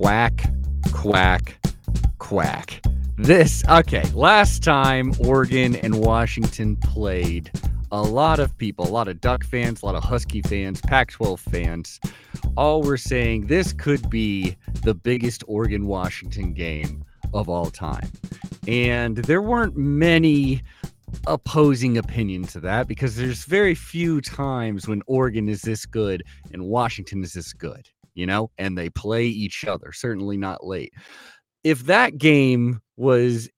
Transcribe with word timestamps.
Quack, 0.00 0.46
quack, 0.92 1.58
quack. 2.18 2.82
This, 3.18 3.62
okay, 3.68 4.02
last 4.14 4.62
time 4.62 5.12
Oregon 5.18 5.76
and 5.76 6.00
Washington 6.00 6.76
played, 6.76 7.50
a 7.92 8.00
lot 8.00 8.40
of 8.40 8.56
people, 8.56 8.86
a 8.86 8.88
lot 8.88 9.08
of 9.08 9.20
Duck 9.20 9.44
fans, 9.44 9.82
a 9.82 9.84
lot 9.84 9.94
of 9.94 10.02
Husky 10.02 10.40
fans, 10.40 10.80
Pac 10.80 11.10
12 11.10 11.38
fans, 11.38 12.00
all 12.56 12.80
were 12.80 12.96
saying 12.96 13.48
this 13.48 13.74
could 13.74 14.08
be 14.08 14.56
the 14.84 14.94
biggest 14.94 15.44
Oregon 15.46 15.86
Washington 15.86 16.54
game 16.54 17.04
of 17.34 17.50
all 17.50 17.66
time. 17.66 18.10
And 18.66 19.18
there 19.18 19.42
weren't 19.42 19.76
many 19.76 20.62
opposing 21.26 21.98
opinion 21.98 22.44
to 22.44 22.60
that 22.60 22.88
because 22.88 23.16
there's 23.16 23.44
very 23.44 23.74
few 23.74 24.22
times 24.22 24.88
when 24.88 25.02
Oregon 25.06 25.46
is 25.46 25.60
this 25.60 25.84
good 25.84 26.22
and 26.54 26.64
Washington 26.64 27.22
is 27.22 27.34
this 27.34 27.52
good, 27.52 27.86
you 28.14 28.26
know, 28.26 28.50
and 28.58 28.76
they 28.76 28.90
play 28.90 29.26
each 29.26 29.64
other, 29.64 29.92
certainly 29.92 30.36
not 30.36 30.66
late. 30.66 30.92
If 31.64 31.84
that 31.84 32.18
game 32.18 32.80
was 32.96 33.48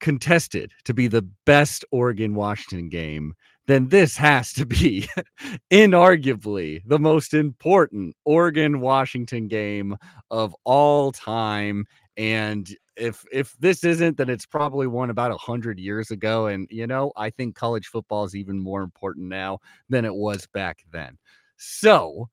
contested 0.00 0.72
to 0.84 0.94
be 0.94 1.08
the 1.08 1.26
best 1.44 1.84
Oregon 1.90 2.34
Washington 2.34 2.88
game, 2.88 3.34
then 3.66 3.88
this 3.88 4.16
has 4.16 4.52
to 4.54 4.64
be 4.64 5.08
inarguably 5.70 6.82
the 6.86 6.98
most 6.98 7.34
important 7.34 8.14
Oregon 8.24 8.80
Washington 8.80 9.48
game 9.48 9.96
of 10.30 10.54
all 10.64 11.12
time. 11.12 11.84
And 12.16 12.68
if 12.96 13.24
if 13.30 13.54
this 13.58 13.84
isn't, 13.84 14.16
then 14.16 14.30
it's 14.30 14.46
probably 14.46 14.86
one 14.86 15.10
about 15.10 15.32
a 15.32 15.36
hundred 15.36 15.78
years 15.78 16.10
ago. 16.10 16.46
And 16.46 16.66
you 16.70 16.86
know, 16.86 17.12
I 17.16 17.30
think 17.30 17.54
college 17.54 17.88
football 17.88 18.24
is 18.24 18.34
even 18.34 18.58
more 18.58 18.82
important 18.82 19.26
now 19.28 19.58
than 19.88 20.04
it 20.04 20.14
was 20.14 20.46
back 20.54 20.78
then. 20.92 21.18
So 21.58 22.28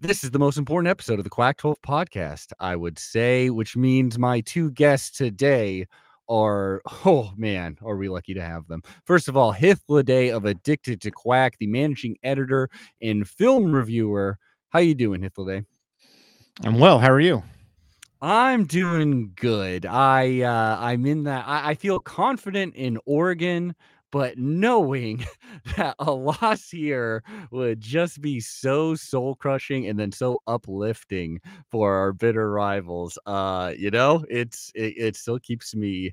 this 0.00 0.24
is 0.24 0.30
the 0.30 0.38
most 0.38 0.56
important 0.56 0.88
episode 0.88 1.18
of 1.18 1.24
the 1.24 1.30
Quack 1.30 1.58
12 1.58 1.82
podcast, 1.82 2.52
I 2.58 2.74
would 2.74 2.98
say, 2.98 3.50
which 3.50 3.76
means 3.76 4.18
my 4.18 4.40
two 4.40 4.70
guests 4.70 5.16
today 5.16 5.86
are 6.28 6.80
oh 7.04 7.32
man, 7.36 7.76
are 7.84 7.96
we 7.96 8.08
lucky 8.08 8.32
to 8.34 8.42
have 8.42 8.66
them? 8.66 8.82
First 9.04 9.28
of 9.28 9.36
all, 9.36 9.52
Hythloday 9.52 10.34
of 10.34 10.46
Addicted 10.46 11.02
to 11.02 11.10
Quack, 11.10 11.58
the 11.58 11.66
managing 11.66 12.16
editor 12.22 12.70
and 13.02 13.28
film 13.28 13.72
reviewer. 13.72 14.38
How 14.70 14.78
you 14.78 14.94
doing, 14.94 15.20
Hythloday? 15.20 15.66
I'm 16.64 16.78
well. 16.78 16.98
How 16.98 17.10
are 17.10 17.20
you? 17.20 17.42
I'm 18.22 18.64
doing 18.64 19.32
good. 19.36 19.84
I 19.84 20.40
uh 20.40 20.78
I'm 20.80 21.04
in 21.04 21.24
that 21.24 21.46
I, 21.46 21.70
I 21.70 21.74
feel 21.74 21.98
confident 21.98 22.74
in 22.74 22.98
Oregon, 23.04 23.74
but 24.12 24.38
knowing 24.38 25.24
that 25.76 25.94
a 25.98 26.10
loss 26.10 26.70
here 26.70 27.22
would 27.50 27.80
just 27.80 28.20
be 28.20 28.40
so 28.40 28.94
soul 28.94 29.34
crushing 29.36 29.86
and 29.86 29.98
then 29.98 30.12
so 30.12 30.40
uplifting 30.46 31.40
for 31.70 31.94
our 31.94 32.12
bitter 32.12 32.50
rivals. 32.50 33.18
Uh, 33.26 33.72
you 33.76 33.90
know, 33.90 34.24
it's 34.28 34.70
it, 34.74 34.94
it 34.96 35.16
still 35.16 35.38
keeps 35.38 35.74
me 35.74 36.12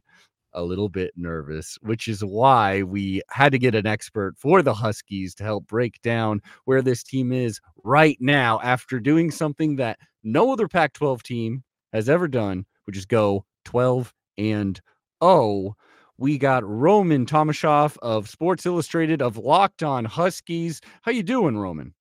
a 0.53 0.63
little 0.63 0.89
bit 0.89 1.13
nervous, 1.15 1.77
which 1.81 2.07
is 2.07 2.23
why 2.23 2.81
we 2.81 3.21
had 3.29 3.51
to 3.51 3.59
get 3.59 3.75
an 3.75 3.85
expert 3.85 4.35
for 4.37 4.61
the 4.61 4.73
Huskies 4.73 5.35
to 5.35 5.43
help 5.43 5.67
break 5.67 6.01
down 6.01 6.41
where 6.65 6.81
this 6.81 7.03
team 7.03 7.31
is 7.31 7.59
right 7.83 8.17
now 8.19 8.59
after 8.63 8.99
doing 8.99 9.29
something 9.31 9.75
that 9.77 9.99
no 10.23 10.51
other 10.51 10.67
Pac 10.67 10.93
12 10.93 11.23
team 11.23 11.63
has 11.93 12.09
ever 12.09 12.27
done, 12.27 12.65
which 12.85 12.97
is 12.97 13.05
go 13.05 13.45
12 13.65 14.13
and 14.37 14.81
0. 15.23 15.75
We 16.19 16.39
got 16.39 16.67
Roman 16.67 17.27
Tomashoff 17.27 17.95
of 18.01 18.27
Sports 18.27 18.65
Illustrated 18.65 19.21
of 19.21 19.37
Locked 19.37 19.83
On 19.83 20.03
Huskies. 20.03 20.81
How 21.03 21.11
you 21.11 21.21
doing, 21.21 21.59
Roman? 21.59 21.93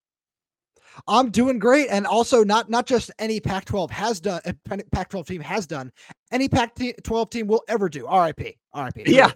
I'm 1.07 1.31
doing 1.31 1.59
great, 1.59 1.89
and 1.91 2.07
also 2.07 2.45
not 2.45 2.71
not 2.71 2.87
just 2.87 3.11
any 3.19 3.41
Pac-12 3.41 3.91
has 3.91 4.21
done, 4.21 4.41
Pac-12 4.65 5.27
team 5.27 5.41
has 5.41 5.67
done, 5.67 5.93
any 6.33 6.49
Pac-12 6.49 7.31
team 7.31 7.47
will 7.47 7.63
ever 7.69 7.89
do. 7.89 8.07
RIP, 8.09 8.57
RIP. 8.75 9.09
Yeah, 9.09 9.33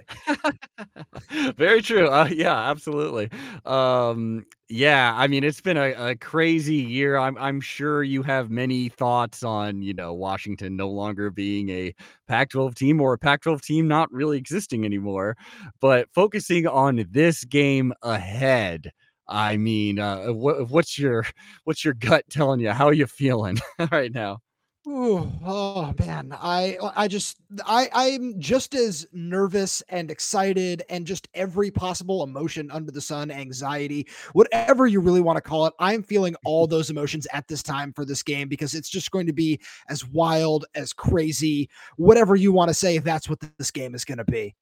very 1.56 1.82
true. 1.82 2.08
Uh, 2.08 2.28
yeah, 2.30 2.70
absolutely. 2.70 3.30
Um, 3.64 4.46
yeah, 4.68 5.14
I 5.16 5.26
mean 5.26 5.44
it's 5.44 5.60
been 5.60 5.76
a, 5.76 6.10
a 6.10 6.16
crazy 6.16 6.76
year. 6.76 7.16
I'm 7.16 7.36
I'm 7.38 7.60
sure 7.60 8.02
you 8.02 8.22
have 8.22 8.50
many 8.50 8.88
thoughts 8.88 9.42
on 9.42 9.82
you 9.82 9.94
know 9.94 10.14
Washington 10.14 10.76
no 10.76 10.88
longer 10.88 11.30
being 11.30 11.68
a 11.70 11.94
Pac-12 12.28 12.74
team 12.74 13.00
or 13.00 13.14
a 13.14 13.18
Pac-12 13.18 13.60
team 13.62 13.88
not 13.88 14.10
really 14.12 14.38
existing 14.38 14.84
anymore, 14.84 15.36
but 15.80 16.08
focusing 16.14 16.66
on 16.66 17.04
this 17.10 17.44
game 17.44 17.92
ahead. 18.02 18.92
I 19.30 19.56
mean, 19.56 19.98
uh, 19.98 20.32
what, 20.32 20.68
what's 20.70 20.98
your 20.98 21.24
what's 21.64 21.84
your 21.84 21.94
gut 21.94 22.24
telling 22.28 22.60
you? 22.60 22.70
How 22.70 22.86
are 22.86 22.92
you 22.94 23.06
feeling 23.06 23.58
right 23.92 24.12
now? 24.12 24.40
Ooh, 24.88 25.30
oh 25.44 25.94
man, 25.98 26.34
I 26.40 26.78
I 26.96 27.06
just 27.06 27.36
I 27.66 27.90
I'm 27.92 28.40
just 28.40 28.74
as 28.74 29.06
nervous 29.12 29.82
and 29.90 30.10
excited 30.10 30.82
and 30.88 31.06
just 31.06 31.28
every 31.34 31.70
possible 31.70 32.22
emotion 32.22 32.70
under 32.70 32.90
the 32.90 33.00
sun, 33.00 33.30
anxiety, 33.30 34.08
whatever 34.32 34.86
you 34.86 35.00
really 35.00 35.20
want 35.20 35.36
to 35.36 35.42
call 35.42 35.66
it. 35.66 35.74
I'm 35.78 36.02
feeling 36.02 36.34
all 36.46 36.66
those 36.66 36.88
emotions 36.88 37.26
at 37.32 37.46
this 37.46 37.62
time 37.62 37.92
for 37.92 38.06
this 38.06 38.22
game 38.22 38.48
because 38.48 38.74
it's 38.74 38.88
just 38.88 39.10
going 39.10 39.26
to 39.26 39.34
be 39.34 39.60
as 39.90 40.06
wild, 40.08 40.64
as 40.74 40.94
crazy, 40.94 41.68
whatever 41.96 42.34
you 42.34 42.50
want 42.50 42.68
to 42.68 42.74
say. 42.74 42.98
That's 42.98 43.28
what 43.28 43.38
this 43.58 43.70
game 43.70 43.94
is 43.94 44.06
going 44.06 44.18
to 44.18 44.24
be. 44.24 44.56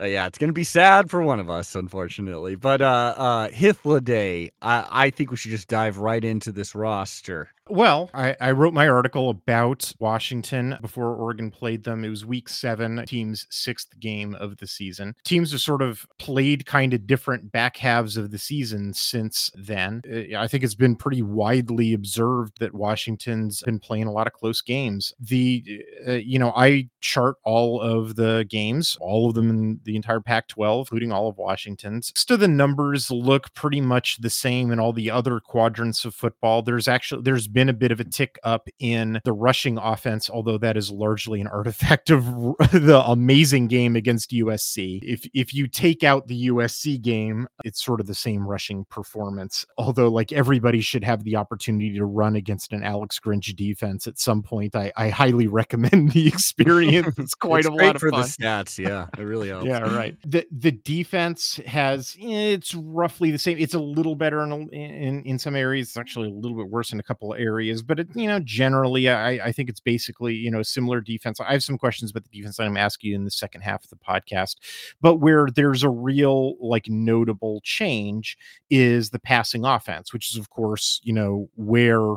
Uh, 0.00 0.04
yeah, 0.06 0.26
it's 0.26 0.38
gonna 0.38 0.52
be 0.52 0.64
sad 0.64 1.10
for 1.10 1.22
one 1.22 1.40
of 1.40 1.50
us, 1.50 1.74
unfortunately. 1.74 2.54
But 2.56 2.82
uh 2.82 3.14
uh 3.16 3.48
Hythloday, 3.48 4.50
I, 4.62 4.86
I 4.90 5.10
think 5.10 5.30
we 5.30 5.36
should 5.36 5.50
just 5.50 5.68
dive 5.68 5.98
right 5.98 6.24
into 6.24 6.52
this 6.52 6.74
roster. 6.74 7.48
Well, 7.70 8.10
I, 8.12 8.36
I, 8.42 8.50
wrote 8.50 8.74
my 8.74 8.86
article 8.88 9.30
about 9.30 9.90
Washington 9.98 10.76
before 10.82 11.16
Oregon 11.16 11.50
played 11.50 11.82
them. 11.82 12.04
It 12.04 12.10
was 12.10 12.26
week 12.26 12.50
seven, 12.50 13.02
team's 13.06 13.46
sixth 13.48 13.88
game 13.98 14.34
of 14.34 14.58
the 14.58 14.66
season. 14.66 15.14
Teams 15.24 15.52
have 15.52 15.62
sort 15.62 15.80
of 15.80 16.06
played 16.18 16.66
kind 16.66 16.92
of 16.92 17.06
different 17.06 17.50
back 17.52 17.78
halves 17.78 18.18
of 18.18 18.30
the 18.30 18.38
season 18.38 18.92
since 18.92 19.50
then. 19.54 20.02
I 20.36 20.46
think 20.46 20.62
it's 20.62 20.74
been 20.74 20.94
pretty 20.94 21.22
widely 21.22 21.94
observed 21.94 22.60
that 22.60 22.74
Washington's 22.74 23.62
been 23.62 23.80
playing 23.80 24.08
a 24.08 24.12
lot 24.12 24.26
of 24.26 24.34
close 24.34 24.60
games. 24.60 25.14
The, 25.18 25.64
uh, 26.06 26.12
you 26.12 26.38
know, 26.38 26.52
I 26.54 26.90
chart 27.00 27.36
all 27.44 27.80
of 27.80 28.16
the 28.16 28.44
games, 28.50 28.94
all 29.00 29.30
of 29.30 29.34
them 29.34 29.48
in 29.48 29.80
the 29.84 29.96
entire 29.96 30.20
Pac 30.20 30.48
12, 30.48 30.88
including 30.88 31.12
all 31.12 31.28
of 31.28 31.38
Washington's. 31.38 32.12
So 32.14 32.36
the 32.36 32.46
numbers 32.46 33.10
look 33.10 33.54
pretty 33.54 33.80
much 33.80 34.18
the 34.18 34.28
same 34.28 34.70
in 34.70 34.78
all 34.78 34.92
the 34.92 35.10
other 35.10 35.40
quadrants 35.40 36.04
of 36.04 36.14
football. 36.14 36.60
There's 36.60 36.88
actually, 36.88 37.22
there's 37.22 37.48
been 37.54 37.68
a 37.68 37.72
bit 37.72 37.92
of 37.92 38.00
a 38.00 38.04
tick 38.04 38.38
up 38.42 38.68
in 38.78 39.20
the 39.24 39.32
rushing 39.32 39.78
offense, 39.78 40.28
although 40.28 40.58
that 40.58 40.76
is 40.76 40.90
largely 40.90 41.40
an 41.40 41.46
artifact 41.54 42.10
of 42.10 42.24
the 42.72 43.02
amazing 43.06 43.68
game 43.68 43.96
against 43.96 44.32
USC. 44.32 45.00
If 45.02 45.26
if 45.32 45.54
you 45.54 45.66
take 45.68 46.04
out 46.04 46.26
the 46.26 46.48
USC 46.48 47.00
game, 47.00 47.48
it's 47.64 47.82
sort 47.82 48.00
of 48.00 48.06
the 48.06 48.14
same 48.14 48.46
rushing 48.46 48.84
performance. 48.86 49.64
Although, 49.78 50.08
like 50.08 50.32
everybody 50.32 50.80
should 50.80 51.04
have 51.04 51.24
the 51.24 51.36
opportunity 51.36 51.96
to 51.96 52.04
run 52.04 52.36
against 52.36 52.72
an 52.72 52.82
Alex 52.82 53.18
Grinch 53.24 53.54
defense 53.56 54.06
at 54.06 54.18
some 54.18 54.42
point. 54.42 54.74
I, 54.74 54.92
I 54.96 55.08
highly 55.08 55.46
recommend 55.54 56.12
the 56.12 56.26
experience. 56.26 57.14
It's 57.24 57.34
quite 57.34 57.60
it's 57.60 57.68
a 57.68 57.70
lot 57.70 57.94
of 57.96 58.00
for 58.00 58.10
fun. 58.10 58.22
the 58.22 58.26
stats. 58.26 58.78
Yeah, 58.78 59.06
it 59.16 59.22
really 59.22 59.48
helps. 59.48 59.66
yeah, 59.66 59.80
right. 59.80 60.16
The 60.26 60.46
the 60.50 60.72
defense 60.72 61.60
has 61.66 62.16
eh, 62.20 62.52
it's 62.54 62.74
roughly 62.74 63.30
the 63.30 63.38
same. 63.38 63.56
It's 63.58 63.74
a 63.74 63.78
little 63.78 64.16
better 64.16 64.42
in 64.42 64.68
in 64.70 65.22
in 65.22 65.38
some 65.38 65.54
areas. 65.54 65.88
It's 65.88 65.96
actually 65.96 66.28
a 66.28 66.34
little 66.34 66.56
bit 66.56 66.68
worse 66.68 66.92
in 66.92 67.00
a 67.00 67.02
couple 67.02 67.32
of 67.32 67.38
areas, 67.44 67.82
but 67.82 68.00
it, 68.00 68.08
you 68.14 68.26
know, 68.26 68.40
generally, 68.40 69.08
I, 69.08 69.46
I 69.46 69.52
think 69.52 69.68
it's 69.68 69.80
basically 69.80 70.34
you 70.34 70.50
know 70.50 70.62
similar 70.62 71.00
defense. 71.00 71.40
I 71.40 71.52
have 71.52 71.62
some 71.62 71.78
questions 71.78 72.10
about 72.10 72.24
the 72.24 72.36
defense 72.36 72.56
that 72.56 72.64
I'm 72.66 72.76
asking 72.76 73.10
you 73.10 73.16
in 73.16 73.24
the 73.24 73.30
second 73.30 73.60
half 73.62 73.84
of 73.84 73.90
the 73.90 73.96
podcast, 73.96 74.56
but 75.00 75.16
where 75.16 75.48
there's 75.54 75.82
a 75.82 75.90
real 75.90 76.54
like 76.60 76.88
notable 76.88 77.60
change 77.62 78.36
is 78.70 79.10
the 79.10 79.18
passing 79.18 79.64
offense, 79.64 80.12
which 80.12 80.30
is 80.30 80.36
of 80.36 80.50
course 80.50 81.00
you 81.04 81.12
know 81.12 81.48
where 81.56 82.16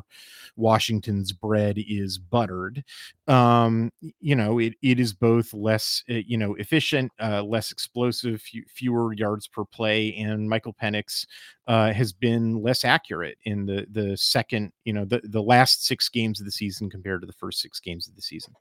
Washington's 0.58 1.32
bread 1.32 1.78
is 1.78 2.18
buttered. 2.18 2.84
Um, 3.28 3.92
you 4.20 4.36
know, 4.36 4.60
it, 4.60 4.74
it 4.82 5.00
is 5.00 5.14
both 5.14 5.54
less, 5.54 6.04
uh, 6.10 6.16
you 6.26 6.38
know, 6.38 6.56
efficient, 6.56 7.12
uh, 7.22 7.44
less 7.44 7.72
explosive, 7.72 8.44
fewer 8.68 9.14
yards 9.14 9.48
per 9.48 9.64
play, 9.64 10.16
and 10.16 10.50
Michael 10.50 10.74
Penix 10.74 11.26
uh, 11.68 11.94
has 11.94 12.12
been 12.12 12.62
less 12.62 12.84
accurate 12.84 13.38
in 13.46 13.66
the 13.66 13.86
the 13.92 14.18
second, 14.18 14.72
you 14.84 14.94
know, 14.94 15.06
the 15.06 15.22
the 15.24 15.42
last 15.42 15.86
six 15.86 16.10
games 16.10 16.40
of 16.40 16.46
the 16.46 16.52
season 16.52 16.90
compared 16.90 17.22
to 17.22 17.28
the 17.28 17.34
first 17.34 17.62
six 17.62 17.80
games 17.80 18.08
of 18.08 18.16
the 18.16 18.22
season. 18.22 18.54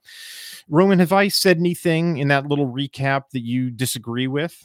Roman, 0.68 0.98
have 0.98 1.12
I 1.12 1.28
said 1.28 1.58
anything 1.58 2.18
in 2.18 2.28
that 2.28 2.46
little 2.46 2.68
recap 2.68 3.30
that 3.32 3.42
you 3.42 3.70
disagree 3.70 4.26
with? 4.26 4.64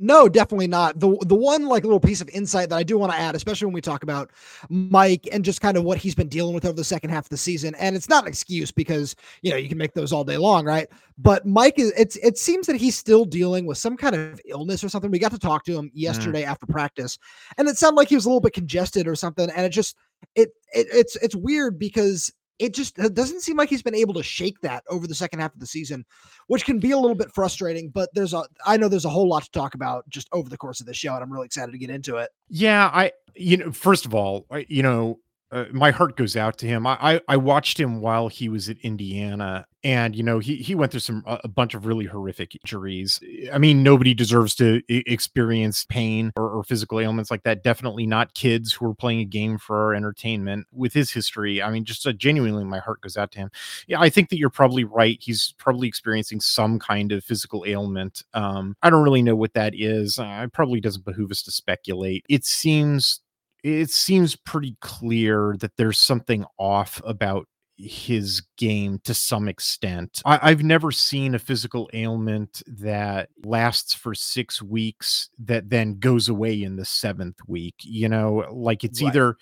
No, 0.00 0.28
definitely 0.28 0.68
not. 0.68 1.00
The 1.00 1.16
the 1.26 1.34
one 1.34 1.66
like 1.66 1.82
little 1.82 1.98
piece 1.98 2.20
of 2.20 2.28
insight 2.28 2.68
that 2.68 2.76
I 2.76 2.84
do 2.84 2.96
want 2.96 3.10
to 3.10 3.18
add, 3.18 3.34
especially 3.34 3.66
when 3.66 3.74
we 3.74 3.80
talk 3.80 4.04
about 4.04 4.30
Mike 4.68 5.28
and 5.32 5.44
just 5.44 5.60
kind 5.60 5.76
of 5.76 5.82
what 5.82 5.98
he's 5.98 6.14
been 6.14 6.28
dealing 6.28 6.54
with 6.54 6.64
over 6.64 6.74
the 6.74 6.84
second 6.84 7.10
half 7.10 7.24
of 7.24 7.30
the 7.30 7.36
season. 7.36 7.74
And 7.74 7.96
it's 7.96 8.08
not 8.08 8.22
an 8.22 8.28
excuse 8.28 8.70
because 8.70 9.16
you 9.42 9.50
know 9.50 9.56
you 9.56 9.68
can 9.68 9.76
make 9.76 9.94
those 9.94 10.12
all 10.12 10.22
day 10.22 10.36
long, 10.36 10.64
right? 10.64 10.86
But 11.18 11.46
Mike 11.46 11.80
is 11.80 11.92
it's 11.96 12.14
it 12.16 12.38
seems 12.38 12.68
that 12.68 12.76
he's 12.76 12.96
still 12.96 13.24
dealing 13.24 13.66
with 13.66 13.76
some 13.76 13.96
kind 13.96 14.14
of 14.14 14.40
illness 14.44 14.84
or 14.84 14.88
something. 14.88 15.10
We 15.10 15.18
got 15.18 15.32
to 15.32 15.38
talk 15.38 15.64
to 15.64 15.76
him 15.76 15.90
yesterday 15.92 16.44
mm. 16.44 16.48
after 16.48 16.66
practice, 16.66 17.18
and 17.56 17.66
it 17.68 17.76
sounded 17.76 17.96
like 17.96 18.08
he 18.08 18.14
was 18.14 18.24
a 18.24 18.28
little 18.28 18.40
bit 18.40 18.52
congested 18.52 19.08
or 19.08 19.16
something. 19.16 19.50
And 19.50 19.66
it 19.66 19.70
just 19.70 19.96
it, 20.36 20.50
it 20.72 20.86
it's 20.92 21.16
it's 21.16 21.34
weird 21.34 21.76
because 21.76 22.32
it 22.58 22.74
just 22.74 22.96
doesn't 22.96 23.42
seem 23.42 23.56
like 23.56 23.68
he's 23.68 23.82
been 23.82 23.94
able 23.94 24.14
to 24.14 24.22
shake 24.22 24.60
that 24.62 24.84
over 24.88 25.06
the 25.06 25.14
second 25.14 25.40
half 25.40 25.54
of 25.54 25.60
the 25.60 25.66
season, 25.66 26.04
which 26.48 26.64
can 26.64 26.78
be 26.78 26.90
a 26.90 26.98
little 26.98 27.14
bit 27.14 27.32
frustrating. 27.32 27.90
But 27.90 28.10
there's 28.14 28.34
a, 28.34 28.44
I 28.66 28.76
know 28.76 28.88
there's 28.88 29.04
a 29.04 29.10
whole 29.10 29.28
lot 29.28 29.44
to 29.44 29.50
talk 29.50 29.74
about 29.74 30.08
just 30.08 30.28
over 30.32 30.48
the 30.48 30.56
course 30.56 30.80
of 30.80 30.86
the 30.86 30.94
show, 30.94 31.14
and 31.14 31.22
I'm 31.22 31.32
really 31.32 31.46
excited 31.46 31.72
to 31.72 31.78
get 31.78 31.90
into 31.90 32.16
it. 32.16 32.30
Yeah, 32.48 32.90
I, 32.92 33.12
you 33.34 33.56
know, 33.56 33.72
first 33.72 34.06
of 34.06 34.14
all, 34.14 34.46
you 34.68 34.82
know, 34.82 35.20
uh, 35.50 35.64
my 35.72 35.90
heart 35.90 36.16
goes 36.16 36.36
out 36.36 36.58
to 36.58 36.66
him. 36.66 36.86
I, 36.86 36.98
I, 37.00 37.20
I 37.28 37.36
watched 37.38 37.80
him 37.80 38.00
while 38.00 38.28
he 38.28 38.50
was 38.50 38.68
at 38.68 38.76
Indiana, 38.82 39.66
and 39.82 40.14
you 40.14 40.22
know 40.22 40.40
he 40.40 40.56
he 40.56 40.74
went 40.74 40.90
through 40.90 41.00
some 41.00 41.22
a 41.26 41.48
bunch 41.48 41.74
of 41.74 41.86
really 41.86 42.04
horrific 42.04 42.54
injuries. 42.62 43.18
I 43.50 43.56
mean, 43.56 43.82
nobody 43.82 44.12
deserves 44.12 44.54
to 44.56 44.82
experience 44.88 45.86
pain 45.88 46.32
or, 46.36 46.50
or, 46.50 46.64
physical 46.64 47.00
ailments 47.00 47.30
like 47.30 47.44
that. 47.44 47.62
Definitely 47.62 48.06
not 48.06 48.34
kids 48.34 48.74
who 48.74 48.90
are 48.90 48.94
playing 48.94 49.20
a 49.20 49.24
game 49.24 49.56
for 49.56 49.76
our 49.78 49.94
entertainment. 49.94 50.66
With 50.70 50.92
his 50.92 51.12
history, 51.12 51.62
I 51.62 51.70
mean, 51.70 51.84
just 51.84 52.06
uh, 52.06 52.12
genuinely, 52.12 52.64
my 52.64 52.80
heart 52.80 53.00
goes 53.00 53.16
out 53.16 53.32
to 53.32 53.38
him. 53.38 53.50
Yeah, 53.86 54.00
I 54.00 54.10
think 54.10 54.28
that 54.28 54.38
you're 54.38 54.50
probably 54.50 54.84
right. 54.84 55.16
He's 55.20 55.54
probably 55.56 55.88
experiencing 55.88 56.40
some 56.40 56.78
kind 56.78 57.10
of 57.10 57.24
physical 57.24 57.64
ailment. 57.66 58.22
Um, 58.34 58.76
I 58.82 58.90
don't 58.90 59.02
really 59.02 59.22
know 59.22 59.36
what 59.36 59.54
that 59.54 59.74
is. 59.74 60.18
Uh, 60.18 60.42
it 60.44 60.52
probably 60.52 60.80
doesn't 60.80 61.06
behoove 61.06 61.30
us 61.30 61.42
to 61.44 61.50
speculate. 61.50 62.26
It 62.28 62.44
seems 62.44 63.20
it 63.68 63.90
seems 63.90 64.36
pretty 64.36 64.76
clear 64.80 65.56
that 65.60 65.76
there's 65.76 65.98
something 65.98 66.44
off 66.58 67.00
about 67.04 67.46
his 67.78 68.42
game 68.56 69.00
to 69.04 69.14
some 69.14 69.48
extent. 69.48 70.20
I, 70.24 70.48
have 70.48 70.64
never 70.64 70.90
seen 70.90 71.34
a 71.34 71.38
physical 71.38 71.88
ailment 71.92 72.62
that 72.66 73.28
lasts 73.44 73.94
for 73.94 74.14
six 74.14 74.60
weeks 74.60 75.30
that 75.38 75.70
then 75.70 75.98
goes 75.98 76.28
away 76.28 76.62
in 76.62 76.76
the 76.76 76.84
seventh 76.84 77.38
week. 77.46 77.76
You 77.82 78.08
know, 78.08 78.44
like 78.50 78.82
it's 78.82 79.00
right. 79.00 79.08
either 79.08 79.36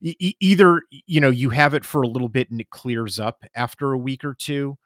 e- 0.00 0.34
either 0.40 0.82
you 0.90 1.20
know 1.20 1.30
you 1.30 1.50
have 1.50 1.74
it 1.74 1.84
for 1.84 2.02
a 2.02 2.08
little 2.08 2.30
bit 2.30 2.50
and 2.50 2.60
it 2.60 2.70
clears 2.70 3.20
up 3.20 3.44
after 3.54 3.92
a 3.92 3.98
week 3.98 4.24
or 4.24 4.34
two, 4.34 4.78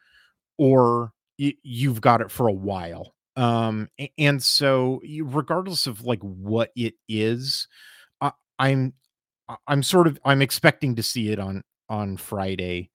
or 0.58 1.12
y- 1.38 1.54
you've 1.62 2.00
got 2.00 2.20
it 2.20 2.31
for 2.31 2.48
a 2.48 2.52
while. 2.52 3.14
Um, 3.37 3.88
and 4.19 4.43
so 4.43 5.00
regardless 5.22 5.87
of 5.87 6.04
like 6.04 6.20
what 6.20 6.70
it 6.75 6.94
is, 7.08 7.69
I'm 8.58 8.94
I'm 9.67 9.82
sort 9.82 10.06
of 10.06 10.19
I'm 10.25 10.43
expecting 10.43 10.97
to 10.97 11.03
see 11.03 11.31
it 11.31 11.38
on 11.38 11.62
on 11.88 12.17
Friday 12.17 12.91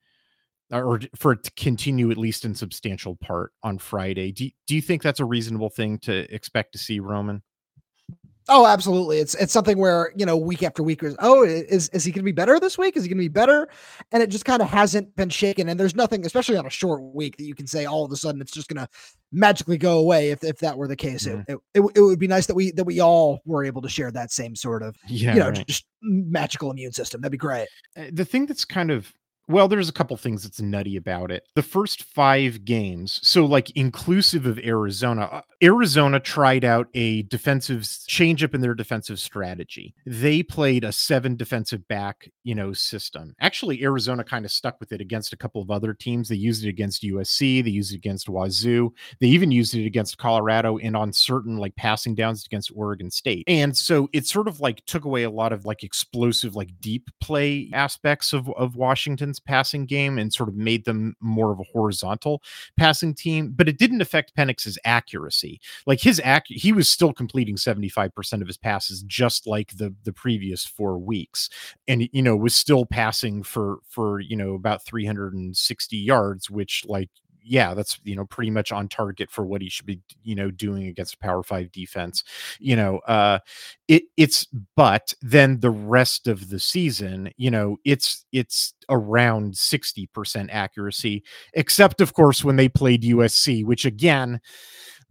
or 0.71 1.01
for 1.17 1.33
it 1.33 1.43
to 1.43 1.51
continue 1.57 2.11
at 2.11 2.17
least 2.17 2.45
in 2.45 2.55
substantial 2.55 3.17
part 3.17 3.53
on 3.63 3.77
Friday. 3.77 4.31
Do 4.31 4.49
do 4.67 4.75
you 4.75 4.81
think 4.81 5.01
that's 5.03 5.19
a 5.19 5.25
reasonable 5.25 5.69
thing 5.69 5.99
to 5.99 6.33
expect 6.33 6.73
to 6.73 6.79
see 6.79 6.99
Roman? 6.99 7.43
Oh, 8.49 8.65
absolutely. 8.65 9.19
It's 9.19 9.35
it's 9.35 9.53
something 9.53 9.77
where 9.77 10.11
you 10.15 10.25
know 10.25 10.35
week 10.35 10.63
after 10.63 10.81
week 10.81 11.03
is 11.03 11.15
oh 11.19 11.43
is 11.43 11.89
is 11.89 12.03
he 12.03 12.11
going 12.11 12.21
to 12.21 12.25
be 12.25 12.31
better 12.31 12.59
this 12.59 12.77
week? 12.77 12.97
Is 12.97 13.03
he 13.03 13.09
going 13.09 13.17
to 13.17 13.23
be 13.23 13.27
better? 13.27 13.69
And 14.11 14.23
it 14.23 14.27
just 14.27 14.45
kind 14.45 14.61
of 14.61 14.67
hasn't 14.67 15.15
been 15.15 15.29
shaken. 15.29 15.69
And 15.69 15.79
there's 15.79 15.95
nothing, 15.95 16.25
especially 16.25 16.57
on 16.57 16.65
a 16.65 16.69
short 16.69 17.01
week, 17.01 17.37
that 17.37 17.43
you 17.43 17.55
can 17.55 17.67
say 17.67 17.85
all 17.85 18.03
of 18.03 18.11
a 18.11 18.15
sudden 18.15 18.41
it's 18.41 18.51
just 18.51 18.67
going 18.67 18.83
to 18.83 18.89
magically 19.31 19.77
go 19.77 19.99
away. 19.99 20.31
If 20.31 20.43
if 20.43 20.57
that 20.59 20.77
were 20.77 20.87
the 20.87 20.95
case, 20.95 21.27
mm-hmm. 21.27 21.51
it, 21.51 21.59
it, 21.75 21.91
it 21.95 22.01
would 22.01 22.19
be 22.19 22.27
nice 22.27 22.47
that 22.47 22.55
we 22.55 22.71
that 22.71 22.83
we 22.83 22.99
all 22.99 23.41
were 23.45 23.63
able 23.63 23.81
to 23.83 23.89
share 23.89 24.11
that 24.11 24.31
same 24.31 24.55
sort 24.55 24.81
of 24.81 24.97
yeah, 25.07 25.33
you 25.33 25.39
know 25.39 25.49
right. 25.49 25.67
just 25.67 25.85
magical 26.01 26.71
immune 26.71 26.93
system. 26.93 27.21
That'd 27.21 27.31
be 27.31 27.37
great. 27.37 27.67
Uh, 27.95 28.05
the 28.11 28.25
thing 28.25 28.47
that's 28.47 28.65
kind 28.65 28.91
of 28.91 29.13
well, 29.47 29.67
there's 29.67 29.89
a 29.89 29.93
couple 29.93 30.15
things 30.17 30.43
that's 30.43 30.61
nutty 30.61 30.95
about 30.95 31.31
it. 31.31 31.43
The 31.55 31.61
first 31.61 32.03
five 32.03 32.63
games, 32.63 33.19
so 33.23 33.45
like 33.45 33.69
inclusive 33.71 34.45
of 34.45 34.59
Arizona, 34.59 35.23
uh, 35.23 35.41
Arizona 35.63 36.19
tried 36.19 36.63
out 36.63 36.87
a 36.93 37.23
defensive 37.23 37.81
changeup 37.81 38.55
in 38.55 38.61
their 38.61 38.73
defensive 38.73 39.19
strategy. 39.19 39.93
They 40.05 40.41
played 40.41 40.83
a 40.83 40.91
seven 40.91 41.35
defensive 41.35 41.87
back, 41.87 42.29
you 42.43 42.55
know, 42.55 42.73
system. 42.73 43.35
Actually, 43.41 43.83
Arizona 43.83 44.23
kind 44.23 44.45
of 44.45 44.51
stuck 44.51 44.79
with 44.79 44.91
it 44.91 45.01
against 45.01 45.33
a 45.33 45.37
couple 45.37 45.61
of 45.61 45.69
other 45.69 45.93
teams. 45.93 46.29
They 46.29 46.35
used 46.35 46.63
it 46.65 46.69
against 46.69 47.03
USC, 47.03 47.63
they 47.63 47.69
used 47.69 47.93
it 47.93 47.97
against 47.97 48.27
Wazoo, 48.27 48.93
they 49.19 49.27
even 49.27 49.51
used 49.51 49.75
it 49.75 49.85
against 49.85 50.17
Colorado 50.17 50.77
and 50.77 50.95
on 50.95 51.11
certain 51.13 51.57
like 51.57 51.75
passing 51.75 52.15
downs 52.15 52.45
against 52.45 52.71
Oregon 52.73 53.11
State. 53.11 53.43
And 53.47 53.75
so 53.75 54.09
it 54.13 54.25
sort 54.25 54.47
of 54.47 54.59
like 54.61 54.85
took 54.85 55.05
away 55.05 55.23
a 55.23 55.29
lot 55.29 55.51
of 55.51 55.65
like 55.65 55.83
explosive, 55.83 56.55
like 56.55 56.69
deep 56.79 57.09
play 57.19 57.69
aspects 57.73 58.33
of, 58.33 58.49
of 58.51 58.75
Passing 59.39 59.85
game 59.85 60.17
and 60.17 60.33
sort 60.33 60.49
of 60.49 60.55
made 60.55 60.85
them 60.85 61.15
more 61.19 61.51
of 61.51 61.59
a 61.59 61.63
horizontal 61.71 62.41
passing 62.77 63.13
team, 63.13 63.53
but 63.55 63.67
it 63.69 63.77
didn't 63.77 64.01
affect 64.01 64.35
Penix's 64.35 64.77
accuracy. 64.85 65.59
Like 65.85 66.01
his 66.01 66.21
act, 66.23 66.47
he 66.49 66.71
was 66.71 66.89
still 66.89 67.13
completing 67.13 67.55
75% 67.55 68.41
of 68.41 68.47
his 68.47 68.57
passes, 68.57 69.03
just 69.03 69.47
like 69.47 69.77
the 69.77 69.93
the 70.03 70.13
previous 70.13 70.65
four 70.65 70.97
weeks. 70.97 71.49
And 71.87 72.09
you 72.11 72.21
know, 72.21 72.35
was 72.35 72.55
still 72.55 72.85
passing 72.85 73.43
for 73.43 73.79
for 73.87 74.19
you 74.19 74.35
know 74.35 74.53
about 74.53 74.83
360 74.85 75.97
yards, 75.97 76.49
which 76.49 76.83
like 76.87 77.09
yeah, 77.43 77.73
that's 77.73 77.99
you 78.03 78.15
know 78.15 78.25
pretty 78.25 78.51
much 78.51 78.71
on 78.71 78.87
target 78.87 79.29
for 79.31 79.45
what 79.45 79.61
he 79.61 79.69
should 79.69 79.85
be 79.85 79.99
you 80.23 80.35
know 80.35 80.51
doing 80.51 80.87
against 80.87 81.19
Power 81.19 81.43
Five 81.43 81.71
defense. 81.71 82.23
You 82.59 82.75
know, 82.75 82.99
uh, 82.99 83.39
it 83.87 84.03
it's 84.17 84.47
but 84.75 85.13
then 85.21 85.59
the 85.59 85.71
rest 85.71 86.27
of 86.27 86.49
the 86.49 86.59
season, 86.59 87.31
you 87.37 87.51
know, 87.51 87.77
it's 87.85 88.25
it's 88.31 88.73
around 88.89 89.57
sixty 89.57 90.07
percent 90.07 90.49
accuracy, 90.51 91.23
except 91.53 92.01
of 92.01 92.13
course 92.13 92.43
when 92.43 92.55
they 92.55 92.69
played 92.69 93.03
USC, 93.03 93.65
which 93.65 93.85
again 93.85 94.39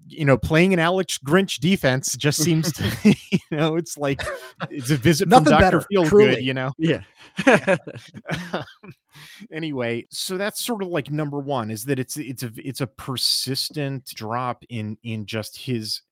you 0.07 0.25
know, 0.25 0.37
playing 0.37 0.73
an 0.73 0.79
Alex 0.79 1.19
Grinch 1.19 1.59
defense 1.59 2.17
just 2.17 2.43
seems 2.43 2.73
to, 2.73 2.85
you 3.31 3.39
know, 3.51 3.77
it's 3.77 3.97
like 3.97 4.23
it's 4.71 4.91
a 4.91 4.97
visit 4.97 5.29
Nothing 5.29 5.53
from 5.53 5.61
Dr. 5.61 5.87
Feelgood, 5.93 6.43
you 6.43 6.55
know? 6.55 6.73
Yeah. 6.79 7.03
anyway, 9.53 10.07
so 10.11 10.37
that's 10.37 10.65
sort 10.65 10.83
of 10.83 10.89
like 10.89 11.11
number 11.11 11.39
one 11.39 11.71
is 11.71 11.85
that 11.85 11.99
it's 11.99 12.17
it's 12.17 12.43
a 12.43 12.51
it's 12.57 12.81
a 12.81 12.87
persistent 12.87 14.07
drop 14.07 14.65
in 14.69 14.97
in 15.03 15.27
just 15.27 15.57
his 15.59 16.03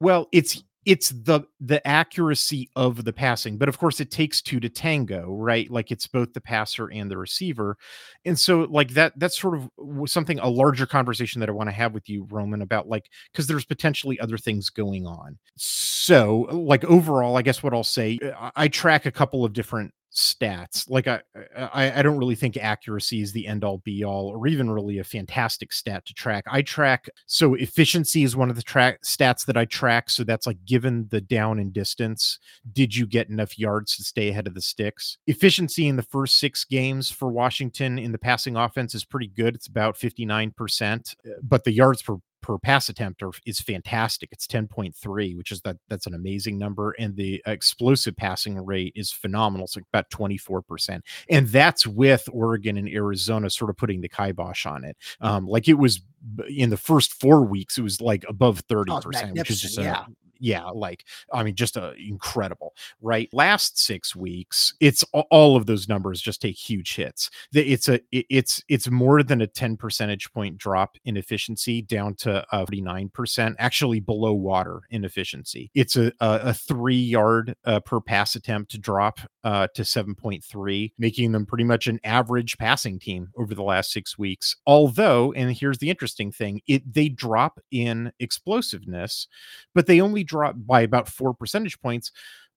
well, 0.00 0.28
it's 0.32 0.62
it's 0.86 1.10
the 1.10 1.40
the 1.60 1.86
accuracy 1.86 2.68
of 2.76 3.04
the 3.04 3.12
passing 3.12 3.56
but 3.56 3.68
of 3.68 3.78
course 3.78 4.00
it 4.00 4.10
takes 4.10 4.42
two 4.42 4.60
to 4.60 4.68
tango 4.68 5.34
right? 5.34 5.70
Like 5.70 5.90
it's 5.90 6.06
both 6.06 6.32
the 6.32 6.40
passer 6.40 6.88
and 6.88 7.10
the 7.10 7.18
receiver. 7.18 7.76
And 8.24 8.38
so 8.38 8.66
like 8.70 8.90
that 8.90 9.12
that's 9.18 9.40
sort 9.40 9.56
of 9.56 9.70
something 10.08 10.38
a 10.38 10.48
larger 10.48 10.86
conversation 10.86 11.40
that 11.40 11.48
i 11.48 11.52
want 11.52 11.68
to 11.68 11.74
have 11.74 11.92
with 11.92 12.08
you 12.08 12.26
roman 12.30 12.62
about 12.62 12.88
like 12.88 13.10
because 13.32 13.46
there's 13.46 13.64
potentially 13.64 14.18
other 14.20 14.38
things 14.38 14.70
going 14.70 15.06
on. 15.06 15.38
So 15.56 16.48
like 16.50 16.84
overall 16.84 17.36
i 17.36 17.42
guess 17.42 17.62
what 17.62 17.72
i'll 17.74 17.84
say 17.84 18.18
uh, 18.22 18.50
i 18.56 18.68
track 18.68 19.06
a 19.06 19.12
couple 19.12 19.44
of 19.44 19.52
different 19.52 19.92
stats. 20.14 20.88
Like 20.88 21.08
I, 21.08 21.22
uh, 21.56 21.68
I, 21.72 21.98
I 21.98 22.02
don't 22.02 22.18
really 22.18 22.34
think 22.34 22.56
accuracy 22.56 23.20
is 23.20 23.32
the 23.32 23.46
end 23.46 23.64
all 23.64 23.78
be 23.78 24.04
all, 24.04 24.28
or 24.28 24.46
even 24.46 24.70
really 24.70 24.98
a 24.98 25.04
fantastic 25.04 25.72
stat 25.72 26.06
to 26.06 26.14
track. 26.14 26.44
I 26.46 26.62
track 26.62 27.08
so 27.26 27.54
efficiency 27.54 28.22
is 28.22 28.36
one 28.36 28.50
of 28.50 28.56
the 28.56 28.62
track 28.62 29.02
stats 29.02 29.44
that 29.46 29.56
I 29.56 29.64
track. 29.64 30.10
So 30.10 30.24
that's 30.24 30.46
like 30.46 30.64
given 30.64 31.08
the 31.10 31.20
down 31.20 31.58
and 31.58 31.72
distance, 31.72 32.38
did 32.72 32.94
you 32.94 33.06
get 33.06 33.28
enough 33.28 33.58
yards 33.58 33.96
to 33.96 34.04
stay 34.04 34.28
ahead 34.28 34.46
of 34.46 34.54
the 34.54 34.62
sticks? 34.62 35.18
Efficiency 35.26 35.88
in 35.88 35.96
the 35.96 36.02
first 36.02 36.38
six 36.38 36.64
games 36.64 37.10
for 37.10 37.28
Washington 37.28 37.98
in 37.98 38.12
the 38.12 38.18
passing 38.18 38.56
offense 38.56 38.94
is 38.94 39.04
pretty 39.04 39.28
good. 39.28 39.54
It's 39.54 39.66
about 39.66 39.96
fifty 39.96 40.24
nine 40.24 40.52
percent, 40.52 41.14
uh, 41.26 41.30
but 41.42 41.64
the 41.64 41.72
yards 41.72 42.02
per 42.02 42.16
per 42.44 42.58
pass 42.58 42.90
attempt 42.90 43.22
are, 43.22 43.30
is 43.46 43.58
fantastic. 43.58 44.28
It's 44.30 44.46
10.3, 44.46 45.34
which 45.34 45.50
is 45.50 45.62
that 45.62 45.78
that's 45.88 46.06
an 46.06 46.12
amazing 46.12 46.58
number. 46.58 46.90
And 46.98 47.16
the 47.16 47.42
explosive 47.46 48.14
passing 48.18 48.62
rate 48.62 48.92
is 48.94 49.10
phenomenal. 49.10 49.64
It's 49.64 49.76
like 49.76 49.86
about 49.90 50.10
24%. 50.10 51.00
And 51.30 51.48
that's 51.48 51.86
with 51.86 52.28
Oregon 52.30 52.76
and 52.76 52.86
Arizona 52.86 53.48
sort 53.48 53.70
of 53.70 53.78
putting 53.78 54.02
the 54.02 54.10
kibosh 54.10 54.66
on 54.66 54.84
it. 54.84 54.98
Um, 55.22 55.46
like 55.46 55.68
it 55.68 55.78
was 55.78 56.02
in 56.46 56.68
the 56.68 56.76
first 56.76 57.14
four 57.14 57.46
weeks, 57.46 57.78
it 57.78 57.82
was 57.82 58.02
like 58.02 58.26
above 58.28 58.66
30%, 58.66 59.32
which 59.38 59.50
is 59.50 59.62
just 59.62 59.78
a, 59.78 60.06
yeah 60.44 60.64
like 60.66 61.04
I 61.32 61.42
mean, 61.42 61.54
just 61.54 61.76
uh, 61.76 61.92
incredible, 61.98 62.74
right? 63.00 63.28
Last 63.32 63.78
six 63.78 64.14
weeks, 64.14 64.74
it's 64.80 65.04
all 65.30 65.56
of 65.56 65.66
those 65.66 65.88
numbers 65.88 66.20
just 66.20 66.42
take 66.42 66.56
huge 66.56 66.94
hits. 66.94 67.30
It's 67.52 67.88
a 67.88 68.00
it's 68.12 68.62
it's 68.68 68.90
more 68.90 69.22
than 69.22 69.40
a 69.40 69.46
ten 69.46 69.76
percentage 69.76 70.30
point 70.32 70.58
drop 70.58 70.96
in 71.04 71.16
efficiency 71.16 71.82
down 71.82 72.14
to 72.16 72.44
forty 72.52 72.80
nine 72.80 73.08
percent, 73.08 73.56
actually 73.58 74.00
below 74.00 74.32
water 74.32 74.82
in 74.90 75.04
efficiency. 75.04 75.70
It's 75.74 75.96
a 75.96 76.12
a, 76.20 76.40
a 76.50 76.54
three 76.54 76.94
yard 76.96 77.54
uh, 77.64 77.80
per 77.80 78.00
pass 78.00 78.34
attempt 78.34 78.80
drop 78.80 79.20
uh, 79.44 79.68
to 79.74 79.84
seven 79.84 80.14
point 80.14 80.44
three, 80.44 80.92
making 80.98 81.32
them 81.32 81.46
pretty 81.46 81.64
much 81.64 81.86
an 81.86 82.00
average 82.04 82.58
passing 82.58 82.98
team 82.98 83.28
over 83.36 83.54
the 83.54 83.62
last 83.62 83.92
six 83.92 84.18
weeks. 84.18 84.56
Although, 84.66 85.32
and 85.32 85.56
here's 85.56 85.78
the 85.78 85.90
interesting 85.90 86.32
thing, 86.32 86.60
it 86.66 86.92
they 86.92 87.08
drop 87.08 87.60
in 87.70 88.12
explosiveness, 88.20 89.28
but 89.74 89.86
they 89.86 90.00
only 90.00 90.24
dropped 90.34 90.66
by 90.66 90.80
about 90.80 91.08
four 91.08 91.32
percentage 91.32 91.80
points, 91.80 92.10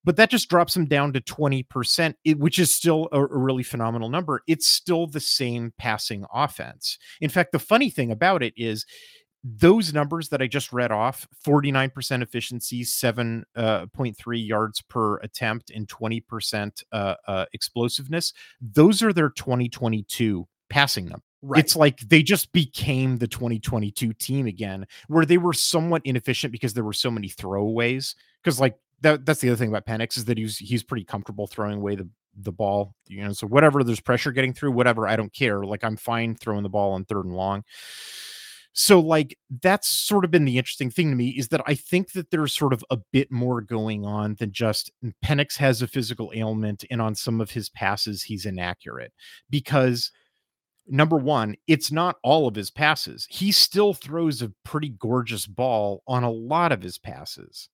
but 0.04 0.16
that 0.16 0.30
just 0.30 0.48
drops 0.48 0.74
them 0.74 0.86
down 0.86 1.12
to 1.12 1.20
20%, 1.20 2.14
which 2.36 2.58
is 2.58 2.74
still 2.74 3.08
a, 3.12 3.24
really 3.24 3.62
phenomenal 3.62 4.08
number. 4.08 4.42
It's 4.46 4.66
still 4.66 5.06
the 5.06 5.20
same 5.20 5.72
passing 5.78 6.24
offense. 6.32 6.98
In 7.20 7.30
fact, 7.30 7.52
the 7.52 7.58
funny 7.58 7.90
thing 7.90 8.10
about 8.10 8.42
it 8.42 8.54
is 8.56 8.84
those 9.44 9.94
numbers 9.94 10.28
that 10.30 10.42
I 10.42 10.46
just 10.46 10.72
read 10.72 10.90
off 10.90 11.26
49% 11.46 12.22
efficiency, 12.22 12.82
7.3 12.82 13.44
uh, 13.56 14.32
yards 14.32 14.82
per 14.82 15.18
attempt, 15.18 15.70
and 15.70 15.86
20% 15.86 16.82
uh, 16.90 17.14
uh, 17.26 17.44
explosiveness, 17.52 18.32
those 18.60 19.02
are 19.02 19.12
their 19.12 19.30
2022 19.30 20.46
passing 20.68 21.06
them. 21.06 21.22
Right. 21.42 21.64
It's 21.64 21.76
like 21.76 22.00
they 22.00 22.22
just 22.22 22.52
became 22.52 23.18
the 23.18 23.28
2022 23.28 24.12
team 24.14 24.46
again, 24.46 24.86
where 25.06 25.24
they 25.24 25.38
were 25.38 25.52
somewhat 25.52 26.02
inefficient 26.04 26.52
because 26.52 26.74
there 26.74 26.84
were 26.84 26.92
so 26.92 27.10
many 27.10 27.28
throwaways. 27.28 28.16
Because 28.42 28.58
like 28.58 28.76
that, 29.02 29.24
that's 29.24 29.40
the 29.40 29.48
other 29.50 29.56
thing 29.56 29.68
about 29.68 29.86
Penix 29.86 30.16
is 30.16 30.24
that 30.24 30.36
he's 30.36 30.58
he's 30.58 30.82
pretty 30.82 31.04
comfortable 31.04 31.46
throwing 31.46 31.78
away 31.78 31.94
the 31.94 32.08
the 32.36 32.52
ball. 32.52 32.94
You 33.06 33.24
know, 33.24 33.32
so 33.32 33.46
whatever 33.46 33.84
there's 33.84 34.00
pressure 34.00 34.32
getting 34.32 34.52
through, 34.52 34.72
whatever, 34.72 35.06
I 35.06 35.14
don't 35.14 35.32
care. 35.32 35.62
Like 35.62 35.84
I'm 35.84 35.96
fine 35.96 36.34
throwing 36.34 36.64
the 36.64 36.68
ball 36.68 36.92
on 36.92 37.04
third 37.04 37.24
and 37.24 37.36
long. 37.36 37.62
So 38.72 39.00
like 39.00 39.36
that's 39.62 39.88
sort 39.88 40.24
of 40.24 40.30
been 40.30 40.44
the 40.44 40.58
interesting 40.58 40.90
thing 40.90 41.10
to 41.10 41.16
me 41.16 41.30
is 41.30 41.48
that 41.48 41.62
I 41.66 41.74
think 41.74 42.12
that 42.12 42.30
there's 42.30 42.54
sort 42.54 42.72
of 42.72 42.84
a 42.90 42.98
bit 43.12 43.30
more 43.30 43.60
going 43.60 44.04
on 44.04 44.36
than 44.38 44.52
just 44.52 44.92
Penix 45.24 45.56
has 45.56 45.82
a 45.82 45.88
physical 45.88 46.32
ailment 46.34 46.84
and 46.90 47.02
on 47.02 47.14
some 47.14 47.40
of 47.40 47.50
his 47.50 47.68
passes 47.70 48.22
he's 48.22 48.46
inaccurate 48.46 49.12
because 49.50 50.12
number 50.88 51.16
one, 51.16 51.56
it's 51.66 51.92
not 51.92 52.16
all 52.22 52.48
of 52.48 52.54
his 52.54 52.70
passes. 52.70 53.26
He 53.30 53.52
still 53.52 53.94
throws 53.94 54.42
a 54.42 54.52
pretty 54.64 54.90
gorgeous 54.90 55.46
ball 55.46 56.02
on 56.06 56.24
a 56.24 56.30
lot 56.30 56.72
of 56.72 56.82
his 56.82 56.98
passes. 56.98 57.68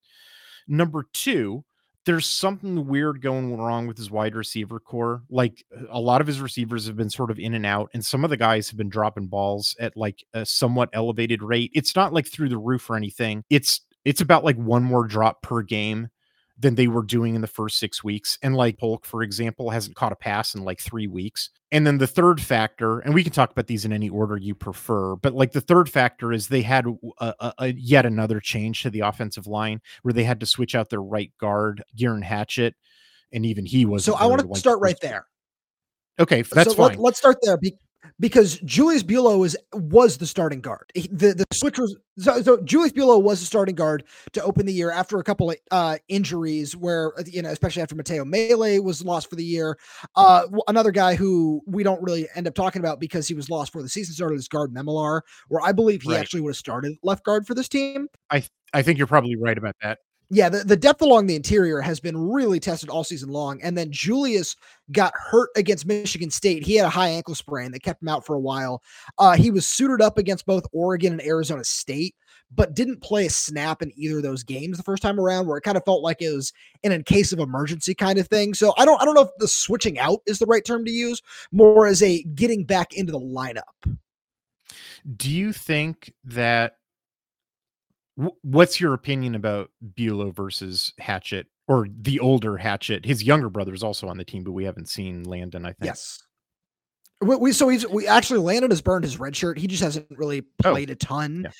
Number 0.66 1.06
two, 1.12 1.64
there's 2.06 2.26
something 2.26 2.87
weird 2.87 3.23
going 3.23 3.56
wrong 3.56 3.87
with 3.87 3.97
his 3.97 4.11
wide 4.11 4.35
receiver 4.35 4.78
core. 4.78 5.23
Like 5.30 5.64
uh, 5.75 5.85
a 5.90 6.00
lot 6.00 6.21
of 6.21 6.26
his 6.26 6.40
receivers 6.40 6.87
have 6.87 6.97
been 6.97 7.11
sort 7.11 7.30
of 7.30 7.38
in 7.38 7.54
and 7.54 7.64
out, 7.64 7.90
and 7.94 8.04
some 8.04 8.25
of 8.25 8.30
the 8.30 8.37
guys 8.37 8.68
have 8.68 8.76
been 8.76 8.90
dropping 8.90 9.28
balls 9.28 9.75
at 9.80 9.97
like 9.97 10.25
a 10.35 10.44
somewhat 10.44 10.90
elevated 10.92 11.42
rate. 11.42 11.71
It's 11.75 11.97
not 11.97 12.12
like 12.12 12.26
through 12.26 12.50
the 12.50 12.59
roof 12.59 12.90
or 12.90 12.97
anything. 12.97 13.44
It's 13.50 13.80
it's 14.04 14.21
about 14.21 14.44
like 14.44 14.56
one 14.56 14.85
more 14.85 15.06
drop 15.06 15.42
per 15.42 15.62
game 15.62 16.09
than 16.57 16.77
they 16.77 16.87
were 16.87 17.03
doing 17.03 17.35
in 17.35 17.41
the 17.41 17.47
first 17.47 17.79
six 17.79 18.05
weeks. 18.05 18.39
And 18.43 18.55
like 18.55 18.79
Polk, 18.79 19.05
for 19.05 19.23
example, 19.23 19.71
hasn't 19.71 19.97
caught 19.97 20.13
a 20.13 20.17
pass 20.17 20.55
in 20.55 20.63
like 20.63 20.81
three 20.81 21.07
weeks. 21.07 21.51
And 21.73 21.87
then 21.87 21.99
the 21.99 22.07
third 22.07 22.41
factor, 22.41 23.01
and 23.01 23.13
we 23.13 23.25
can 23.25 23.33
talk 23.33 23.51
about 23.51 23.67
these 23.67 23.85
in 23.85 23.93
any 23.93 24.09
order 24.09 24.37
you 24.37 24.55
prefer, 24.55 25.17
but 25.17 25.35
like 25.35 25.53
the 25.53 25.61
third 25.61 25.89
factor 25.89 26.33
is 26.33 26.47
they 26.47 26.63
had 26.63 26.87
a, 26.87 27.35
a, 27.41 27.55
a 27.59 27.73
yet 27.73 28.07
another 28.07 28.39
change 28.39 28.83
to 28.83 28.91
the 28.91 29.01
offensive 29.01 29.49
line 29.49 29.81
where 30.03 30.15
they 30.15 30.23
had 30.23 30.39
to 30.41 30.47
switch 30.47 30.77
out 30.77 30.91
their 30.91 31.03
right 31.03 31.33
guard, 31.41 31.83
Geirean 31.99 32.23
Hatchett, 32.23 32.75
and 33.33 33.45
even 33.45 33.67
he 33.67 33.85
was. 33.85 34.05
So 34.05 34.15
I 34.15 34.27
want 34.27 34.43
to 34.43 34.47
like, 34.47 34.57
start 34.57 34.79
right 34.81 34.99
there. 35.01 35.27
Okay, 36.21 36.43
that's 36.43 36.71
so 36.71 36.77
fine. 36.77 36.99
Let, 36.99 37.15
us 37.15 37.19
start 37.19 37.39
there 37.43 37.59
because 38.21 38.59
Julius 38.61 39.03
Buelow 39.03 39.45
is 39.45 39.57
was 39.73 40.19
the 40.19 40.27
starting 40.27 40.61
guard. 40.61 40.91
The 40.95 41.35
the 41.35 41.45
switch 41.53 41.79
was 41.79 41.97
so, 42.19 42.43
so 42.43 42.61
Julius 42.63 42.93
Buelow 42.93 43.23
was 43.23 43.41
the 43.41 43.47
starting 43.47 43.75
guard 43.75 44.05
to 44.33 44.43
open 44.43 44.67
the 44.67 44.73
year 44.73 44.91
after 44.91 45.19
a 45.19 45.25
couple 45.25 45.51
of 45.51 45.57
uh, 45.71 45.99
injuries, 46.09 46.77
where 46.77 47.13
you 47.27 47.43
know, 47.43 47.51
especially 47.51 47.83
after 47.83 47.95
Matteo 47.95 48.25
Mele 48.25 48.83
was 48.83 49.05
lost 49.05 49.29
for 49.29 49.37
the 49.37 49.45
year. 49.45 49.79
Uh, 50.17 50.47
another 50.69 50.91
guy 50.91 51.15
who 51.15 51.63
we 51.67 51.83
don't 51.83 52.03
really 52.03 52.29
end 52.35 52.47
up 52.47 52.55
talking 52.55 52.81
about 52.81 53.01
because 53.01 53.27
he 53.29 53.35
was 53.35 53.51
lost 53.51 53.73
for 53.73 53.83
the 53.83 53.89
season 53.89 54.15
started 54.15 54.37
is 54.37 54.49
Gaard 54.49 54.73
Memmelaar, 54.73 55.23
where 55.49 55.63
I 55.63 55.73
believe 55.73 56.03
he 56.03 56.13
right. 56.13 56.21
actually 56.21 56.41
would 56.43 56.51
have 56.51 56.57
started 56.57 56.97
left 57.03 57.25
guard 57.25 57.47
for 57.47 57.55
this 57.55 57.69
team. 57.69 58.09
I 58.31 58.45
I 58.73 58.83
think 58.83 58.99
you're 58.99 59.07
probably 59.07 59.37
right 59.37 59.59
about 59.59 59.77
that 59.83 59.99
yeah, 60.31 60.49
the, 60.49 60.64
the 60.64 60.76
depth 60.76 61.02
along 61.02 61.26
the 61.26 61.37
interior 61.37 61.81
has 61.81 62.00
been 62.00 62.16
really 62.16 62.59
tested 62.59 62.88
all 62.88 63.04
season 63.04 63.28
long. 63.28 63.61
And 63.62 63.76
then 63.76 63.93
Julius 63.93 64.57
got 64.90 65.12
hurt 65.14 65.50
against 65.57 65.87
Michigan 65.87 66.31
State. 66.31 66.64
He 66.64 66.75
had 66.75 66.87
a 66.87 66.90
high 66.90 67.09
ankle 67.09 67.35
sprain 67.35 67.73
that 67.73 67.83
kept 67.83 68.02
him 68.02 68.09
out 68.09 68.25
for 68.25 68.35
a 68.35 68.40
while. 68.40 68.83
Uh, 69.19 69.37
he 69.37 69.50
was 69.50 69.66
suited 69.66 70.00
up 70.00 70.19
against 70.19 70.47
both 70.47 70.66
Oregon 70.73 71.12
and 71.12 71.23
Arizona 71.23 71.62
State, 71.62 72.14
but 72.54 72.75
didn't 72.75 73.02
play 73.02 73.26
a 73.26 73.31
snap 73.31 73.83
in 73.83 73.93
either 73.97 74.16
of 74.16 74.23
those 74.23 74.43
games 74.43 74.76
the 74.76 74.83
first 74.83 75.02
time 75.02 75.21
around, 75.21 75.47
where 75.47 75.59
it 75.59 75.62
kind 75.62 75.76
of 75.76 75.85
felt 75.85 76.02
like 76.02 76.23
it 76.23 76.35
was 76.35 76.52
an 76.85 76.93
in 76.93 77.02
case 77.04 77.33
of 77.33 77.38
emergency 77.38 77.95
kind 77.95 78.19
of 78.19 78.26
thing. 78.28 78.54
So 78.54 78.73
I 78.78 78.85
don't 78.85 79.00
I 79.00 79.04
don't 79.04 79.14
know 79.14 79.23
if 79.23 79.31
the 79.38 79.49
switching 79.49 79.99
out 79.99 80.21
is 80.26 80.38
the 80.38 80.47
right 80.47 80.64
term 80.64 80.85
to 80.85 80.90
use, 80.90 81.21
more 81.52 81.87
as 81.87 82.02
a 82.02 82.23
getting 82.35 82.64
back 82.64 82.95
into 82.95 83.12
the 83.12 83.21
lineup. 83.21 83.62
Do 85.16 85.31
you 85.31 85.52
think 85.52 86.14
that 86.25 86.76
what's 88.16 88.80
your 88.80 88.94
opinion 88.94 89.35
about 89.35 89.71
Buelow 89.94 90.35
versus 90.35 90.92
Hatchett 90.99 91.47
or 91.66 91.87
the 91.90 92.21
older 92.21 92.56
Hatchett? 92.56 93.04
His 93.04 93.23
younger 93.23 93.49
brother 93.49 93.75
is 93.75 93.83
also 93.83 94.09
on 94.09 94.18
the 94.18 94.25
team, 94.25 94.44
but 94.44 94.52
we 94.52 94.64
haven't 94.64 94.88
seen 94.88 95.25
Landen. 95.25 95.64
I 95.64 95.73
think. 95.73 95.87
Yes. 95.87 96.23
We, 97.21 97.37
we 97.37 97.52
so 97.52 97.68
he's 97.68 97.87
we 97.88 98.06
actually 98.06 98.40
Landen 98.40 98.71
has 98.71 98.83
burned 98.83 99.04
his 99.04 99.18
red 99.18 99.35
shirt. 99.35 99.59
He 99.59 99.66
just 99.66 99.83
hasn't 99.83 100.06
really 100.11 100.42
oh. 100.64 100.73
played 100.73 100.90
oh. 100.90 100.92
a 100.92 100.97
ton. 100.97 101.42
Yeah. 101.44 101.50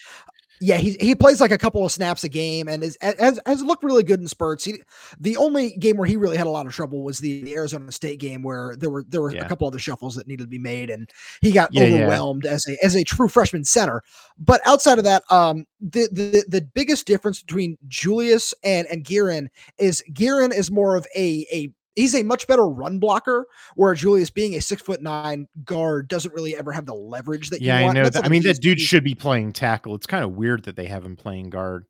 Yeah, 0.65 0.79
he 0.79 0.97
he 0.99 1.15
plays 1.15 1.43
like 1.43 1.51
a 1.51 1.59
couple 1.59 1.85
of 1.85 1.93
snaps 1.93 2.25
a 2.25 2.29
game 2.29 2.69
and 2.69 2.83
is 2.83 2.97
has, 3.03 3.39
has 3.45 3.63
looked 3.63 3.85
really 3.85 4.03
good 4.03 4.19
in 4.19 4.27
spurts. 4.27 4.65
He, 4.65 4.81
the 5.21 5.37
only 5.37 5.77
game 5.77 5.99
where 5.99 6.07
he 6.07 6.17
really 6.17 6.39
had 6.39 6.47
a 6.47 6.51
lot 6.51 6.67
of 6.67 6.73
trouble 6.73 7.05
was 7.05 7.19
the, 7.19 7.43
the 7.43 7.55
Arizona 7.55 7.93
State 7.93 8.19
game 8.19 8.43
where 8.43 8.75
there 8.77 8.89
were 8.89 9.05
there 9.07 9.21
were 9.21 9.31
yeah. 9.31 9.45
a 9.45 9.49
couple 9.49 9.69
of 9.69 9.75
the 9.75 9.79
shuffles 9.79 10.15
that 10.15 10.27
needed 10.27 10.45
to 10.45 10.49
be 10.49 10.59
made 10.59 10.89
and 10.89 11.11
he 11.43 11.53
got 11.53 11.69
yeah, 11.75 11.83
overwhelmed 11.83 12.45
yeah. 12.45 12.53
as 12.53 12.67
a 12.67 12.83
as 12.83 12.95
a 12.95 13.05
true 13.05 13.29
freshman 13.29 13.63
center. 13.63 14.03
But 14.39 14.63
outside 14.65 14.97
of 14.97 15.05
that, 15.05 15.23
um, 15.31 15.67
the 15.83 16.09
the 16.11 16.45
the 16.49 16.63
biggest 16.63 17.07
difference 17.07 17.43
between 17.43 17.77
Julius 17.87 18.55
and 18.65 18.87
and 18.87 19.05
Geirean 19.05 19.49
is 19.77 20.03
Geirean 20.15 20.51
is 20.51 20.71
more 20.71 20.97
of 20.97 21.07
a 21.15 21.47
a 21.53 21.71
he's 21.97 22.15
a 22.15 22.23
much 22.23 22.47
better 22.47 22.67
run 22.67 22.99
blocker, 22.99 23.47
where 23.75 23.95
Julius 23.95 24.31
being 24.31 24.55
a 24.55 24.61
six 24.61 24.83
foot 24.83 25.03
nine 25.03 25.49
guard 25.65 26.09
doesn't 26.09 26.35
really 26.35 26.57
ever 26.57 26.73
have 26.73 26.87
the 26.87 26.95
leverage 26.95 27.51
that 27.51 27.63
yeah, 27.63 27.79
I 27.79 27.93
know. 27.93 28.09
That, 28.09 28.25
I 28.25 28.29
mean, 28.29 28.43
that 28.43 28.61
dude 28.61 28.81
should 28.81 29.05
be 29.05 29.15
playing 29.15 29.53
tackle. 29.53 29.95
It's 29.95 30.07
kind 30.07 30.25
of 30.25 30.33
weird 30.33 30.65
that 30.65 30.77
they 30.77 30.87
have 30.87 31.05
him 31.05 31.17
playing 31.17 31.51
guard. 31.51 31.87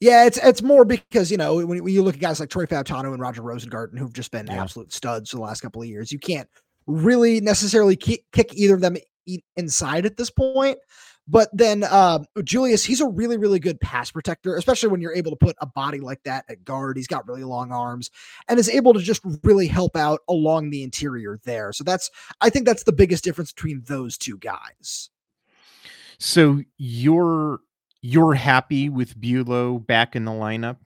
Yeah, 0.00 0.26
it's 0.26 0.38
it's 0.38 0.62
more 0.62 0.84
because 0.84 1.30
you 1.30 1.36
know 1.36 1.56
when, 1.56 1.82
when 1.82 1.92
you 1.92 2.02
look 2.02 2.14
at 2.14 2.20
guys 2.20 2.38
like 2.40 2.50
Troy 2.50 2.66
Fautanu 2.66 3.12
and 3.12 3.20
Roger 3.20 3.42
Rosengarten 3.42 3.98
who've 3.98 4.12
just 4.12 4.30
been 4.30 4.46
yeah. 4.46 4.62
absolute 4.62 4.92
studs 4.92 5.30
the 5.30 5.40
last 5.40 5.60
couple 5.60 5.82
of 5.82 5.88
years, 5.88 6.12
you 6.12 6.18
can't 6.18 6.48
really 6.86 7.40
necessarily 7.40 7.96
kick, 7.96 8.24
kick 8.32 8.54
either 8.54 8.74
of 8.74 8.80
them 8.80 8.96
inside 9.56 10.06
at 10.06 10.16
this 10.16 10.30
point. 10.30 10.78
But 11.30 11.50
then 11.52 11.84
uh, 11.84 12.20
Julius, 12.42 12.84
he's 12.84 13.02
a 13.02 13.06
really, 13.06 13.36
really 13.36 13.58
good 13.58 13.80
pass 13.80 14.10
protector, 14.10 14.56
especially 14.56 14.88
when 14.88 15.02
you're 15.02 15.14
able 15.14 15.30
to 15.30 15.36
put 15.36 15.56
a 15.60 15.66
body 15.66 16.00
like 16.00 16.22
that 16.24 16.46
at 16.48 16.64
guard. 16.64 16.96
He's 16.96 17.06
got 17.06 17.28
really 17.28 17.44
long 17.44 17.70
arms 17.70 18.10
and 18.48 18.58
is 18.58 18.70
able 18.70 18.94
to 18.94 19.00
just 19.00 19.20
really 19.44 19.66
help 19.66 19.94
out 19.94 20.20
along 20.28 20.70
the 20.70 20.82
interior 20.82 21.38
there. 21.44 21.72
So 21.74 21.84
that's, 21.84 22.10
I 22.40 22.48
think 22.48 22.64
that's 22.64 22.84
the 22.84 22.92
biggest 22.92 23.24
difference 23.24 23.52
between 23.52 23.82
those 23.86 24.16
two 24.16 24.38
guys. 24.38 25.10
So 26.18 26.62
you're 26.76 27.60
you're 28.00 28.34
happy 28.34 28.88
with 28.88 29.20
Buelow 29.20 29.84
back 29.84 30.16
in 30.16 30.24
the 30.24 30.32
lineup? 30.32 30.76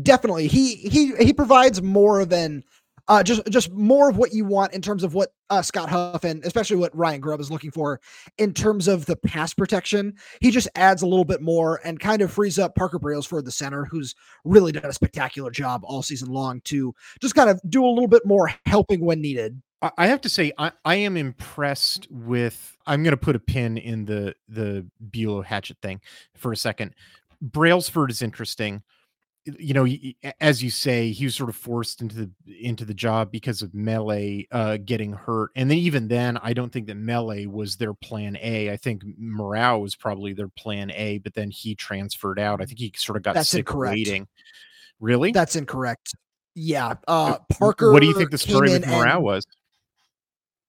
Definitely. 0.00 0.48
He 0.48 0.76
he 0.76 1.14
he 1.16 1.32
provides 1.32 1.82
more 1.82 2.20
of 2.20 2.32
an 2.32 2.62
uh, 3.08 3.22
just 3.22 3.44
just 3.48 3.72
more 3.72 4.08
of 4.10 4.16
what 4.16 4.32
you 4.32 4.44
want 4.44 4.72
in 4.74 4.82
terms 4.82 5.02
of 5.02 5.14
what 5.14 5.30
uh, 5.50 5.62
Scott 5.62 5.88
Huff 5.88 6.24
and 6.24 6.44
especially 6.44 6.76
what 6.76 6.96
Ryan 6.96 7.20
Grubb 7.20 7.40
is 7.40 7.50
looking 7.50 7.70
for 7.70 8.00
in 8.36 8.52
terms 8.52 8.86
of 8.86 9.06
the 9.06 9.16
pass 9.16 9.54
protection. 9.54 10.14
He 10.40 10.50
just 10.50 10.68
adds 10.74 11.02
a 11.02 11.06
little 11.06 11.24
bit 11.24 11.40
more 11.40 11.80
and 11.84 11.98
kind 11.98 12.22
of 12.22 12.30
frees 12.30 12.58
up 12.58 12.74
Parker 12.74 12.98
Brailsford, 12.98 13.44
the 13.44 13.50
center, 13.50 13.84
who's 13.86 14.14
really 14.44 14.72
done 14.72 14.84
a 14.84 14.92
spectacular 14.92 15.50
job 15.50 15.82
all 15.84 16.02
season 16.02 16.28
long 16.28 16.60
to 16.62 16.94
just 17.20 17.34
kind 17.34 17.48
of 17.48 17.60
do 17.68 17.84
a 17.84 17.88
little 17.88 18.08
bit 18.08 18.26
more 18.26 18.52
helping 18.66 19.04
when 19.04 19.20
needed. 19.20 19.60
I 19.96 20.08
have 20.08 20.20
to 20.22 20.28
say, 20.28 20.52
I, 20.58 20.72
I 20.84 20.96
am 20.96 21.16
impressed 21.16 22.08
with. 22.10 22.76
I'm 22.86 23.04
going 23.04 23.12
to 23.12 23.16
put 23.16 23.36
a 23.36 23.40
pin 23.40 23.78
in 23.78 24.04
the 24.04 24.34
the 24.48 24.84
Buelow 25.10 25.44
Hatchett 25.44 25.78
thing 25.80 26.00
for 26.36 26.52
a 26.52 26.56
second. 26.56 26.94
Brailsford 27.40 28.10
is 28.10 28.20
interesting 28.20 28.82
you 29.58 29.74
know, 29.74 29.86
as 30.40 30.62
you 30.62 30.70
say, 30.70 31.10
he 31.12 31.24
was 31.24 31.34
sort 31.34 31.48
of 31.48 31.56
forced 31.56 32.02
into 32.02 32.16
the 32.16 32.30
into 32.60 32.84
the 32.84 32.94
job 32.94 33.30
because 33.30 33.62
of 33.62 33.74
Mele 33.74 34.42
uh, 34.50 34.78
getting 34.84 35.12
hurt, 35.12 35.50
and 35.56 35.70
then 35.70 35.78
even 35.78 36.08
then, 36.08 36.38
I 36.42 36.52
don't 36.52 36.72
think 36.72 36.86
that 36.86 36.96
Mele 36.96 37.48
was 37.48 37.76
their 37.76 37.94
plan 37.94 38.36
A. 38.40 38.70
I 38.70 38.76
think 38.76 39.02
Morrow 39.16 39.78
was 39.78 39.94
probably 39.94 40.32
their 40.32 40.48
plan 40.48 40.90
A, 40.92 41.18
but 41.18 41.34
then 41.34 41.50
he 41.50 41.74
transferred 41.74 42.38
out. 42.38 42.60
I 42.60 42.64
think 42.64 42.78
he 42.78 42.92
sort 42.96 43.16
of 43.16 43.22
got 43.22 43.34
That's 43.34 43.48
sick 43.48 43.60
incorrect. 43.60 43.94
waiting. 43.94 44.28
Really? 45.00 45.32
That's 45.32 45.56
incorrect. 45.56 46.14
Yeah, 46.54 46.94
uh, 47.06 47.38
Parker. 47.58 47.92
What 47.92 48.00
do 48.00 48.06
you 48.06 48.14
think 48.14 48.30
the 48.30 48.38
story 48.38 48.70
with 48.70 48.86
Morrow 48.86 49.20
was? 49.20 49.46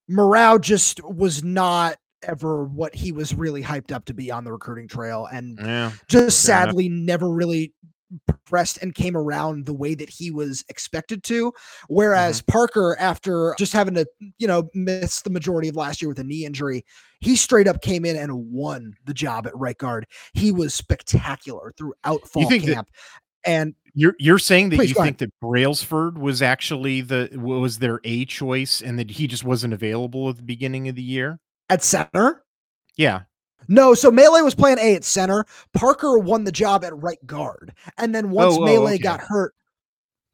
Morrow 0.08 0.58
just 0.58 1.02
was 1.04 1.42
not 1.42 1.96
ever 2.22 2.64
what 2.64 2.94
he 2.94 3.12
was 3.12 3.34
really 3.34 3.62
hyped 3.62 3.92
up 3.92 4.04
to 4.04 4.14
be 4.14 4.30
on 4.30 4.44
the 4.44 4.52
recruiting 4.52 4.88
trail 4.88 5.26
and 5.32 5.58
yeah, 5.58 5.90
just 6.08 6.42
sadly 6.42 6.86
enough. 6.86 7.06
never 7.06 7.30
really 7.30 7.72
progressed 8.26 8.78
and 8.82 8.94
came 8.94 9.16
around 9.16 9.66
the 9.66 9.74
way 9.74 9.94
that 9.94 10.10
he 10.10 10.30
was 10.30 10.64
expected 10.68 11.22
to. 11.24 11.52
Whereas 11.88 12.42
mm-hmm. 12.42 12.52
Parker, 12.52 12.96
after 12.98 13.54
just 13.58 13.72
having 13.72 13.94
to, 13.94 14.06
you 14.38 14.46
know, 14.46 14.68
miss 14.74 15.22
the 15.22 15.30
majority 15.30 15.68
of 15.68 15.76
last 15.76 16.02
year 16.02 16.08
with 16.08 16.18
a 16.18 16.24
knee 16.24 16.44
injury, 16.44 16.84
he 17.20 17.36
straight 17.36 17.68
up 17.68 17.82
came 17.82 18.04
in 18.04 18.16
and 18.16 18.50
won 18.50 18.94
the 19.04 19.14
job 19.14 19.46
at 19.46 19.56
right 19.56 19.78
guard. 19.78 20.06
He 20.34 20.52
was 20.52 20.74
spectacular 20.74 21.72
throughout 21.76 22.26
fall 22.26 22.48
camp. 22.48 22.64
That, 22.64 22.86
and 23.44 23.74
you're 23.94 24.14
you're 24.18 24.38
saying 24.38 24.70
that 24.70 24.86
you 24.86 24.94
think 24.94 25.18
that 25.18 25.32
Brailsford 25.40 26.18
was 26.18 26.42
actually 26.42 27.00
the 27.00 27.30
was 27.34 27.78
their 27.78 28.00
A 28.04 28.24
choice 28.24 28.82
and 28.82 28.98
that 28.98 29.10
he 29.10 29.26
just 29.26 29.44
wasn't 29.44 29.72
available 29.72 30.28
at 30.28 30.36
the 30.36 30.42
beginning 30.42 30.88
of 30.88 30.94
the 30.94 31.02
year 31.02 31.38
at 31.68 31.82
center. 31.82 32.44
Yeah. 32.96 33.22
No, 33.68 33.94
so 33.94 34.10
Mele 34.10 34.44
was 34.44 34.54
playing 34.54 34.78
A 34.78 34.94
at 34.94 35.04
center. 35.04 35.44
Parker 35.74 36.18
won 36.18 36.44
the 36.44 36.52
job 36.52 36.84
at 36.84 36.96
right 36.96 37.24
guard, 37.26 37.72
and 37.98 38.14
then 38.14 38.30
once 38.30 38.56
oh, 38.58 38.64
Mele 38.64 38.88
okay. 38.88 38.98
got 38.98 39.20
hurt, 39.20 39.54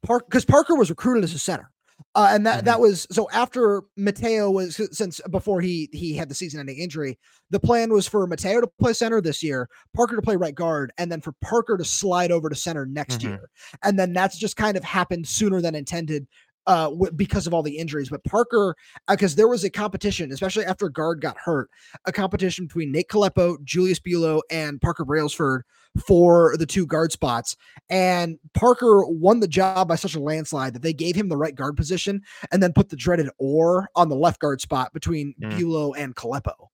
Park 0.03 0.25
because 0.27 0.45
Parker 0.45 0.75
was 0.75 0.89
recruited 0.89 1.23
as 1.23 1.33
a 1.33 1.39
center. 1.39 1.71
Uh, 2.13 2.29
and 2.31 2.45
that 2.45 2.57
mm-hmm. 2.57 2.65
that 2.65 2.79
was 2.79 3.05
so 3.11 3.27
after 3.31 3.81
Matteo 3.95 4.49
was 4.49 4.79
since 4.91 5.19
before 5.29 5.61
he 5.61 5.89
he 5.91 6.15
had 6.15 6.29
the 6.29 6.35
season-ending 6.35 6.77
injury, 6.77 7.17
the 7.49 7.59
plan 7.59 7.91
was 7.91 8.07
for 8.07 8.25
Matteo 8.25 8.61
to 8.61 8.67
play 8.79 8.93
center 8.93 9.21
this 9.21 9.43
year, 9.43 9.67
Parker 9.95 10.15
to 10.15 10.21
play 10.21 10.35
right 10.35 10.55
guard, 10.55 10.91
and 10.97 11.11
then 11.11 11.21
for 11.21 11.33
Parker 11.41 11.77
to 11.77 11.85
slide 11.85 12.31
over 12.31 12.49
to 12.49 12.55
center 12.55 12.85
next 12.85 13.19
mm-hmm. 13.19 13.29
year. 13.29 13.49
And 13.83 13.99
then 13.99 14.13
that's 14.13 14.37
just 14.37 14.55
kind 14.55 14.77
of 14.77 14.83
happened 14.83 15.27
sooner 15.27 15.61
than 15.61 15.75
intended 15.75 16.27
uh, 16.67 16.89
w- 16.89 17.11
because 17.13 17.47
of 17.47 17.53
all 17.53 17.63
the 17.63 17.77
injuries. 17.77 18.09
But 18.09 18.23
Parker, 18.23 18.75
because 19.09 19.33
uh, 19.33 19.37
there 19.37 19.47
was 19.47 19.63
a 19.63 19.69
competition, 19.69 20.31
especially 20.31 20.65
after 20.65 20.89
Gaard 20.89 21.21
got 21.21 21.37
hurt, 21.37 21.69
a 22.05 22.11
competition 22.11 22.67
between 22.67 22.91
Nate 22.91 23.07
Kalepo, 23.07 23.63
Julius 23.63 23.99
Buelow, 23.99 24.41
and 24.51 24.79
Parker 24.81 25.05
Brailsford 25.05 25.63
for 26.05 26.55
the 26.57 26.65
two 26.65 26.85
guard 26.85 27.11
spots. 27.11 27.55
And 27.89 28.37
Parker 28.53 29.05
won 29.07 29.39
the 29.39 29.47
job 29.47 29.87
by 29.87 29.95
such 29.95 30.15
a 30.15 30.19
landslide 30.19 30.73
that 30.73 30.81
they 30.81 30.93
gave 30.93 31.15
him 31.15 31.29
the 31.29 31.37
right 31.37 31.55
guard 31.55 31.75
position 31.75 32.21
and 32.51 32.61
then 32.61 32.73
put 32.73 32.89
the 32.89 32.95
dreaded 32.95 33.29
or 33.39 33.89
on 33.95 34.09
the 34.09 34.15
left 34.15 34.39
guard 34.39 34.61
spot 34.61 34.93
between 34.93 35.33
mm. 35.41 35.51
Buelow 35.53 35.93
and 35.97 36.15
Kalepo. 36.15 36.67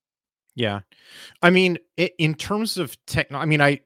Yeah. 0.55 0.81
I 1.41 1.49
mean, 1.49 1.77
in 1.97 2.35
terms 2.35 2.77
of 2.77 2.97
tech, 3.05 3.31
I 3.31 3.45
mean, 3.45 3.61
I, 3.61 3.79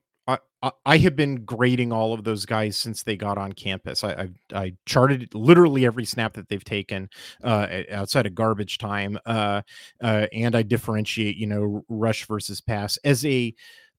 I, 0.86 0.98
have 0.98 1.16
been 1.16 1.46
grading 1.46 1.92
all 1.92 2.14
of 2.14 2.24
those 2.24 2.46
guys 2.46 2.78
since 2.78 3.04
they 3.04 3.16
got 3.16 3.38
on 3.38 3.54
campus. 3.54 4.04
I, 4.04 4.30
I, 4.54 4.60
I 4.60 4.74
charted 4.86 5.34
literally 5.36 5.86
every 5.86 6.06
snap 6.06 6.34
that 6.34 6.50
they've 6.50 6.64
taken 6.64 7.10
uh, 7.44 7.68
outside 7.92 8.26
of 8.26 8.34
garbage 8.34 8.80
time, 8.80 9.20
uh, 9.28 9.62
uh, 10.02 10.26
and 10.34 10.56
I 10.56 10.64
differentiate, 10.64 11.38
you 11.38 11.46
know, 11.46 11.86
rush 11.90 12.26
versus 12.26 12.60
pass 12.60 12.98
as 13.04 13.24
a 13.26 13.54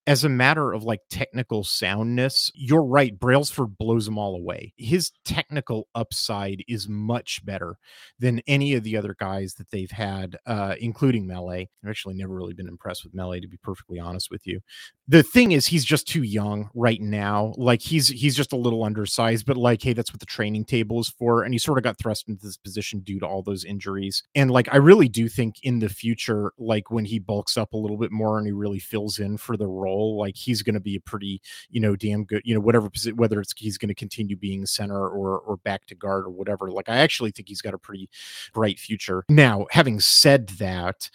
as 0.09 0.25
a 0.25 0.29
matter 0.31 0.73
of 0.73 0.85
like 0.85 1.03
technical 1.11 1.62
soundness, 1.62 2.50
you're 2.55 2.83
right. 2.83 3.21
Brailsford 3.21 3.77
blows 3.77 4.07
them 4.07 4.17
all 4.17 4.35
away. 4.35 4.73
His 4.79 5.12
technical 5.27 5.87
upside 5.95 6.65
is 6.67 6.88
much 6.88 7.45
better 7.45 7.77
than 8.19 8.41
any 8.47 8.73
of 8.73 8.85
the 8.85 8.97
other 8.97 9.15
guys 9.21 9.53
that 9.59 9.71
they've 9.71 9.91
had, 9.91 10.38
uh, 10.47 10.77
including 10.81 11.27
Mele. 11.27 11.50
I've 11.50 11.67
actually 11.87 12.15
never 12.15 12.35
really 12.35 12.55
been 12.55 12.69
impressed 12.69 13.05
with 13.05 13.15
Mele, 13.15 13.38
to 13.38 13.47
be 13.47 13.59
perfectly 13.59 14.00
honest 14.00 14.31
with 14.31 14.47
you. 14.47 14.61
The 15.09 15.23
thing 15.23 15.53
is, 15.53 15.67
he's 15.67 15.85
just 15.85 16.09
too 16.09 16.23
young 16.23 16.71
right 16.75 17.00
now. 17.03 17.53
Like 17.59 17.83
he's 17.83 18.09
he's 18.09 18.37
just 18.37 18.55
a 18.55 18.57
little 18.57 18.85
undersized, 18.85 19.45
but 19.45 19.59
like, 19.59 19.83
hey, 19.83 19.93
that's 19.93 20.12
what 20.12 20.21
the 20.21 20.27
training 20.27 20.65
table 20.65 21.00
is 21.00 21.11
for. 21.11 21.43
And 21.43 21.53
he 21.53 21.59
sort 21.59 21.77
of 21.77 21.85
got 21.85 21.99
thrust 21.99 22.29
into 22.29 22.47
this 22.47 22.57
position 22.57 23.00
due 23.00 23.21
to 23.21 23.27
all 23.27 23.43
those 23.43 23.65
injuries. 23.65 24.23
And 24.35 24.50
like, 24.50 24.73
I 24.73 24.79
really 24.79 25.09
do 25.09 25.29
think 25.29 25.57
in 25.62 25.81
the 25.81 25.88
future, 25.91 26.53
like 26.59 26.91
when 26.91 27.05
he 27.05 27.19
bulks 27.19 27.59
up 27.59 27.75
a 27.75 27.79
little 27.79 27.99
bit 27.99 28.11
more 28.11 28.38
and 28.38 28.47
he 28.47 28.53
really 28.53 28.79
fills 28.79 29.19
in 29.19 29.37
for 29.37 29.59
the 29.59 29.67
role 29.67 29.98
role, 29.99 30.17
like 30.17 30.37
he's 30.37 30.62
going 30.62 30.75
to 30.75 30.81
be 30.81 30.97
a 30.97 31.00
pretty, 31.00 31.40
you 31.71 31.81
know, 31.81 31.97
damn 31.97 32.25
good, 32.25 32.43
you 32.45 32.55
know, 32.55 32.61
whatever 32.61 32.90
whether 33.14 33.40
it's 33.40 33.52
he's 33.57 33.78
going 33.78 33.88
to 33.88 33.95
continue 33.95 34.37
being 34.37 34.67
center 34.67 35.09
or 35.09 35.38
or 35.40 35.57
back 35.59 35.87
to 35.87 35.95
guard 35.95 36.25
or 36.25 36.31
whatever. 36.31 36.71
Like 36.71 36.88
I 36.88 36.99
actually 36.99 37.31
think 37.31 37.49
he's 37.49 37.62
got 37.62 37.75
a 37.75 37.78
pretty 37.78 38.09
bright 38.52 38.78
future. 38.78 39.25
Now, 39.28 39.67
having 39.71 40.00
said 40.00 40.49
that, 40.61 41.11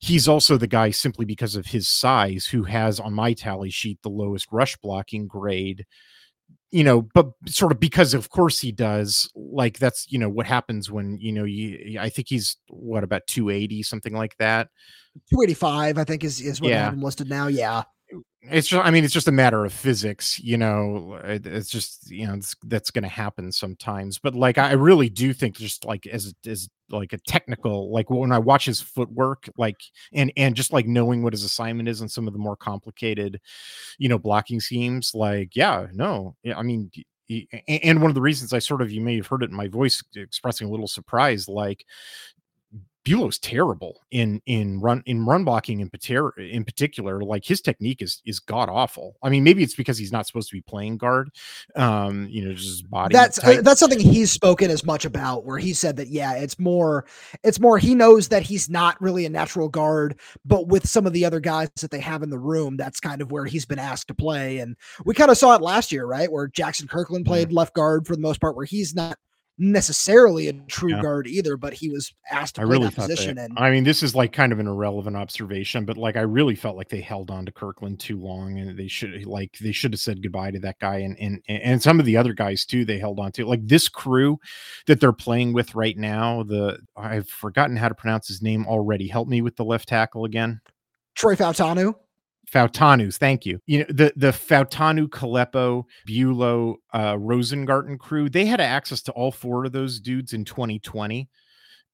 he's 0.00 0.28
also 0.28 0.56
the 0.56 0.66
guy 0.66 0.90
simply 0.90 1.24
because 1.24 1.56
of 1.56 1.66
his 1.66 1.88
size 1.88 2.46
who 2.46 2.64
has 2.64 3.00
on 3.00 3.12
my 3.12 3.32
tally 3.32 3.70
sheet 3.70 3.98
the 4.02 4.10
lowest 4.10 4.46
rush 4.52 4.76
blocking 4.76 5.26
grade 5.26 5.86
you 6.70 6.84
know 6.84 7.02
but 7.02 7.30
sort 7.46 7.72
of 7.72 7.80
because 7.80 8.14
of 8.14 8.28
course 8.30 8.60
he 8.60 8.72
does 8.72 9.30
like 9.34 9.78
that's 9.78 10.06
you 10.10 10.18
know 10.18 10.28
what 10.28 10.46
happens 10.46 10.90
when 10.90 11.18
you 11.18 11.32
know 11.32 11.44
you 11.44 11.98
i 11.98 12.08
think 12.08 12.28
he's 12.28 12.56
what 12.68 13.04
about 13.04 13.26
280 13.26 13.82
something 13.82 14.14
like 14.14 14.36
that 14.38 14.68
285 15.30 15.98
i 15.98 16.04
think 16.04 16.24
is 16.24 16.40
is 16.40 16.60
what 16.60 16.70
yeah. 16.70 16.80
i 16.80 16.84
have 16.84 16.94
him 16.94 17.02
listed 17.02 17.28
now 17.28 17.46
yeah 17.46 17.82
it's 18.42 18.68
just 18.68 18.84
i 18.86 18.90
mean 18.90 19.04
it's 19.04 19.12
just 19.12 19.28
a 19.28 19.32
matter 19.32 19.64
of 19.64 19.72
physics 19.72 20.38
you 20.38 20.56
know 20.56 21.18
uh, 21.24 21.38
it's 21.44 21.70
just 21.70 22.10
you 22.10 22.26
know 22.26 22.38
that's 22.64 22.90
going 22.90 23.02
to 23.02 23.08
happen 23.08 23.50
sometimes 23.52 24.18
but 24.18 24.34
like 24.34 24.58
i 24.58 24.72
really 24.72 25.08
do 25.08 25.32
think 25.32 25.56
just 25.56 25.84
like 25.84 26.06
as 26.06 26.34
as 26.46 26.68
like 26.90 27.12
a 27.12 27.18
technical 27.18 27.92
like 27.92 28.08
when 28.08 28.32
i 28.32 28.38
watch 28.38 28.64
his 28.64 28.80
footwork 28.80 29.48
like 29.58 29.76
and 30.14 30.32
and 30.36 30.54
just 30.54 30.72
like 30.72 30.86
knowing 30.86 31.22
what 31.22 31.32
his 31.32 31.44
assignment 31.44 31.88
is 31.88 32.00
on 32.00 32.08
some 32.08 32.26
of 32.26 32.32
the 32.32 32.38
more 32.38 32.56
complicated 32.56 33.40
you 33.98 34.08
know 34.08 34.18
blocking 34.18 34.60
schemes 34.60 35.12
like 35.14 35.54
yeah 35.54 35.86
no 35.92 36.34
i 36.56 36.62
mean 36.62 36.90
and 37.68 38.00
one 38.00 38.10
of 38.10 38.14
the 38.14 38.22
reasons 38.22 38.52
I 38.52 38.58
sort 38.58 38.80
of 38.80 38.90
you 38.90 39.00
may 39.00 39.16
have 39.16 39.26
heard 39.26 39.42
it 39.42 39.50
in 39.50 39.56
my 39.56 39.68
voice 39.68 40.02
expressing 40.16 40.66
a 40.66 40.70
little 40.70 40.88
surprise, 40.88 41.46
like 41.46 41.84
Buelow's 43.08 43.38
terrible 43.38 44.02
in 44.10 44.42
in 44.44 44.80
run 44.80 45.02
in 45.06 45.24
run 45.24 45.42
blocking 45.42 45.80
in, 45.80 45.88
pater, 45.88 46.30
in 46.38 46.62
particular. 46.62 47.22
Like 47.22 47.44
his 47.44 47.62
technique 47.62 48.02
is 48.02 48.20
is 48.26 48.38
god 48.38 48.68
awful. 48.68 49.16
I 49.22 49.30
mean, 49.30 49.44
maybe 49.44 49.62
it's 49.62 49.74
because 49.74 49.96
he's 49.96 50.12
not 50.12 50.26
supposed 50.26 50.50
to 50.50 50.56
be 50.56 50.60
playing 50.60 50.98
guard. 50.98 51.30
Um, 51.74 52.28
you 52.28 52.44
know, 52.44 52.52
just 52.52 52.68
his 52.68 52.82
body. 52.82 53.14
That's 53.14 53.42
uh, 53.42 53.62
that's 53.62 53.80
something 53.80 53.98
he's 53.98 54.30
spoken 54.30 54.70
as 54.70 54.84
much 54.84 55.06
about, 55.06 55.46
where 55.46 55.58
he 55.58 55.72
said 55.72 55.96
that 55.96 56.08
yeah, 56.08 56.34
it's 56.34 56.58
more 56.58 57.06
it's 57.42 57.58
more 57.58 57.78
he 57.78 57.94
knows 57.94 58.28
that 58.28 58.42
he's 58.42 58.68
not 58.68 59.00
really 59.00 59.24
a 59.24 59.30
natural 59.30 59.70
guard, 59.70 60.20
but 60.44 60.68
with 60.68 60.86
some 60.86 61.06
of 61.06 61.14
the 61.14 61.24
other 61.24 61.40
guys 61.40 61.70
that 61.80 61.90
they 61.90 62.00
have 62.00 62.22
in 62.22 62.28
the 62.28 62.38
room, 62.38 62.76
that's 62.76 63.00
kind 63.00 63.22
of 63.22 63.32
where 63.32 63.46
he's 63.46 63.64
been 63.64 63.78
asked 63.78 64.08
to 64.08 64.14
play. 64.14 64.58
And 64.58 64.76
we 65.06 65.14
kind 65.14 65.30
of 65.30 65.38
saw 65.38 65.54
it 65.54 65.62
last 65.62 65.92
year, 65.92 66.04
right, 66.04 66.30
where 66.30 66.46
Jackson 66.46 66.86
Kirkland 66.86 67.24
played 67.24 67.52
left 67.52 67.74
guard 67.74 68.06
for 68.06 68.14
the 68.14 68.22
most 68.22 68.40
part, 68.40 68.54
where 68.54 68.66
he's 68.66 68.94
not 68.94 69.16
necessarily 69.58 70.48
a 70.48 70.52
true 70.52 70.92
yeah. 70.92 71.02
guard 71.02 71.26
either, 71.26 71.56
but 71.56 71.72
he 71.72 71.88
was 71.88 72.12
asked 72.30 72.54
to 72.54 72.60
I 72.60 72.64
play 72.64 72.72
really 72.72 72.86
that 72.86 72.94
position. 72.94 73.36
That, 73.36 73.50
and 73.50 73.58
I 73.58 73.70
mean, 73.70 73.84
this 73.84 74.02
is 74.02 74.14
like 74.14 74.32
kind 74.32 74.52
of 74.52 74.60
an 74.60 74.68
irrelevant 74.68 75.16
observation, 75.16 75.84
but 75.84 75.96
like 75.96 76.16
I 76.16 76.20
really 76.20 76.54
felt 76.54 76.76
like 76.76 76.88
they 76.88 77.00
held 77.00 77.30
on 77.30 77.44
to 77.46 77.52
Kirkland 77.52 77.98
too 77.98 78.18
long, 78.18 78.58
and 78.58 78.78
they 78.78 78.88
should 78.88 79.26
like 79.26 79.58
they 79.58 79.72
should 79.72 79.92
have 79.92 80.00
said 80.00 80.22
goodbye 80.22 80.52
to 80.52 80.60
that 80.60 80.78
guy, 80.78 80.98
and 80.98 81.18
and 81.18 81.42
and 81.48 81.82
some 81.82 81.98
of 81.98 82.06
the 82.06 82.16
other 82.16 82.32
guys 82.32 82.64
too. 82.64 82.84
They 82.84 82.98
held 82.98 83.18
on 83.18 83.32
to 83.32 83.44
like 83.44 83.66
this 83.66 83.88
crew 83.88 84.38
that 84.86 85.00
they're 85.00 85.12
playing 85.12 85.52
with 85.52 85.74
right 85.74 85.96
now. 85.96 86.44
The 86.44 86.78
I've 86.96 87.28
forgotten 87.28 87.76
how 87.76 87.88
to 87.88 87.94
pronounce 87.94 88.28
his 88.28 88.42
name 88.42 88.66
already. 88.66 89.08
Help 89.08 89.28
me 89.28 89.42
with 89.42 89.56
the 89.56 89.64
left 89.64 89.88
tackle 89.88 90.24
again. 90.24 90.60
Troy 91.14 91.34
Fautanu. 91.34 91.94
Fautanu's, 92.52 93.18
thank 93.18 93.44
you. 93.44 93.60
You 93.66 93.80
know, 93.80 93.86
the 93.88 94.12
the 94.16 94.30
Fautanu, 94.30 95.08
Kalepo, 95.08 95.84
Buelow, 96.08 96.76
uh, 96.92 97.14
Rosengarten 97.14 97.98
crew, 97.98 98.28
they 98.28 98.46
had 98.46 98.60
access 98.60 99.02
to 99.02 99.12
all 99.12 99.30
four 99.30 99.64
of 99.66 99.72
those 99.72 100.00
dudes 100.00 100.32
in 100.32 100.44
2020. 100.44 101.28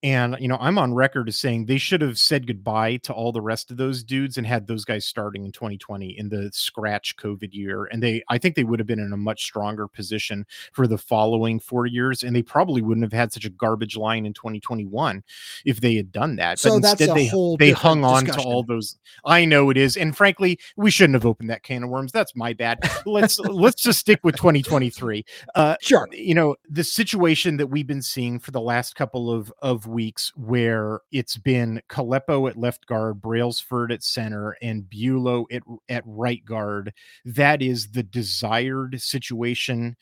And, 0.05 0.37
you 0.39 0.49
know, 0.49 0.59
I'm 0.61 0.77
on 0.77 0.93
record 0.93 1.29
as 1.29 1.39
saying 1.39 1.65
they 1.65 1.79
should 1.79 2.03
have 2.03 2.19
said 2.19 2.47
goodbye 2.47 2.99
to 2.99 3.15
all 3.15 3.33
the 3.33 3.41
rest 3.41 3.71
of 3.71 3.79
those 3.79 4.05
dudes 4.05 4.37
and 4.37 4.47
had 4.47 4.67
those 4.67 4.85
guys 4.85 5.07
starting 5.07 5.47
in 5.47 5.51
2020 5.51 6.19
in 6.19 6.29
the 6.29 6.51
scratch 6.53 7.17
COVID 7.17 7.55
year. 7.55 7.87
And 7.87 8.03
they, 8.03 8.23
I 8.29 8.37
think 8.37 8.55
they 8.55 8.65
would 8.65 8.79
have 8.79 8.87
been 8.87 8.99
in 8.99 9.15
a 9.15 9.17
much 9.17 9.45
stronger 9.45 9.89
position 9.89 10.45
for 10.75 10.87
the 10.87 10.99
following 10.99 11.59
four 11.59 11.87
years. 11.87 12.23
And 12.23 12.37
they 12.37 12.43
probably 12.43 12.83
wouldn't 12.83 13.03
have 13.03 13.19
had 13.19 13.33
such 13.33 13.47
a 13.47 13.49
garbage 13.51 13.97
line 13.97 14.27
in 14.27 14.35
2021 14.35 15.25
if 15.65 15.81
they 15.81 15.95
had 15.95 16.13
done 16.13 16.37
that. 16.37 16.59
So 16.59 16.79
but 16.79 16.91
instead, 16.91 17.17
they, 17.17 17.57
they 17.59 17.71
hung 17.71 18.05
on 18.05 18.27
to 18.27 18.43
all 18.43 18.63
those. 18.63 18.99
I 19.25 19.47
know 19.47 19.71
it 19.71 19.79
is. 19.79 19.97
And 19.97 20.15
frankly, 20.15 20.59
we 20.77 20.91
shouldn't 20.91 21.15
have 21.15 21.25
opened 21.25 21.49
that 21.49 21.63
can 21.63 21.83
of 21.83 21.89
worms. 21.89 22.13
That's 22.13 22.37
my 22.37 22.53
bad. 22.53 22.79
Let's, 23.07 23.39
let's 23.39 23.81
just 23.81 24.01
stick 24.01 24.21
with 24.23 24.37
2023. 24.37 25.25
Uh, 25.55 25.77
sure. 25.81 26.11
You 26.13 26.35
know, 26.35 26.57
the 26.69 26.85
situation 26.85 27.57
that 27.57 27.69
we've 27.69 27.87
been 27.87 28.03
seeing 28.03 28.39
for 28.39 28.51
the 28.51 28.61
last 28.61 28.97
couple 28.97 29.31
of, 29.31 29.51
of 29.63 29.87
weeks 29.95 30.33
where 30.37 31.01
it's 31.13 31.39
been 31.39 31.81
Kalepo 31.89 32.51
at 32.51 32.59
left 32.59 32.87
guard, 32.87 33.23
Brailsford 33.23 33.91
at 33.93 34.03
center, 34.03 34.57
and 34.61 34.83
Buelow 34.83 35.47
at, 35.51 35.63
at 35.89 36.03
right 36.05 36.45
guard. 36.45 36.93
That 37.25 37.63
is 37.63 37.87
the 37.93 38.03
desired 38.03 39.01
situation. 39.01 39.97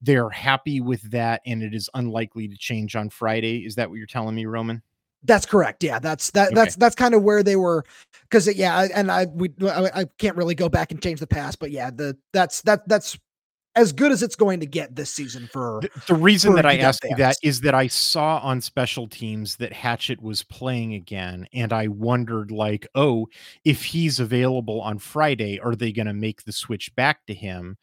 They're 0.00 0.30
happy 0.30 0.80
with 0.80 1.02
that, 1.10 1.42
and 1.44 1.62
it 1.62 1.74
is 1.74 1.90
unlikely 1.92 2.48
to 2.48 2.56
change 2.56 2.96
on 2.96 3.10
Friday. 3.10 3.66
Is 3.66 3.74
that 3.74 3.90
what 3.90 3.96
you're 3.96 4.06
telling 4.06 4.34
me, 4.34 4.46
Roman? 4.46 4.82
That's 5.24 5.46
correct. 5.46 5.84
Yeah, 5.84 5.98
that's 6.00 6.30
that. 6.32 6.48
Okay. 6.48 6.54
That's 6.54 6.76
that's 6.76 6.96
kind 6.96 7.14
of 7.14 7.22
where 7.22 7.44
they 7.44 7.54
were, 7.54 7.84
because 8.22 8.48
uh, 8.48 8.52
yeah, 8.56 8.88
and 8.92 9.12
I 9.12 9.26
we 9.26 9.50
I, 9.62 9.90
I 9.94 10.04
can't 10.18 10.36
really 10.36 10.56
go 10.56 10.68
back 10.68 10.90
and 10.90 11.00
change 11.00 11.20
the 11.20 11.26
past, 11.28 11.60
but 11.60 11.70
yeah, 11.70 11.90
the 11.90 12.16
that's 12.32 12.62
that 12.62 12.88
that's 12.88 13.16
as 13.74 13.92
good 13.92 14.12
as 14.12 14.22
it's 14.22 14.36
going 14.36 14.60
to 14.60 14.66
get 14.66 14.94
this 14.94 15.10
season 15.10 15.48
for 15.52 15.80
the, 15.82 15.90
the 16.06 16.14
reason 16.14 16.52
for 16.52 16.56
that 16.56 16.66
I 16.66 16.76
asked 16.78 17.04
you 17.04 17.16
that 17.16 17.36
is 17.42 17.60
that 17.62 17.74
I 17.74 17.86
saw 17.86 18.38
on 18.38 18.60
special 18.60 19.08
teams 19.08 19.56
that 19.56 19.72
Hatchett 19.72 20.20
was 20.20 20.42
playing 20.42 20.94
again, 20.94 21.46
and 21.54 21.72
I 21.72 21.88
wondered, 21.88 22.50
like, 22.50 22.86
oh, 22.94 23.28
if 23.64 23.82
he's 23.84 24.20
available 24.20 24.80
on 24.80 24.98
Friday, 24.98 25.58
are 25.58 25.74
they 25.74 25.92
going 25.92 26.06
to 26.06 26.12
make 26.12 26.44
the 26.44 26.52
switch 26.52 26.94
back 26.96 27.24
to 27.26 27.34
him? 27.34 27.76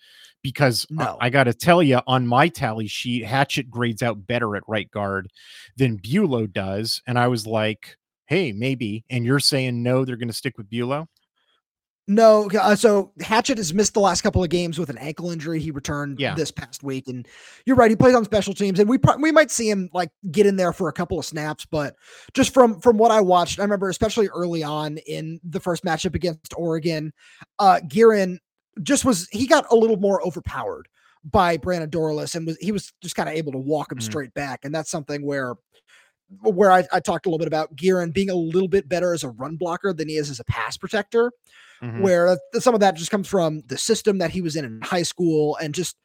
Because 0.43 0.85
I- 0.91 1.03
No. 1.03 1.17
I, 1.19 1.29
got 1.29 1.45
to 1.45 1.53
tell 1.53 1.81
you, 1.81 1.99
on 2.07 2.27
my 2.27 2.47
tally 2.49 2.87
sheet, 2.87 3.25
Hatchett 3.25 3.69
grades 3.69 4.03
out 4.03 4.27
better 4.27 4.55
at 4.55 4.63
right 4.67 4.89
guard 4.91 5.29
than 5.75 5.97
Buelow 5.97 6.51
does, 6.51 7.01
and 7.07 7.17
I 7.17 7.27
was 7.27 7.47
like, 7.47 7.97
hey, 8.27 8.51
maybe. 8.51 9.03
And 9.09 9.25
you're 9.25 9.39
saying 9.39 9.81
no, 9.81 10.05
they're 10.05 10.15
going 10.15 10.27
to 10.29 10.33
stick 10.33 10.57
with 10.57 10.69
Buelow? 10.69 11.07
No, 12.09 12.49
uh, 12.59 12.75
so 12.75 13.11
Hatchett 13.21 13.59
has 13.59 13.71
missed 13.71 13.93
the 13.93 13.99
last 13.99 14.23
couple 14.23 14.43
of 14.43 14.49
games 14.49 14.79
with 14.79 14.89
an 14.89 14.97
ankle 14.97 15.29
injury. 15.29 15.59
He 15.59 15.69
returned 15.69 16.19
Yeah. 16.19 16.33
this 16.33 16.49
past 16.49 16.81
week, 16.81 17.07
and 17.07 17.27
you're 17.67 17.75
right. 17.75 17.91
He 17.91 17.95
plays 17.95 18.15
on 18.15 18.25
special 18.25 18.55
teams, 18.55 18.79
and 18.79 18.89
we 18.89 18.97
pro- 18.97 19.17
we 19.17 19.31
might 19.31 19.51
see 19.51 19.69
him 19.69 19.91
like 19.93 20.09
get 20.31 20.47
in 20.47 20.55
there 20.55 20.73
for 20.73 20.89
a 20.89 20.91
couple 20.91 21.19
of 21.19 21.25
snaps. 21.25 21.67
But 21.69 21.95
just 22.33 22.51
from 22.51 22.81
from 22.81 22.97
what 22.97 23.11
I 23.11 23.21
watched, 23.21 23.59
I 23.59 23.61
remember 23.61 23.89
especially 23.89 24.27
early 24.29 24.63
on 24.63 24.97
in 25.05 25.39
the 25.43 25.59
first 25.59 25.85
matchup 25.85 26.15
against 26.15 26.51
Oregon, 26.57 27.13
uh, 27.59 27.79
just 28.81 29.05
was 29.05 29.27
he 29.31 29.45
got 29.45 29.67
a 29.71 29.75
little 29.75 29.97
more 29.97 30.25
overpowered 30.25 30.87
by 31.23 31.57
Brandon 31.57 31.91
Dorlus, 31.91 32.33
and 32.33 32.47
was 32.47 32.57
he 32.57 32.71
was 32.71 32.91
just 33.03 33.15
kind 33.15 33.29
of 33.29 33.35
able 33.35 33.51
to 33.51 33.59
walk 33.59 33.91
him 33.91 33.99
Mhm. 33.99 34.03
straight 34.03 34.33
back, 34.33 34.61
and 34.65 34.73
that's 34.73 34.89
something 34.89 35.23
where 35.23 35.53
where 36.41 36.71
I, 36.71 36.85
I 36.91 36.99
talked 36.99 37.25
a 37.25 37.29
little 37.29 37.39
bit 37.39 37.47
about 37.47 37.75
Geirean 37.75 38.13
being 38.13 38.29
a 38.29 38.35
little 38.35 38.67
bit 38.67 38.87
better 38.87 39.13
as 39.13 39.23
a 39.23 39.29
run 39.29 39.55
blocker 39.55 39.93
than 39.93 40.07
he 40.07 40.15
is 40.17 40.29
as 40.29 40.39
a 40.39 40.43
pass 40.45 40.77
protector 40.77 41.31
Mhm. 41.81 42.01
where 42.01 42.37
some 42.55 42.73
of 42.73 42.81
that 42.81 42.95
just 42.95 43.09
comes 43.09 43.25
from 43.27 43.61
the 43.67 43.77
system 43.77 44.17
that 44.17 44.31
he 44.31 44.41
was 44.41 44.57
in 44.57 44.65
in 44.65 44.81
high 44.81 45.01
school 45.03 45.55
and 45.61 45.73
just 45.73 45.95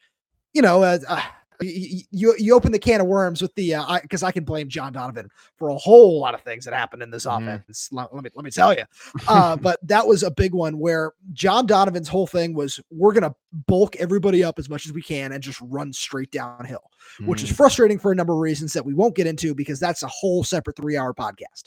you 0.53 0.61
know 0.61 0.83
uh, 0.83 0.97
uh, 1.07 1.21
y- 1.61 1.67
y- 1.93 2.01
you 2.11 2.35
you 2.37 2.53
open 2.55 2.71
the 2.71 2.79
can 2.79 3.01
of 3.01 3.07
worms 3.07 3.41
with 3.41 3.53
the 3.55 3.75
uh 3.75 3.99
because 4.01 4.23
I, 4.23 4.31
can 4.31 4.43
blame 4.43 4.67
John 4.69 4.93
Donovan 4.93 5.29
for 5.57 5.69
a 5.69 5.75
whole 5.75 6.19
lot 6.19 6.33
of 6.33 6.41
things 6.41 6.65
that 6.65 6.73
happened 6.73 7.01
in 7.03 7.09
this 7.11 7.25
Mhm. 7.25 7.41
offense. 7.55 7.89
Let, 7.91 8.13
me 8.13 8.29
let 8.35 8.45
me 8.45 8.51
tell 8.51 8.73
you, 8.73 8.83
uh, 9.27 9.55
but 9.61 9.79
that 9.87 10.05
was 10.05 10.23
a 10.23 10.31
big 10.31 10.53
one 10.53 10.79
where 10.79 11.13
John 11.33 11.65
Donovan's 11.65 12.07
whole 12.07 12.27
thing 12.27 12.53
was 12.53 12.79
we're 12.91 13.13
gonna 13.13 13.35
bulk 13.67 13.95
everybody 13.97 14.43
up 14.43 14.59
as 14.59 14.69
much 14.69 14.85
as 14.85 14.93
we 14.93 15.01
can 15.01 15.31
and 15.31 15.41
just 15.41 15.59
run 15.61 15.91
straight 15.93 16.31
downhill 16.31 16.89
which 17.25 17.43
is 17.43 17.51
Mm. 17.51 17.55
frustrating 17.55 17.99
for 17.99 18.11
a 18.11 18.15
number 18.15 18.33
of 18.33 18.39
reasons 18.39 18.73
that 18.73 18.83
we 18.83 18.93
won't 18.95 19.15
get 19.15 19.27
into 19.27 19.53
because 19.53 19.79
that's 19.79 20.01
a 20.03 20.07
whole 20.07 20.43
separate 20.43 20.75
three 20.75 20.97
hour 20.97 21.13
podcast. 21.13 21.65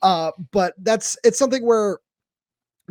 Uh, 0.00 0.32
but 0.50 0.74
that's 0.78 1.16
it's 1.24 1.38
something 1.38 1.64
where 1.64 1.98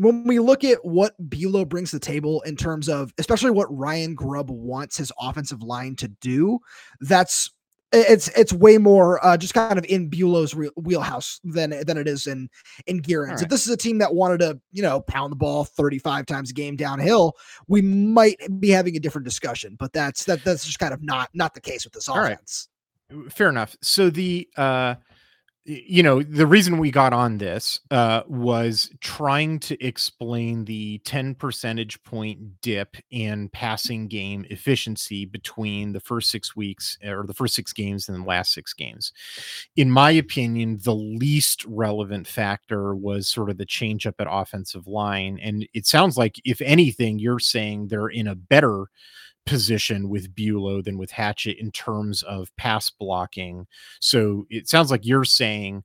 when 0.02 0.24
we 0.24 0.40
look 0.40 0.64
at 0.64 0.84
what 0.84 1.14
Buelow 1.30 1.70
brings 1.70 1.92
to 1.92 1.98
the 1.98 2.06
table 2.06 2.42
in 2.42 2.56
terms 2.56 2.90
of 2.90 3.14
especially 3.20 3.52
what 3.52 3.68
Ryan 3.70 4.16
Grubb 4.16 4.50
wants 4.50 4.98
his 4.98 5.12
offensive 5.20 5.62
line 5.62 5.96
to 5.98 6.08
do, 6.08 6.58
that's 7.02 7.52
it's 7.92 8.30
it's 8.30 8.52
way 8.52 8.80
more 8.80 9.24
uh, 9.24 9.38
just 9.38 9.54
kind 9.54 9.78
of 9.78 9.86
in 9.86 10.10
Buelow's 10.10 10.56
re- 10.56 10.72
wheelhouse 10.76 11.40
than 11.44 11.70
than 11.86 11.98
it 11.98 12.08
is 12.08 12.26
in 12.26 12.50
in 12.88 13.02
Geirean's. 13.02 13.44
If 13.44 13.50
this 13.50 13.68
is 13.68 13.72
a 13.72 13.78
team 13.78 14.00
that 14.00 14.16
wanted 14.16 14.40
to 14.40 14.60
you 14.72 14.82
know 14.82 15.02
pound 15.02 15.32
the 15.32 15.36
ball 15.36 15.66
35 15.66 16.26
times 16.26 16.50
a 16.50 16.54
game 16.54 16.76
downhill, 16.76 17.36
we 17.68 17.82
might 17.82 18.40
be 18.60 18.70
having 18.70 18.96
a 18.96 19.00
different 19.00 19.26
discussion. 19.26 19.76
But 19.78 19.94
that's 19.94 20.24
that 20.26 20.44
that's 20.44 20.66
just 20.66 20.80
kind 20.80 20.96
of 20.96 21.04
not 21.04 21.30
not 21.36 21.54
the 21.54 21.62
case 21.62 21.84
with 21.84 21.94
this 21.94 22.10
right. 22.10 22.32
offense. 22.32 22.70
fair 23.30 23.50
enough 23.50 23.76
so 23.82 24.10
the 24.10 24.48
uh 24.58 24.96
you 25.66 26.02
know 26.02 26.24
the 26.24 26.48
reason 26.48 26.80
we 26.80 26.90
got 26.90 27.14
on 27.14 27.38
this 27.38 27.80
uh 27.92 28.24
was 28.28 28.90
trying 29.00 29.60
to 29.60 29.80
explain 29.86 30.66
the 30.66 30.98
10 31.06 31.36
percentage 31.36 32.02
point 32.04 32.40
dip 32.62 32.98
in 33.12 33.48
passing 33.50 34.08
game 34.08 34.44
efficiency 34.50 35.24
between 35.26 35.94
the 35.94 36.00
first 36.00 36.32
six 36.32 36.56
weeks 36.56 36.98
or 37.06 37.26
the 37.28 37.34
first 37.34 37.54
six 37.54 37.74
games 37.74 38.10
and 38.10 38.24
the 38.24 38.28
last 38.28 38.54
six 38.54 38.74
games. 38.74 39.14
In 39.76 39.92
my 39.92 40.10
opinion 40.12 40.80
the 40.84 40.96
least 40.96 41.64
relevant 41.66 42.26
factor 42.26 42.96
was 42.96 43.28
sort 43.28 43.52
of 43.52 43.58
the 43.58 43.66
change 43.66 44.08
up 44.08 44.16
at 44.20 44.28
offensive 44.30 44.88
line 44.88 45.38
and 45.44 45.68
it 45.76 45.86
sounds 45.86 46.18
like 46.18 46.42
if 46.44 46.60
anything 46.62 47.20
you're 47.20 47.40
saying 47.40 47.88
they're 47.88 48.08
in 48.08 48.28
a 48.28 48.36
better 48.36 48.86
position 49.46 50.10
with 50.10 50.36
Buelow 50.36 50.84
than 50.84 50.98
with 50.98 51.12
Hatchett 51.12 51.58
in 51.60 51.72
terms 51.72 52.24
of 52.24 52.56
pass 52.58 52.90
blocking. 52.90 53.68
So 54.00 54.46
it 54.50 54.68
sounds 54.70 54.92
like 54.92 55.06
you're 55.06 55.26
saying, 55.26 55.84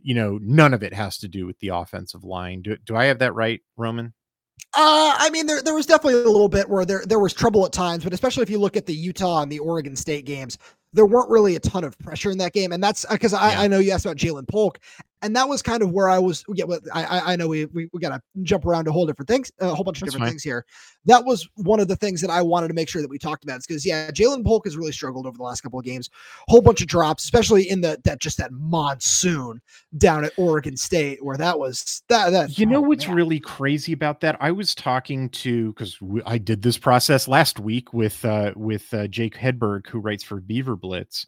you 0.00 0.14
know, 0.14 0.38
none 0.40 0.74
of 0.74 0.82
it 0.82 0.94
has 0.94 1.18
to 1.18 1.28
do 1.28 1.46
with 1.46 1.58
the 1.60 1.68
offensive 1.68 2.24
line. 2.24 2.62
Do, 2.62 2.76
do 2.84 2.96
I 2.96 3.06
have 3.06 3.18
that 3.18 3.34
right, 3.34 3.60
Roman? 3.76 4.14
Uh, 4.74 5.14
I 5.18 5.28
mean, 5.30 5.46
there 5.46 5.60
there 5.62 5.74
was 5.74 5.84
definitely 5.84 6.22
a 6.22 6.26
little 6.26 6.48
bit 6.48 6.68
where 6.68 6.86
there 6.86 7.02
there 7.06 7.18
was 7.18 7.34
trouble 7.34 7.66
at 7.66 7.72
times, 7.72 8.04
but 8.04 8.14
especially 8.14 8.42
if 8.42 8.48
you 8.50 8.58
look 8.58 8.76
at 8.76 8.86
the 8.86 8.94
Utah 8.94 9.42
and 9.42 9.52
the 9.52 9.58
Oregon 9.58 9.94
State 9.94 10.24
games, 10.24 10.56
there 10.94 11.04
weren't 11.04 11.28
really 11.28 11.56
a 11.56 11.60
ton 11.60 11.84
of 11.84 11.98
pressure 11.98 12.30
in 12.30 12.38
that 12.38 12.54
game, 12.54 12.72
and 12.72 12.82
that's 12.82 13.04
because 13.10 13.34
I, 13.34 13.52
Yeah. 13.52 13.60
I 13.60 13.66
know 13.66 13.80
you 13.80 13.90
asked 13.90 14.06
about 14.06 14.16
Ja'Lynn 14.16 14.48
Polk, 14.48 14.78
and 15.22 15.34
that 15.36 15.48
was 15.48 15.62
kind 15.62 15.82
of 15.82 15.90
where 15.92 16.08
I 16.08 16.18
was. 16.18 16.44
Yeah, 16.54 16.64
but 16.66 16.82
I 16.92 17.04
I- 17.04 17.32
I 17.32 17.36
know 17.36 17.48
we 17.48 17.66
we, 17.66 17.88
we 17.92 18.00
got 18.00 18.10
to 18.10 18.20
jump 18.42 18.66
around 18.66 18.88
a 18.88 18.92
whole 18.92 19.06
different 19.06 19.28
things, 19.28 19.50
a 19.60 19.74
whole 19.74 19.84
bunch 19.84 19.98
of 19.98 20.00
That's 20.00 20.12
different 20.12 20.22
fine. 20.24 20.30
things 20.32 20.42
here. 20.42 20.66
That 21.04 21.24
was 21.24 21.48
one 21.56 21.80
of 21.80 21.88
the 21.88 21.96
things 21.96 22.20
that 22.20 22.30
I 22.30 22.42
wanted 22.42 22.68
to 22.68 22.74
make 22.74 22.88
sure 22.88 23.02
that 23.02 23.08
we 23.10 23.18
talked 23.18 23.44
about. 23.44 23.58
Is 23.58 23.66
because 23.66 23.86
yeah, 23.86 24.10
Ja'Lynn 24.10 24.44
Polk 24.44 24.64
has 24.66 24.76
really 24.76 24.92
struggled 24.92 25.26
over 25.26 25.36
the 25.36 25.42
last 25.42 25.60
couple 25.62 25.78
of 25.78 25.84
games, 25.84 26.10
whole 26.48 26.60
bunch 26.62 26.80
of 26.80 26.86
drops, 26.88 27.24
especially 27.24 27.68
in 27.68 27.80
the 27.80 27.98
that 28.04 28.20
just 28.20 28.38
that 28.38 28.52
monsoon 28.52 29.60
down 29.98 30.24
at 30.24 30.32
Oregon 30.36 30.76
State, 30.76 31.24
where 31.24 31.36
that 31.36 31.58
was 31.58 32.02
that 32.08 32.30
that. 32.30 32.58
You 32.58 32.66
know 32.66 32.78
oh, 32.78 32.88
what's 32.88 33.06
man. 33.06 33.16
really 33.16 33.40
crazy 33.40 33.92
about 33.92 34.20
that? 34.20 34.36
I 34.40 34.50
was 34.50 34.74
talking 34.74 35.28
to 35.30 35.72
because 35.72 35.98
I 36.26 36.38
did 36.38 36.62
this 36.62 36.78
process 36.78 37.28
last 37.28 37.58
week 37.60 37.92
with 37.92 38.24
uh, 38.24 38.52
with 38.56 38.92
uh, 38.94 39.06
Jake 39.08 39.36
Hedberg, 39.36 39.86
who 39.86 39.98
writes 39.98 40.24
for 40.24 40.40
Beaver 40.40 40.76
Blitz, 40.76 41.26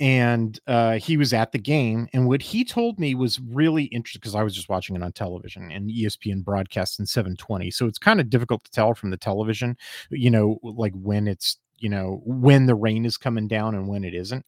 and 0.00 0.58
uh, 0.66 0.94
he 0.94 1.16
was 1.16 1.32
at 1.32 1.52
the 1.52 1.58
game, 1.58 2.08
and 2.12 2.26
what 2.26 2.42
he 2.42 2.64
told 2.64 2.98
me 2.98 3.14
was 3.14 3.23
really 3.40 3.84
interesting 3.84 4.20
because 4.20 4.34
I 4.34 4.42
was 4.42 4.54
just 4.54 4.68
watching 4.68 4.96
it 4.96 5.02
on 5.02 5.12
television 5.12 5.70
and 5.70 5.90
ESPN 5.90 6.44
broadcasts 6.44 6.98
in 6.98 7.06
720, 7.06 7.70
so 7.70 7.86
it's 7.86 7.98
kind 7.98 8.20
of 8.20 8.30
difficult 8.30 8.64
to 8.64 8.70
tell 8.70 8.94
from 8.94 9.10
the 9.10 9.16
television, 9.16 9.76
you 10.10 10.30
know, 10.30 10.58
like 10.62 10.92
when 10.94 11.26
it's 11.26 11.58
you 11.78 11.88
know 11.88 12.22
when 12.24 12.66
the 12.66 12.74
rain 12.74 13.04
is 13.04 13.16
coming 13.16 13.48
down 13.48 13.74
and 13.74 13.88
when 13.88 14.04
it 14.04 14.14
isn't. 14.14 14.44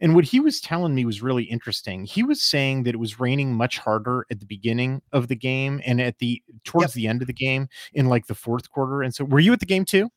And 0.00 0.14
what 0.14 0.24
he 0.24 0.40
was 0.40 0.60
telling 0.60 0.94
me 0.94 1.04
was 1.04 1.22
really 1.22 1.44
interesting. 1.44 2.04
He 2.04 2.22
was 2.22 2.42
saying 2.42 2.84
that 2.84 2.94
it 2.94 2.98
was 2.98 3.20
raining 3.20 3.54
much 3.54 3.78
harder 3.78 4.26
at 4.30 4.40
the 4.40 4.46
beginning 4.46 5.02
of 5.12 5.28
the 5.28 5.36
game 5.36 5.80
and 5.86 6.00
at 6.00 6.18
the 6.18 6.42
towards 6.64 6.94
the 6.94 7.06
end 7.06 7.22
of 7.22 7.28
the 7.28 7.32
game 7.32 7.68
in 7.92 8.08
like 8.08 8.26
the 8.26 8.34
fourth 8.34 8.70
quarter. 8.70 9.02
And 9.02 9.14
so, 9.14 9.24
were 9.24 9.40
you 9.40 9.52
at 9.52 9.60
the 9.60 9.66
game 9.66 9.84
too? 9.84 10.10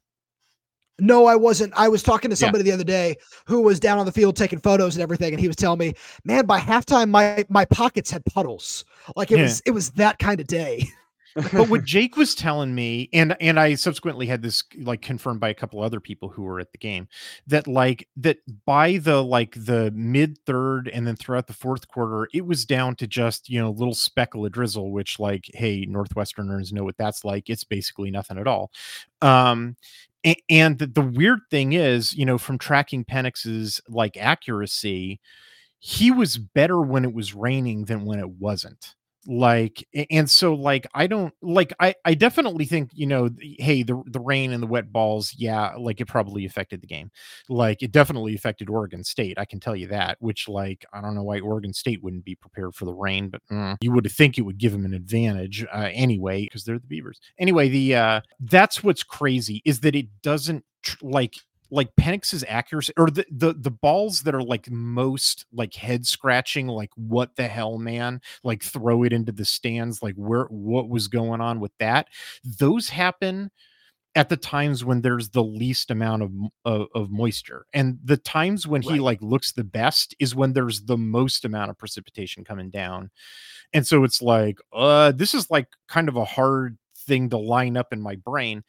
No, 0.99 1.25
I 1.25 1.35
wasn't. 1.35 1.73
I 1.75 1.89
was 1.89 2.01
talking 2.01 2.29
to 2.31 2.35
Yeah. 2.35 2.39
somebody 2.39 2.63
the 2.63 2.71
other 2.71 2.83
day 2.85 3.17
who 3.45 3.61
was 3.61 3.79
down 3.79 3.99
on 3.99 4.05
the 4.05 4.11
field 4.11 4.35
taking 4.37 4.59
photos 4.59 4.95
and 4.95 5.03
everything, 5.03 5.33
and 5.33 5.39
he 5.41 5.47
was 5.47 5.57
telling 5.57 5.79
me, 5.79 5.93
"Man, 6.23 6.45
by 6.45 6.59
halftime, 6.59 7.09
my 7.09 7.45
my 7.49 7.65
pockets 7.65 8.09
had 8.11 8.23
puddles. 8.25 8.85
Like 9.15 9.31
it 9.31 9.37
Yeah. 9.37 9.43
was 9.43 9.61
it 9.65 9.71
was 9.71 9.91
that 9.91 10.19
kind 10.19 10.39
of 10.39 10.47
day." 10.47 10.87
but 11.35 11.69
what 11.69 11.83
Jake 11.85 12.15
was 12.15 12.33
telling 12.33 12.73
me, 12.73 13.09
and 13.11 13.35
and 13.41 13.59
I 13.59 13.75
subsequently 13.75 14.25
had 14.25 14.41
this 14.41 14.63
like 14.77 15.01
confirmed 15.01 15.39
by 15.39 15.49
a 15.49 15.53
couple 15.53 15.81
other 15.81 15.99
people 15.99 16.29
who 16.29 16.43
were 16.43 16.59
at 16.59 16.71
the 16.71 16.77
game, 16.77 17.07
that 17.47 17.67
like 17.67 18.07
that 18.17 18.37
by 18.65 18.97
the 18.97 19.21
like 19.21 19.53
the 19.55 19.91
mid 19.91 20.37
third 20.45 20.87
and 20.87 21.05
then 21.05 21.15
throughout 21.15 21.47
the 21.47 21.53
fourth 21.53 21.87
quarter, 21.87 22.29
it 22.33 22.45
was 22.45 22.65
down 22.65 22.95
to 22.97 23.07
just 23.07 23.49
you 23.49 23.59
know 23.61 23.71
little 23.71 23.93
speckle 23.93 24.45
of 24.45 24.51
drizzle, 24.53 24.91
which 24.91 25.19
like 25.19 25.49
hey 25.53 25.85
Northwesterners 25.85 26.71
know 26.71 26.83
what 26.83 26.97
that's 26.97 27.25
like. 27.25 27.49
It's 27.49 27.63
basically 27.65 28.11
nothing 28.11 28.37
at 28.37 28.47
all. 28.47 28.71
Um, 29.21 29.75
a- 30.25 30.41
and 30.49 30.79
the, 30.79 30.87
the 30.87 31.01
weird 31.01 31.39
thing 31.51 31.73
is, 31.73 32.13
you 32.13 32.25
know, 32.25 32.37
from 32.37 32.57
tracking 32.57 33.05
Penix's 33.05 33.81
like 33.89 34.17
accuracy, 34.17 35.19
he 35.79 36.11
was 36.11 36.37
better 36.37 36.81
when 36.81 37.03
it 37.05 37.13
was 37.13 37.35
raining 37.35 37.85
than 37.85 38.05
when 38.05 38.19
it 38.19 38.29
wasn't 38.29 38.95
like 39.27 39.87
and 40.09 40.29
so 40.29 40.53
like 40.53 40.85
i 40.93 41.07
don't 41.07 41.33
like 41.41 41.73
i 41.79 41.93
i 42.05 42.13
definitely 42.13 42.65
think 42.65 42.89
you 42.93 43.07
know 43.07 43.29
hey 43.39 43.81
the 43.83 44.01
the 44.07 44.19
rain 44.19 44.51
and 44.51 44.61
the 44.61 44.67
wet 44.67 44.91
balls 44.91 45.33
yeah 45.37 45.73
like 45.77 45.99
it 45.99 46.05
probably 46.05 46.45
affected 46.45 46.81
the 46.81 46.87
game. 46.87 47.11
Like 47.49 47.81
it 47.81 47.91
definitely 47.91 48.35
affected 48.35 48.69
oregon 48.69 49.03
state 49.03 49.39
i 49.39 49.45
can 49.45 49.59
tell 49.59 49.75
you 49.75 49.87
that 49.87 50.17
which 50.19 50.47
like 50.47 50.85
i 50.93 51.01
don't 51.01 51.15
know 51.15 51.23
why 51.23 51.39
oregon 51.39 51.73
state 51.73 52.03
wouldn't 52.03 52.25
be 52.25 52.35
prepared 52.35 52.75
for 52.75 52.85
the 52.85 52.93
rain 52.93 53.29
but 53.29 53.41
mm, 53.51 53.75
you 53.81 53.91
would 53.91 54.09
think 54.11 54.37
it 54.37 54.43
would 54.43 54.57
give 54.57 54.71
them 54.71 54.85
an 54.85 54.93
advantage 54.93 55.65
uh, 55.73 55.89
anyway 55.91 56.43
because 56.43 56.63
they're 56.63 56.79
the 56.79 56.87
beavers. 56.87 57.19
Anyway 57.39 57.69
the 57.69 57.95
uh 57.95 58.21
that's 58.39 58.83
what's 58.83 59.03
crazy 59.03 59.61
is 59.65 59.79
that 59.81 59.95
it 59.95 60.07
doesn't 60.21 60.63
like 61.01 61.35
like 61.71 61.95
Penix's 61.95 62.43
accuracy 62.47 62.93
or 62.97 63.09
the, 63.09 63.25
the 63.31 63.53
the 63.53 63.71
balls 63.71 64.21
that 64.21 64.35
are 64.35 64.43
like 64.43 64.69
most 64.69 65.45
like 65.51 65.73
head 65.73 66.05
scratching, 66.05 66.67
like 66.67 66.91
what 66.95 67.35
the 67.35 67.47
hell, 67.47 67.77
man? 67.77 68.21
Like 68.43 68.63
throw 68.63 69.03
it 69.03 69.13
into 69.13 69.31
the 69.31 69.45
stands, 69.45 70.03
like 70.03 70.15
where 70.15 70.45
what 70.45 70.89
was 70.89 71.07
going 71.07 71.41
on 71.41 71.59
with 71.59 71.71
that? 71.79 72.07
Those 72.43 72.89
happen 72.89 73.51
at 74.15 74.29
the 74.29 74.37
times 74.37 74.85
when 74.85 75.01
there's 75.01 75.29
the 75.29 75.43
least 75.43 75.91
amount 75.91 76.23
of 76.23 76.31
of, 76.63 76.87
of 76.95 77.11
moisture 77.11 77.65
and 77.73 77.99
the 78.03 78.15
times 78.15 78.65
when 78.65 78.81
he 78.81 78.97
like 78.97 79.21
looks 79.21 79.51
the 79.51 79.63
best 79.63 80.15
is 80.19 80.33
when 80.33 80.53
there's 80.53 80.83
the 80.83 80.97
most 80.97 81.43
amount 81.43 81.69
of 81.69 81.77
precipitation 81.77 82.45
coming 82.45 82.69
down 82.69 83.11
and 83.73 83.85
so 83.85 84.05
it's 84.05 84.21
like 84.21 84.57
uh 84.71 85.11
this 85.11 85.33
is 85.33 85.51
like 85.51 85.67
kind 85.89 86.07
of 86.07 86.15
a 86.15 86.23
hard 86.23 86.77
thing 87.05 87.29
to 87.29 87.37
line 87.37 87.77
up 87.77 87.93
in 87.93 88.01
my 88.01 88.15
brain. 88.15 88.63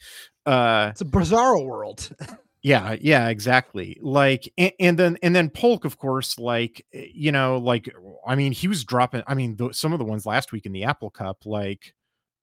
Uh, 0.44 0.88
it's 0.90 1.00
a 1.00 1.06
bizarre 1.06 1.58
world. 1.58 2.08
yeah, 2.66 2.96
yeah, 3.00 3.28
exactly. 3.28 3.96
Like, 4.02 4.52
and, 4.58 4.72
and, 4.80 4.98
then 4.98 5.18
and 5.22 5.36
then 5.36 5.50
Polk, 5.50 5.84
of 5.84 5.98
course, 5.98 6.36
like 6.36 6.84
eh, 6.92 7.06
you 7.14 7.30
know, 7.30 7.58
like 7.58 7.88
I 8.26 8.34
mean, 8.34 8.50
he 8.50 8.66
was 8.66 8.84
dropping. 8.84 9.22
I 9.28 9.34
mean, 9.34 9.54
the, 9.54 9.72
some 9.72 9.92
of 9.92 10.00
the 10.00 10.04
ones 10.04 10.26
last 10.26 10.50
week 10.50 10.66
in 10.66 10.72
the 10.72 10.82
Apple 10.82 11.10
Cup, 11.10 11.46
like, 11.46 11.94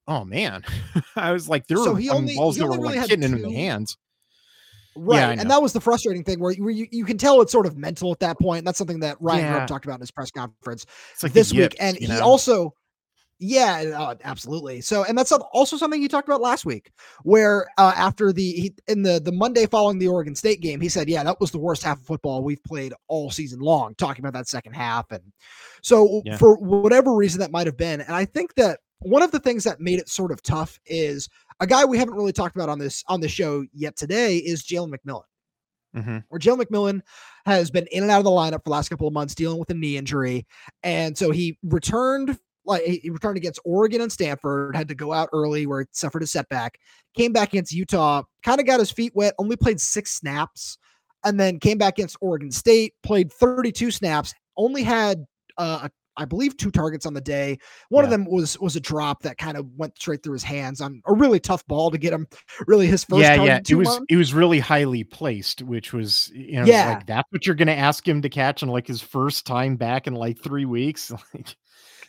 oh 0.08 0.24
man, 0.24 0.64
I 1.18 1.34
was 1.34 1.50
like, 1.50 1.68
there 1.68 1.76
so 1.76 1.92
were 1.92 2.00
he 2.00 2.10
only, 2.10 2.36
balls 2.36 2.56
he 2.56 2.62
that 2.62 2.68
were 2.68 2.78
really 2.78 3.00
like 3.00 3.10
hitting 3.10 3.22
in 3.22 3.42
the 3.42 3.52
hands. 3.52 3.98
Right. 4.96 5.24
I 5.24 5.34
and 5.34 5.52
that 5.52 5.62
was 5.62 5.74
the 5.74 5.82
frustrating 5.82 6.24
thing 6.24 6.40
where 6.40 6.54
you, 6.54 6.70
you, 6.70 6.88
you 6.90 7.04
can 7.04 7.18
tell 7.18 7.42
it's 7.42 7.52
sort 7.52 7.66
of 7.66 7.76
mental 7.76 8.12
at 8.14 8.20
that 8.20 8.40
point. 8.40 8.60
And 8.60 8.68
that's 8.68 8.78
something 8.78 9.00
that 9.02 9.18
Ryan 9.20 9.42
Yeah. 9.42 9.66
Talked 9.66 9.84
about 9.84 9.96
in 9.96 10.02
his 10.02 10.12
press 10.12 10.32
conference 10.32 10.86
It's 11.14 11.24
like 11.24 11.34
this 11.34 11.52
week. 11.52 11.76
And 11.80 11.98
you 12.00 12.08
he 12.08 12.14
know? 12.14 12.22
also, 12.22 12.76
yeah, 13.40 13.94
uh, 13.98 14.16
absolutely. 14.24 14.82
So, 14.82 15.04
and 15.04 15.18
that's 15.18 15.32
also 15.32 15.78
something 15.78 16.02
he 16.02 16.08
talked 16.08 16.28
about 16.28 16.42
last 16.42 16.66
week, 16.66 16.92
where 17.24 17.68
uh, 17.78 17.94
after 17.96 18.32
the 18.32 18.52
he, 18.52 18.74
in 18.88 19.04
the 19.04 19.20
the 19.20 19.32
Monday 19.32 19.66
following 19.66 20.00
the 20.00 20.08
Oregon 20.08 20.36
State 20.36 20.62
game, 20.62 20.80
he 20.80 20.90
said, 20.90 21.10
"Yeah, 21.10 21.24
that 21.24 21.40
was 21.40 21.52
the 21.52 21.58
worst 21.60 21.84
half 21.84 22.00
of 22.00 22.06
football 22.06 22.44
we've 22.44 22.64
played 22.64 22.94
all 23.08 23.32
season 23.32 23.60
long." 23.60 23.96
Talking 23.96 24.24
about 24.24 24.34
that 24.34 24.48
second 24.48 24.74
half, 24.74 25.12
and 25.12 25.24
so 25.82 26.22
Yeah. 26.26 26.38
for 26.38 26.56
whatever 26.58 27.14
reason 27.14 27.40
that 27.42 27.52
might 27.52 27.68
have 27.68 27.78
been, 27.78 28.02
and 28.02 28.16
I 28.16 28.26
think 28.26 28.56
that 28.56 28.80
one 29.00 29.22
of 29.22 29.32
the 29.32 29.40
things 29.40 29.66
that 29.66 29.82
made 29.82 30.00
it 30.00 30.08
sort 30.08 30.32
of 30.32 30.42
tough 30.42 30.80
is 30.86 31.28
a 31.60 31.68
guy 31.68 31.84
we 31.84 31.98
haven't 31.98 32.16
really 32.16 32.32
talked 32.32 32.56
about 32.56 32.70
on 32.70 32.80
this 32.80 33.04
on 33.08 33.20
the 33.20 33.28
show 33.28 33.66
yet 33.74 33.98
today 33.98 34.38
is 34.38 34.64
Jalen 34.64 34.94
McMillan 34.96 35.24
Mhm. 35.96 36.24
where 36.30 36.40
Joe 36.40 36.56
McMillan 36.56 37.02
has 37.46 37.70
been 37.70 37.86
in 37.88 38.04
and 38.04 38.12
out 38.12 38.20
of 38.20 38.24
the 38.24 38.30
lineup 38.32 38.60
for 38.60 38.66
the 38.66 38.70
last 38.72 38.90
couple 38.90 39.08
of 39.08 39.14
months 39.14 39.36
dealing 39.36 39.60
with 39.60 39.70
a 39.70 39.74
knee 39.74 39.98
injury. 39.98 40.48
And 40.84 41.18
so 41.18 41.32
he 41.32 41.58
returned 41.64 42.40
like 42.66 42.84
he 42.84 43.10
returned 43.10 43.38
against 43.38 43.60
Oregon 43.66 44.02
and 44.02 44.12
Stanford, 44.12 44.76
had 44.76 44.88
to 44.88 44.96
go 44.96 45.12
out 45.14 45.30
early 45.34 45.66
where 45.66 45.82
he 45.82 45.88
suffered 45.92 46.24
a 46.24 46.28
setback, 46.28 46.78
came 47.16 47.34
back 47.34 47.50
against 47.50 47.74
Utah, 47.74 48.24
kind 48.44 48.60
of 48.60 48.66
got 48.66 48.80
his 48.80 48.92
feet 48.92 49.14
wet, 49.16 49.34
only 49.40 49.56
played 49.56 49.80
six 49.80 50.12
snaps, 50.14 50.78
and 51.26 51.40
then 51.40 51.60
came 51.60 51.78
back 51.78 51.98
against 51.98 52.18
Oregon 52.22 52.52
State, 52.52 52.94
played 53.04 53.32
32 53.34 53.92
snaps, 53.92 54.34
only 54.58 54.84
had 54.84 55.26
uh 55.58 55.88
I 56.16 56.26
believe 56.26 56.56
two 56.58 56.70
targets 56.70 57.08
on 57.08 57.16
the 57.16 57.22
day. 57.22 57.58
One 57.90 58.04
of 58.04 58.12
them 58.12 58.26
was 58.26 58.60
was 58.60 58.76
a 58.76 58.80
drop 58.80 59.24
that 59.24 59.40
kind 59.40 59.58
of 59.58 59.66
went 59.78 59.98
straight 59.98 60.22
through 60.22 60.34
his 60.34 60.44
hands 60.44 60.80
on 60.80 61.02
a 61.08 61.14
really 61.14 61.40
tough 61.40 61.66
ball 61.66 61.90
to 61.90 61.98
get 61.98 62.14
him 62.14 62.28
really 62.68 62.86
his 62.86 63.04
first 63.04 63.24
yeah, 63.24 63.42
yeah. 63.44 63.60
It 63.68 63.74
was 63.74 63.88
months. 63.88 64.06
it 64.10 64.16
was 64.18 64.32
really 64.32 64.60
highly 64.60 65.04
placed, 65.04 65.64
which 65.64 65.92
was 65.92 66.30
you 66.34 66.60
know 66.60 66.66
Yeah. 66.66 66.90
like 66.90 67.08
that's 67.08 67.28
what 67.32 67.48
you're 67.48 67.56
gonna 67.56 67.72
ask 67.72 68.08
him 68.08 68.22
to 68.22 68.30
catch 68.30 68.62
in 68.62 68.70
like 68.70 68.86
his 68.86 69.02
first 69.02 69.48
time 69.48 69.76
back 69.76 70.06
in 70.06 70.14
like 70.14 70.40
three 70.40 70.66
weeks. 70.66 71.12
Like, 71.34 71.56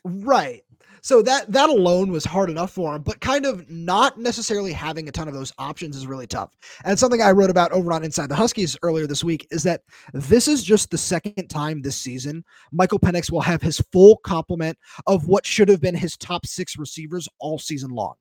Right. 0.04 0.62
So 1.02 1.20
that 1.20 1.52
that 1.52 1.68
alone 1.68 2.10
was 2.10 2.24
hard 2.24 2.48
enough 2.48 2.70
for 2.70 2.94
him, 2.96 3.02
but 3.02 3.20
kind 3.20 3.44
of 3.44 3.68
not 3.70 4.18
necessarily 4.18 4.72
having 4.72 5.06
a 5.06 5.12
ton 5.12 5.28
of 5.28 5.34
those 5.34 5.52
options 5.58 5.96
is 5.96 6.06
really 6.06 6.26
tough. 6.26 6.56
And 6.86 6.98
something 6.98 7.20
I 7.20 7.30
wrote 7.32 7.50
about 7.50 7.72
over 7.72 7.92
on 7.92 8.02
Inside 8.04 8.30
the 8.30 8.34
Huskies 8.34 8.74
earlier 8.82 9.06
this 9.06 9.22
week 9.22 9.46
is 9.50 9.62
that 9.64 9.82
this 10.14 10.48
is 10.48 10.64
just 10.64 10.90
the 10.90 10.96
second 10.96 11.48
time 11.48 11.82
this 11.82 11.96
season 11.96 12.42
Michael 12.72 12.98
Penix 12.98 13.30
will 13.30 13.42
have 13.42 13.60
his 13.60 13.82
full 13.92 14.16
complement 14.24 14.78
of 15.06 15.26
what 15.28 15.44
should 15.44 15.68
have 15.68 15.82
been 15.82 15.94
his 15.94 16.16
top 16.16 16.46
6 16.46 16.78
receivers 16.78 17.28
all 17.38 17.58
season 17.58 17.90
long. 17.90 18.14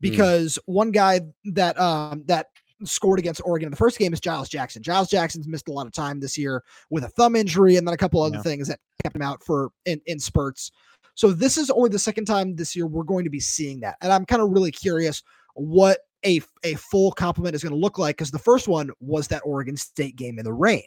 Because 0.00 0.58
one 0.66 0.90
guy 0.90 1.20
that 1.52 1.78
um 1.80 2.24
that 2.26 2.48
scored 2.82 3.20
against 3.20 3.40
Oregon 3.44 3.68
in 3.68 3.70
the 3.70 3.76
first 3.76 3.96
game 3.96 4.12
is 4.12 4.18
Giles 4.20 4.48
Jackson. 4.48 4.82
Giles 4.82 5.08
Jackson's 5.08 5.46
missed 5.46 5.68
a 5.68 5.72
lot 5.72 5.86
of 5.86 5.92
time 5.92 6.18
this 6.18 6.36
year 6.36 6.64
with 6.90 7.04
a 7.04 7.08
thumb 7.10 7.36
injury 7.36 7.76
and 7.76 7.86
then 7.86 7.94
a 7.94 7.96
couple 7.96 8.20
other 8.22 8.36
Yeah. 8.38 8.42
things 8.42 8.66
that 8.66 8.80
kept 9.04 9.14
him 9.14 9.22
out 9.22 9.44
for 9.44 9.70
in, 9.86 10.00
in 10.06 10.18
spurts. 10.18 10.72
So 11.14 11.32
this 11.32 11.56
is 11.56 11.70
only 11.70 11.90
the 11.90 11.98
second 11.98 12.24
time 12.24 12.56
this 12.56 12.74
year 12.74 12.86
we're 12.86 13.04
going 13.04 13.24
to 13.24 13.30
be 13.30 13.40
seeing 13.40 13.80
that. 13.80 13.96
And 14.00 14.12
I'm 14.12 14.24
kind 14.24 14.42
of 14.42 14.50
really 14.50 14.72
curious 14.72 15.22
what 15.54 16.00
a 16.26 16.40
a 16.64 16.74
full 16.74 17.12
complement 17.12 17.54
is 17.54 17.62
going 17.62 17.72
to 17.74 17.78
look 17.78 17.98
like 17.98 18.16
because 18.16 18.30
the 18.30 18.38
first 18.38 18.66
one 18.68 18.90
was 19.00 19.28
that 19.28 19.42
Oregon 19.44 19.76
State 19.76 20.16
game 20.16 20.38
in 20.38 20.44
the 20.44 20.52
rain. 20.52 20.82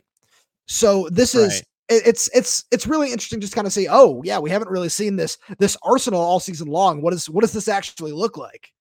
So 0.65 1.07
this 1.11 1.33
is 1.35 1.53
Right. 1.53 1.63
it- 1.97 2.07
it's 2.07 2.29
it's 2.33 2.65
it's 2.71 2.85
really 2.87 3.11
interesting 3.11 3.39
just 3.39 3.55
kind 3.55 3.65
of 3.67 3.71
say, 3.73 3.87
oh 3.89 4.21
yeah, 4.25 4.39
we 4.39 4.49
haven't 4.49 4.69
really 4.69 4.89
seen 4.89 5.15
this 5.15 5.37
this 5.59 5.77
arsenal 5.83 6.19
all 6.21 6.39
season 6.41 6.67
long. 6.67 7.01
What 7.01 7.13
is 7.13 7.29
what 7.29 7.41
does 7.41 7.53
this 7.53 7.67
actually 7.69 8.11
look 8.11 8.35
like? 8.37 8.71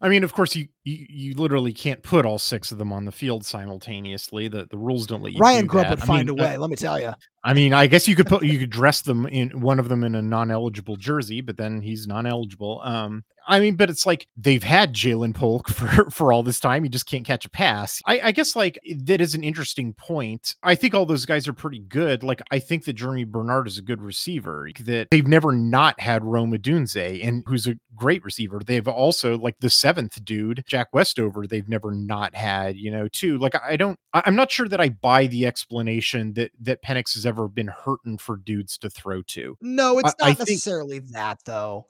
I 0.00 0.08
mean, 0.08 0.22
of 0.22 0.32
course, 0.32 0.54
you, 0.54 0.68
you 0.84 1.06
you 1.08 1.34
literally 1.34 1.72
can't 1.72 2.00
put 2.04 2.24
all 2.24 2.38
six 2.38 2.70
of 2.70 2.78
them 2.78 2.92
on 2.92 3.04
the 3.04 3.10
field 3.10 3.44
simultaneously. 3.44 4.46
The 4.48 4.66
the 4.70 4.76
rules 4.78 5.06
don't 5.06 5.22
let 5.22 5.32
you. 5.32 5.40
Ryan 5.40 5.66
Grubb 5.66 5.90
would 5.90 6.00
I 6.02 6.04
find 6.06 6.28
mean, 6.28 6.38
a 6.38 6.42
uh, 6.42 6.46
way. 6.50 6.56
let 6.56 6.70
me 6.70 6.76
tell 6.76 7.00
you. 7.00 7.12
I 7.44 7.54
mean, 7.54 7.72
I 7.72 7.86
guess 7.86 8.08
you 8.08 8.16
could 8.16 8.26
put 8.26 8.44
you 8.44 8.58
could 8.58 8.70
dress 8.70 9.02
them 9.02 9.26
in 9.26 9.60
one 9.60 9.78
of 9.78 9.88
them 9.88 10.04
in 10.04 10.14
a 10.14 10.22
non-eligible 10.22 10.96
jersey, 10.96 11.40
but 11.40 11.56
then 11.56 11.80
he's 11.80 12.06
non-eligible. 12.06 12.80
Um, 12.82 13.24
I 13.48 13.60
mean, 13.60 13.76
but 13.76 13.88
it's 13.88 14.04
like 14.04 14.28
they've 14.36 14.62
had 14.62 14.92
Ja'Lynn 14.92 15.34
Polk 15.34 15.68
for 15.72 16.10
for 16.10 16.32
all 16.32 16.42
this 16.42 16.60
time. 16.60 16.84
He 16.84 16.90
just 16.90 17.06
can't 17.06 17.26
catch 17.26 17.46
a 17.46 17.50
pass. 17.50 18.00
I, 18.06 18.20
I 18.24 18.32
guess 18.32 18.54
like 18.54 18.78
that 19.04 19.20
is 19.20 19.34
an 19.34 19.42
interesting 19.42 19.94
point. 19.94 20.54
I 20.62 20.74
think 20.74 20.94
all 20.94 21.06
those 21.06 21.26
guys 21.26 21.48
are 21.48 21.54
pretty 21.54 21.80
good. 21.80 22.22
Like 22.22 22.42
I 22.50 22.58
think 22.58 22.84
that 22.84 22.96
Germie 22.96 23.26
Bernard 23.26 23.66
is 23.66 23.78
a 23.78 23.82
good 23.82 24.02
receiver. 24.02 24.68
That 24.80 25.08
they've 25.10 25.26
never 25.26 25.52
not 25.52 25.98
had 25.98 26.24
Rome 26.24 26.52
Odunze, 26.52 27.26
and 27.26 27.42
who's 27.46 27.66
a 27.66 27.76
great 27.96 28.22
receiver. 28.22 28.60
They've 28.64 28.86
also 28.86 29.38
like 29.38 29.56
the 29.60 29.70
seventh 29.70 30.22
dude, 30.24 30.64
Jack 30.66 30.88
Westover. 30.92 31.46
They've 31.46 31.68
never 31.68 31.90
not 31.92 32.34
had, 32.34 32.76
you 32.76 32.90
know, 32.90 33.08
too. 33.08 33.38
Like 33.38 33.54
I 33.62 33.76
don't. 33.76 33.98
I'm 34.12 34.36
not 34.36 34.50
sure 34.50 34.68
that 34.68 34.80
I 34.80 34.90
buy 34.90 35.26
the 35.26 35.46
explanation 35.46 36.34
that 36.34 36.52
that 36.60 36.82
Penix 36.82 37.14
has 37.14 37.24
ever 37.28 37.46
been 37.46 37.68
hurting 37.68 38.18
for 38.18 38.38
dudes 38.38 38.76
to 38.78 38.90
throw 38.90 39.22
to. 39.22 39.56
No, 39.60 39.98
it's 40.00 40.14
I- 40.20 40.26
I 40.26 40.28
not 40.30 40.36
think- 40.38 40.48
necessarily 40.48 40.98
that 41.12 41.38
though. 41.44 41.86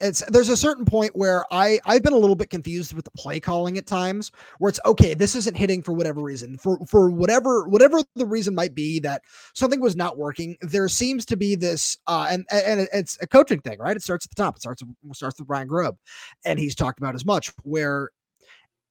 It's 0.00 0.22
there's 0.28 0.48
a 0.50 0.56
certain 0.56 0.84
point 0.84 1.16
where 1.16 1.44
I 1.50 1.80
I've 1.84 2.02
been 2.04 2.12
a 2.12 2.18
little 2.18 2.36
bit 2.36 2.50
confused 2.50 2.94
with 2.94 3.04
the 3.04 3.10
play 3.12 3.40
calling 3.40 3.76
at 3.78 3.86
times 3.86 4.30
where 4.58 4.68
it's 4.68 4.78
okay, 4.86 5.14
this 5.14 5.34
isn't 5.34 5.56
hitting 5.56 5.82
for 5.82 5.92
whatever 5.92 6.20
reason. 6.20 6.56
For 6.58 6.78
for 6.86 7.10
whatever 7.10 7.66
whatever 7.66 7.98
the 8.14 8.26
reason 8.26 8.54
might 8.54 8.74
be 8.74 9.00
that 9.00 9.22
something 9.54 9.80
was 9.80 9.96
not 9.96 10.16
working, 10.18 10.56
there 10.60 10.88
seems 10.88 11.24
to 11.26 11.36
be 11.36 11.56
this 11.56 11.96
uh 12.06 12.28
and 12.30 12.46
and 12.52 12.86
it's 12.92 13.18
a 13.20 13.26
coaching 13.26 13.60
thing, 13.60 13.78
right? 13.80 13.96
It 13.96 14.02
starts 14.02 14.26
at 14.26 14.30
the 14.30 14.40
top. 14.40 14.56
It 14.56 14.60
starts 14.62 14.82
it 14.82 15.16
starts 15.16 15.40
with 15.40 15.48
Ryan 15.48 15.66
Grubb 15.66 15.96
and 16.44 16.58
he's 16.58 16.74
talked 16.76 16.98
about 16.98 17.14
as 17.16 17.24
much 17.24 17.50
where 17.64 18.10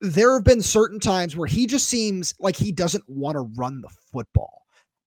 there 0.04 0.34
have 0.34 0.44
been 0.44 0.64
certain 0.64 1.00
times 1.00 1.38
where 1.38 1.48
he 1.48 1.68
just 1.68 1.88
seems 1.88 2.34
like 2.40 2.56
he 2.56 2.72
doesn't 2.72 3.04
want 3.08 3.36
to 3.36 3.42
run 3.56 3.82
the 3.82 3.90
football. 4.12 4.61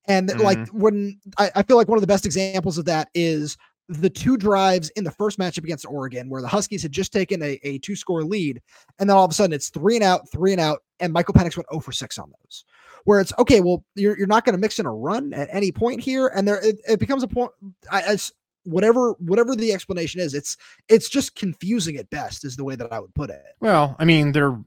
And 0.06 0.28
that, 0.28 0.40
like 0.40 0.58
mm-hmm. 0.58 0.80
when 0.80 1.20
I, 1.38 1.50
I 1.56 1.62
feel 1.62 1.76
like 1.76 1.88
one 1.88 1.96
of 1.96 2.02
the 2.02 2.06
best 2.06 2.26
examples 2.26 2.78
of 2.78 2.84
that 2.86 3.08
is 3.14 3.56
the 3.88 4.10
two 4.10 4.36
drives 4.36 4.90
in 4.90 5.04
the 5.04 5.10
first 5.10 5.38
matchup 5.38 5.64
against 5.64 5.86
Oregon, 5.86 6.28
where 6.28 6.42
the 6.42 6.48
Huskies 6.48 6.82
had 6.82 6.92
just 6.92 7.12
taken 7.12 7.42
a, 7.42 7.58
a 7.62 7.78
two 7.78 7.96
score 7.96 8.24
lead, 8.24 8.60
and 8.98 9.08
then 9.08 9.16
all 9.16 9.24
of 9.24 9.30
a 9.30 9.34
sudden 9.34 9.52
it's 9.52 9.68
three 9.68 9.96
and 9.96 10.04
out, 10.04 10.30
three 10.30 10.52
and 10.52 10.60
out, 10.60 10.82
and 11.00 11.12
Michael 11.12 11.34
Penix 11.34 11.56
went 11.56 11.68
0 11.70 11.80
for 11.80 11.92
6 11.92 12.18
on 12.18 12.30
those. 12.30 12.64
Where 13.04 13.20
it's 13.20 13.34
okay, 13.38 13.60
well, 13.60 13.84
you're, 13.94 14.16
you're 14.16 14.26
not 14.26 14.46
going 14.46 14.54
to 14.54 14.60
mix 14.60 14.78
in 14.78 14.86
a 14.86 14.92
run 14.92 15.34
at 15.34 15.48
any 15.52 15.70
point 15.70 16.00
here, 16.00 16.28
and 16.28 16.48
there 16.48 16.64
it, 16.64 16.80
it 16.88 16.98
becomes 16.98 17.22
a 17.22 17.28
point. 17.28 17.50
I, 17.90 18.00
as 18.02 18.32
whatever 18.64 19.12
whatever 19.18 19.54
the 19.54 19.74
explanation 19.74 20.22
is, 20.22 20.32
it's 20.32 20.56
it's 20.88 21.10
just 21.10 21.34
confusing 21.34 21.96
at 21.96 22.08
best, 22.08 22.46
is 22.46 22.56
the 22.56 22.64
way 22.64 22.76
that 22.76 22.90
I 22.90 23.00
would 23.00 23.14
put 23.14 23.28
it. 23.28 23.42
Well, 23.60 23.94
I 23.98 24.06
mean, 24.06 24.32
their 24.32 24.58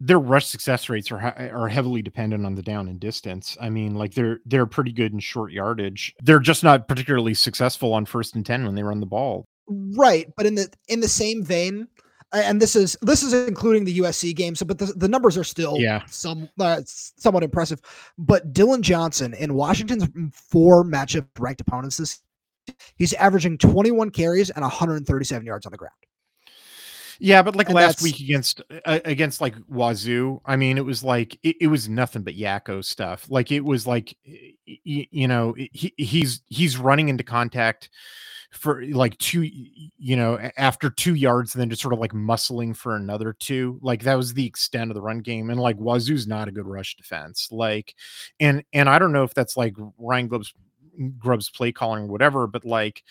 their 0.00 0.18
rush 0.18 0.46
success 0.46 0.88
rates 0.88 1.10
are 1.10 1.20
are 1.20 1.68
heavily 1.68 2.02
dependent 2.02 2.44
on 2.44 2.54
the 2.54 2.62
down 2.62 2.88
and 2.88 2.98
distance. 3.00 3.56
I 3.60 3.70
mean, 3.70 3.94
like 3.94 4.14
they're 4.14 4.40
they're 4.44 4.66
pretty 4.66 4.92
good 4.92 5.12
in 5.12 5.20
short 5.20 5.52
yardage. 5.52 6.14
They're 6.22 6.40
just 6.40 6.64
not 6.64 6.88
particularly 6.88 7.34
successful 7.34 7.94
on 7.94 8.04
first 8.04 8.34
and 8.34 8.44
ten 8.44 8.64
when 8.64 8.74
they 8.74 8.82
run 8.82 9.00
the 9.00 9.06
ball. 9.06 9.46
Right, 9.66 10.30
but 10.36 10.46
in 10.46 10.54
the 10.56 10.68
in 10.88 11.00
the 11.00 11.08
same 11.08 11.42
vein, 11.44 11.88
and 12.32 12.60
this 12.60 12.76
is 12.76 12.98
this 13.02 13.22
is 13.22 13.32
including 13.32 13.84
the 13.84 13.98
USC 14.00 14.34
game. 14.34 14.54
So, 14.56 14.66
but 14.66 14.78
the, 14.78 14.86
the 14.96 15.08
numbers 15.08 15.38
are 15.38 15.44
still 15.44 15.76
Yeah. 15.78 16.02
some 16.06 16.48
uh, 16.60 16.82
somewhat 16.84 17.42
impressive. 17.42 17.80
But 18.18 18.52
Dillon 18.52 18.82
Johnson 18.82 19.32
in 19.34 19.54
Washington's 19.54 20.06
four 20.34 20.84
matchup 20.84 21.26
ranked 21.38 21.60
opponents 21.60 21.96
this, 21.96 22.20
he's 22.96 23.12
averaging 23.14 23.56
21 23.58 24.10
carries 24.10 24.50
and 24.50 24.62
137 24.62 25.46
yards 25.46 25.64
on 25.66 25.72
the 25.72 25.78
ground. 25.78 25.92
Yeah, 27.18 27.42
but 27.42 27.56
like 27.56 27.68
And 27.68 27.76
last 27.76 28.02
week 28.02 28.20
against 28.20 28.60
uh, 28.84 29.00
against 29.04 29.40
like 29.40 29.54
Wazoo, 29.68 30.40
I 30.44 30.56
mean, 30.56 30.78
it 30.78 30.84
was 30.84 31.02
like 31.02 31.38
it, 31.42 31.56
it 31.60 31.66
was 31.68 31.88
nothing 31.88 32.22
but 32.22 32.34
Yakko 32.36 32.84
stuff. 32.84 33.26
Like 33.30 33.52
it 33.52 33.64
was 33.64 33.86
like 33.86 34.16
y- 34.26 34.54
y- 34.86 35.08
you 35.10 35.28
know 35.28 35.54
he, 35.56 35.92
he's 35.96 36.42
he's 36.48 36.76
running 36.76 37.08
into 37.08 37.24
contact 37.24 37.90
for 38.52 38.84
like 38.86 39.18
two 39.18 39.42
you 39.42 40.16
know 40.16 40.38
after 40.56 40.88
two 40.88 41.14
yards 41.14 41.54
and 41.54 41.60
then 41.60 41.68
just 41.68 41.82
sort 41.82 41.92
of 41.92 41.98
like 41.98 42.12
muscling 42.12 42.76
for 42.76 42.94
another 42.94 43.32
two 43.32 43.78
like 43.82 44.04
that 44.04 44.14
was 44.14 44.32
the 44.32 44.46
extent 44.46 44.90
of 44.90 44.94
the 44.94 45.02
run 45.02 45.18
game 45.18 45.50
and 45.50 45.58
like 45.58 45.76
wazoo's 45.76 46.28
not 46.28 46.46
a 46.46 46.52
good 46.52 46.64
rush 46.66 46.94
defense 46.96 47.48
like 47.50 47.96
and 48.38 48.62
and 48.72 48.88
i 48.88 48.96
don't 48.96 49.10
know 49.10 49.24
if 49.24 49.34
that's 49.34 49.56
like 49.56 49.74
ryan 49.98 50.28
grubb's 50.28 50.54
grubb's 51.18 51.50
play 51.50 51.72
calling 51.72 52.04
or 52.04 52.06
whatever 52.06 52.46
but 52.46 52.64
like 52.64 53.02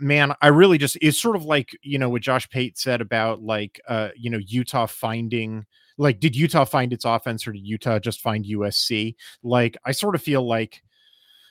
man 0.00 0.32
i 0.40 0.48
really 0.48 0.78
just 0.78 0.96
it's 1.00 1.20
sort 1.20 1.36
of 1.36 1.44
like 1.44 1.70
you 1.82 1.98
know 1.98 2.08
what 2.08 2.22
josh 2.22 2.48
pate 2.50 2.76
said 2.76 3.00
about 3.00 3.42
like 3.42 3.80
uh 3.88 4.08
you 4.16 4.28
know 4.30 4.40
utah 4.46 4.86
finding 4.86 5.64
like 5.98 6.18
did 6.20 6.34
utah 6.34 6.64
find 6.64 6.92
its 6.92 7.04
offense 7.04 7.46
or 7.46 7.52
did 7.52 7.64
utah 7.64 7.98
just 7.98 8.20
find 8.20 8.44
usc 8.44 9.14
like 9.42 9.76
i 9.84 9.92
sort 9.92 10.14
of 10.14 10.22
feel 10.22 10.46
like 10.46 10.82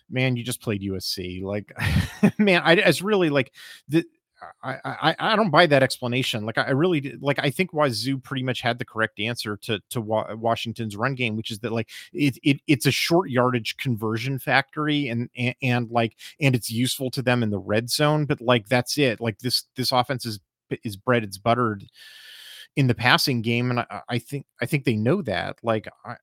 man 0.10 0.36
you 0.36 0.44
just 0.44 0.62
played 0.62 0.82
usc 0.82 1.42
like 1.42 1.72
man 2.38 2.62
i 2.66 2.74
it's 2.74 3.02
really 3.02 3.30
like 3.30 3.52
the 3.88 4.04
I, 4.64 4.78
I 4.84 5.16
I 5.20 5.36
don't 5.36 5.50
buy 5.50 5.66
that 5.68 5.84
explanation. 5.84 6.46
Like 6.46 6.58
I 6.58 6.72
really 6.72 7.18
like 7.22 7.40
I 7.40 7.50
think 7.50 7.74
Wazoo 7.74 8.18
pretty 8.18 8.44
much 8.44 8.62
had 8.62 8.80
the 8.80 8.86
correct 8.86 9.20
answer 9.20 9.58
to 9.58 9.80
to 9.90 10.02
Wa- 10.02 10.34
Washington's 10.36 10.96
run 10.96 11.16
game, 11.16 11.36
which 11.36 11.52
is 11.52 11.60
that 11.60 11.72
like 11.72 11.90
it, 12.14 12.38
it 12.44 12.58
it's 12.68 12.86
a 12.86 12.92
short 12.92 13.30
yardage 13.30 13.78
conversion 13.78 14.40
factory 14.40 15.08
and, 15.08 15.30
and 15.36 15.56
and 15.62 15.92
like 15.92 16.18
and 16.40 16.56
it's 16.56 16.70
useful 16.72 17.12
to 17.12 17.22
them 17.22 17.44
in 17.44 17.50
the 17.50 17.60
red 17.60 17.90
zone, 17.90 18.26
but 18.26 18.42
like 18.42 18.68
that's 18.68 18.98
it. 18.98 19.20
Like 19.20 19.40
this 19.40 19.64
this 19.76 19.92
offense 19.92 20.26
is 20.26 20.40
is 20.84 20.96
bread 20.96 21.24
it's 21.24 21.38
buttered 21.38 21.86
in 22.76 22.88
the 22.88 22.96
passing 22.96 23.42
game, 23.42 23.70
and 23.70 23.82
I, 23.82 24.02
I 24.10 24.20
think 24.20 24.46
I 24.62 24.66
think 24.66 24.86
they 24.86 24.96
know 24.96 25.22
that. 25.22 25.58
Like 25.64 25.88
I, 26.06 26.16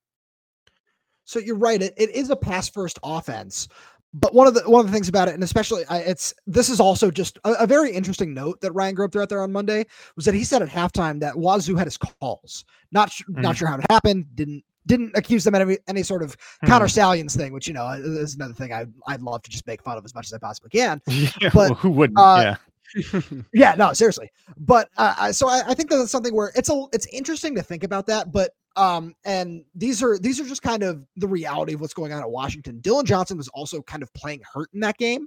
so 1.24 1.38
you're 1.38 1.56
right. 1.56 1.80
It, 1.80 1.94
it 1.96 2.10
is 2.10 2.30
a 2.30 2.36
pass 2.36 2.68
first 2.68 2.98
offense, 3.04 3.68
but 4.12 4.34
one 4.34 4.46
of 4.46 4.54
the 4.54 4.68
one 4.68 4.80
of 4.80 4.86
the 4.86 4.92
things 4.92 5.08
about 5.08 5.28
it, 5.28 5.34
and 5.34 5.42
especially 5.42 5.84
I, 5.88 5.98
it's 5.98 6.34
this 6.46 6.68
is 6.68 6.80
also 6.80 7.10
just 7.10 7.38
a, 7.44 7.52
a, 7.52 7.66
very 7.66 7.92
interesting 7.92 8.34
note 8.34 8.60
that 8.60 8.72
Ryan 8.72 8.94
Grubb 8.94 9.12
threw 9.12 9.22
out 9.22 9.28
there 9.28 9.42
on 9.42 9.52
Monday 9.52 9.86
was 10.16 10.24
that 10.24 10.34
he 10.34 10.44
said 10.44 10.62
at 10.62 10.68
halftime 10.68 11.20
that 11.20 11.36
Wazoo 11.36 11.76
had 11.76 11.86
his 11.86 11.96
calls. 11.96 12.64
Not 12.92 13.10
mm. 13.10 13.40
not 13.40 13.56
sure 13.56 13.68
how 13.68 13.78
it 13.78 13.86
happened. 13.90 14.26
Didn't 14.34 14.64
didn't 14.86 15.12
accuse 15.14 15.44
them 15.44 15.54
of 15.54 15.60
any, 15.60 15.78
any 15.86 16.02
sort 16.02 16.22
of 16.22 16.36
mm. 16.36 16.68
Connor 16.68 16.88
Stalions 16.88 17.36
thing, 17.36 17.52
which 17.52 17.68
you 17.68 17.74
know 17.74 17.88
is 17.90 18.34
another 18.34 18.54
thing 18.54 18.72
I 18.72 18.86
I'd 19.06 19.22
love 19.22 19.42
to 19.42 19.50
just 19.50 19.66
make 19.66 19.82
fun 19.82 19.96
of 19.96 20.04
as 20.04 20.14
much 20.14 20.26
as 20.26 20.32
I 20.32 20.38
possibly 20.38 20.70
can. 20.70 21.00
Yeah, 21.40 21.50
but 21.54 21.54
well, 21.54 21.74
who 21.74 21.90
wouldn't? 21.90 22.18
Uh, 22.18 22.40
yeah 22.42 22.56
yeah, 23.52 23.74
no, 23.76 23.92
seriously. 23.92 24.30
But 24.56 24.88
uh, 24.96 25.32
so 25.32 25.48
I, 25.48 25.62
I, 25.68 25.74
think 25.74 25.90
that's 25.90 26.10
something 26.10 26.34
where 26.34 26.52
it's 26.54 26.68
a 26.70 26.86
it's 26.92 27.06
interesting 27.06 27.54
to 27.54 27.62
think 27.62 27.84
about 27.84 28.06
that. 28.06 28.32
But 28.32 28.52
um, 28.76 29.14
and 29.24 29.64
these 29.74 30.02
are 30.02 30.18
these 30.18 30.40
are 30.40 30.44
just 30.44 30.62
kind 30.62 30.82
of 30.82 31.04
the 31.16 31.28
reality 31.28 31.74
of 31.74 31.80
what's 31.80 31.94
going 31.94 32.12
on 32.12 32.20
at 32.20 32.30
Washington. 32.30 32.80
Dillon 32.80 33.06
Johnson 33.06 33.36
was 33.36 33.48
also 33.48 33.82
kind 33.82 34.02
of 34.02 34.12
playing 34.14 34.42
hurt 34.52 34.68
in 34.72 34.80
that 34.80 34.96
game. 34.98 35.26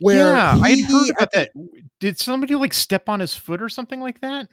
Where 0.00 0.32
yeah, 0.32 0.58
I 0.60 0.80
heard 0.82 1.10
about 1.10 1.32
that. 1.32 1.50
Did 2.00 2.18
somebody 2.18 2.54
like 2.54 2.72
step 2.72 3.08
on 3.08 3.20
his 3.20 3.34
foot 3.34 3.62
or 3.62 3.68
something 3.68 4.00
like 4.00 4.20
that? 4.20 4.48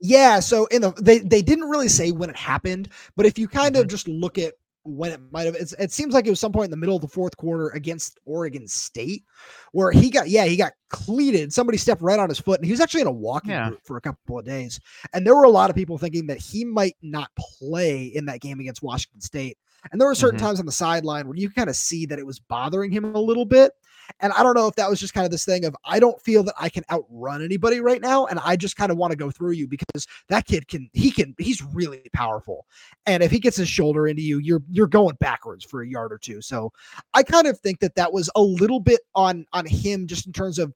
Yeah, 0.00 0.40
so 0.40 0.66
in 0.66 0.82
the 0.82 0.92
they 1.00 1.18
they 1.20 1.42
didn't 1.42 1.68
really 1.68 1.88
say 1.88 2.10
when 2.12 2.30
it 2.30 2.36
happened, 2.36 2.90
but 3.16 3.26
if 3.26 3.38
you 3.38 3.48
kind 3.48 3.74
mm-hmm. 3.74 3.82
of 3.82 3.88
just 3.88 4.06
look 4.06 4.38
at 4.38 4.54
when 4.84 5.12
it 5.12 5.20
might 5.32 5.46
have 5.46 5.56
it 5.56 5.90
seems 5.90 6.12
like 6.12 6.26
it 6.26 6.30
was 6.30 6.38
some 6.38 6.52
point 6.52 6.66
in 6.66 6.70
the 6.70 6.76
middle 6.76 6.94
of 6.96 7.02
the 7.02 7.08
fourth 7.08 7.36
quarter 7.36 7.70
against 7.70 8.18
Oregon 8.26 8.68
State 8.68 9.24
where 9.72 9.90
he 9.90 10.10
got 10.10 10.28
yeah 10.28 10.44
he 10.44 10.56
got 10.56 10.72
cleated 10.90 11.52
somebody 11.52 11.78
stepped 11.78 12.02
right 12.02 12.18
on 12.18 12.28
his 12.28 12.38
foot 12.38 12.60
and 12.60 12.66
he 12.66 12.70
was 12.70 12.80
actually 12.80 13.00
in 13.00 13.06
a 13.06 13.12
walking 13.12 13.50
yeah. 13.50 13.68
group 13.68 13.80
for 13.84 13.96
a 13.96 14.00
couple 14.00 14.38
of 14.38 14.44
days 14.44 14.78
and 15.14 15.26
there 15.26 15.34
were 15.34 15.44
a 15.44 15.50
lot 15.50 15.70
of 15.70 15.76
people 15.76 15.96
thinking 15.96 16.26
that 16.26 16.38
he 16.38 16.64
might 16.64 16.96
not 17.02 17.30
play 17.38 18.04
in 18.04 18.26
that 18.26 18.40
game 18.40 18.60
against 18.60 18.82
Washington 18.82 19.20
State 19.20 19.56
and 19.90 20.00
there 20.00 20.08
were 20.08 20.14
certain 20.14 20.38
mm-hmm. 20.38 20.46
times 20.46 20.60
on 20.60 20.66
the 20.66 20.72
sideline 20.72 21.26
where 21.26 21.36
you 21.36 21.50
kind 21.50 21.70
of 21.70 21.76
see 21.76 22.04
that 22.06 22.18
it 22.18 22.26
was 22.26 22.38
bothering 22.38 22.90
him 22.90 23.14
a 23.14 23.20
little 23.20 23.46
bit 23.46 23.72
and 24.20 24.32
I 24.32 24.42
don't 24.42 24.54
know 24.54 24.66
if 24.66 24.74
that 24.76 24.88
was 24.88 25.00
just 25.00 25.14
kind 25.14 25.24
of 25.24 25.30
this 25.30 25.44
thing 25.44 25.64
of 25.64 25.76
I 25.84 25.98
don't 26.00 26.20
feel 26.20 26.42
that 26.44 26.54
I 26.58 26.68
can 26.68 26.84
outrun 26.90 27.42
anybody 27.42 27.80
right 27.80 28.00
now. 28.00 28.26
And 28.26 28.38
I 28.40 28.56
just 28.56 28.76
kind 28.76 28.90
of 28.90 28.98
want 28.98 29.10
to 29.10 29.16
go 29.16 29.30
through 29.30 29.52
you 29.52 29.66
because 29.66 30.06
that 30.28 30.46
kid 30.46 30.68
can, 30.68 30.88
he 30.92 31.10
can, 31.10 31.34
he's 31.38 31.62
really 31.62 32.02
powerful. 32.12 32.66
And 33.06 33.22
if 33.22 33.30
he 33.30 33.38
gets 33.38 33.56
his 33.56 33.68
shoulder 33.68 34.06
into 34.06 34.22
you, 34.22 34.38
you're, 34.38 34.62
you're 34.70 34.86
going 34.86 35.16
backwards 35.20 35.64
for 35.64 35.82
a 35.82 35.88
yard 35.88 36.12
or 36.12 36.18
two. 36.18 36.40
So 36.40 36.72
I 37.12 37.22
kind 37.22 37.46
of 37.46 37.58
think 37.60 37.80
that 37.80 37.94
that 37.96 38.12
was 38.12 38.30
a 38.34 38.42
little 38.42 38.80
bit 38.80 39.00
on, 39.14 39.46
on 39.52 39.66
him 39.66 40.06
just 40.06 40.26
in 40.26 40.32
terms 40.32 40.58
of 40.58 40.72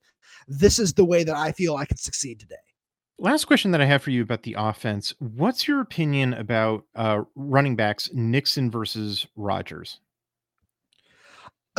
this 0.47 0.79
is 0.79 0.93
the 0.93 1.05
way 1.05 1.23
that 1.23 1.35
I 1.35 1.51
feel 1.51 1.75
I 1.75 1.85
can 1.85 1.97
succeed 1.97 2.39
today. 2.39 2.55
Last 3.21 3.45
question 3.45 3.71
that 3.71 3.81
I 3.81 3.85
have 3.85 4.01
for 4.01 4.11
you 4.11 4.21
about 4.21 4.43
the 4.43 4.55
offense. 4.57 5.13
What's 5.19 5.67
your 5.67 5.81
opinion 5.81 6.33
about 6.35 6.85
uh, 6.95 7.23
running 7.35 7.75
backs 7.75 8.09
Nixon 8.13 8.71
versus 8.71 9.27
Rogers? 9.35 9.99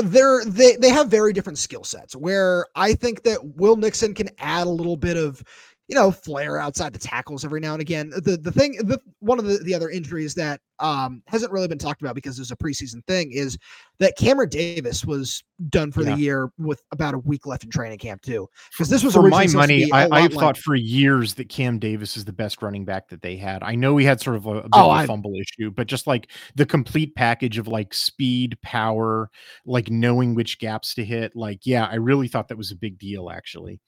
They're 0.02 0.44
they 0.44 0.76
they 0.76 0.90
have 0.90 1.08
very 1.08 1.32
different 1.32 1.58
skill 1.58 1.84
sets 1.84 2.14
where 2.14 2.66
I 2.74 2.94
think 2.94 3.22
that 3.24 3.56
Will 3.56 3.76
Nixon 3.76 4.14
can 4.14 4.28
add 4.38 4.66
a 4.66 4.70
little 4.70 4.96
bit 4.96 5.16
of 5.16 5.42
you 5.90 5.96
know 5.96 6.12
flare 6.12 6.56
outside 6.56 6.92
the 6.92 6.98
tackles 7.00 7.44
every 7.44 7.58
now 7.58 7.72
and 7.72 7.82
again. 7.82 8.10
The 8.10 8.38
the 8.40 8.52
thing 8.52 8.76
the 8.84 9.00
one 9.18 9.40
of 9.40 9.44
the, 9.44 9.58
the 9.58 9.74
other 9.74 9.90
injuries 9.90 10.34
that 10.34 10.60
um 10.78 11.20
hasn't 11.26 11.50
really 11.50 11.66
been 11.66 11.78
talked 11.78 12.00
about 12.00 12.14
because 12.14 12.38
it's 12.38 12.52
a 12.52 12.56
preseason 12.56 13.04
thing 13.08 13.32
is 13.32 13.58
that 13.98 14.16
Cameron 14.16 14.48
Davis 14.48 15.04
was 15.04 15.42
done 15.68 15.90
for 15.90 16.02
yeah. 16.02 16.14
the 16.14 16.20
year 16.20 16.52
with 16.58 16.80
about 16.92 17.14
a 17.14 17.18
week 17.18 17.44
left 17.44 17.64
in 17.64 17.70
training 17.70 17.98
camp 17.98 18.22
too. 18.22 18.48
Because 18.70 18.88
this 18.88 19.02
was 19.02 19.14
for 19.14 19.28
my 19.28 19.48
money. 19.48 19.90
I, 19.90 20.04
I've 20.04 20.10
like, 20.10 20.32
thought 20.32 20.56
for 20.56 20.76
years 20.76 21.34
that 21.34 21.48
Cam 21.48 21.80
Davis 21.80 22.16
is 22.16 22.24
the 22.24 22.32
best 22.32 22.62
running 22.62 22.84
back 22.84 23.08
that 23.08 23.20
they 23.20 23.36
had. 23.36 23.64
I 23.64 23.74
know 23.74 23.96
he 23.96 24.06
had 24.06 24.20
sort 24.20 24.36
of 24.36 24.46
a, 24.46 24.50
a 24.50 24.62
bit 24.62 24.70
oh, 24.74 24.92
of 24.92 25.04
a 25.04 25.06
fumble 25.08 25.34
issue, 25.34 25.72
but 25.72 25.88
just 25.88 26.06
like 26.06 26.30
the 26.54 26.64
complete 26.64 27.16
package 27.16 27.58
of 27.58 27.66
like 27.66 27.92
speed, 27.92 28.56
power, 28.62 29.28
like 29.66 29.90
knowing 29.90 30.36
which 30.36 30.60
gaps 30.60 30.94
to 30.94 31.04
hit. 31.04 31.34
Like, 31.34 31.66
yeah, 31.66 31.86
I 31.90 31.96
really 31.96 32.28
thought 32.28 32.46
that 32.48 32.56
was 32.56 32.70
a 32.70 32.76
big 32.76 32.96
deal 32.96 33.28
actually. 33.28 33.80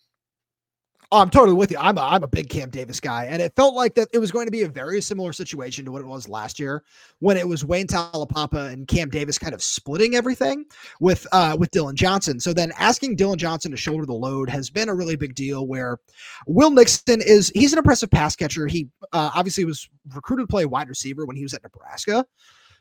Oh, 1.13 1.19
I'm 1.19 1.29
totally 1.29 1.55
with 1.55 1.71
you. 1.71 1.77
I'm 1.79 1.99
a, 1.99 2.01
I'm 2.01 2.23
a 2.23 2.27
big 2.27 2.49
Cam 2.49 2.71
Davis 2.71 2.99
guy, 2.99 3.27
and 3.27 3.43
it 3.43 3.53
felt 3.55 3.75
like 3.75 3.95
that 3.97 4.09
it 4.15 4.19
was 4.19 4.33
going 4.33 4.47
to 4.47 4.51
be 4.51 4.63
a 4.63 4.69
very 4.69 5.03
similar 5.03 5.35
situation 5.35 5.85
to 5.85 5.93
what 5.93 6.01
it 6.01 6.07
was 6.07 6.27
last 6.27 6.59
year 6.59 6.85
when 7.19 7.37
it 7.37 7.47
was 7.47 7.67
Wayne 7.67 7.87
Taulapapa 7.87 8.73
and 8.73 8.89
Cam 8.89 9.11
Davis 9.11 9.39
kind 9.39 9.53
of 9.53 9.63
splitting 9.63 10.15
everything 10.15 10.65
with 11.01 11.27
uh 11.33 11.55
with 11.61 11.71
Dillon 11.71 11.97
Johnson. 11.97 12.41
So 12.41 12.55
then 12.55 12.73
asking 12.79 13.17
Dillon 13.17 13.39
Johnson 13.39 13.71
to 13.73 13.77
shoulder 13.77 14.07
the 14.07 14.15
load 14.15 14.49
has 14.49 14.71
been 14.71 14.89
a 14.89 14.95
really 14.95 15.17
big 15.17 15.35
deal. 15.35 15.67
Where 15.67 15.99
Will 16.47 16.71
Nixon 16.71 17.21
is 17.21 17.53
he's 17.55 17.75
an 17.75 17.79
impressive 17.79 18.11
pass 18.11 18.35
catcher. 18.35 18.67
He 18.67 18.89
uh, 19.13 19.33
obviously 19.35 19.67
was 19.67 19.87
recruited 20.15 20.49
to 20.49 20.51
play 20.51 20.65
wide 20.65 20.89
receiver 20.89 21.27
when 21.27 21.37
he 21.37 21.43
was 21.43 21.53
at 21.53 21.63
Nebraska. 21.63 22.25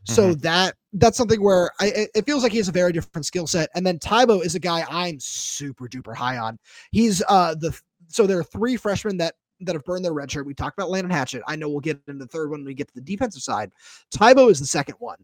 So 0.06 0.30
mm-hmm. 0.30 0.40
that 0.40 0.76
that's 0.94 1.18
something 1.18 1.44
where 1.44 1.72
I, 1.80 2.08
it 2.16 2.26
feels 2.26 2.44
like 2.44 2.52
he 2.52 2.58
has 2.58 2.70
a 2.70 2.72
very 2.72 2.92
different 2.92 3.26
skill 3.26 3.46
set. 3.46 3.70
And 3.76 3.86
then 3.86 4.00
Tybo 4.00 4.44
is 4.44 4.56
a 4.56 4.60
guy 4.60 4.86
I'm 4.90 5.20
super 5.20 5.88
duper 5.88 6.16
high 6.16 6.38
on. 6.38 6.58
He's 6.92 7.22
uh 7.28 7.56
the 7.56 7.78
so 8.12 8.28
there 8.28 8.40
are 8.40 8.44
three 8.44 8.78
freshmen 8.78 9.18
that 9.18 9.36
that 9.62 9.76
have 9.76 9.86
burned 9.86 10.04
their 10.04 10.14
red 10.14 10.32
shirt. 10.32 10.46
We 10.46 10.54
talked 10.54 10.78
about 10.78 10.90
Landen 10.90 11.12
Hatchett. 11.12 11.44
I 11.48 11.56
know 11.56 11.70
we'll 11.70 11.80
get 11.80 12.02
into 12.08 12.24
the 12.26 12.28
third 12.28 12.50
one 12.50 12.62
when 12.62 12.66
we 12.66 12.74
get 12.74 12.88
to 12.88 12.96
the 12.96 13.02
defensive 13.02 13.44
side. 13.44 13.72
Tybo 14.14 14.50
is 14.50 14.60
the 14.60 14.66
second 14.66 14.96
one 15.00 15.18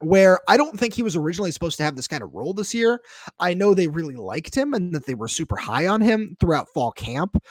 where 0.00 0.40
I 0.46 0.56
don't 0.56 0.78
think 0.78 0.92
he 0.92 1.02
was 1.02 1.16
originally 1.16 1.50
supposed 1.50 1.78
to 1.78 1.82
have 1.82 1.96
this 1.96 2.08
kind 2.08 2.22
of 2.22 2.34
role 2.34 2.52
this 2.52 2.74
year. 2.74 3.00
I 3.40 3.54
know 3.54 3.72
they 3.72 3.88
really 3.88 4.16
liked 4.16 4.54
him 4.54 4.74
and 4.74 4.94
that 4.94 5.06
they 5.06 5.14
were 5.14 5.28
super 5.28 5.56
high 5.56 5.86
on 5.86 6.00
him 6.00 6.36
throughout 6.38 6.68
fall 6.68 6.92
camp, 6.92 7.42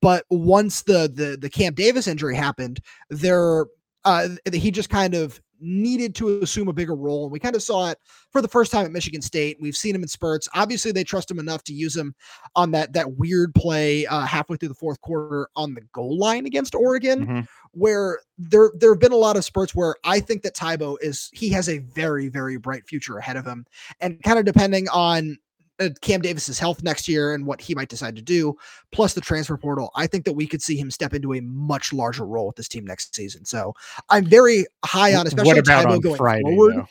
but 0.00 0.24
once 0.30 0.82
the 0.82 1.10
the 1.14 1.36
the 1.38 1.50
Cam 1.50 1.74
Davis 1.74 2.06
injury 2.06 2.36
happened, 2.36 2.80
there 3.10 3.66
uh 4.04 4.28
he 4.52 4.70
just 4.70 4.90
kind 4.90 5.14
of 5.14 5.40
needed 5.60 6.14
to 6.16 6.40
assume 6.40 6.68
a 6.68 6.72
bigger 6.72 6.94
role. 6.94 7.24
And 7.24 7.32
we 7.32 7.38
kind 7.38 7.54
of 7.54 7.62
saw 7.62 7.90
it 7.90 7.98
for 8.30 8.40
the 8.40 8.48
first 8.48 8.72
time 8.72 8.86
at 8.86 8.92
Michigan 8.92 9.22
State. 9.22 9.58
We've 9.60 9.76
seen 9.76 9.94
him 9.94 10.02
in 10.02 10.08
spurts. 10.08 10.48
Obviously, 10.54 10.92
they 10.92 11.04
trust 11.04 11.30
him 11.30 11.38
enough 11.38 11.62
to 11.64 11.74
use 11.74 11.96
him 11.96 12.14
on 12.56 12.70
that 12.72 12.92
that 12.94 13.16
weird 13.16 13.54
play 13.54 14.06
uh, 14.06 14.20
halfway 14.22 14.56
through 14.56 14.68
the 14.68 14.74
fourth 14.74 15.00
quarter 15.00 15.48
on 15.56 15.74
the 15.74 15.82
goal 15.92 16.18
line 16.18 16.46
against 16.46 16.74
Oregon, 16.74 17.26
mm-hmm. 17.26 17.40
where 17.72 18.20
there 18.38 18.72
there 18.78 18.92
have 18.92 19.00
been 19.00 19.12
a 19.12 19.16
lot 19.16 19.36
of 19.36 19.44
spurts 19.44 19.74
where 19.74 19.96
I 20.04 20.20
think 20.20 20.42
that 20.42 20.54
Tybo 20.54 20.96
is 21.00 21.30
he 21.32 21.50
has 21.50 21.68
a 21.68 21.78
very 21.78 22.28
very 22.28 22.56
bright 22.56 22.86
future 22.86 23.18
ahead 23.18 23.36
of 23.36 23.46
him, 23.46 23.66
and 24.00 24.22
kind 24.22 24.38
of 24.38 24.44
depending 24.44 24.88
on 24.88 25.38
Uh, 25.80 25.88
Cam 26.00 26.20
Davis's 26.20 26.58
health 26.58 26.82
next 26.82 27.08
year 27.08 27.34
and 27.34 27.46
what 27.46 27.60
he 27.60 27.74
might 27.74 27.88
decide 27.88 28.14
to 28.16 28.22
do, 28.22 28.56
plus 28.92 29.14
the 29.14 29.20
transfer 29.20 29.56
portal, 29.56 29.90
I 29.96 30.06
think 30.06 30.24
that 30.26 30.34
we 30.34 30.46
could 30.46 30.62
see 30.62 30.76
him 30.76 30.90
step 30.90 31.14
into 31.14 31.34
a 31.34 31.40
much 31.40 31.92
larger 31.92 32.26
role 32.26 32.46
with 32.46 32.56
this 32.56 32.68
team 32.68 32.84
next 32.84 33.14
season. 33.14 33.44
So 33.44 33.74
I'm 34.08 34.26
very 34.26 34.66
high 34.84 35.14
on, 35.14 35.26
especially 35.26 35.54
what 35.54 35.58
about 35.58 35.86
on 35.86 36.00
going 36.00 36.16
Friday, 36.16 36.42
forward. 36.42 36.76
Though? 36.76 36.88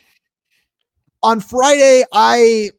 On 1.21 1.39
Friday, 1.39 2.03
I 2.13 2.71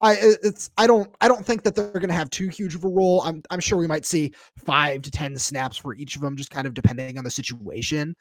I 0.00 0.12
uh, 0.14 0.34
it's 0.42 0.70
I 0.78 0.86
don't 0.86 1.12
I 1.20 1.28
don't 1.28 1.44
think 1.44 1.64
that 1.64 1.74
they're 1.74 1.90
going 1.90 2.08
to 2.08 2.14
have 2.14 2.30
too 2.30 2.48
huge 2.48 2.74
of 2.74 2.84
a 2.84 2.88
role. 2.88 3.22
I'm 3.22 3.42
I'm 3.50 3.60
sure 3.60 3.78
we 3.78 3.86
might 3.86 4.04
see 4.04 4.32
5 4.64 5.02
to 5.02 5.10
10 5.10 5.36
snaps 5.38 5.76
for 5.76 5.94
each 5.94 6.16
of 6.16 6.22
them 6.22 6.36
just 6.36 6.50
kind 6.50 6.66
of 6.66 6.74
depending 6.74 7.18
on 7.18 7.24
the 7.24 7.30
situation, 7.30 8.14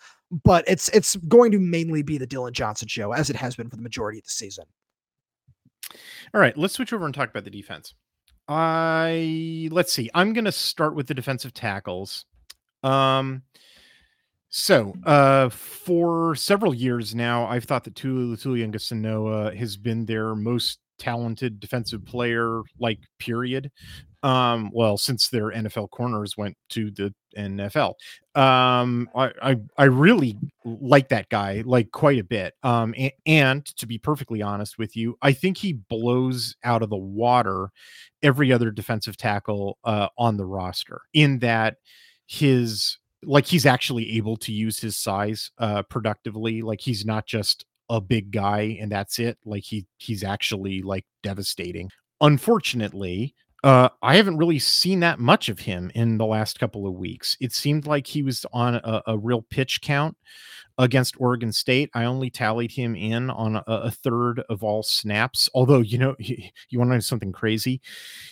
but 0.43 0.63
it's 0.67 0.89
it's 0.89 1.15
going 1.15 1.51
to 1.51 1.59
mainly 1.59 2.01
be 2.01 2.17
the 2.17 2.27
Dillon 2.27 2.53
Johnson 2.53 2.87
show 2.87 3.11
as 3.13 3.29
it 3.29 3.35
has 3.35 3.55
been 3.55 3.69
for 3.69 3.75
the 3.75 3.81
majority 3.81 4.17
of 4.19 4.25
the 4.25 4.31
season. 4.31 4.65
All 6.33 6.41
right, 6.41 6.57
let's 6.57 6.73
switch 6.73 6.93
over 6.93 7.05
and 7.05 7.13
talk 7.13 7.29
about 7.29 7.43
the 7.43 7.49
defense. 7.49 7.93
I 8.47 9.67
let's 9.71 9.91
see. 9.91 10.09
I'm 10.13 10.33
going 10.33 10.45
to 10.45 10.51
start 10.51 10.95
with 10.95 11.07
the 11.07 11.13
defensive 11.13 11.53
tackles. 11.53 12.25
Um 12.83 13.43
so, 14.49 14.93
uh, 15.05 15.49
for 15.49 16.33
several 16.35 16.73
years 16.73 17.13
now, 17.13 17.45
I've 17.47 17.65
thought 17.65 17.83
that 17.83 17.95
Tuli 17.95 18.35
Letuligasenoa 18.35 19.55
has 19.55 19.75
been 19.75 20.05
their 20.05 20.35
most 20.35 20.79
talented 20.97 21.59
defensive 21.59 22.05
player, 22.05 22.61
like 22.79 22.99
period. 23.19 23.69
Um, 24.23 24.71
well, 24.73 24.97
since 24.97 25.29
their 25.29 25.51
NFL 25.51 25.91
corners 25.91 26.35
went 26.35 26.57
to 26.69 26.89
the 26.91 27.13
NFL, 27.37 27.93
um, 28.35 29.09
I, 29.15 29.31
I, 29.41 29.55
I 29.77 29.83
really 29.85 30.37
like 30.65 31.09
that 31.09 31.29
guy 31.29 31.63
like 31.65 31.91
quite 31.91 32.19
a 32.19 32.23
bit. 32.23 32.55
Um, 32.63 32.95
and, 32.97 33.11
and 33.25 33.65
to 33.77 33.85
be 33.85 33.97
perfectly 33.97 34.41
honest 34.41 34.77
with 34.77 34.95
you, 34.95 35.17
I 35.21 35.33
think 35.33 35.57
he 35.57 35.73
blows 35.73 36.55
out 36.63 36.81
of 36.81 36.89
the 36.89 36.97
water 36.97 37.69
every 38.23 38.51
other 38.51 38.71
defensive 38.71 39.17
tackle 39.17 39.77
uh, 39.83 40.07
on 40.17 40.37
the 40.37 40.45
roster 40.45 41.01
in 41.13 41.39
that 41.39 41.77
his 42.27 42.97
like 43.23 43.45
he's 43.45 43.65
actually 43.65 44.17
able 44.17 44.37
to 44.37 44.51
use 44.51 44.79
his 44.79 44.95
size 44.95 45.51
uh 45.57 45.83
productively. 45.83 46.61
Like 46.61 46.81
he's 46.81 47.05
not 47.05 47.25
just 47.25 47.65
a 47.89 48.01
big 48.01 48.31
guy 48.31 48.77
and 48.79 48.91
that's 48.91 49.19
it. 49.19 49.37
Like 49.45 49.63
he 49.63 49.87
he's 49.97 50.23
actually 50.23 50.81
like 50.81 51.05
devastating. 51.23 51.89
Unfortunately 52.21 53.33
Uh, 53.67 53.89
I 54.01 54.15
haven't 54.15 54.37
really 54.37 54.59
seen 54.59 55.01
that 55.01 55.19
much 55.19 55.49
of 55.49 55.59
him 55.59 55.91
in 55.93 56.17
the 56.17 56.25
last 56.25 56.57
couple 56.57 56.87
of 56.87 56.93
weeks. 56.93 57.35
It 57.41 57.51
seemed 57.51 57.85
like 57.85 58.07
he 58.07 58.23
was 58.23 58.45
on 58.53 58.75
a, 58.75 59.03
a 59.07 59.17
real 59.17 59.41
pitch 59.41 59.81
count 59.81 60.15
against 60.77 61.19
Oregon 61.19 61.51
State. 61.51 61.89
I 61.93 62.05
only 62.05 62.29
tallied 62.29 62.71
him 62.71 62.95
in 62.95 63.29
on 63.29 63.57
a, 63.57 63.63
a 63.67 63.91
third 63.91 64.41
of 64.49 64.63
all 64.63 64.83
snaps. 64.83 65.49
Although, 65.53 65.81
you 65.81 65.97
know, 65.97 66.15
he, 66.19 66.49
you 66.69 66.79
want 66.79 66.91
to 66.91 66.93
know 66.93 66.99
something 67.01 67.33
crazy? 67.33 67.81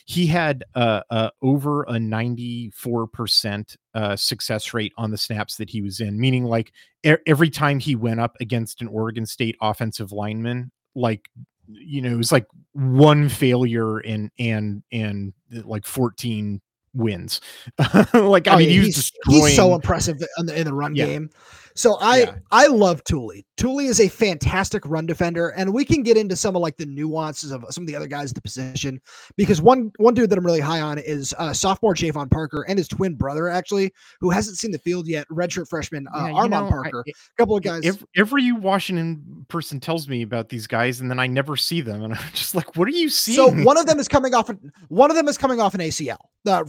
He 0.06 0.26
had 0.26 0.64
uh, 0.74 1.02
uh, 1.10 1.32
over 1.42 1.84
a 1.84 1.96
94% 1.96 3.76
uh, 3.94 4.16
success 4.16 4.74
rate 4.74 4.94
on 4.98 5.12
the 5.12 5.18
snaps 5.18 5.58
that 5.58 5.70
he 5.70 5.82
was 5.82 6.00
in, 6.00 6.18
meaning 6.18 6.46
like 6.46 6.72
e- 7.04 7.16
every 7.28 7.50
time 7.50 7.80
he 7.80 7.98
went 7.98 8.22
up 8.22 8.38
against 8.40 8.82
an 8.82 8.88
Oregon 8.88 9.26
State 9.26 9.58
offensive 9.62 10.14
lineman, 10.14 10.72
like 10.96 11.28
you 11.68 12.02
know, 12.02 12.12
it 12.12 12.18
was 12.18 12.32
like 12.32 12.46
one 12.74 13.30
failure 13.30 14.00
and 14.00 14.32
and 14.40 14.84
and 14.92 15.34
like 15.52 15.86
14 15.86 16.62
wins. 16.94 17.42
like 18.14 18.48
I 18.48 18.54
Oh, 18.54 18.58
mean, 18.58 18.70
yeah, 18.70 18.76
he 18.76 18.82
he's, 18.86 18.96
destroying. 18.96 19.44
he's 19.46 19.56
so 19.56 19.76
impressive 19.76 20.18
in 20.38 20.46
the, 20.46 20.60
in 20.60 20.66
the 20.66 20.74
run 20.74 20.96
Yeah. 20.96 21.06
game. 21.06 21.30
So 21.76 21.98
I 22.00 22.20
Yeah. 22.20 22.36
I 22.52 22.68
love 22.68 23.04
Tuli. 23.04 23.46
Tuli 23.58 23.86
is 23.86 24.02
a 24.02 24.10
fantastic 24.10 24.84
run 24.86 25.06
defender, 25.06 25.50
and 25.50 25.74
we 25.74 25.86
can 25.86 26.04
get 26.04 26.18
into 26.18 26.36
some 26.36 26.56
of 26.58 26.62
like 26.62 26.76
the 26.76 26.86
nuances 26.86 27.52
of 27.52 27.64
some 27.70 27.84
of 27.84 27.88
the 27.88 27.96
other 27.96 28.08
guys 28.08 28.32
at 28.32 28.36
the 28.36 28.42
position 28.42 29.00
because 29.38 29.62
one 29.62 29.92
one 29.98 30.14
dude 30.14 30.30
that 30.30 30.38
I'm 30.38 30.46
really 30.46 30.60
high 30.60 30.82
on 30.82 30.98
is 30.98 31.34
uh, 31.38 31.54
sophomore 31.54 31.94
Jayvon 31.96 32.30
Parker 32.30 32.64
and 32.68 32.78
his 32.78 32.88
twin 32.90 33.16
brother 33.16 33.48
actually, 33.48 33.94
who 34.20 34.30
hasn't 34.30 34.58
seen 34.58 34.72
the 34.72 34.80
field 34.80 35.08
yet, 35.08 35.26
redshirt 35.30 35.70
freshman 35.70 36.06
uh, 36.14 36.26
Yeah, 36.28 36.34
Armon 36.34 36.50
know, 36.50 36.68
Parker. 36.70 37.04
A 37.08 37.14
couple 37.38 37.56
of 37.56 37.64
guys. 37.64 37.86
Every, 37.86 38.08
every 38.18 38.52
Washington 38.52 39.46
person 39.48 39.80
tells 39.80 40.10
me 40.10 40.22
about 40.22 40.50
these 40.50 40.68
guys, 40.68 41.00
and 41.00 41.10
then 41.10 41.20
I 41.20 41.28
never 41.28 41.56
see 41.56 41.80
them, 41.80 42.04
and 42.04 42.14
I'm 42.20 42.32
just 42.34 42.56
like, 42.56 42.76
"What 42.76 42.88
are 42.90 42.92
you 42.92 43.10
seeing?" 43.10 43.38
So 43.38 43.64
one 43.64 43.78
of 43.78 43.86
them 43.86 44.00
is 44.00 44.08
coming 44.10 44.34
off. 44.36 44.50
An, 44.50 44.72
one 44.90 45.10
of 45.10 45.16
them 45.16 45.28
is 45.30 45.38
coming 45.38 45.62
off 45.62 45.74
an 45.74 45.80
ACL. 45.82 46.18
Uh, 46.46 46.64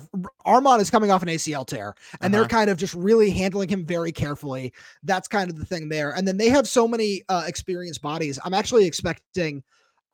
Armon 0.47 0.80
is 0.80 0.89
coming 0.91 1.11
off 1.11 1.22
an 1.22 1.28
ACL 1.28 1.66
tear, 1.66 1.95
and 2.20 2.32
they're 2.32 2.43
Uh-huh. 2.43 2.49
kind 2.49 2.70
of 2.70 2.78
just 2.78 2.95
really 2.95 3.28
handling 3.30 3.68
him 3.68 3.84
very 3.84 4.12
carefully. 4.12 4.72
That's 5.03 5.28
kind 5.28 5.51
of 5.51 5.59
the 5.59 5.66
thing 5.66 5.89
there. 5.89 6.12
And 6.12 6.26
then 6.26 6.37
they 6.39 6.49
have 6.49 6.66
so 6.77 6.87
many 6.87 7.22
uh, 7.31 7.45
experienced 7.47 8.03
bodies. 8.03 8.39
I'm 8.45 8.53
actually 8.55 8.85
expecting. 8.85 9.62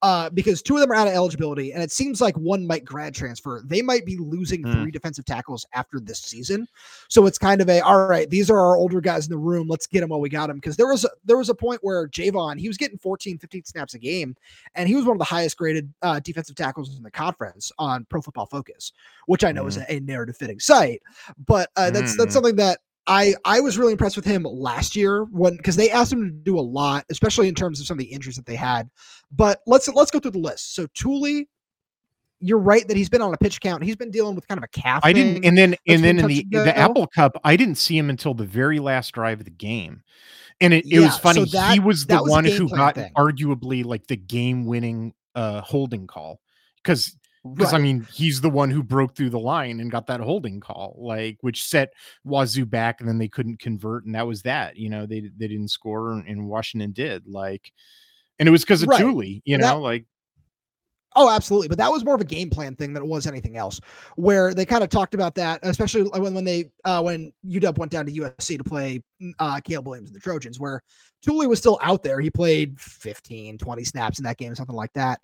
Uh, 0.05 0.29
because 0.31 0.63
two 0.63 0.75
of 0.75 0.81
them 0.81 0.91
are 0.91 0.97
out 0.97 1.07
of 1.07 1.15
eligibility, 1.15 1.73
and 1.73 1.81
it 1.81 1.93
seems 1.93 2.21
like 2.21 2.37
one 2.37 2.67
might 2.67 2.85
grad 2.85 3.15
transfer. 3.15 3.63
They 3.65 3.81
might 3.83 4.05
be 4.05 4.17
losing 4.17 4.65
Hmm. 4.65 4.73
three 4.83 4.91
defensive 4.91 5.25
tackles 5.25 5.65
after 5.75 6.01
this 6.01 6.19
season, 6.19 6.67
so 7.07 7.25
it's 7.27 7.39
kind 7.39 7.61
of 7.61 7.69
a 7.71 7.79
all 7.83 8.09
right. 8.09 8.29
These 8.29 8.51
are 8.51 8.59
our 8.59 8.75
older 8.77 9.01
guys 9.01 9.27
in 9.27 9.31
the 9.31 9.39
room. 9.39 9.69
Let's 9.69 9.87
get 9.87 10.01
them 10.01 10.09
while 10.09 10.19
we 10.19 10.29
got 10.29 10.49
them. 10.49 10.57
Because 10.57 10.77
there 10.77 10.89
was 10.89 11.05
a, 11.05 11.11
there 11.25 11.39
was 11.39 11.51
a 11.51 11.55
point 11.55 11.79
where 11.85 12.09
Jayvon 12.09 12.59
he 12.59 12.67
was 12.67 12.77
getting 12.77 12.99
14, 12.99 13.39
15 13.39 13.65
snaps 13.65 13.95
a 13.95 13.99
game, 14.01 14.35
and 14.75 14.89
he 14.89 14.97
was 14.97 15.05
one 15.05 15.15
of 15.15 15.21
the 15.21 15.25
highest 15.37 15.57
graded 15.57 15.89
uh, 16.03 16.19
defensive 16.19 16.57
tackles 16.57 16.97
in 16.97 17.05
the 17.05 17.11
conference 17.13 17.71
on 17.79 18.05
Pro 18.11 18.21
Football 18.23 18.47
Focus, 18.47 18.91
which 19.27 19.45
I 19.45 19.53
know 19.53 19.69
is 19.69 19.77
a, 19.77 19.87
a 19.89 20.01
narrative 20.01 20.37
fitting 20.37 20.59
site. 20.59 21.01
But 21.47 21.71
uh, 21.77 21.91
that's 21.91 22.15
Mhm. 22.15 22.19
that's 22.19 22.35
something 22.35 22.57
that 22.57 22.81
I 23.07 23.35
I 23.45 23.61
was 23.61 23.79
really 23.79 23.93
impressed 23.93 24.17
with 24.17 24.25
him 24.25 24.45
last 24.45 24.95
year 24.95 25.25
when 25.25 25.57
because 25.57 25.77
they 25.77 25.91
asked 25.91 26.13
him 26.13 26.25
to 26.25 26.31
do 26.31 26.59
a 26.59 26.63
lot, 26.63 27.05
especially 27.11 27.49
in 27.49 27.55
terms 27.55 27.81
of 27.81 27.87
some 27.87 27.97
of 27.97 27.99
the 27.99 28.13
injuries 28.13 28.37
that 28.37 28.47
they 28.47 28.55
had. 28.55 28.89
But 29.31 29.61
let's 29.67 29.89
let's 29.89 30.11
go 30.11 30.21
through 30.21 30.31
the 30.33 30.39
list. 30.39 30.75
So 30.75 30.87
Tuli, 30.95 31.49
you're 32.39 32.59
right 32.59 32.87
that 32.87 32.97
he's 32.97 33.09
been 33.09 33.23
on 33.23 33.35
a 33.35 33.37
pitch 33.37 33.61
count. 33.61 33.83
He's 33.83 33.97
been 33.97 34.11
dealing 34.11 34.35
with 34.37 34.47
kind 34.47 34.59
of 34.59 34.65
a 34.65 34.69
calf. 34.69 35.01
I 35.05 35.13
didn't, 35.13 35.45
and 35.45 35.59
then 35.59 35.75
and 35.89 36.03
then 36.05 36.19
in 36.21 36.27
the 36.27 36.47
the. 36.51 36.79
Apple 36.79 37.07
Cup, 37.09 37.41
I 37.45 37.57
didn't 37.57 37.77
see 37.77 37.99
him 37.99 38.09
until 38.09 38.35
the 38.35 38.45
very 38.45 38.79
last 38.79 39.11
drive 39.13 39.41
of 39.41 39.47
the 39.47 39.51
game, 39.51 40.03
and 40.61 40.73
it, 40.73 40.85
it 40.87 40.93
Yeah, 40.95 41.01
was 41.01 41.15
so 41.15 41.21
funny. 41.21 41.45
that- 41.47 41.73
he 41.73 41.81
was 41.81 42.07
the 42.07 42.23
was 42.23 42.31
one 42.31 42.45
who 42.45 42.69
got 42.69 42.95
thing. 42.95 43.13
arguably 43.17 43.85
like 43.85 44.07
the 44.07 44.17
game 44.17 44.65
winning 44.67 45.13
uh 45.35 45.61
holding 45.63 46.07
call 46.07 46.41
because 46.77 47.17
because 47.55 47.75
I 47.75 47.79
mean 47.79 48.07
he's 48.13 48.41
the 48.41 48.51
one 48.51 48.71
who 48.71 48.83
broke 48.83 49.17
through 49.17 49.31
the 49.31 49.39
line 49.39 49.81
and 49.81 49.91
got 49.91 50.07
that 50.07 50.21
holding 50.21 50.61
call, 50.61 50.97
like 50.99 51.39
which 51.41 51.65
set 51.65 51.93
Wazoo 52.25 52.67
back, 52.67 53.01
and 53.01 53.09
then 53.09 53.19
they 53.19 53.29
couldn't 53.29 53.59
convert, 53.59 54.05
and 54.05 54.15
that 54.15 54.27
was 54.27 54.43
that. 54.43 54.77
You 54.77 54.91
know, 54.91 55.07
they 55.07 55.21
they 55.37 55.49
didn't 55.49 55.69
score, 55.69 56.13
and, 56.13 56.27
and 56.27 56.47
Washington 56.49 56.93
did. 56.93 57.25
Like, 57.27 57.73
and 58.39 58.49
it 58.49 58.53
was 58.53 58.63
because 58.63 58.83
of 58.83 58.89
Right. 58.89 59.01
Julie. 59.01 59.43
You 59.45 59.55
And 59.55 59.63
that- 59.65 59.73
know, 59.75 59.81
like 59.81 60.07
Oh, 61.15 61.29
absolutely. 61.29 61.69
But 61.69 61.77
that 61.77 61.91
was 61.93 62.07
more 62.07 62.15
of 62.15 62.23
a 62.23 62.25
game 62.25 62.49
plan 62.49 62.75
thing 62.75 62.95
than 62.95 63.03
it 63.03 63.07
was 63.07 63.27
anything 63.27 63.59
else. 63.59 63.79
Where 64.17 64.55
they 64.55 64.65
kind 64.65 64.83
of 64.83 64.89
talked 64.89 65.13
about 65.13 65.35
that, 65.35 65.61
especially 65.63 66.05
when 66.05 66.33
when 66.33 66.45
they 66.45 66.71
uh, 66.85 67.03
when 67.03 67.33
UW 67.47 67.77
went 67.77 67.93
down 67.93 68.07
to 68.07 68.13
USC 68.13 68.57
to 68.57 68.65
play 68.65 69.03
mm, 69.23 69.33
uh, 69.39 69.61
Caleb 69.63 69.89
Williams 69.89 70.09
and 70.09 70.17
the 70.17 70.21
Trojans, 70.21 70.59
where 70.59 70.83
Tuli 71.23 71.47
was 71.47 71.59
still 71.59 71.79
out 71.83 72.03
there. 72.03 72.21
He 72.21 72.31
played 72.31 72.79
15, 72.81 73.59
20 73.59 73.85
snaps 73.85 74.19
in 74.19 74.25
that 74.25 74.39
game, 74.39 74.55
something 74.55 74.75
like 74.75 74.93
that. 74.95 75.21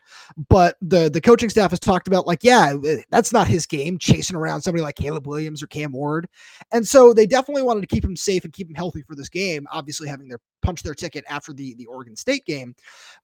But 0.49 0.77
the 0.81 1.11
the 1.11 1.21
coaching 1.21 1.51
staff 1.51 1.71
has 1.71 1.81
talked 1.81 2.07
about 2.07 2.27
like, 2.27 2.45
yeah, 2.45 2.77
eh, 2.87 3.03
that's 3.11 3.33
not 3.33 3.49
his 3.49 3.67
game, 3.67 3.99
chasing 3.99 4.37
around 4.37 4.63
somebody 4.63 4.83
like 4.83 4.95
Caleb 4.95 5.27
Williams 5.27 5.63
or 5.63 5.67
Cam 5.67 5.93
Ward. 5.93 6.29
And 6.73 6.87
so 6.87 7.13
they 7.13 7.27
definitely 7.27 7.63
wanted 7.63 7.81
to 7.81 7.87
keep 7.89 8.05
him 8.05 8.17
safe 8.17 8.45
and 8.45 8.53
keep 8.53 8.69
him 8.69 8.77
healthy 8.77 9.03
for 9.03 9.17
this 9.17 9.29
game. 9.29 9.67
Obviously, 9.73 10.09
having 10.09 10.29
their 10.29 10.41
punch 10.63 10.83
their 10.83 10.95
ticket 10.95 11.25
after 11.29 11.53
the 11.53 11.75
the 11.75 11.87
Oregon 11.87 12.15
State 12.15 12.45
game, 12.47 12.75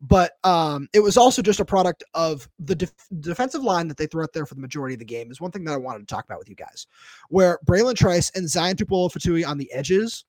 but 0.00 0.32
um, 0.42 0.88
it 0.92 1.00
was 1.00 1.16
also 1.16 1.42
just 1.42 1.60
a 1.60 1.64
product 1.64 2.02
of 2.14 2.48
the 2.58 2.74
def- 2.74 2.92
defensive 3.20 3.62
line 3.62 3.86
that 3.88 3.96
they 3.96 4.06
threw 4.06 4.22
out 4.22 4.32
there 4.32 4.46
for 4.46 4.54
the 4.54 4.60
majority 4.60 4.94
of 4.94 4.98
the 4.98 5.04
game. 5.04 5.30
Is 5.30 5.40
one 5.40 5.52
thing 5.52 5.64
that 5.64 5.74
I 5.74 5.78
wanted 5.78 6.00
to 6.00 6.12
talk 6.12 6.24
about 6.24 6.38
with 6.38 6.48
you 6.48 6.56
guys, 6.56 6.86
where 7.28 7.60
Bralen 7.64 7.94
Trice 7.94 8.30
and 8.34 8.48
Zion 8.48 8.76
Tupuola-Fetui 8.76 9.46
on 9.46 9.58
the 9.58 9.72
edges 9.72 10.24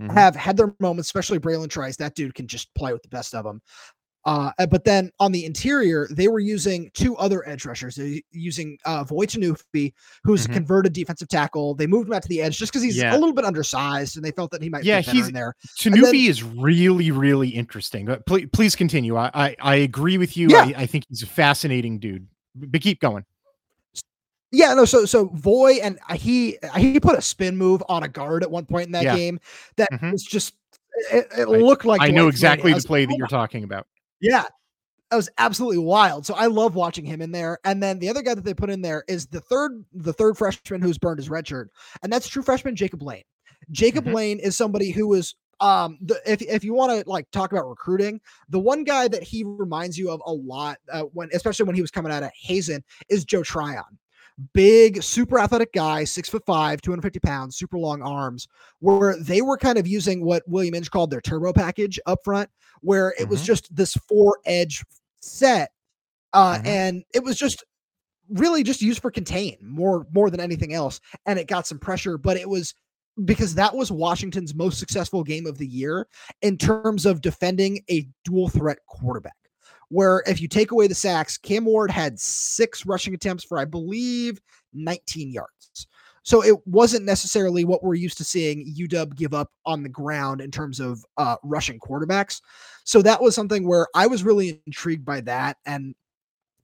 Mhm. 0.00 0.12
have 0.12 0.36
had 0.36 0.56
their 0.56 0.74
moments, 0.80 1.08
especially 1.08 1.38
Bralen 1.38 1.68
Trice. 1.70 1.96
That 1.96 2.14
dude 2.14 2.34
can 2.34 2.46
just 2.46 2.72
play 2.74 2.92
with 2.92 3.02
the 3.02 3.08
best 3.08 3.34
of 3.34 3.44
them. 3.44 3.62
Uh, 4.26 4.50
but 4.70 4.82
then 4.82 5.08
on 5.20 5.30
the 5.30 5.44
interior, 5.44 6.08
they 6.10 6.26
were 6.26 6.40
using 6.40 6.90
two 6.94 7.16
other 7.16 7.48
edge 7.48 7.64
rushers. 7.64 7.94
They're 7.94 8.18
using 8.32 8.76
uh, 8.84 9.04
Voi 9.04 9.24
Tunuufi, 9.26 9.92
who's 10.24 10.46
Mhm. 10.46 10.50
a 10.50 10.52
converted 10.54 10.92
defensive 10.92 11.28
tackle. 11.28 11.76
They 11.76 11.86
moved 11.86 12.08
him 12.08 12.14
out 12.14 12.22
to 12.22 12.28
the 12.28 12.42
edge 12.42 12.58
just 12.58 12.72
because 12.72 12.82
he's 12.82 12.96
Yeah. 12.96 13.12
a 13.12 13.18
little 13.18 13.32
bit 13.32 13.44
undersized, 13.44 14.16
and 14.16 14.24
they 14.24 14.32
felt 14.32 14.50
that 14.50 14.62
he 14.62 14.68
might 14.68 14.82
Yeah, 14.82 15.00
he's- 15.00 15.28
in 15.28 15.32
there. 15.32 15.54
Tunuufi 15.80 16.02
then- 16.02 16.14
is 16.16 16.42
really, 16.42 17.12
really 17.12 17.50
interesting. 17.50 18.04
But 18.06 18.26
please, 18.26 18.48
please 18.52 18.74
continue. 18.74 19.16
I, 19.16 19.30
I, 19.32 19.56
I 19.60 19.74
agree 19.76 20.18
with 20.18 20.36
you. 20.36 20.48
Yeah. 20.50 20.62
I, 20.62 20.74
I 20.78 20.86
think 20.86 21.04
he's 21.08 21.22
a 21.22 21.26
fascinating 21.26 22.00
dude. 22.00 22.26
But 22.56 22.80
keep 22.80 23.00
going. 23.00 23.24
Yeah, 24.52 24.74
no. 24.74 24.84
So 24.84 25.04
so 25.06 25.26
Voi 25.34 25.74
and 25.82 25.98
uh, 26.08 26.14
he 26.14 26.58
he 26.76 27.00
put 27.00 27.18
a 27.18 27.22
spin 27.22 27.56
move 27.56 27.82
on 27.88 28.02
a 28.04 28.08
guard 28.08 28.42
at 28.42 28.50
one 28.50 28.64
point 28.66 28.86
in 28.86 28.92
that 28.92 29.04
Yeah. 29.04 29.16
game 29.16 29.40
that 29.76 29.88
Mhm. 29.92 30.12
was 30.12 30.22
just 30.22 30.54
it, 31.12 31.26
it 31.36 31.42
I- 31.48 31.50
looked 31.50 31.84
like 31.84 32.00
I 32.00 32.08
know 32.08 32.28
exactly 32.28 32.72
the 32.72 32.80
play 32.80 33.00
like, 33.00 33.08
that 33.10 33.14
"Oh 33.14 33.18
you're 33.18 33.26
talking 33.26 33.64
about. 33.64 33.86
Yeah. 34.20 34.44
That 35.10 35.16
was 35.16 35.28
absolutely 35.38 35.78
wild. 35.78 36.26
So 36.26 36.34
I 36.34 36.46
love 36.46 36.74
watching 36.74 37.04
him 37.04 37.22
in 37.22 37.30
there. 37.30 37.58
And 37.64 37.80
then 37.82 37.98
the 38.00 38.08
other 38.08 38.22
guy 38.22 38.34
that 38.34 38.44
they 38.44 38.54
put 38.54 38.70
in 38.70 38.82
there 38.82 39.04
is 39.06 39.26
the 39.26 39.40
third, 39.40 39.84
the 39.92 40.12
third 40.12 40.36
freshman 40.36 40.80
who's 40.82 40.98
burned 40.98 41.18
his 41.20 41.30
red 41.30 41.46
shirt, 41.46 41.70
and 42.02 42.12
that's 42.12 42.26
true 42.28 42.42
freshman 42.42 42.74
Jacob 42.74 43.02
Lane. 43.02 43.22
Jacob 43.70 44.06
Mhm. 44.06 44.14
Lane 44.14 44.38
is 44.40 44.56
somebody 44.56 44.90
who 44.90 45.12
is 45.14 45.34
um 45.60 45.98
the 46.02 46.20
if 46.30 46.42
if 46.42 46.64
you 46.64 46.74
want 46.74 46.92
to 47.04 47.08
like 47.08 47.30
talk 47.30 47.52
about 47.52 47.68
recruiting, 47.68 48.20
the 48.48 48.58
one 48.58 48.84
guy 48.84 49.06
that 49.08 49.22
he 49.22 49.44
reminds 49.44 49.96
you 49.98 50.10
of 50.10 50.20
a 50.26 50.32
lot 50.32 50.78
uh, 50.92 51.02
when 51.12 51.28
especially 51.34 51.66
when 51.66 51.74
he 51.74 51.82
was 51.82 51.90
coming 51.90 52.10
out 52.12 52.22
of 52.22 52.30
Hazen 52.40 52.82
is 53.08 53.24
Joe 53.24 53.42
Tryon. 53.42 53.84
Big, 54.52 55.02
super 55.02 55.38
athletic 55.38 55.72
guy, 55.72 56.04
six 56.04 56.28
foot 56.28 56.44
five, 56.44 56.82
250 56.82 57.20
pounds, 57.20 57.56
super 57.56 57.78
long 57.78 58.02
arms, 58.02 58.46
where 58.80 59.16
they 59.18 59.40
were 59.40 59.56
kind 59.56 59.78
of 59.78 59.86
using 59.86 60.24
what 60.24 60.42
William 60.46 60.74
Inge 60.74 60.90
called 60.90 61.10
their 61.10 61.22
turbo 61.22 61.52
package 61.54 61.98
up 62.06 62.20
front, 62.22 62.50
where 62.82 63.14
it 63.18 63.28
was 63.28 63.40
Mhm. 63.40 63.46
just 63.46 63.74
this 63.74 63.94
four 64.08 64.38
edge 64.44 64.84
set. 65.20 65.70
Uh, 66.34 66.58
Mhm. 66.58 66.66
and 66.66 67.04
it 67.14 67.24
was 67.24 67.36
just 67.38 67.64
really 68.28 68.62
just 68.62 68.82
used 68.82 69.00
for 69.00 69.10
contain 69.10 69.56
more 69.62 70.06
more 70.12 70.30
than 70.30 70.40
anything 70.40 70.74
else. 70.74 71.00
And 71.26 71.38
it 71.38 71.46
got 71.46 71.66
some 71.66 71.78
pressure, 71.78 72.18
but 72.18 72.36
it 72.36 72.48
was 72.48 72.74
because 73.24 73.54
that 73.54 73.74
was 73.74 73.90
Washington's 73.90 74.54
most 74.54 74.78
successful 74.78 75.24
game 75.24 75.46
of 75.46 75.56
the 75.56 75.66
year 75.66 76.06
in 76.42 76.58
terms 76.58 77.06
of 77.06 77.22
defending 77.22 77.82
a 77.90 78.06
dual 78.24 78.48
threat 78.50 78.78
quarterback. 78.86 79.36
Where 79.88 80.22
if 80.26 80.40
you 80.40 80.48
take 80.48 80.72
away 80.72 80.88
the 80.88 80.94
sacks, 80.94 81.38
Cam 81.38 81.64
Ward 81.64 81.90
had 81.90 82.18
six 82.18 82.84
rushing 82.84 83.14
attempts 83.14 83.44
for, 83.44 83.58
I 83.58 83.64
believe, 83.64 84.40
19 84.72 85.30
yards. 85.30 85.86
So 86.26 86.42
it 86.42 86.56
wasn't 86.66 87.04
necessarily 87.04 87.64
what 87.64 87.84
we're 87.84 87.94
used 87.94 88.18
to 88.18 88.24
seeing 88.24 88.74
UW 88.74 89.14
give 89.14 89.32
up 89.32 89.52
on 89.64 89.84
the 89.84 89.88
ground 89.88 90.40
in 90.40 90.50
terms 90.50 90.80
of 90.80 91.04
uh, 91.16 91.36
rushing 91.44 91.78
quarterbacks. 91.78 92.40
So 92.82 93.00
that 93.02 93.22
was 93.22 93.36
something 93.36 93.64
where 93.64 93.86
I 93.94 94.08
was 94.08 94.24
really 94.24 94.60
intrigued 94.66 95.04
by 95.04 95.20
that. 95.20 95.58
And 95.66 95.94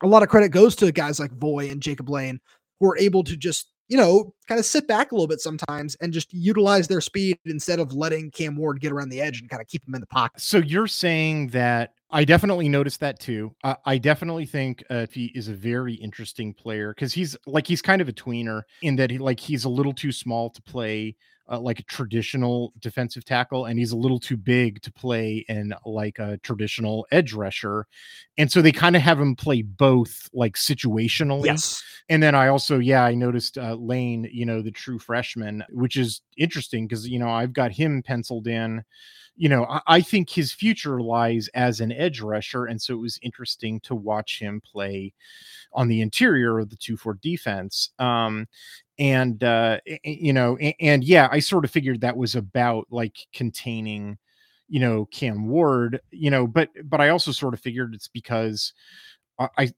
a 0.02 0.08
lot 0.08 0.24
of 0.24 0.28
credit 0.28 0.48
goes 0.48 0.74
to 0.76 0.90
guys 0.90 1.20
like 1.20 1.30
Voi 1.30 1.70
and 1.70 1.80
Jacob 1.80 2.10
Lane 2.10 2.40
who 2.80 2.90
are 2.90 2.98
able 2.98 3.22
to 3.22 3.36
just, 3.36 3.68
you 3.86 3.96
know, 3.96 4.34
kind 4.48 4.58
of 4.58 4.66
sit 4.66 4.88
back 4.88 5.12
a 5.12 5.14
little 5.14 5.28
bit 5.28 5.40
sometimes 5.40 5.94
and 6.00 6.12
just 6.12 6.34
utilize 6.34 6.88
their 6.88 7.00
speed 7.00 7.38
instead 7.44 7.78
of 7.78 7.92
letting 7.92 8.32
Cam 8.32 8.56
Ward 8.56 8.80
get 8.80 8.90
around 8.90 9.10
the 9.10 9.20
edge 9.20 9.40
and 9.40 9.48
kind 9.48 9.62
of 9.62 9.68
keep 9.68 9.86
him 9.86 9.94
in 9.94 10.00
the 10.00 10.08
pocket. 10.08 10.40
So 10.40 10.58
you're 10.58 10.88
saying 10.88 11.48
that 11.48 11.94
I 12.12 12.24
definitely 12.24 12.68
noticed 12.68 13.00
that 13.00 13.18
too. 13.18 13.54
I, 13.64 13.76
I 13.86 13.98
definitely 13.98 14.46
think 14.46 14.84
uh, 14.90 15.06
he 15.10 15.26
is 15.34 15.48
a 15.48 15.54
very 15.54 15.94
interesting 15.94 16.52
player 16.52 16.92
because 16.94 17.14
he's 17.14 17.36
like 17.46 17.66
he's 17.66 17.82
kind 17.82 18.02
of 18.02 18.08
a 18.08 18.12
tweener 18.12 18.62
in 18.82 18.96
that 18.96 19.10
he 19.10 19.18
like 19.18 19.40
he's 19.40 19.64
a 19.64 19.68
little 19.70 19.94
too 19.94 20.12
small 20.12 20.50
to 20.50 20.62
play 20.62 21.16
uh, 21.50 21.58
like 21.58 21.80
a 21.80 21.84
traditional 21.84 22.72
defensive 22.78 23.24
tackle, 23.24 23.66
and 23.66 23.78
he's 23.78 23.92
a 23.92 23.96
little 23.96 24.20
too 24.20 24.36
big 24.36 24.80
to 24.82 24.92
play 24.92 25.44
in 25.48 25.74
like 25.84 26.18
a 26.18 26.38
traditional 26.38 27.06
edge 27.10 27.32
rusher. 27.32 27.86
And 28.38 28.50
so 28.50 28.62
they 28.62 28.72
kind 28.72 28.94
of 28.96 29.02
have 29.02 29.20
him 29.20 29.34
play 29.34 29.62
both, 29.62 30.28
like 30.32 30.54
situationally. 30.54 31.46
Yes. 31.46 31.82
And 32.08 32.22
then 32.22 32.34
I 32.34 32.48
also, 32.48 32.78
yeah, 32.78 33.04
I 33.04 33.14
noticed 33.14 33.58
uh, 33.58 33.74
Lane, 33.74 34.28
you 34.32 34.46
know, 34.46 34.62
the 34.62 34.70
true 34.70 34.98
freshman, 34.98 35.64
which 35.70 35.96
is 35.96 36.22
interesting 36.36 36.86
because 36.86 37.08
you 37.08 37.18
know 37.18 37.30
I've 37.30 37.52
got 37.52 37.72
him 37.72 38.02
penciled 38.02 38.46
in. 38.46 38.84
You 39.37 39.49
know, 39.49 39.64
I, 39.64 39.80
I 39.87 40.01
think 40.01 40.30
his 40.30 40.53
future 40.53 41.01
lies 41.01 41.49
as 41.55 41.80
an 41.80 41.93
edge 41.93 42.20
rusher, 42.20 42.66
and 42.66 42.80
so 42.80 42.95
it 42.95 42.99
was 43.01 43.18
interesting 43.22 43.80
to 43.80 43.95
watch 43.95 44.39
him 44.39 44.61
play 44.61 45.12
on 45.72 45.89
the 45.89 46.01
interior 46.03 46.59
of 46.59 46.70
the 46.70 46.76
two 46.76 46.97
four 46.97 47.14
defense. 47.22 47.91
Um, 47.99 48.47
and 48.99 49.43
uh 49.43 49.78
you 50.05 50.33
know 50.33 50.57
and, 50.59 50.74
and, 50.80 51.05
yeah 51.05 51.28
i 51.33 51.39
sort 51.39 51.64
of 51.64 51.70
figured 51.70 52.01
that 52.01 52.16
was 52.16 52.35
about 52.35 52.87
like 52.91 53.16
containing 53.33 54.18
you 54.68 54.78
know 54.80 55.07
cam 55.07 55.49
ward 55.49 56.01
you 56.11 56.30
know 56.30 56.47
but 56.47 56.68
but 56.85 57.01
i 57.01 57.09
also 57.09 57.33
sort 57.33 57.55
of 57.55 57.61
figured 57.61 57.95
it's 57.95 58.09
because 58.09 58.72
i 59.59 59.72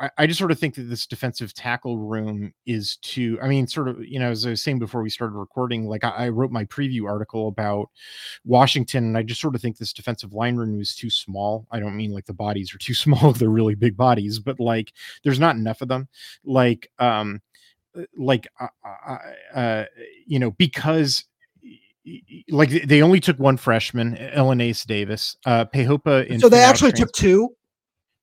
I, 0.00 0.10
I 0.18 0.26
just 0.26 0.38
sort 0.38 0.50
of 0.50 0.58
think 0.58 0.74
that 0.74 0.82
this 0.82 1.06
defensive 1.06 1.52
tackle 1.54 1.98
room 1.98 2.52
is 2.66 2.96
too. 2.96 3.38
I 3.42 3.48
mean, 3.48 3.66
sort 3.66 3.88
of, 3.88 4.04
you 4.04 4.18
know, 4.18 4.30
as 4.30 4.46
I 4.46 4.50
was 4.50 4.62
saying 4.62 4.78
before 4.78 5.02
we 5.02 5.10
started 5.10 5.34
recording, 5.34 5.86
like 5.86 6.04
I, 6.04 6.10
I 6.10 6.28
wrote 6.28 6.50
my 6.50 6.64
preview 6.66 7.06
article 7.06 7.48
about 7.48 7.90
Washington, 8.44 9.04
and 9.04 9.18
I 9.18 9.22
just 9.22 9.40
sort 9.40 9.54
of 9.54 9.60
think 9.60 9.76
this 9.76 9.92
defensive 9.92 10.32
line 10.32 10.56
room 10.56 10.80
is 10.80 10.94
too 10.94 11.10
small. 11.10 11.66
I 11.70 11.80
don't 11.80 11.96
mean 11.96 12.12
like 12.12 12.26
the 12.26 12.32
bodies 12.32 12.74
are 12.74 12.78
too 12.78 12.94
small; 12.94 13.32
they're 13.32 13.48
really 13.48 13.74
big 13.74 13.96
bodies, 13.96 14.38
but 14.38 14.60
like 14.60 14.92
there's 15.24 15.40
not 15.40 15.56
enough 15.56 15.82
of 15.82 15.88
them. 15.88 16.08
Like, 16.44 16.90
um, 16.98 17.40
uh, 17.98 18.02
like 18.16 18.48
uh, 18.60 18.68
uh, 18.84 19.18
uh, 19.54 19.84
you 20.26 20.38
know 20.38 20.52
because 20.52 21.24
like 22.48 22.70
they 22.70 23.02
only 23.02 23.20
took 23.20 23.38
one 23.38 23.56
freshman, 23.56 24.16
Elinneus 24.16 24.86
Davis, 24.86 25.36
uh, 25.46 25.64
Pehopa. 25.66 26.40
So 26.40 26.48
they 26.48 26.60
actually 26.60 26.92
trans- 26.92 27.00
took 27.00 27.12
two. 27.12 27.50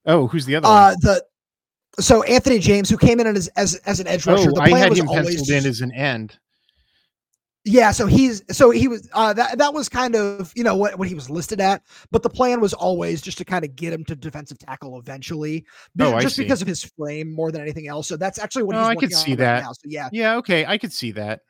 Oh, 0.05 0.27
who's 0.27 0.45
the 0.45 0.55
other? 0.55 0.67
Uh, 0.67 0.89
one? 0.89 0.95
the 1.01 1.23
so 1.99 2.23
Anthony 2.23 2.59
James, 2.59 2.89
who 2.89 2.97
came 2.97 3.19
in 3.19 3.27
as 3.27 3.47
as, 3.49 3.75
as 3.85 3.99
an 3.99 4.07
edge 4.07 4.25
rusher. 4.25 4.49
Oh, 4.49 4.53
the 4.53 4.61
plan 4.61 4.73
I 4.73 4.77
had 4.79 4.89
was 4.89 4.99
him 4.99 5.09
always 5.09 5.35
penciled 5.35 5.49
in 5.49 5.69
as 5.69 5.81
an 5.81 5.91
end. 5.91 6.37
Yeah, 7.65 7.91
so 7.91 8.05
he's 8.05 8.41
so 8.49 8.69
he 8.69 8.87
was 8.87 9.09
uh 9.11 9.33
that 9.33 9.57
that 9.57 9.73
was 9.73 9.89
kind 9.89 10.15
of 10.15 10.53
you 10.55 10.63
know 10.63 10.75
what 10.75 10.97
what 10.97 11.07
he 11.07 11.15
was 11.15 11.29
listed 11.29 11.59
at, 11.59 11.83
but 12.11 12.23
the 12.23 12.29
plan 12.29 12.61
was 12.61 12.73
always 12.73 13.21
just 13.21 13.37
to 13.39 13.45
kind 13.45 13.65
of 13.65 13.75
get 13.75 13.91
him 13.91 14.05
to 14.05 14.15
defensive 14.15 14.57
tackle 14.57 14.97
eventually, 14.97 15.65
oh, 15.99 16.17
just 16.19 16.37
because 16.37 16.61
of 16.61 16.67
his 16.67 16.83
frame 16.83 17.33
more 17.33 17.51
than 17.51 17.61
anything 17.61 17.89
else. 17.89 18.07
So 18.07 18.15
that's 18.15 18.39
actually 18.39 18.63
what 18.63 18.77
oh, 18.77 18.79
he's. 18.79 18.89
I 18.89 18.95
could 18.95 19.13
see 19.13 19.35
that. 19.35 19.65
Right 19.65 19.75
so, 19.75 19.81
yeah, 19.85 20.09
yeah, 20.13 20.35
okay, 20.37 20.65
I 20.65 20.77
could 20.77 20.93
see 20.93 21.11
that. 21.11 21.41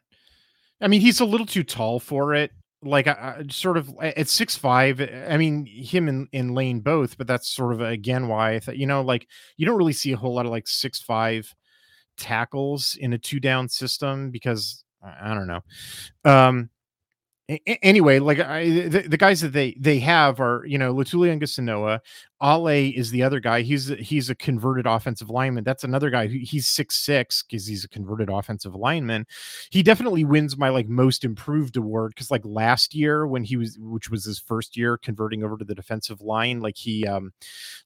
I 0.82 0.88
mean, 0.88 1.02
he's 1.02 1.20
a 1.20 1.26
little 1.26 1.46
too 1.46 1.64
tall 1.64 2.00
for 2.00 2.34
it. 2.34 2.52
Like, 2.84 3.08
sort 3.50 3.78
of 3.78 3.92
at 4.00 4.28
six 4.28 4.56
five. 4.56 5.02
I 5.02 5.36
mean, 5.38 5.66
him 5.66 6.08
and, 6.08 6.28
and 6.32 6.54
Lane 6.54 6.82
both, 6.82 7.18
but 7.18 7.26
that's 7.26 7.50
sort 7.50 7.74
of 7.74 7.82
again 7.82 8.28
why 8.28 8.54
I 8.54 8.60
thought 8.60 8.78
you 8.78 8.86
know, 8.86 9.02
like 9.02 9.28
you 9.58 9.66
don't 9.66 9.78
really 9.78 9.94
see 9.94 10.12
a 10.12 10.18
whole 10.18 10.36
lot 10.36 10.46
of 10.46 10.52
like 10.52 10.68
six 10.68 11.00
five 11.02 11.54
tackles 12.18 12.98
in 13.00 13.14
a 13.14 13.18
two 13.18 13.40
down 13.40 13.70
system 13.70 14.30
because 14.30 14.84
I, 15.04 15.34
don't 15.34 15.48
know. 15.48 15.62
Um, 16.26 16.70
anyway, 17.82 18.20
like 18.20 18.40
I, 18.40 18.70
the, 18.70 19.06
the, 19.08 19.18
guys 19.18 19.42
that 19.42 19.54
they 19.54 19.76
they 19.80 20.00
have 20.00 20.40
are 20.40 20.64
you 20.66 20.78
know 20.78 20.94
Letuligasenoa, 20.94 22.00
Ale 22.42 22.68
is 22.68 23.10
the 23.12 23.24
other 23.24 23.40
guy. 23.40 23.62
He's 23.62 23.88
he's 23.88 24.30
a 24.30 24.36
converted 24.36 24.86
offensive 24.86 25.30
lineman. 25.30 25.64
That's 25.64 25.84
another 25.84 26.10
guy. 26.10 26.28
Who, 26.28 26.38
he's 26.40 26.68
six 26.68 26.96
six 26.96 27.44
because 27.44 27.66
he's 27.66 27.84
a 27.84 27.90
converted 27.90 28.30
offensive 28.30 28.76
lineman. 28.76 29.26
He 29.72 29.82
definitely 29.82 30.24
wins 30.24 30.58
my 30.58 30.70
like 30.70 30.88
most 30.88 31.24
improved 31.24 31.78
award 31.78 32.14
because 32.14 32.30
like 32.30 32.46
last 32.46 32.94
year 32.94 33.26
when 33.26 33.44
he 33.44 33.58
was, 33.58 33.78
which 33.80 34.12
was 34.12 34.26
his 34.26 34.38
first 34.38 34.78
year 34.78 34.98
converting 34.98 35.44
over 35.44 35.58
to 35.58 35.66
the 35.66 35.74
defensive 35.74 36.22
line, 36.22 36.60
like 36.60 36.78
he 36.78 37.08
um 37.08 37.34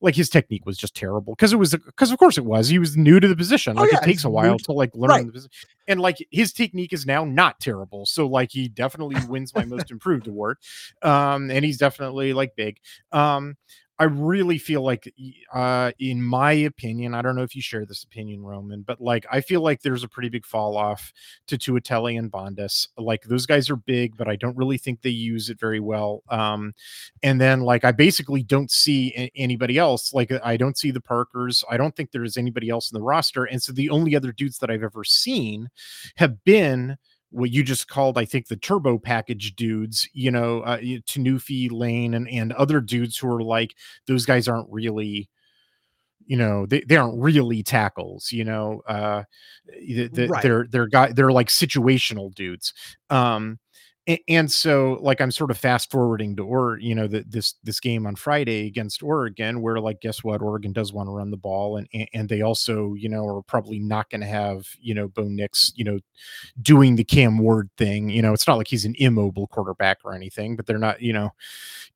like 0.01 0.15
his 0.15 0.29
technique 0.29 0.65
was 0.65 0.77
just 0.77 0.95
terrible 0.95 1.33
because 1.33 1.53
it 1.53 1.57
was 1.57 1.73
because 1.73 2.11
of 2.11 2.17
course 2.17 2.37
it 2.37 2.45
was. 2.45 2.67
He 2.67 2.79
was 2.79 2.97
new 2.97 3.21
to 3.21 3.27
the 3.27 3.35
position. 3.35 3.77
Oh, 3.77 3.81
like 3.81 3.91
oh, 3.93 3.95
yeah, 3.95 4.03
it 4.03 4.05
takes 4.05 4.25
a 4.25 4.29
while 4.29 4.57
to 4.59 4.73
like 4.73 4.93
learn 4.95 5.09
right. 5.09 5.25
the 5.25 5.31
position, 5.31 5.51
and 5.87 6.01
like 6.01 6.17
his 6.29 6.51
technique 6.51 6.91
is 6.91 7.05
now 7.05 7.23
not 7.23 7.61
terrible. 7.61 8.05
So 8.05 8.27
like 8.27 8.51
he 8.51 8.67
definitely 8.67 9.15
wins 9.29 9.55
my 9.55 9.63
most 9.63 9.91
improved 9.91 10.27
award, 10.27 10.57
um, 11.03 11.49
and 11.49 11.63
he's 11.63 11.77
definitely 11.77 12.33
like 12.33 12.57
big. 12.57 12.79
Um, 13.13 13.55
I 14.01 14.05
really 14.05 14.57
feel 14.57 14.81
like, 14.81 15.13
uh, 15.53 15.91
in 15.99 16.23
my 16.23 16.53
opinion, 16.53 17.13
I 17.13 17.21
don't 17.21 17.35
know 17.35 17.43
if 17.43 17.55
you 17.55 17.61
share 17.61 17.85
this 17.85 18.03
opinion, 18.03 18.41
Roman, 18.41 18.81
but 18.81 18.99
like 18.99 19.27
I 19.31 19.41
feel 19.41 19.61
like 19.61 19.83
there's 19.83 20.03
a 20.03 20.07
pretty 20.07 20.29
big 20.29 20.43
fall 20.43 20.75
off 20.75 21.13
to 21.45 21.55
Tuitele 21.55 22.17
and 22.17 22.31
Bandes. 22.31 22.87
Like 22.97 23.21
those 23.25 23.45
guys 23.45 23.69
are 23.69 23.75
big, 23.75 24.17
but 24.17 24.27
I 24.27 24.37
don't 24.37 24.57
really 24.57 24.79
think 24.79 25.03
they 25.03 25.11
use 25.11 25.51
it 25.51 25.59
very 25.59 25.79
well. 25.79 26.23
Um, 26.29 26.73
and 27.21 27.39
then 27.39 27.61
like 27.61 27.85
I 27.85 27.91
basically 27.91 28.41
don't 28.41 28.71
see 28.71 29.13
a- 29.15 29.31
anybody 29.35 29.77
else. 29.77 30.15
Like 30.15 30.31
I 30.43 30.57
don't 30.57 30.79
see 30.79 30.89
the 30.89 30.99
Parkers. 30.99 31.63
I 31.69 31.77
don't 31.77 31.95
think 31.95 32.09
there's 32.09 32.37
anybody 32.37 32.69
else 32.69 32.91
in 32.91 32.97
the 32.97 33.03
roster. 33.03 33.43
And 33.43 33.61
so 33.61 33.71
the 33.71 33.91
only 33.91 34.15
other 34.15 34.31
dudes 34.31 34.57
that 34.57 34.71
I've 34.71 34.81
ever 34.81 35.03
seen 35.03 35.69
have 36.15 36.43
been 36.43 36.97
what 37.31 37.49
you 37.49 37.63
just 37.63 37.87
called, 37.87 38.17
I 38.17 38.25
think, 38.25 38.47
the 38.47 38.57
turbo 38.57 38.99
package 38.99 39.55
dudes, 39.55 40.07
you 40.13 40.31
know, 40.31 40.61
uh, 40.61 40.79
Tunuufi, 40.79 41.71
Lane, 41.71 42.13
and, 42.13 42.29
and 42.29 42.53
other 42.53 42.81
dudes 42.81 43.17
who 43.17 43.27
are 43.29 43.41
like, 43.41 43.75
those 44.05 44.25
guys 44.25 44.47
aren't 44.47 44.69
really, 44.69 45.29
you 46.25 46.37
know, 46.37 46.65
they, 46.65 46.81
they 46.81 46.97
aren't 46.97 47.21
really 47.21 47.63
tackles, 47.63 48.31
you 48.31 48.43
know, 48.43 48.81
uh, 48.87 49.23
the, 49.65 50.07
the, 50.09 50.27
right. 50.27 50.43
they're, 50.43 50.67
they're 50.69 50.87
guy, 50.87 51.11
they're 51.13 51.31
like 51.31 51.47
situational 51.47 52.33
dudes. 52.33 52.73
Um, 53.09 53.59
and 54.27 54.51
so 54.51 54.97
like 55.01 55.19
i'm 55.19 55.31
sort 55.31 55.51
of 55.51 55.57
fast 55.57 55.91
forwarding 55.91 56.35
to 56.35 56.45
or 56.45 56.77
you 56.79 56.95
know 56.95 57.07
the, 57.07 57.23
this 57.27 57.55
this 57.63 57.79
game 57.79 58.07
on 58.07 58.15
friday 58.15 58.67
against 58.67 59.03
oregon 59.03 59.61
where 59.61 59.79
like 59.79 60.01
guess 60.01 60.23
what 60.23 60.41
oregon 60.41 60.71
does 60.71 60.93
want 60.93 61.07
to 61.07 61.11
run 61.11 61.29
the 61.29 61.37
ball 61.37 61.77
and 61.77 61.87
and 62.13 62.29
they 62.29 62.41
also 62.41 62.93
you 62.93 63.09
know 63.09 63.25
are 63.25 63.41
probably 63.41 63.79
not 63.79 64.09
going 64.09 64.21
to 64.21 64.27
have 64.27 64.65
you 64.79 64.93
know 64.93 65.07
bo 65.09 65.23
nix 65.23 65.73
you 65.75 65.83
know 65.83 65.99
doing 66.61 66.95
the 66.95 67.03
cam 67.03 67.37
ward 67.37 67.69
thing 67.77 68.09
you 68.09 68.21
know 68.21 68.33
it's 68.33 68.47
not 68.47 68.57
like 68.57 68.67
he's 68.67 68.85
an 68.85 68.95
immobile 68.97 69.47
quarterback 69.47 69.99
or 70.03 70.13
anything 70.13 70.55
but 70.55 70.65
they're 70.65 70.77
not 70.77 71.01
you 71.01 71.11
know 71.11 71.29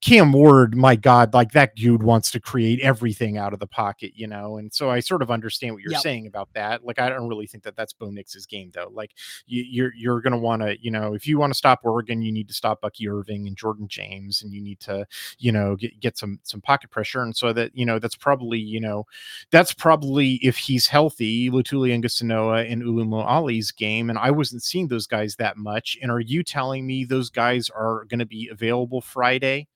cam 0.01 0.33
ward 0.33 0.75
my 0.75 0.95
god 0.95 1.33
like 1.33 1.51
that 1.51 1.75
dude 1.75 2.03
wants 2.03 2.29
to 2.29 2.39
create 2.39 2.79
everything 2.81 3.37
out 3.37 3.53
of 3.53 3.59
the 3.59 3.67
pocket 3.67 4.11
you 4.15 4.27
know 4.27 4.57
and 4.57 4.73
so 4.73 4.89
i 4.89 4.99
sort 4.99 5.21
of 5.21 5.31
understand 5.31 5.73
what 5.73 5.81
you're 5.81 5.93
yep. 5.93 6.01
saying 6.01 6.27
about 6.27 6.49
that 6.53 6.85
like 6.85 6.99
i 6.99 7.09
don't 7.09 7.29
really 7.29 7.47
think 7.47 7.63
that 7.63 7.75
that's 7.75 7.93
bo 7.93 8.09
nix's 8.09 8.45
game 8.45 8.69
though 8.73 8.91
like 8.93 9.11
you, 9.45 9.63
you're 9.63 9.93
you're 9.95 10.21
going 10.21 10.33
to 10.33 10.37
want 10.37 10.61
to 10.61 10.75
you 10.83 10.91
know 10.91 11.13
if 11.13 11.25
you 11.25 11.37
want 11.37 11.51
to 11.51 11.57
stop 11.57 11.79
Oregon, 11.85 12.04
you 12.07 12.31
need 12.31 12.47
to 12.47 12.53
stop 12.53 12.81
Bucky 12.81 13.07
Irving 13.09 13.47
and 13.47 13.57
Jordan 13.57 13.87
James, 13.87 14.41
and 14.41 14.53
you 14.53 14.61
need 14.61 14.79
to, 14.81 15.05
you 15.37 15.51
know, 15.51 15.75
get, 15.75 15.99
get 15.99 16.17
some 16.17 16.39
some 16.43 16.61
pocket 16.61 16.91
pressure. 16.91 17.21
And 17.21 17.35
so 17.35 17.53
that 17.53 17.75
you 17.75 17.85
know 17.85 17.99
that's 17.99 18.15
probably 18.15 18.59
you 18.59 18.79
know 18.79 19.05
that's 19.51 19.73
probably 19.73 20.35
if 20.43 20.57
he's 20.57 20.87
healthy, 20.87 21.49
Letuligasenoa 21.49 22.71
and 22.71 22.83
Ulumoo 22.83 23.25
Ale's 23.25 23.71
game. 23.71 24.09
And 24.09 24.19
I 24.19 24.31
wasn't 24.31 24.63
seeing 24.63 24.87
those 24.87 25.07
guys 25.07 25.35
that 25.37 25.57
much. 25.57 25.97
And 26.01 26.11
are 26.11 26.19
you 26.19 26.43
telling 26.43 26.85
me 26.85 27.05
those 27.05 27.29
guys 27.29 27.69
are 27.69 28.05
going 28.05 28.19
to 28.19 28.25
be 28.25 28.49
available 28.51 29.01
Friday? 29.01 29.67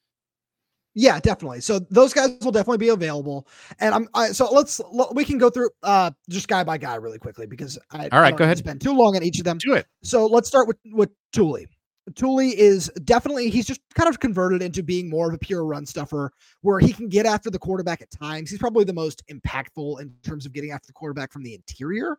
Yeah, 0.95 1.19
definitely. 1.19 1.61
So 1.61 1.79
those 1.79 2.13
guys 2.13 2.37
will 2.41 2.51
definitely 2.51 2.79
be 2.79 2.89
available. 2.89 3.47
And 3.79 3.93
I'm 3.93 4.09
I, 4.13 4.31
so 4.31 4.51
let's 4.51 4.81
we 5.13 5.23
can 5.23 5.37
go 5.37 5.49
through 5.49 5.69
uh 5.83 6.11
just 6.29 6.47
guy 6.47 6.63
by 6.63 6.77
guy 6.77 6.95
really 6.95 7.19
quickly 7.19 7.45
because 7.45 7.77
I 7.91 8.09
all 8.11 8.21
right, 8.21 8.33
I 8.33 8.37
go 8.37 8.43
ahead. 8.43 8.57
Spend 8.57 8.81
too 8.81 8.93
long 8.93 9.15
on 9.15 9.23
each 9.23 9.39
of 9.39 9.45
them. 9.45 9.59
Do 9.59 9.75
it. 9.75 9.85
So 10.03 10.25
let's 10.25 10.47
start 10.47 10.67
with 10.67 10.77
with 10.91 11.09
Tuli. 11.31 11.67
Tuli 12.15 12.57
is 12.57 12.89
definitely 13.03 13.49
he's 13.49 13.65
just 13.65 13.81
kind 13.95 14.09
of 14.09 14.19
converted 14.19 14.61
into 14.61 14.83
being 14.83 15.09
more 15.09 15.27
of 15.27 15.33
a 15.33 15.37
pure 15.37 15.65
run 15.65 15.85
stuffer 15.85 16.31
where 16.61 16.79
he 16.79 16.93
can 16.93 17.09
get 17.09 17.25
after 17.25 17.49
the 17.49 17.59
quarterback 17.59 18.01
at 18.01 18.11
times. 18.11 18.49
He's 18.49 18.59
probably 18.59 18.83
the 18.83 18.93
most 18.93 19.23
impactful 19.27 20.01
in 20.01 20.13
terms 20.23 20.45
of 20.45 20.53
getting 20.53 20.71
after 20.71 20.87
the 20.87 20.93
quarterback 20.93 21.31
from 21.31 21.43
the 21.43 21.53
interior 21.53 22.17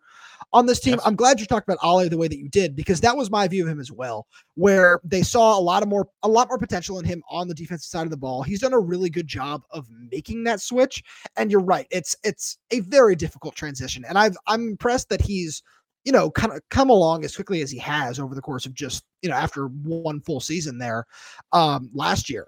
on 0.53 0.67
this 0.67 0.81
team. 0.81 0.95
Yes. 0.95 1.03
I'm 1.05 1.17
glad 1.17 1.41
you 1.41 1.47
talked 1.47 1.69
about 1.69 1.79
Ale 1.85 2.09
the 2.09 2.19
way 2.19 2.29
that 2.29 2.39
you 2.39 2.49
did 2.49 2.77
because 2.77 3.01
that 3.01 3.17
was 3.17 3.31
my 3.31 3.49
view 3.49 3.65
of 3.65 3.69
him 3.69 3.81
as 3.81 3.93
well, 3.93 4.27
where 4.55 5.01
they 5.05 5.23
saw 5.23 5.59
a 5.59 5.61
lot 5.61 5.83
of 5.83 5.89
more 5.89 6.09
a 6.23 6.29
lot 6.29 6.49
more 6.49 6.59
potential 6.59 6.99
in 6.99 7.05
him 7.05 7.23
on 7.31 7.49
the 7.49 7.55
defensive 7.55 7.89
side 7.89 8.05
of 8.05 8.11
the 8.11 8.17
ball. 8.17 8.43
He's 8.43 8.61
done 8.61 8.73
a 8.73 8.81
really 8.81 9.11
good 9.11 9.27
job 9.27 9.63
of 9.71 9.87
making 10.11 10.45
that 10.45 10.61
switch. 10.61 11.03
And 11.37 11.51
you're 11.51 11.61
right, 11.61 11.87
it's 11.91 12.17
it's 12.25 12.59
a 12.71 12.81
very 12.81 13.17
difficult 13.17 13.55
transition. 13.55 14.05
And 14.09 14.19
I've 14.19 14.37
I'm 14.47 14.69
impressed 14.69 15.09
that 15.11 15.21
he's 15.21 15.63
you 16.05 16.13
know, 16.13 16.31
kind 16.31 16.53
of 16.53 16.61
come 16.71 16.91
along 16.91 17.25
as 17.25 17.35
quickly 17.35 17.61
as 17.63 17.71
he 17.71 17.79
has 17.79 18.19
over 18.19 18.35
the 18.35 18.41
course 18.41 18.67
of 18.67 18.75
just, 18.75 19.05
you 19.23 19.29
know, 19.29 19.37
after 19.37 19.67
one 19.67 20.21
full 20.21 20.41
season 20.41 20.79
there 20.79 21.05
um 21.53 21.91
last 21.93 22.31
year. 22.31 22.47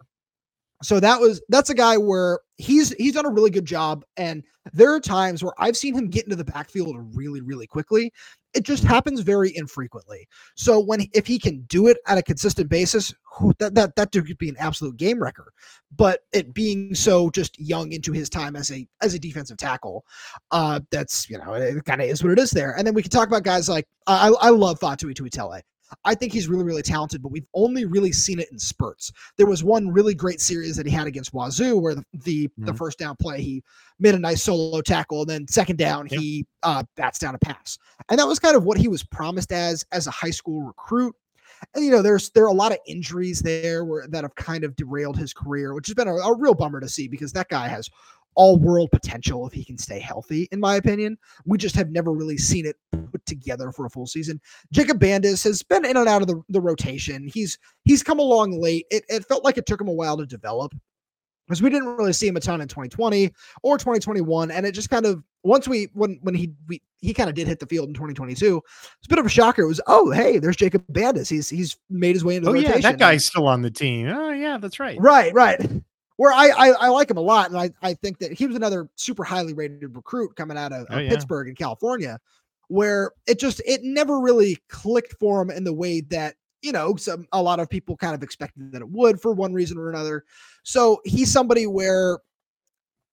So 0.83 1.01
that 1.01 1.20
was 1.20 1.43
that's 1.49 1.70
a 1.70 1.74
guy 1.74 1.97
where 1.97 2.41
he's 2.57 2.93
he's 2.95 3.14
done 3.14 3.26
a 3.26 3.30
really 3.30 3.51
good 3.51 3.64
job 3.64 4.05
and 4.16 4.43
there 4.72 4.95
are 4.95 5.01
times 5.01 5.43
where 5.43 5.53
I've 5.59 5.76
seen 5.76 5.95
him 5.95 6.09
get 6.09 6.24
into 6.24 6.37
the 6.37 6.45
backfield 6.45 6.97
really 7.14 7.41
really 7.41 7.66
quickly 7.66 8.12
it 8.55 8.64
just 8.64 8.85
happens 8.85 9.20
very 9.20 9.55
infrequently. 9.57 10.28
So 10.57 10.78
when 10.78 11.07
if 11.14 11.26
he 11.26 11.39
can 11.39 11.62
do 11.62 11.87
it 11.87 11.99
at 12.07 12.18
a 12.18 12.22
consistent 12.22 12.68
basis, 12.68 13.14
that 13.59 13.74
that 13.74 13.97
that 13.97 14.11
dude 14.11 14.26
could 14.26 14.39
be 14.39 14.49
an 14.49 14.57
absolute 14.59 14.97
game 14.97 15.22
wrecker. 15.22 15.53
But 15.97 16.20
it 16.33 16.53
being 16.53 16.95
so 16.95 17.30
just 17.30 17.59
young 17.59 17.93
into 17.93 18.12
his 18.12 18.28
time 18.28 18.57
as 18.57 18.70
a 18.70 18.87
as 19.01 19.14
a 19.14 19.18
defensive 19.18 19.57
tackle, 19.57 20.05
uh, 20.51 20.80
that's 20.91 21.28
you 21.30 21.39
know 21.39 21.55
it 21.55 21.85
kind 21.85 22.03
of 22.03 22.09
is 22.09 22.22
what 22.22 22.33
it 22.33 22.39
is 22.39 22.51
there. 22.51 22.76
And 22.76 22.87
then 22.87 22.95
we 22.95 23.03
can 23.03 23.11
talk 23.11 23.28
about 23.28 23.43
guys 23.43 23.68
like 23.68 23.89
I 24.07 24.28
I 24.28 24.51
love 24.51 24.78
Faatui 24.78 25.14
Tuitele. 25.14 25.62
I 26.05 26.14
think 26.14 26.32
he's 26.32 26.49
really, 26.49 26.64
really 26.64 26.82
talented, 26.82 27.22
but 27.22 27.32
we've 27.32 27.47
only 27.55 27.84
really 27.84 28.12
seen 28.12 28.38
it 28.38 28.51
in 28.51 28.59
spurts. 28.59 29.12
There 29.36 29.47
was 29.47 29.64
one 29.64 29.90
really 29.90 30.14
great 30.14 30.40
series 30.40 30.76
that 30.76 30.86
he 30.86 30.93
had 30.93 31.07
against 31.07 31.32
Wazoo 31.32 31.78
where 31.78 31.95
the 31.95 32.05
the, 32.24 32.49
mm-hmm. 32.49 32.64
the 32.66 32.74
first 32.74 32.99
down 32.99 33.16
play 33.16 33.40
he 33.40 33.62
made 33.99 34.14
a 34.14 34.18
nice 34.18 34.43
solo 34.43 34.80
tackle, 34.80 35.22
and 35.22 35.30
then 35.30 35.49
second 35.49 35.76
down 35.76 36.09
yep. 36.11 36.20
he 36.20 36.47
uh, 36.62 36.82
bats 36.97 37.18
down 37.18 37.34
a 37.34 37.38
pass, 37.38 37.78
and 38.09 38.18
that 38.18 38.26
was 38.26 38.38
kind 38.38 38.57
of 38.57 38.64
what 38.64 38.78
he 38.78 38.88
was 38.88 39.03
promised 39.03 39.53
as 39.53 39.84
as 39.93 40.07
a 40.07 40.11
high 40.11 40.30
school 40.30 40.62
recruit. 40.62 41.14
And 41.74 41.84
you 41.84 41.90
know, 41.90 42.03
there's 42.03 42.30
there 42.30 42.45
are 42.45 42.49
a 42.49 42.53
lot 42.53 42.72
of 42.72 42.78
injuries 42.86 43.40
there 43.40 43.84
where 43.84 44.07
that 44.09 44.24
have 44.24 44.34
kind 44.34 44.64
of 44.64 44.74
derailed 44.76 45.16
his 45.16 45.32
career, 45.32 45.74
which 45.74 45.86
has 45.86 45.95
been 45.95 46.09
a, 46.09 46.14
a 46.14 46.36
real 46.36 46.55
bummer 46.55 46.80
to 46.80 46.88
see 46.88 47.09
because 47.09 47.32
that 47.32 47.49
guy 47.49 47.68
has 47.68 47.88
all 48.35 48.59
world 48.59 48.91
potential 48.91 49.47
if 49.47 49.53
he 49.53 49.64
can 49.64 49.78
stay 49.78 49.99
healthy, 49.99 50.49
in 50.53 50.61
my 50.61 50.76
opinion. 50.76 51.18
We 51.45 51.59
just 51.59 51.76
have 51.76 51.91
never 51.91 52.12
really 52.12 52.39
seen 52.39 52.66
it 52.66 52.76
put 53.11 53.24
together 53.26 53.72
for 53.72 53.87
a 53.87 53.91
full 53.91 54.07
season. 54.07 54.41
Jacob 54.72 54.99
Bandes 54.99 55.45
has 55.45 55.62
been 55.62 55.85
in 55.85 55.97
and 55.97 56.09
out 56.09 56.22
of 56.22 56.28
the, 56.28 56.43
the 56.49 56.61
rotation. 56.61 57.28
He's 57.33 57.59
he's 57.85 58.03
come 58.03 58.18
along 58.18 58.61
late. 58.61 58.87
It, 58.91 59.05
it 59.09 59.26
felt 59.26 59.45
like 59.45 59.59
it 59.59 59.66
took 59.66 59.80
him 59.80 59.89
a 59.89 59.93
while 59.93 60.16
to 60.16 60.26
develop 60.26 60.74
because 61.47 61.62
we 61.62 61.70
didn't 61.70 61.89
really 61.89 62.12
see 62.12 62.28
him 62.28 62.37
a 62.37 62.41
ton 62.41 62.61
in 62.61 62.68
2020 62.68 63.30
or 63.62 63.76
2021. 63.76 64.51
And 64.51 64.64
it 64.64 64.72
just 64.72 64.91
kind 64.91 65.07
of 65.07 65.22
once 65.43 65.68
we 65.68 65.89
when 65.93 66.18
when 66.22 66.35
he 66.35 66.53
we, 66.68 66.80
he 67.01 67.12
kind 67.12 67.28
of 67.28 67.35
did 67.35 67.49
hit 67.49 67.59
the 67.59 67.66
field 67.66 67.89
in 67.89 67.95
2022, 67.95 68.62
it's 68.99 69.07
a 69.07 69.09
bit 69.09 69.18
of 69.18 69.26
a 69.26 69.30
shocker. 69.30 69.62
It 69.62 69.68
was 69.68 69.80
oh 69.87 70.11
hey, 70.11 70.39
there's 70.39 70.57
Jacob 70.57 70.85
Bandes. 70.93 71.28
He's 71.28 71.51
he's 71.51 71.76
made 71.91 72.14
his 72.14 72.24
way 72.24 72.37
into 72.37 72.49
oh, 72.49 72.53
the 72.53 72.59
oh, 72.59 72.62
rotation. 72.62 72.83
yeah, 72.83 72.91
that 72.93 72.99
guy's 72.99 73.26
still 73.26 73.47
on 73.47 73.62
the 73.62 73.70
team. 73.70 74.09
Oh 74.09 74.30
yeah, 74.30 74.59
that's 74.59 74.80
right. 74.80 74.99
Right, 75.01 75.35
right 75.35 75.61
where 76.23 76.33
I, 76.33 76.51
I, 76.51 76.68
I 76.68 76.89
like 76.91 77.11
him 77.11 77.16
a 77.16 77.20
lot, 77.20 77.51
and 77.51 77.59
I 77.59 77.70
I 77.83 77.95
think 77.95 78.20
that 78.20 78.33
he 78.33 78.47
was 78.47 78.55
another 78.55 78.89
super 78.95 79.25
highly 79.25 79.55
rated 79.55 79.97
recruit 79.97 80.37
coming 80.37 80.57
out 80.57 80.73
of, 80.73 80.87
oh, 80.89 80.99
yeah. 81.01 81.09
Pittsburg 81.09 81.49
in 81.49 81.57
California, 81.57 82.20
where 82.68 83.11
it 83.27 83.41
just 83.41 83.61
it 83.66 83.81
never 83.83 84.20
really 84.20 84.57
clicked 84.68 85.16
for 85.18 85.43
him 85.43 85.51
in 85.51 85.64
the 85.64 85.73
way 85.73 86.01
that 86.01 86.37
you 86.61 86.70
know 86.70 86.95
some 86.95 87.27
a 87.33 87.43
lot 87.43 87.59
of 87.59 87.68
people 87.68 87.97
kind 87.97 88.14
of 88.14 88.23
expected 88.23 88.70
that 88.70 88.83
it 88.83 88.89
would 88.89 89.20
for 89.20 89.33
one 89.33 89.53
reason 89.53 89.77
or 89.77 89.91
another. 89.91 90.23
So 90.62 91.01
he's 91.05 91.33
somebody 91.33 91.66
where 91.66 92.20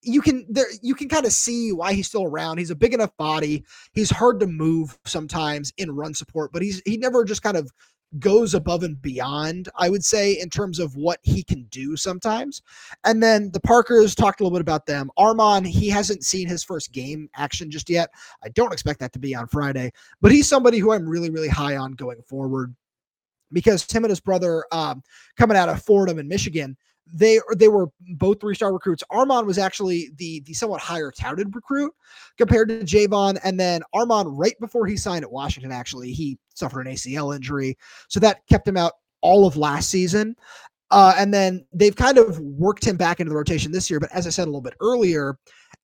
you 0.04 0.22
can 0.22 0.46
there 0.48 0.68
you 0.84 0.94
can 0.94 1.10
kind 1.10 1.26
of 1.26 1.32
see 1.32 1.72
why 1.72 1.94
he's 1.94 2.06
still 2.06 2.26
around. 2.26 2.60
He's 2.60 2.70
a 2.70 2.76
big 2.76 2.94
enough 2.94 3.18
body. 3.18 3.66
He's 3.94 4.12
hard 4.12 4.40
to 4.42 4.46
move 4.46 5.00
sometimes 5.08 5.74
in 5.78 5.90
run 5.90 6.14
support, 6.14 6.52
but 6.54 6.62
he's 6.62 6.80
he 6.86 6.96
never 6.98 7.26
just 7.26 7.42
kind 7.42 7.58
of 7.58 7.72
goes 8.18 8.56
above 8.56 8.84
and 8.84 9.00
beyond, 9.02 9.70
I 9.76 9.90
would 9.90 10.04
say, 10.04 10.34
in 10.34 10.50
terms 10.50 10.80
of 10.80 10.96
what 10.96 11.20
he 11.22 11.44
can 11.44 11.64
do 11.66 11.96
sometimes. 11.96 12.62
And 13.04 13.22
then 13.22 13.52
the 13.52 13.60
Parkers 13.60 14.16
talked 14.16 14.40
a 14.40 14.44
little 14.44 14.58
bit 14.58 14.62
about 14.62 14.88
them. 14.88 15.12
Armon, 15.20 15.66
he 15.66 15.90
hasn't 15.90 16.24
seen 16.24 16.48
his 16.48 16.64
first 16.64 16.92
game 16.92 17.30
action 17.36 17.70
just 17.70 17.90
yet. 17.90 18.10
I 18.44 18.50
don't 18.50 18.74
expect 18.74 19.00
that 19.02 19.14
to 19.14 19.20
be 19.20 19.36
on 19.36 19.48
Friday, 19.48 19.92
but 20.22 20.32
he's 20.32 20.48
somebody 20.48 20.80
who 20.80 20.92
I'm 20.92 21.08
really, 21.08 21.30
really 21.30 21.50
high 21.50 21.78
on 21.78 21.92
going 21.92 22.22
forward 22.24 22.76
because 23.52 23.90
him 23.92 24.04
and 24.04 24.10
his 24.10 24.20
brother 24.20 24.66
um, 24.72 25.04
coming 25.38 25.58
out 25.58 25.70
of 25.70 25.84
Fordham 25.84 26.20
in 26.20 26.28
Michigan, 26.28 26.78
they 27.14 27.40
they 27.56 27.68
were 27.68 27.88
both 28.18 28.40
three 28.40 28.56
star 28.56 28.74
recruits. 28.74 29.04
Armon 29.12 29.46
was 29.46 29.58
actually 29.58 30.12
the 30.18 30.42
the 30.42 30.54
somewhat 30.54 30.82
higher 30.82 31.12
touted 31.12 31.54
recruit 31.56 31.94
compared 32.38 32.70
to 32.70 32.80
Jayvon, 32.82 33.40
and 33.44 33.60
then 33.60 33.82
Armon 33.94 34.26
right 34.38 34.60
before 34.60 34.86
he 34.88 34.98
signed 34.98 35.24
at 35.24 35.32
Washington, 35.32 35.72
actually 35.72 36.12
he 36.12 36.38
suffered 36.54 36.88
an 36.88 36.94
ACL 36.94 37.36
injury, 37.36 37.78
so 38.08 38.20
that 38.20 38.46
kept 38.48 38.68
him 38.68 38.78
out 38.78 38.94
all 39.22 39.46
of 39.46 39.58
last 39.58 39.90
season. 39.90 40.36
Uh, 40.92 41.14
and 41.18 41.32
then 41.32 41.64
they've 41.72 41.96
kind 41.96 42.18
of 42.18 42.40
worked 42.40 42.84
him 42.84 42.98
back 42.98 43.20
into 43.20 43.30
the 43.30 43.36
rotation 43.36 43.72
this 43.72 43.92
year. 43.92 44.00
But 44.00 44.12
as 44.12 44.26
I 44.26 44.32
said 44.32 44.46
a 44.46 44.46
little 44.46 44.62
bit 44.62 44.74
earlier, 44.82 45.38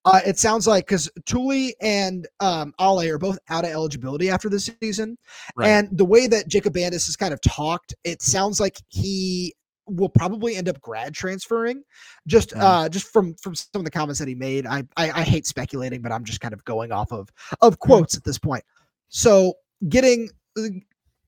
uh, 0.04 0.20
it 0.24 0.38
sounds 0.38 0.66
like 0.66 0.86
because 0.86 1.10
Tuli 1.26 1.74
and 1.80 2.26
um, 2.40 2.72
Ale 2.80 3.08
are 3.08 3.18
both 3.18 3.38
out 3.48 3.64
of 3.64 3.70
eligibility 3.70 4.30
after 4.30 4.48
this 4.48 4.70
season, 4.80 5.18
right. 5.56 5.68
and 5.68 5.88
the 5.96 6.04
way 6.04 6.28
that 6.28 6.46
Jacob 6.48 6.74
Bandes 6.74 7.06
has 7.06 7.16
kind 7.16 7.34
of 7.34 7.40
talked, 7.40 7.94
it 8.04 8.22
sounds 8.22 8.60
like 8.60 8.80
he 8.88 9.54
will 9.86 10.08
probably 10.08 10.56
end 10.56 10.68
up 10.68 10.80
grad 10.80 11.14
transferring 11.14 11.82
just 12.26 12.50
mm. 12.50 12.60
uh 12.60 12.88
just 12.88 13.12
from 13.12 13.34
from 13.34 13.54
some 13.54 13.80
of 13.80 13.84
the 13.84 13.90
comments 13.90 14.18
that 14.18 14.28
he 14.28 14.34
made 14.34 14.66
I, 14.66 14.84
I, 14.96 15.10
I 15.10 15.22
hate 15.22 15.46
speculating 15.46 16.02
but 16.02 16.12
i'm 16.12 16.24
just 16.24 16.40
kind 16.40 16.54
of 16.54 16.64
going 16.64 16.92
off 16.92 17.12
of 17.12 17.30
of 17.60 17.76
mm. 17.76 17.78
quotes 17.78 18.14
mm. 18.14 18.18
at 18.18 18.24
this 18.24 18.38
point 18.38 18.64
so 19.08 19.54
getting 19.88 20.28
uh, 20.58 20.68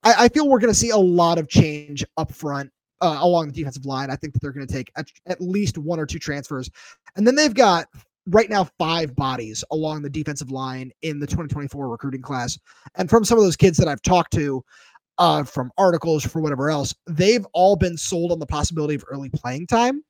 i, 0.03 0.25
I 0.25 0.29
feel 0.29 0.49
we're 0.49 0.59
going 0.59 0.73
to 0.73 0.79
see 0.79 0.91
a 0.91 0.97
lot 0.97 1.39
of 1.39 1.49
change 1.49 2.05
up 2.17 2.33
front 2.33 2.71
uh, 3.01 3.19
along 3.21 3.47
the 3.47 3.53
defensive 3.53 3.87
line 3.87 4.11
i 4.11 4.17
think 4.17 4.33
that 4.33 4.43
they're 4.43 4.53
going 4.53 4.67
to 4.67 4.73
take 4.73 4.91
at, 4.97 5.07
at 5.27 5.41
least 5.41 5.79
one 5.79 6.01
or 6.01 6.07
two 6.07 6.19
transfers 6.19 6.71
and 7.17 7.27
then 7.27 7.35
they've 7.35 7.55
got 7.55 7.87
right 8.31 8.51
now 8.51 8.65
five 8.79 9.15
bodies 9.15 9.65
along 9.71 10.03
the 10.03 10.11
defensive 10.11 10.51
line 10.51 10.91
in 11.03 11.19
the 11.19 11.27
2024 11.27 11.89
recruiting 11.89 12.21
class 12.21 12.59
and 12.97 13.09
from 13.09 13.25
some 13.25 13.39
of 13.39 13.45
those 13.45 13.57
kids 13.57 13.79
that 13.79 13.89
i've 13.89 14.03
talked 14.03 14.33
to 14.33 14.65
uh, 15.19 15.43
from 15.43 15.71
articles 15.77 16.25
for 16.25 16.41
whatever 16.41 16.71
else, 16.71 16.95
they've 17.07 17.47
all 17.53 17.77
been 17.77 17.97
sold 17.97 18.33
on 18.33 18.39
the 18.39 18.47
possibility 18.47 18.95
of 18.95 19.05
early 19.09 19.29
playing 19.29 19.67
time. 19.67 20.03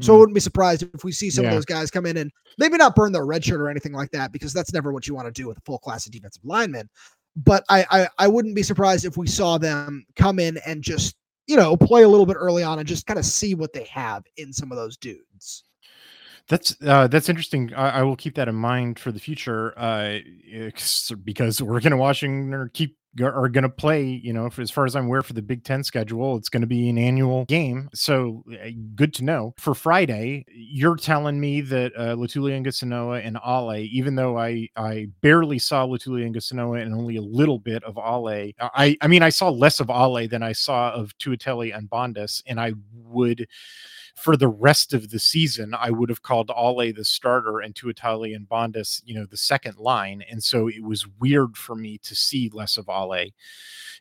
So 0.00 0.12
I 0.12 0.14
mm-hmm. 0.14 0.20
wouldn't 0.20 0.34
be 0.34 0.40
surprised 0.40 0.82
if 0.94 1.04
we 1.04 1.12
see 1.12 1.30
some 1.30 1.44
yeah. 1.44 1.50
of 1.50 1.56
those 1.56 1.64
guys 1.66 1.90
come 1.90 2.06
in 2.06 2.16
and 2.16 2.32
maybe 2.58 2.76
not 2.76 2.96
burn 2.96 3.12
their 3.12 3.26
red 3.26 3.44
shirt 3.44 3.60
or 3.60 3.68
anything 3.68 3.92
like 3.92 4.10
that, 4.12 4.32
because 4.32 4.52
that's 4.52 4.72
never 4.72 4.92
what 4.92 5.06
you 5.06 5.14
want 5.14 5.26
to 5.26 5.32
do 5.32 5.46
with 5.46 5.58
a 5.58 5.62
full 5.62 5.78
class 5.78 6.06
of 6.06 6.12
defensive 6.12 6.44
linemen. 6.44 6.88
But 7.36 7.64
I, 7.68 7.86
I, 7.90 8.08
I 8.18 8.28
wouldn't 8.28 8.54
be 8.56 8.62
surprised 8.62 9.04
if 9.04 9.16
we 9.16 9.26
saw 9.26 9.58
them 9.58 10.04
come 10.16 10.38
in 10.38 10.58
and 10.66 10.82
just 10.82 11.14
you 11.46 11.56
know 11.56 11.76
play 11.76 12.02
a 12.02 12.08
little 12.08 12.26
bit 12.26 12.36
early 12.38 12.62
on 12.62 12.78
and 12.78 12.88
just 12.88 13.06
kind 13.06 13.18
of 13.18 13.26
see 13.26 13.54
what 13.54 13.72
they 13.72 13.84
have 13.84 14.24
in 14.36 14.52
some 14.52 14.72
of 14.72 14.76
those 14.76 14.96
dudes. 14.96 15.64
That's 16.48 16.74
uh, 16.84 17.06
that's 17.06 17.28
interesting. 17.28 17.72
I, 17.74 18.00
I, 18.00 18.02
will 18.02 18.16
keep 18.16 18.34
that 18.34 18.48
in 18.48 18.54
mind 18.54 18.98
for 18.98 19.12
the 19.12 19.20
future, 19.20 19.78
uh, 19.78 20.18
because 21.24 21.62
we're 21.62 21.80
going 21.80 21.92
to 21.92 21.96
Washington 21.96 22.52
or 22.52 22.68
are 23.20 23.48
going 23.48 23.62
to 23.62 23.68
play, 23.68 24.02
you 24.04 24.32
know, 24.32 24.48
as 24.58 24.70
far 24.70 24.86
as 24.86 24.96
I'm 24.96 25.06
aware 25.06 25.22
for 25.22 25.34
the 25.34 25.42
Big 25.42 25.64
Ten 25.64 25.84
schedule, 25.84 26.36
it's 26.36 26.48
going 26.48 26.62
to 26.62 26.66
be 26.66 26.88
an 26.88 26.96
annual 26.96 27.44
game. 27.44 27.90
So 27.94 28.42
uh, 28.52 28.70
good 28.94 29.12
to 29.14 29.24
know. 29.24 29.54
For 29.58 29.74
Friday, 29.74 30.46
you're 30.48 30.96
telling 30.96 31.38
me 31.38 31.60
that 31.62 31.92
uh, 31.96 32.16
Latuliunga 32.16 33.26
and 33.26 33.38
Ale, 33.46 33.76
even 33.90 34.14
though 34.14 34.38
I 34.38 34.68
I 34.76 35.08
barely 35.20 35.58
saw 35.58 35.86
Latuliunga 35.86 36.82
and 36.82 36.94
only 36.94 37.16
a 37.16 37.22
little 37.22 37.58
bit 37.58 37.84
of 37.84 37.98
Ale, 37.98 38.52
I 38.60 38.96
I 39.00 39.06
mean 39.08 39.22
I 39.22 39.30
saw 39.30 39.50
less 39.50 39.80
of 39.80 39.90
Ale 39.90 40.28
than 40.28 40.42
I 40.42 40.52
saw 40.52 40.92
of 40.92 41.16
Tuitele 41.18 41.76
and 41.76 41.90
Bandes, 41.90 42.42
and 42.46 42.60
I 42.60 42.72
would 42.94 43.46
for 44.14 44.36
the 44.36 44.48
rest 44.48 44.92
of 44.92 45.10
the 45.10 45.18
season, 45.18 45.74
I 45.74 45.90
would 45.90 46.08
have 46.08 46.22
called 46.22 46.50
Ale 46.50 46.92
the 46.92 47.04
starter 47.04 47.60
and 47.60 47.74
Tuitele 47.74 48.34
and 48.34 48.48
Bandes, 48.48 49.02
you 49.04 49.14
know, 49.14 49.26
the 49.26 49.36
second 49.36 49.78
line. 49.78 50.22
And 50.30 50.42
so 50.42 50.68
it 50.68 50.82
was 50.82 51.06
weird 51.18 51.56
for 51.56 51.74
me 51.74 51.98
to 51.98 52.14
see 52.14 52.50
less 52.52 52.76
of 52.76 52.88
Ale. 52.88 53.30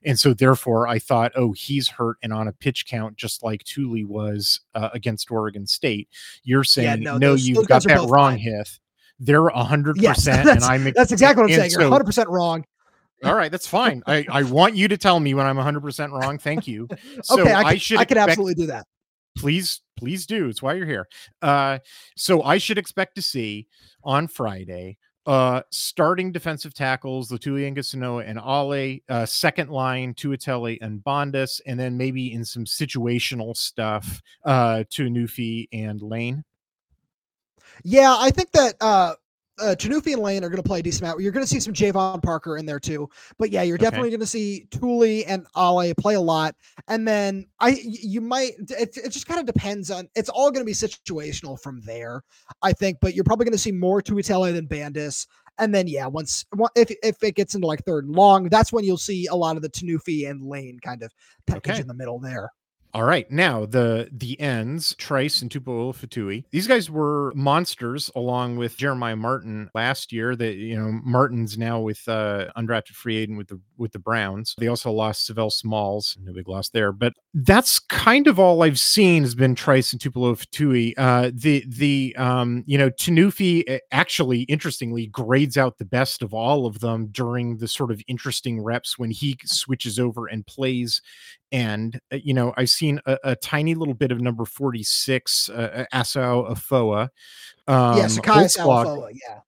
And 0.03 0.20
so 0.20 0.34
therefore 0.34 0.88
I 0.88 0.99
thought, 0.99 1.32
oh, 1.36 1.53
he's 1.53 1.88
hurt 1.88 2.18
and 2.22 2.34
on 2.34 2.47
a 2.47 2.53
pitch 2.53 2.86
count, 2.86 3.16
just 3.16 3.43
like 3.43 3.64
Tuli 3.64 4.03
was 4.03 4.59
uh, 4.76 4.89
against 4.93 5.32
Oregon 5.32 5.66
State. 5.66 6.09
You're 6.43 6.64
saying, 6.64 7.03
yeah, 7.03 7.12
no, 7.14 7.18
no 7.18 7.34
you've 7.36 7.68
got 7.68 7.84
that 7.84 8.07
wrong, 8.09 8.38
Hith. 8.38 8.80
They're 9.20 9.47
a 9.47 9.64
hundred 9.64 9.97
percent, 10.03 10.49
and 10.49 10.64
I'm 10.64 10.91
that's 10.95 11.12
exactly 11.12 11.43
what 11.43 11.51
I'm 11.51 11.57
saying. 11.57 11.72
You're 11.72 11.89
hundred 11.89 12.05
percent 12.05 12.28
wrong. 12.28 12.66
All 13.24 13.36
right, 13.36 13.51
that's 13.51 13.68
fine. 13.68 14.01
I, 14.07 14.26
I 14.32 14.41
want 14.41 14.76
you 14.76 14.88
to 14.88 14.97
tell 14.97 15.20
me 15.20 15.36
when 15.36 15.45
I'm 15.45 15.55
100% 15.55 16.09
wrong. 16.09 16.39
Thank 16.39 16.68
you. 16.68 16.88
So 17.24 17.41
okay, 17.41 17.53
I, 17.53 17.62
can, 17.62 17.66
I 17.66 17.78
should 17.78 17.99
I 17.99 18.05
could 18.05 18.18
expect, 18.18 18.30
absolutely 18.32 18.55
do 18.55 18.66
that 18.72 18.88
please 19.38 19.82
please 19.97 20.25
do 20.25 20.47
it's 20.49 20.61
why 20.61 20.73
you're 20.73 20.86
here 20.86 21.07
uh 21.41 21.77
so 22.15 22.43
i 22.43 22.57
should 22.57 22.77
expect 22.77 23.15
to 23.15 23.21
see 23.21 23.67
on 24.03 24.27
friday 24.27 24.97
uh 25.27 25.61
starting 25.71 26.32
defensive 26.32 26.73
tackles 26.73 27.32
Letuligasenoa 27.32 28.27
and 28.27 28.39
Ale, 28.39 28.99
uh 29.09 29.25
second 29.25 29.69
line 29.69 30.15
Tuitele 30.15 30.79
and 30.82 31.03
Bandes, 31.03 31.61
and 31.67 31.79
then 31.79 31.95
maybe 31.95 32.34
in 32.34 32.43
some 32.43 32.65
situational 32.65 33.55
stuff 33.55 34.19
uh 34.45 34.84
Tunuufi 34.89 35.67
and 35.71 36.01
Lane. 36.01 36.43
Yeah, 37.84 38.15
I 38.19 38.32
think 38.32 38.51
that 38.51 38.73
uh 38.82 39.13
uh, 39.62 39.76
Tunuufi 39.76 40.14
and 40.14 40.22
Lane 40.22 40.43
are 40.43 40.49
going 40.49 40.62
to 40.62 40.68
play 40.68 40.80
a 40.80 40.84
decent 40.84 41.03
amount. 41.03 41.22
You're 41.22 41.32
going 41.32 41.45
to 41.45 41.49
see 41.49 41.59
some 41.59 41.74
Jayvon 41.74 42.22
Parker 42.22 42.57
in 42.57 42.66
there 42.66 42.80
too. 42.80 43.09
But 43.38 43.51
yeah, 43.51 43.62
you're 43.62 43.78
definitely 43.78 44.09
going 44.09 44.20
to 44.22 44.26
see 44.26 44.68
Tuli 44.72 45.26
and 45.26 45.45
Ale 45.57 45.93
play 45.95 46.16
a 46.16 46.22
lot. 46.22 46.55
And 46.88 47.07
then 47.07 47.45
I, 47.59 47.80
you 47.84 48.22
might, 48.22 48.53
it, 48.70 48.97
it 48.97 49.09
just 49.09 49.28
kind 49.28 49.39
of 49.39 49.45
depends 49.45 49.91
on, 49.91 50.09
it's 50.16 50.30
all 50.30 50.51
going 50.51 50.66
to 50.66 50.70
be 50.70 50.74
situational 50.74 51.62
from 51.62 51.82
there, 51.82 52.24
I 52.62 52.74
think. 52.74 52.97
But 53.01 53.14
you're 53.14 53.24
probably 53.24 53.45
going 53.45 53.53
to 53.53 53.59
see 53.59 53.72
more 53.72 54.01
Tuitele 54.01 54.53
than 54.53 54.68
Bandes. 54.68 55.28
And 55.57 55.76
then 55.76 55.88
yeah, 55.88 56.07
once 56.07 56.45
if 56.76 56.91
if 57.03 57.22
it 57.22 57.36
gets 57.36 57.53
into 57.53 57.68
like 57.68 57.84
third 57.84 58.05
and 58.05 58.16
long, 58.16 58.49
that's 58.49 58.74
when 58.74 58.84
you'll 58.84 58.97
see 58.97 59.28
a 59.28 59.36
lot 59.36 59.57
of 59.57 59.62
the 59.62 59.70
Tunuufi 59.70 60.28
and 60.28 60.41
Lane 60.41 60.80
kind 60.84 61.03
of 61.03 61.14
package 61.45 61.74
okay. 61.74 61.82
in 61.82 61.88
the 61.88 61.93
middle 61.93 62.20
there. 62.20 62.49
All 62.93 63.03
right, 63.03 63.29
now 63.31 63.65
the 63.65 64.09
the 64.11 64.37
ends, 64.41 64.93
Trice 64.97 65.41
and 65.41 65.49
Tupuola-Fetui. 65.49 66.43
These 66.51 66.67
guys 66.67 66.89
were 66.89 67.31
monsters 67.35 68.11
along 68.17 68.57
with 68.57 68.75
Jeremiah 68.75 69.15
Martin 69.15 69.69
last 69.73 70.11
year. 70.11 70.35
That 70.35 70.55
you 70.55 70.77
know, 70.77 70.99
Martin's 71.01 71.57
now 71.57 71.79
with 71.79 72.05
uh 72.09 72.51
undrafted 72.57 72.89
free 72.95 73.15
agent 73.15 73.37
with 73.37 73.47
the 73.47 73.61
with 73.77 73.93
the 73.93 73.99
Browns. 73.99 74.55
They 74.57 74.67
also 74.67 74.91
lost 74.91 75.25
Savell 75.25 75.51
Smalls, 75.51 76.17
no 76.21 76.33
big 76.33 76.49
loss 76.49 76.67
there. 76.69 76.91
But 76.91 77.13
that's 77.33 77.79
kind 77.79 78.27
of 78.27 78.39
all 78.39 78.61
I've 78.61 78.79
seen 78.79 79.23
has 79.23 79.35
been 79.35 79.55
Trice 79.55 79.93
and 79.93 80.01
Tupuola-Fetui. 80.01 80.93
Uh 80.97 81.31
the 81.33 81.63
the 81.67 82.13
um 82.17 82.63
you 82.67 82.77
know, 82.77 82.89
Tunuufi 82.89 83.63
eh, 83.67 83.79
actually 83.93 84.41
interestingly 84.43 85.07
grades 85.07 85.57
out 85.57 85.77
the 85.77 85.85
best 85.85 86.21
of 86.21 86.33
all 86.33 86.65
of 86.65 86.81
them 86.81 87.07
during 87.07 87.57
the 87.57 87.69
sort 87.69 87.89
of 87.91 88.01
interesting 88.09 88.61
reps 88.61 88.99
when 88.99 89.11
he 89.11 89.37
switches 89.45 89.97
over 89.97 90.27
and 90.27 90.45
plays 90.45 91.01
and 91.52 91.99
uh, 92.12 92.18
you 92.24 92.34
know 92.34 92.54
i've 92.58 92.70
seen 92.70 92.99
a, 93.06 93.18
a, 93.24 93.36
tiny 93.36 93.76
little 93.76 93.93
bit 93.93 94.12
of 94.12 94.20
number 94.20 94.45
46 94.45 95.49
uh, 95.49 95.54
uh 95.91 95.97
asao 95.97 96.49
afoa 96.49 97.10
um 97.68 97.97
yeah 97.97 98.06
Sekai 98.06 98.45
Afoa, 98.58 99.10
yeah. 99.12 99.39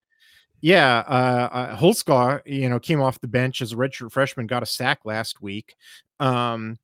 Yeah 0.62 1.04
uh, 1.08 1.76
uh 1.76 2.40
you 2.46 2.70
know 2.70 2.80
came 2.80 3.02
off 3.02 3.20
the 3.20 3.28
bench 3.28 3.62
as 3.62 3.74
a 3.74 3.76
redshirt 3.76 4.12
freshman 4.12 4.48
got 4.48 4.64
a 4.64 4.66
sack 4.66 5.00
last 5.04 5.42
week 5.42 5.76
um 6.20 6.78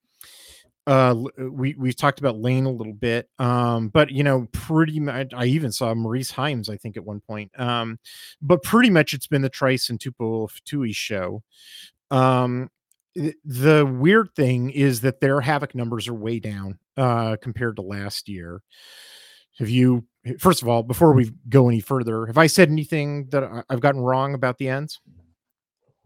uh 0.87 1.15
we 1.37 1.75
we 1.75 1.93
talked 1.93 2.19
about 2.19 2.37
lane 2.37 2.65
a 2.65 2.71
little 2.71 2.93
bit 2.93 3.29
um 3.37 3.89
but 3.89 4.09
you 4.11 4.23
know 4.23 4.47
pretty 4.51 4.99
much 4.99 5.33
i 5.35 5.45
even 5.45 5.71
saw 5.71 5.93
maurice 5.93 6.31
heims 6.31 6.69
i 6.69 6.75
think 6.75 6.97
at 6.97 7.05
one 7.05 7.21
point 7.21 7.51
um 7.59 7.99
but 8.41 8.63
pretty 8.63 8.89
much 8.89 9.13
it's 9.13 9.27
been 9.27 9.41
the 9.41 9.49
trice 9.49 9.89
and 9.89 9.99
tupo 9.99 10.49
Tui 10.65 10.91
show 10.91 11.43
um 12.11 12.69
the 13.15 13.85
weird 13.85 14.33
thing 14.35 14.69
is 14.69 15.01
that 15.01 15.19
their 15.19 15.41
havoc 15.41 15.75
numbers 15.75 16.07
are 16.07 16.13
way 16.13 16.39
down 16.39 16.77
uh, 16.97 17.37
compared 17.41 17.75
to 17.77 17.81
last 17.81 18.29
year. 18.29 18.61
Have 19.57 19.69
you, 19.69 20.05
first 20.39 20.61
of 20.61 20.67
all, 20.67 20.83
before 20.83 21.13
we 21.13 21.31
go 21.49 21.67
any 21.67 21.81
further, 21.81 22.25
have 22.27 22.37
I 22.37 22.47
said 22.47 22.69
anything 22.69 23.27
that 23.31 23.65
I've 23.69 23.81
gotten 23.81 24.01
wrong 24.01 24.33
about 24.33 24.57
the 24.57 24.69
ends? 24.69 24.99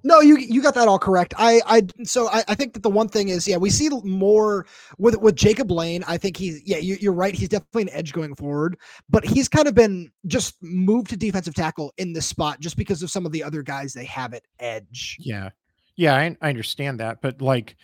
No, 0.06 0.20
you 0.20 0.38
you 0.38 0.62
got 0.62 0.76
that 0.76 0.90
all 0.90 1.00
correct. 1.00 1.34
I 1.38 1.62
I 1.66 1.84
so 2.04 2.28
I, 2.28 2.44
I 2.50 2.56
think 2.56 2.74
that 2.74 2.84
the 2.84 2.90
one 2.90 3.08
thing 3.08 3.30
is 3.30 3.48
yeah 3.48 3.56
we 3.56 3.70
see 3.70 3.90
more 4.04 4.66
with 4.98 5.16
with 5.18 5.36
Jacob 5.36 5.72
Lane. 5.72 6.04
I 6.06 6.18
think 6.18 6.36
he's 6.36 6.62
yeah 6.66 6.78
you, 6.78 6.98
you're 7.00 7.14
right. 7.14 7.34
He's 7.34 7.48
definitely 7.48 7.84
an 7.84 7.90
edge 7.92 8.12
going 8.12 8.36
forward, 8.36 8.78
but 9.10 9.24
he's 9.24 9.48
kind 9.48 9.66
of 9.66 9.76
been 9.76 10.12
just 10.28 10.56
moved 10.62 11.10
to 11.12 11.18
defensive 11.18 11.54
tackle 11.54 11.94
in 11.98 12.12
this 12.12 12.26
spot 12.26 12.60
just 12.60 12.76
because 12.76 13.02
of 13.02 13.12
some 13.12 13.26
of 13.26 13.32
the 13.32 13.42
other 13.42 13.64
guys 13.64 13.94
they 13.94 14.04
have 14.06 14.34
at 14.34 14.44
edge. 14.60 15.16
Yeah, 15.22 15.52
yeah, 15.96 16.16
I, 16.16 16.36
I 16.42 16.50
understand 16.50 17.00
that, 17.00 17.22
but 17.22 17.42
like, 17.42 17.76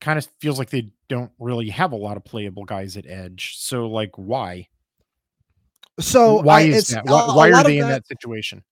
kind 0.00 0.18
of 0.18 0.26
feels 0.40 0.58
like 0.58 0.70
they 0.70 0.90
don't 1.08 1.32
really 1.38 1.68
have 1.70 1.92
a 1.92 1.96
lot 1.96 2.16
of 2.16 2.24
playable 2.24 2.64
guys 2.64 2.96
at 2.96 3.06
edge. 3.06 3.56
So, 3.58 3.86
like, 3.86 4.12
why? 4.16 4.68
So 5.98 6.42
why 6.42 6.60
I, 6.60 6.64
is 6.64 6.88
that? 6.88 7.04
Why, 7.06 7.34
why 7.34 7.52
are 7.52 7.64
they 7.64 7.78
in 7.78 7.88
that 7.88 8.06
situation? 8.06 8.62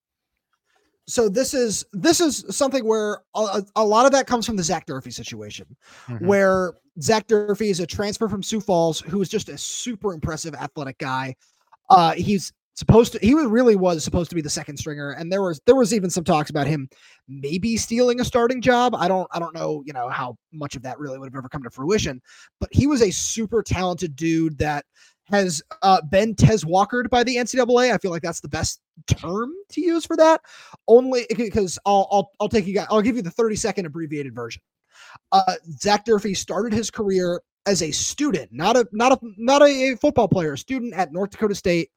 So 1.07 1.29
this 1.29 1.53
is 1.53 1.85
this 1.93 2.21
is 2.21 2.45
something 2.51 2.85
where 2.85 3.23
a, 3.35 3.63
a, 3.77 3.85
lot 3.85 4.07
of 4.07 4.13
that 4.13 4.27
comes 4.27 4.47
from 4.47 4.57
the 4.57 4.63
Zach 4.63 4.87
Durfee 4.87 5.11
situation, 5.11 5.67
mm-hmm. 6.07 6.27
where 6.27 6.75
Zach 7.01 7.27
Durfee 7.27 7.69
is 7.69 7.81
a 7.81 7.87
transfer 7.87 8.29
from 8.29 8.43
Sioux 8.43 8.61
Falls 8.61 9.01
who 9.01 9.21
is 9.21 9.29
just 9.29 9.51
a 9.51 9.59
super 9.59 10.15
impressive 10.15 10.55
athletic 10.55 10.99
guy. 10.99 11.37
Uh, 11.91 12.13
he's 12.13 12.53
supposed 12.75 13.13
to 13.13 13.19
he 13.21 13.35
really 13.35 13.77
was 13.77 14.03
supposed 14.03 14.29
to 14.29 14.35
be 14.35 14.43
the 14.43 14.51
second 14.51 14.77
stringer 14.77 15.13
and 15.13 15.31
there 15.31 15.43
was 15.43 15.61
there 15.65 15.77
was 15.77 15.95
even 15.95 16.11
some 16.11 16.25
talks 16.25 16.51
about 16.51 16.67
him 16.67 16.89
maybe 17.29 17.77
stealing 17.77 18.21
a 18.21 18.25
starting 18.25 18.61
job 18.61 18.95
i 18.97 19.07
don't 19.07 19.29
i 19.33 19.39
don't 19.39 19.55
know 19.55 19.83
you 19.87 19.93
know 19.93 20.09
how 20.09 20.37
much 20.53 20.75
of 20.75 20.83
that 20.83 20.99
really 20.99 21.19
would 21.19 21.27
have 21.27 21.37
ever 21.37 21.49
come 21.49 21.63
to 21.63 21.71
fruition 21.71 22.21
but 22.59 22.69
he 22.73 22.87
was 22.87 23.01
a 23.01 23.13
super 23.13 23.63
talented 23.63 24.17
dude 24.17 24.59
that 24.59 24.85
has 25.27 25.63
uh, 25.83 26.03
been 26.11 26.35
Tez 26.35 26.65
Walkered 26.65 27.09
by 27.09 27.25
the 27.25 27.37
NCAA. 27.37 27.93
I 27.93 27.99
feel 27.99 28.11
like 28.11 28.23
that's 28.23 28.41
the 28.41 28.49
best 28.49 28.81
term 29.07 29.53
to 29.71 29.81
use 29.81 30.05
for 30.05 30.17
that. 30.17 30.41
Only 30.87 31.27
because 31.37 31.79
I'll 31.87 32.07
I'll 32.11 32.31
I'll 32.41 32.49
take 32.49 32.67
you 32.67 32.75
guys. 32.75 32.87
I'll 32.91 33.03
give 33.03 33.17
you 33.17 33.23
the 33.23 33.31
thirty 33.31 33.57
second 33.57 33.87
abbreviated 33.87 34.35
version. 34.35 34.63
Uh, 35.33 35.55
Zach 35.81 36.05
Durfee 36.05 36.35
started 36.35 36.73
his 36.73 36.91
career 36.91 37.41
as 37.67 37.83
a 37.83 37.91
student, 37.91 38.53
not 38.53 38.77
a 38.77 38.87
not 38.93 39.13
a 39.13 39.19
not 39.37 39.63
a 39.63 39.97
football 39.97 40.29
player, 40.29 40.53
a 40.53 40.59
student 40.59 40.95
at 40.95 41.13
North 41.13 41.31
Dakota 41.31 41.55
State. 41.55 41.91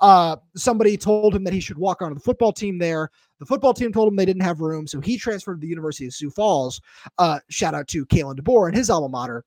Uh, 0.00 0.36
somebody 0.56 0.96
told 0.96 1.34
him 1.34 1.44
that 1.44 1.52
he 1.52 1.60
should 1.60 1.78
walk 1.78 2.02
onto 2.02 2.14
the 2.14 2.20
football 2.20 2.52
team 2.52 2.78
there. 2.78 3.10
The 3.38 3.46
football 3.46 3.74
team 3.74 3.92
told 3.92 4.08
him 4.08 4.16
they 4.16 4.26
didn't 4.26 4.42
have 4.42 4.60
room, 4.60 4.86
so 4.86 5.00
he 5.00 5.16
transferred 5.16 5.56
to 5.56 5.60
the 5.60 5.66
University 5.66 6.06
of 6.06 6.14
Sioux 6.14 6.30
Falls. 6.30 6.80
Uh, 7.18 7.40
shout 7.48 7.74
out 7.74 7.88
to 7.88 8.06
Kalen 8.06 8.36
DeBoer 8.36 8.68
and 8.68 8.76
his 8.76 8.90
alma 8.90 9.08
mater, 9.08 9.44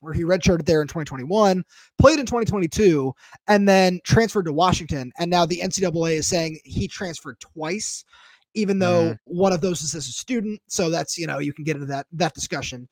where 0.00 0.12
he 0.12 0.22
redshirted 0.22 0.66
there 0.66 0.82
in 0.82 0.88
2021, 0.88 1.64
played 1.98 2.18
in 2.18 2.26
2022, 2.26 3.12
and 3.46 3.68
then 3.68 4.00
transferred 4.04 4.44
to 4.44 4.52
Washington. 4.52 5.12
And 5.18 5.30
now 5.30 5.46
the 5.46 5.60
NCAA 5.60 6.18
is 6.18 6.26
saying 6.26 6.60
he 6.64 6.88
transferred 6.88 7.40
twice 7.40 8.04
even 8.54 8.78
though 8.78 9.10
mm. 9.10 9.18
one 9.24 9.52
of 9.52 9.60
those 9.60 9.82
is 9.82 9.94
as 9.94 10.08
a 10.08 10.12
student. 10.12 10.60
So 10.68 10.90
that's, 10.90 11.18
you 11.18 11.26
know, 11.26 11.38
you 11.38 11.52
can 11.52 11.64
get 11.64 11.76
into 11.76 11.86
that 11.86 12.06
that 12.12 12.34
discussion. 12.34 12.88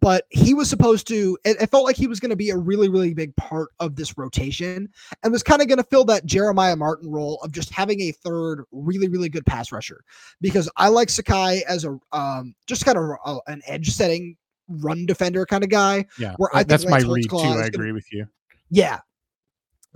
But 0.00 0.24
he 0.30 0.54
was 0.54 0.70
supposed 0.70 1.06
to, 1.08 1.36
it, 1.44 1.60
it 1.60 1.70
felt 1.70 1.84
like 1.84 1.96
he 1.96 2.06
was 2.06 2.20
going 2.20 2.30
to 2.30 2.36
be 2.36 2.50
a 2.50 2.56
really, 2.56 2.88
really 2.88 3.12
big 3.12 3.34
part 3.36 3.70
of 3.80 3.96
this 3.96 4.16
rotation 4.16 4.88
and 5.22 5.32
was 5.32 5.42
kind 5.42 5.60
of 5.60 5.68
going 5.68 5.78
to 5.78 5.84
fill 5.84 6.04
that 6.04 6.26
Jeremiah 6.26 6.76
Martin 6.76 7.10
role 7.10 7.40
of 7.42 7.50
just 7.50 7.70
having 7.70 8.00
a 8.02 8.12
third 8.12 8.64
really, 8.70 9.08
really 9.08 9.28
good 9.28 9.44
pass 9.46 9.72
rusher. 9.72 10.04
Because 10.40 10.70
I 10.76 10.88
like 10.88 11.08
Sekai 11.08 11.62
as 11.62 11.84
a 11.84 11.98
um 12.12 12.54
just 12.66 12.84
kind 12.84 12.98
of 12.98 13.04
a, 13.26 13.38
an 13.48 13.62
edge 13.66 13.90
setting 13.90 14.36
run 14.68 15.06
defender 15.06 15.44
kind 15.44 15.64
of 15.64 15.70
guy. 15.70 16.06
Yeah. 16.18 16.34
Where 16.36 16.50
I 16.54 16.62
that's 16.62 16.86
my 16.86 17.00
read 17.00 17.28
too. 17.28 17.38
I 17.38 17.66
agree 17.66 17.86
gonna, 17.88 17.94
with 17.94 18.12
you. 18.12 18.26
Yeah, 18.70 19.00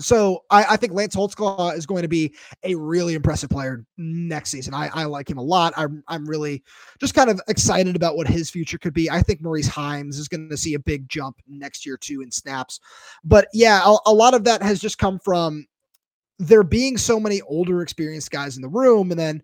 so 0.01 0.45
I, 0.51 0.65
I, 0.71 0.77
think 0.77 0.93
Lance 0.93 1.15
Holtzclaw 1.15 1.77
is 1.77 1.87
going 1.87 2.03
to 2.03 2.09
be 2.09 2.35
a 2.65 2.75
really 2.75 3.15
impressive 3.15 3.51
player 3.51 3.85
next 3.97 4.51
season. 4.51 4.75
I, 4.75 4.91
I 4.93 5.05
like 5.05 5.31
him 5.31 5.39
a 5.39 5.43
lot. 5.43 5.73
I'm 5.77 6.03
I'm 6.09 6.27
really 6.27 6.65
just 7.01 7.15
kind 7.15 7.31
of 7.31 7.41
excited 7.49 7.95
about 7.95 8.17
what 8.17 8.27
his 8.27 8.51
future 8.51 8.79
could 8.79 8.95
be. 8.95 9.09
I 9.11 9.23
think 9.23 9.41
Maurice 9.41 9.69
Heims 9.69 10.19
is 10.19 10.29
going 10.29 10.49
to 10.49 10.57
see 10.57 10.75
a 10.75 10.79
big 10.79 11.09
jump 11.09 11.37
next 11.47 11.87
year 11.87 11.97
too 11.97 12.23
in 12.23 12.31
snaps. 12.31 12.81
But 13.23 13.49
yeah, 13.53 13.83
a, 13.85 13.97
a 14.07 14.13
lot 14.13 14.35
of 14.35 14.45
that 14.45 14.63
has 14.63 14.81
just 14.81 14.99
come 14.99 15.21
from 15.21 15.67
there 16.41 16.65
being 16.65 16.99
so 16.99 17.21
many 17.21 17.41
older 17.43 17.81
experienced 17.81 18.33
guys 18.33 18.57
in 18.57 18.63
the 18.63 18.69
room 18.69 19.13
and 19.13 19.21
then 19.21 19.43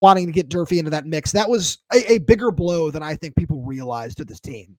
wanting 0.00 0.26
to 0.26 0.32
get 0.32 0.48
Durfee 0.48 0.78
into 0.78 0.90
that 0.90 1.06
mix. 1.06 1.32
That 1.32 1.50
was 1.50 1.78
a, 1.92 2.12
a 2.12 2.18
bigger 2.18 2.50
blow 2.50 2.90
than 2.90 3.02
I 3.02 3.14
think 3.16 3.36
people 3.36 3.62
realized 3.62 4.16
to 4.18 4.24
this 4.24 4.40
team. 4.40 4.78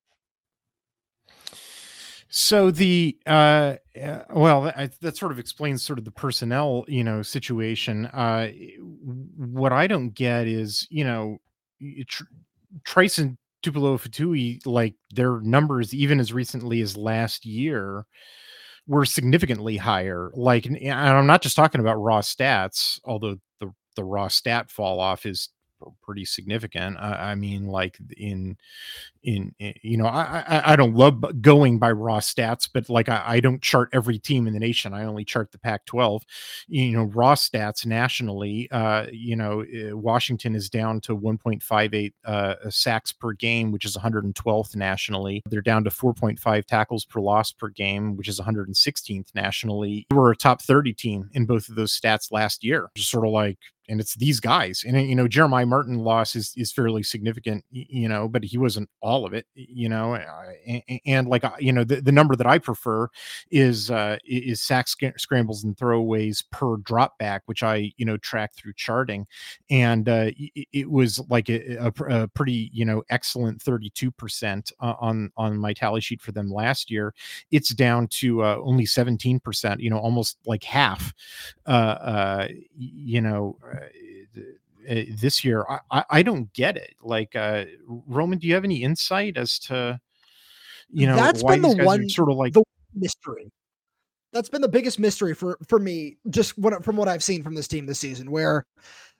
So 2.34 2.72
the 2.72 3.18
uh, 3.26 3.76
well, 4.30 4.62
that, 4.62 4.94
that, 5.02 5.18
sort 5.18 5.34
of 5.34 5.40
explains 5.40 5.84
sort 5.84 6.00
of 6.00 6.06
the 6.06 6.12
personnel, 6.12 6.86
you 6.88 7.04
know, 7.04 7.22
situation. 7.22 8.06
Uh, 8.06 8.52
what 9.36 9.74
I 9.74 9.86
don't 9.86 10.12
get 10.12 10.48
is, 10.48 10.88
you 10.90 11.04
know, 11.04 11.40
tr- 12.08 12.24
Trice 12.86 13.18
and 13.18 13.38
Tupuola-Fetui, 13.64 14.66
like 14.66 14.96
their 15.14 15.42
numbers, 15.42 15.94
even 15.94 16.22
as 16.22 16.32
recently 16.32 16.80
as 16.80 16.96
last 16.96 17.46
year, 17.46 18.06
were 18.88 19.04
significantly 19.04 19.76
higher. 19.76 20.32
Like, 20.34 20.66
and 20.66 20.80
I'm 20.90 21.28
not 21.28 21.42
just 21.42 21.58
talking 21.58 21.82
about 21.82 22.02
raw 22.02 22.22
stats, 22.22 22.98
although 23.04 23.36
the 23.60 23.74
the 23.98 24.06
raw 24.06 24.30
stat 24.30 24.70
fall 24.70 25.02
off 25.02 25.26
is 25.26 25.50
pretty 26.02 26.26
significant. 26.26 26.98
I, 26.98 27.32
I 27.32 27.36
mean, 27.36 27.68
like 27.68 27.98
in, 28.18 28.58
in, 29.24 29.54
in 29.60 29.74
you 29.82 29.98
know, 29.98 30.06
I, 30.06 30.44
I, 30.48 30.74
I 30.74 30.76
don't 30.76 30.96
love 30.96 31.42
going 31.42 31.80
by 31.80 31.92
raw 31.92 32.20
stats, 32.20 32.70
but 32.72 32.90
like 32.90 33.10
I, 33.10 33.24
I 33.26 33.40
don't 33.40 33.62
chart 33.62 33.90
every 33.94 34.20
team 34.20 34.48
in 34.48 34.54
the 34.54 34.60
nation. 34.60 34.94
I 34.94 35.06
only 35.06 35.26
chart 35.26 35.52
the 35.52 35.60
Pac-12. 35.60 36.22
You 36.68 36.92
know, 36.92 37.04
raw 37.04 37.36
stats 37.36 37.86
nationally. 37.86 38.70
Uh, 38.72 39.08
you 39.12 39.36
know, 39.36 39.62
eh, 39.62 39.92
Washington 39.92 40.56
is 40.56 40.70
down 40.70 41.02
to 41.02 41.18
1.58 41.18 42.14
uh, 42.26 42.70
sacks 42.70 43.12
per 43.12 43.34
game, 43.34 43.72
which 43.72 43.86
is 43.86 43.98
112th 43.98 44.76
nationally. 44.76 45.42
They're 45.50 45.62
down 45.62 45.84
to 45.84 45.90
4.5 45.90 46.66
tackles 46.66 47.06
per 47.06 47.20
loss 47.20 47.52
per 47.52 47.70
game, 47.70 48.16
which 48.18 48.28
is 48.28 48.40
116th 48.40 49.34
nationally. 49.36 50.08
We 50.12 50.18
were 50.18 50.32
a 50.32 50.36
top 50.36 50.62
30 50.62 50.94
team 50.94 51.30
in 51.34 51.46
both 51.46 51.70
of 51.70 51.76
those 51.76 51.98
stats 51.98 52.32
last 52.32 52.64
year. 52.64 52.90
Just 52.96 53.10
sort 53.10 53.26
of 53.26 53.32
like 53.32 53.60
and 53.90 54.00
it's 54.00 54.16
these 54.16 54.40
guys. 54.40 54.84
And 54.86 55.02
you 55.02 55.16
know, 55.16 55.28
Jeremiah 55.28 55.66
Martin 55.66 56.00
loss 56.00 56.36
is 56.36 56.54
is 56.56 56.72
fairly 56.72 57.04
significant, 57.04 57.64
you 57.72 58.08
know, 58.08 58.28
but 58.28 58.44
he 58.44 58.58
wasn't 58.58 58.90
all 59.02 59.26
of 59.26 59.34
it, 59.34 59.46
you 59.56 59.90
know. 59.90 60.16
And, 60.66 60.84
and 61.06 61.28
like 61.28 61.44
you 61.60 61.74
know, 61.74 61.84
the, 61.84 62.02
the 62.02 62.12
number 62.12 62.36
that 62.36 62.48
I 62.48 62.58
prefer 62.58 63.08
is 63.50 63.92
uh 63.92 64.18
is 64.26 64.62
sack 64.62 64.88
sc- 64.88 65.18
scrambles 65.18 65.64
and 65.64 65.76
throwaways 65.76 66.44
per 66.52 66.78
drop 66.78 67.18
back, 67.18 67.44
which 67.46 67.64
I 67.64 67.92
you 67.98 68.06
know 68.06 68.18
track 68.18 68.54
through 68.56 68.74
charting, 68.74 69.28
and 69.70 70.08
uh, 70.08 70.32
it, 70.38 70.68
it 70.72 70.92
was 70.92 71.20
like 71.30 71.50
a, 71.50 71.76
a, 71.76 72.04
a, 72.10 72.28
pretty 72.30 72.70
you 72.74 72.86
know 72.86 73.04
excellent 73.10 73.62
thirty 73.62 73.90
two 73.90 74.12
percent 74.12 74.72
on 74.80 75.32
on 75.38 75.58
my 75.58 75.74
tally 75.74 76.02
sheet 76.02 76.22
for 76.22 76.32
them 76.32 76.52
last 76.52 76.92
year. 76.92 77.14
It's 77.52 77.70
down 77.70 78.08
to 78.08 78.44
uh, 78.44 78.58
only 78.64 78.86
seventeen 78.86 79.40
percent, 79.40 79.82
you 79.82 79.90
know, 79.90 80.00
almost 80.00 80.38
like 80.46 80.64
half. 80.64 81.14
Uh, 81.66 81.70
uh, 81.70 82.48
you 82.78 83.22
know 83.22 83.58
uh, 83.64 83.71
this 84.88 85.44
year. 85.44 85.66
I, 85.90 86.04
I, 86.10 86.24
don't 86.24 86.52
get 86.54 86.78
it. 86.78 86.96
Like 87.02 87.36
uh, 87.36 87.66
Roman, 87.88 88.40
do 88.40 88.48
you 88.48 88.54
have 88.54 88.64
any 88.64 88.84
insight 88.84 89.38
as 89.38 89.60
to 89.60 90.00
you 90.94 91.08
know, 91.08 91.16
That's 91.16 91.42
why 91.42 91.56
been 91.56 91.62
the 91.62 91.68
these 91.70 91.78
guys 91.78 91.84
are 91.84 91.88
one- 91.88 92.10
sort 92.10 92.32
of 92.32 92.38
like 92.38 92.54
the 92.54 92.64
mystery. 92.94 93.52
That's 94.34 94.50
been 94.50 94.62
the 94.62 94.70
biggest 94.70 95.00
mystery 95.00 95.34
for 95.34 95.58
for 95.68 95.80
me, 95.80 96.18
just 96.30 96.58
what 96.58 96.84
from 96.86 96.96
what 96.96 97.08
I've 97.08 97.24
seen 97.24 97.44
from 97.44 97.56
this 97.56 97.68
team 97.68 97.86
this 97.86 98.00
season, 98.00 98.32
where 98.32 98.66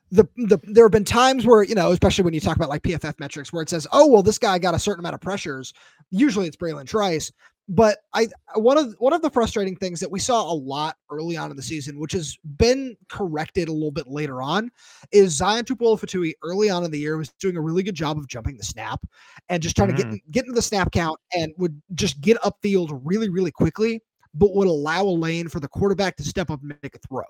the, 0.10 0.26
the 0.38 0.58
there 0.64 0.86
have 0.86 0.92
been 0.92 1.04
times 1.04 1.46
where 1.46 1.64
you 1.64 1.76
know, 1.76 1.92
especially 1.92 2.24
when 2.24 2.34
you 2.34 2.40
talk 2.40 2.56
about 2.56 2.70
like 2.70 2.82
PFF 2.84 3.20
metrics, 3.20 3.52
where 3.52 3.62
it 3.62 3.70
says, 3.70 3.88
"Oh, 3.92 4.08
well, 4.08 4.24
this 4.24 4.38
guy 4.38 4.58
got 4.58 4.74
a 4.74 4.80
certain 4.80 5.02
amount 5.02 5.16
of 5.16 5.22
pressures." 5.22 5.74
Usually, 6.12 6.48
it's 6.48 6.56
Bralen 6.58 6.88
Trice, 6.88 7.32
but 7.72 8.00
I 8.14 8.28
one 8.56 8.78
of 8.78 8.94
one 9.00 9.14
of 9.14 9.22
the 9.22 9.30
frustrating 9.30 9.78
things 9.78 10.02
that 10.02 10.12
we 10.12 10.20
saw 10.20 10.52
a 10.52 10.54
lot 10.54 10.98
early 11.10 11.38
on 11.38 11.52
in 11.52 11.56
the 11.56 11.64
season, 11.64 11.98
which 11.98 12.12
has 12.12 12.38
been 12.58 12.98
corrected 13.08 13.70
a 13.70 13.72
little 13.72 13.92
bit 13.92 14.08
later 14.08 14.42
on, 14.42 14.70
is 15.14 15.38
Zion 15.38 15.64
Tupuola-Fetui 15.64 16.34
early 16.44 16.70
on 16.70 16.84
in 16.84 16.92
the 16.92 17.00
year 17.00 17.16
was 17.18 17.30
doing 17.40 17.56
a 17.56 17.62
really 17.62 17.82
good 17.82 17.96
job 17.96 18.18
of 18.18 18.28
jumping 18.28 18.58
the 18.58 18.64
snap 18.64 19.02
and 19.48 19.64
just 19.64 19.78
trying 19.78 19.88
to 19.88 19.96
get 19.96 20.06
mm-hmm. 20.06 20.32
get 20.32 20.44
into 20.44 20.54
the 20.54 20.62
snap 20.62 20.92
count 20.92 21.18
and 21.34 21.54
would 21.58 21.82
just 21.96 22.20
get 22.20 22.38
upfield 22.42 23.00
really 23.06 23.30
really 23.30 23.52
quickly, 23.52 24.02
but 24.34 24.54
would 24.54 24.68
allow 24.68 25.04
a 25.04 25.06
lane 25.06 25.48
for 25.48 25.62
the 25.62 25.70
quarterback 25.70 26.18
to 26.18 26.24
step 26.24 26.52
up 26.52 26.60
and 26.62 26.76
make 26.84 26.96
a 26.96 27.00
throw. 27.08 27.24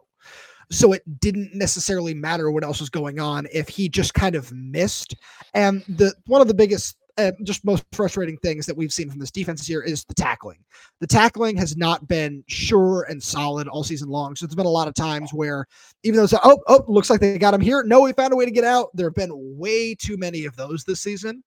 So 0.71 0.93
it 0.93 1.03
didn't 1.19 1.53
necessarily 1.53 2.15
matter 2.15 2.49
what 2.49 2.63
else 2.63 2.79
was 2.79 2.89
going 2.89 3.19
on 3.19 3.47
if 3.53 3.69
he 3.69 3.89
just 3.89 4.15
kind 4.15 4.35
of 4.35 4.51
missed. 4.53 5.15
And 5.53 5.83
the 5.87 6.15
one 6.25 6.41
of 6.41 6.47
the 6.47 6.53
biggest 6.55 6.95
just 7.43 7.65
most 7.65 7.83
frustrating 7.91 8.37
things 8.37 8.65
that 8.65 8.75
we've 8.75 8.93
seen 8.93 9.09
from 9.09 9.19
this 9.19 9.31
defense 9.31 9.61
this 9.61 9.69
year 9.69 9.81
is 9.81 10.03
the 10.05 10.13
tackling. 10.13 10.63
The 10.99 11.07
tackling 11.07 11.57
has 11.57 11.77
not 11.77 12.07
been 12.07 12.43
sure 12.47 13.05
and 13.09 13.21
solid 13.21 13.67
all 13.67 13.83
season 13.83 14.09
long. 14.09 14.35
So 14.35 14.45
there's 14.45 14.55
been 14.55 14.65
a 14.65 14.69
lot 14.69 14.87
of 14.87 14.93
times 14.93 15.33
where 15.33 15.65
even 16.03 16.17
though 16.17 16.23
it's 16.23 16.33
oh 16.33 16.59
oh 16.67 16.83
looks 16.87 17.09
like 17.09 17.19
they 17.19 17.37
got 17.37 17.53
him 17.53 17.61
here, 17.61 17.83
no, 17.83 18.01
we 18.01 18.13
found 18.13 18.33
a 18.33 18.35
way 18.35 18.45
to 18.45 18.51
get 18.51 18.63
out. 18.63 18.89
There 18.93 19.07
have 19.07 19.15
been 19.15 19.31
way 19.33 19.95
too 19.95 20.17
many 20.17 20.45
of 20.45 20.55
those 20.55 20.83
this 20.83 21.01
season, 21.01 21.43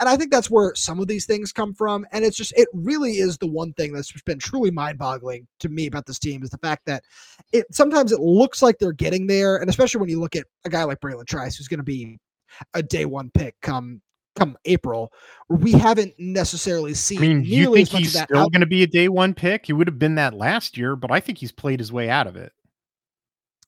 and 0.00 0.08
I 0.08 0.16
think 0.16 0.30
that's 0.30 0.50
where 0.50 0.74
some 0.74 1.00
of 1.00 1.06
these 1.06 1.26
things 1.26 1.52
come 1.52 1.74
from. 1.74 2.06
And 2.12 2.24
it's 2.24 2.36
just 2.36 2.52
it 2.56 2.68
really 2.72 3.18
is 3.18 3.38
the 3.38 3.46
one 3.46 3.72
thing 3.74 3.92
that's 3.92 4.12
been 4.22 4.38
truly 4.38 4.70
mind-boggling 4.70 5.46
to 5.60 5.68
me 5.68 5.86
about 5.86 6.06
this 6.06 6.18
team 6.18 6.42
is 6.42 6.50
the 6.50 6.58
fact 6.58 6.86
that 6.86 7.04
it 7.52 7.66
sometimes 7.72 8.12
it 8.12 8.20
looks 8.20 8.62
like 8.62 8.78
they're 8.78 8.92
getting 8.92 9.26
there, 9.26 9.56
and 9.56 9.70
especially 9.70 10.00
when 10.00 10.10
you 10.10 10.20
look 10.20 10.36
at 10.36 10.46
a 10.64 10.70
guy 10.70 10.84
like 10.84 11.00
Bralen 11.00 11.26
Trice, 11.26 11.56
who's 11.56 11.68
going 11.68 11.78
to 11.78 11.84
be 11.84 12.18
a 12.74 12.82
day 12.82 13.04
one 13.04 13.30
pick 13.34 13.54
come 13.62 14.00
come 14.34 14.56
April, 14.64 15.12
we 15.48 15.72
haven't 15.72 16.14
necessarily 16.18 16.94
seen 16.94 17.18
I 17.18 17.20
mean, 17.20 17.44
you 17.44 17.60
nearly 17.60 17.84
think 17.84 18.02
he's 18.02 18.12
that 18.14 18.28
still 18.28 18.48
going 18.50 18.60
to 18.60 18.66
be 18.66 18.82
a 18.82 18.86
day 18.86 19.08
one 19.08 19.34
pick? 19.34 19.66
He 19.66 19.72
would 19.72 19.86
have 19.86 19.98
been 19.98 20.16
that 20.16 20.34
last 20.34 20.76
year, 20.76 20.96
but 20.96 21.10
I 21.10 21.20
think 21.20 21.38
he's 21.38 21.52
played 21.52 21.80
his 21.80 21.92
way 21.92 22.10
out 22.10 22.26
of 22.26 22.36
it. 22.36 22.52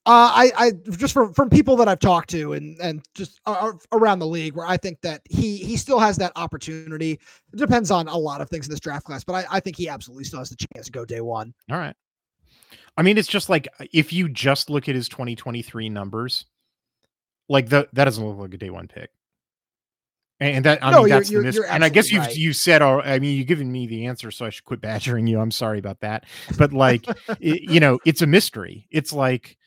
Uh, 0.07 0.31
I, 0.33 0.51
I 0.57 0.71
just 0.91 1.13
from 1.13 1.33
from 1.33 1.49
people 1.49 1.75
that 1.75 1.89
I've 1.89 1.99
talked 1.99 2.29
to 2.29 2.53
and 2.53 2.79
and 2.79 3.05
just 3.13 3.41
uh, 3.45 3.73
around 3.91 4.19
the 4.19 4.27
league, 4.27 4.55
where 4.55 4.65
I 4.65 4.77
think 4.77 5.01
that 5.01 5.21
he 5.29 5.57
he 5.57 5.75
still 5.75 5.99
has 5.99 6.15
that 6.15 6.31
opportunity. 6.37 7.19
It 7.51 7.57
depends 7.57 7.91
on 7.91 8.07
a 8.07 8.15
lot 8.17 8.39
of 8.39 8.49
things 8.49 8.67
in 8.67 8.71
this 8.71 8.79
draft 8.79 9.05
class, 9.05 9.25
but 9.25 9.33
I, 9.33 9.45
I 9.51 9.59
think 9.59 9.75
he 9.75 9.89
absolutely 9.89 10.23
still 10.23 10.39
has 10.39 10.49
the 10.49 10.55
chance 10.55 10.85
to 10.85 10.93
go 10.93 11.03
day 11.03 11.19
one. 11.19 11.53
All 11.69 11.77
right. 11.77 11.95
I 12.95 13.01
mean, 13.01 13.17
it's 13.17 13.27
just 13.27 13.49
like 13.49 13.67
if 13.91 14.13
you 14.13 14.29
just 14.29 14.69
look 14.69 14.87
at 14.87 14.95
his 14.95 15.09
2023 15.09 15.89
numbers, 15.89 16.45
like 17.49 17.67
the 17.67 17.89
that 17.91 18.05
doesn't 18.05 18.25
look 18.25 18.37
like 18.37 18.53
a 18.53 18.57
day 18.57 18.69
one 18.69 18.87
pick. 18.87 19.09
And 20.39 20.63
that 20.65 20.83
I 20.83 20.91
No, 20.91 20.97
mean 20.99 21.07
you're- 21.07 21.19
that's 21.19 21.27
the 21.29 21.33
you're- 21.33 21.45
mis- 21.45 21.55
you're 21.55 21.65
and 21.67 21.83
I 21.83 21.89
guess 21.89 22.11
you've 22.11 22.25
right. 22.25 22.35
you 22.35 22.53
said 22.53 22.81
oh, 22.83 23.01
I 23.01 23.17
mean 23.19 23.35
you've 23.37 23.47
given 23.47 23.71
me 23.71 23.87
the 23.87 24.05
answer, 24.05 24.29
so 24.29 24.45
I 24.45 24.49
should 24.51 24.65
quit 24.65 24.81
badgering 24.81 25.25
you. 25.27 25.39
I'm 25.39 25.51
sorry 25.51 25.79
about 25.79 25.99
that, 26.01 26.25
but 26.57 26.73
like 26.73 27.07
it, 27.39 27.61
you 27.63 27.79
know, 27.79 27.99
it's 28.05 28.21
a 28.21 28.27
mystery. 28.27 28.87
It's 28.91 29.11
like 29.11 29.57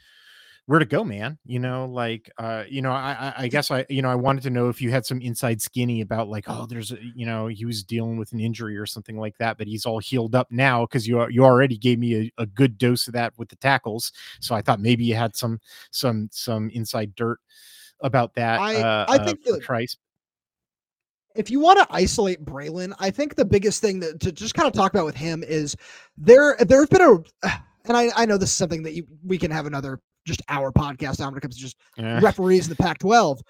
where 0.67 0.79
to 0.79 0.85
go, 0.85 1.03
man. 1.03 1.37
You 1.45 1.59
know, 1.59 1.87
like 1.87 2.31
uh, 2.39 2.63
you 2.69 2.83
know, 2.83 2.93
I, 2.93 3.33
I 3.37 3.43
I 3.45 3.49
guess 3.49 3.73
I 3.73 3.85
you 3.89 4.01
know 4.03 4.11
I 4.11 4.15
wanted 4.15 4.45
to 4.45 4.51
know 4.51 4.69
if 4.69 4.81
you 4.81 4.93
had 4.93 5.05
some 5.05 5.21
inside 5.21 5.61
skinny 5.61 6.03
about 6.03 6.29
like 6.29 6.45
oh 6.47 6.67
there's 6.67 6.93
a, 6.93 6.99
you 7.17 7.27
know 7.27 7.49
he 7.49 7.65
was 7.65 7.83
dealing 7.83 8.17
with 8.17 8.31
an 8.33 8.39
injury 8.39 8.77
or 8.77 8.87
something 8.87 9.19
like 9.19 9.37
that, 9.39 9.59
but 9.59 9.67
he's 9.67 9.85
all 9.87 9.99
healed 9.99 10.37
up 10.37 10.47
now 10.53 10.87
because 10.87 11.05
you 11.09 11.27
you 11.31 11.45
already 11.45 11.77
gave 11.79 11.99
me 11.99 12.31
a, 12.39 12.43
a 12.43 12.47
good 12.47 12.79
dose 12.79 13.09
of 13.09 13.15
that 13.15 13.33
with 13.39 13.49
the 13.49 13.57
tackles. 13.57 14.13
So 14.39 14.55
I 14.55 14.63
thought 14.63 14.79
maybe 14.79 15.05
you 15.05 15.17
had 15.17 15.35
some 15.35 15.59
some 15.91 16.29
some 16.31 16.71
inside 16.71 17.17
dirt 17.17 17.41
about 18.03 18.35
that. 18.37 18.61
I- 18.61 18.77
uh, 18.77 19.07
I 19.09 19.17
uh, 19.17 19.25
think 19.27 19.43
for 19.45 19.53
the- 19.55 19.59
Trice. 19.59 19.97
If 21.37 21.51
you 21.51 21.61
want 21.61 21.79
to 21.79 21.87
isolate 21.91 22.45
Bralen, 22.45 22.93
I 22.99 23.11
think 23.11 23.35
the 23.37 23.45
biggest 23.45 23.81
thing 23.81 24.01
that 24.01 24.21
to 24.21 24.33
just 24.33 24.55
kind 24.55 24.67
of 24.67 24.73
talk 24.73 24.93
about 24.93 25.07
with 25.07 25.17
him 25.17 25.45
is 25.47 25.77
there 26.19 26.57
there's 26.61 26.89
been 26.89 27.03
a 27.03 27.49
and 27.87 27.97
I, 27.97 28.11
I 28.17 28.27
know 28.27 28.37
this 28.37 28.51
is 28.51 28.57
something 28.57 28.83
that 28.83 28.95
you 28.95 29.07
we 29.25 29.39
can 29.39 29.51
have 29.51 29.67
another 29.67 30.01
just 30.27 30.43
hour 30.49 30.71
podcast 30.71 31.19
on 31.21 31.29
when 31.33 31.39
it 31.39 31.41
comes 31.41 31.57
to 31.57 31.63
just 31.63 31.77
Eh. 31.99 32.21
referees 32.21 32.67
in 32.67 32.71
the 32.71 32.77
Pac 32.77 32.99
12. 32.99 33.41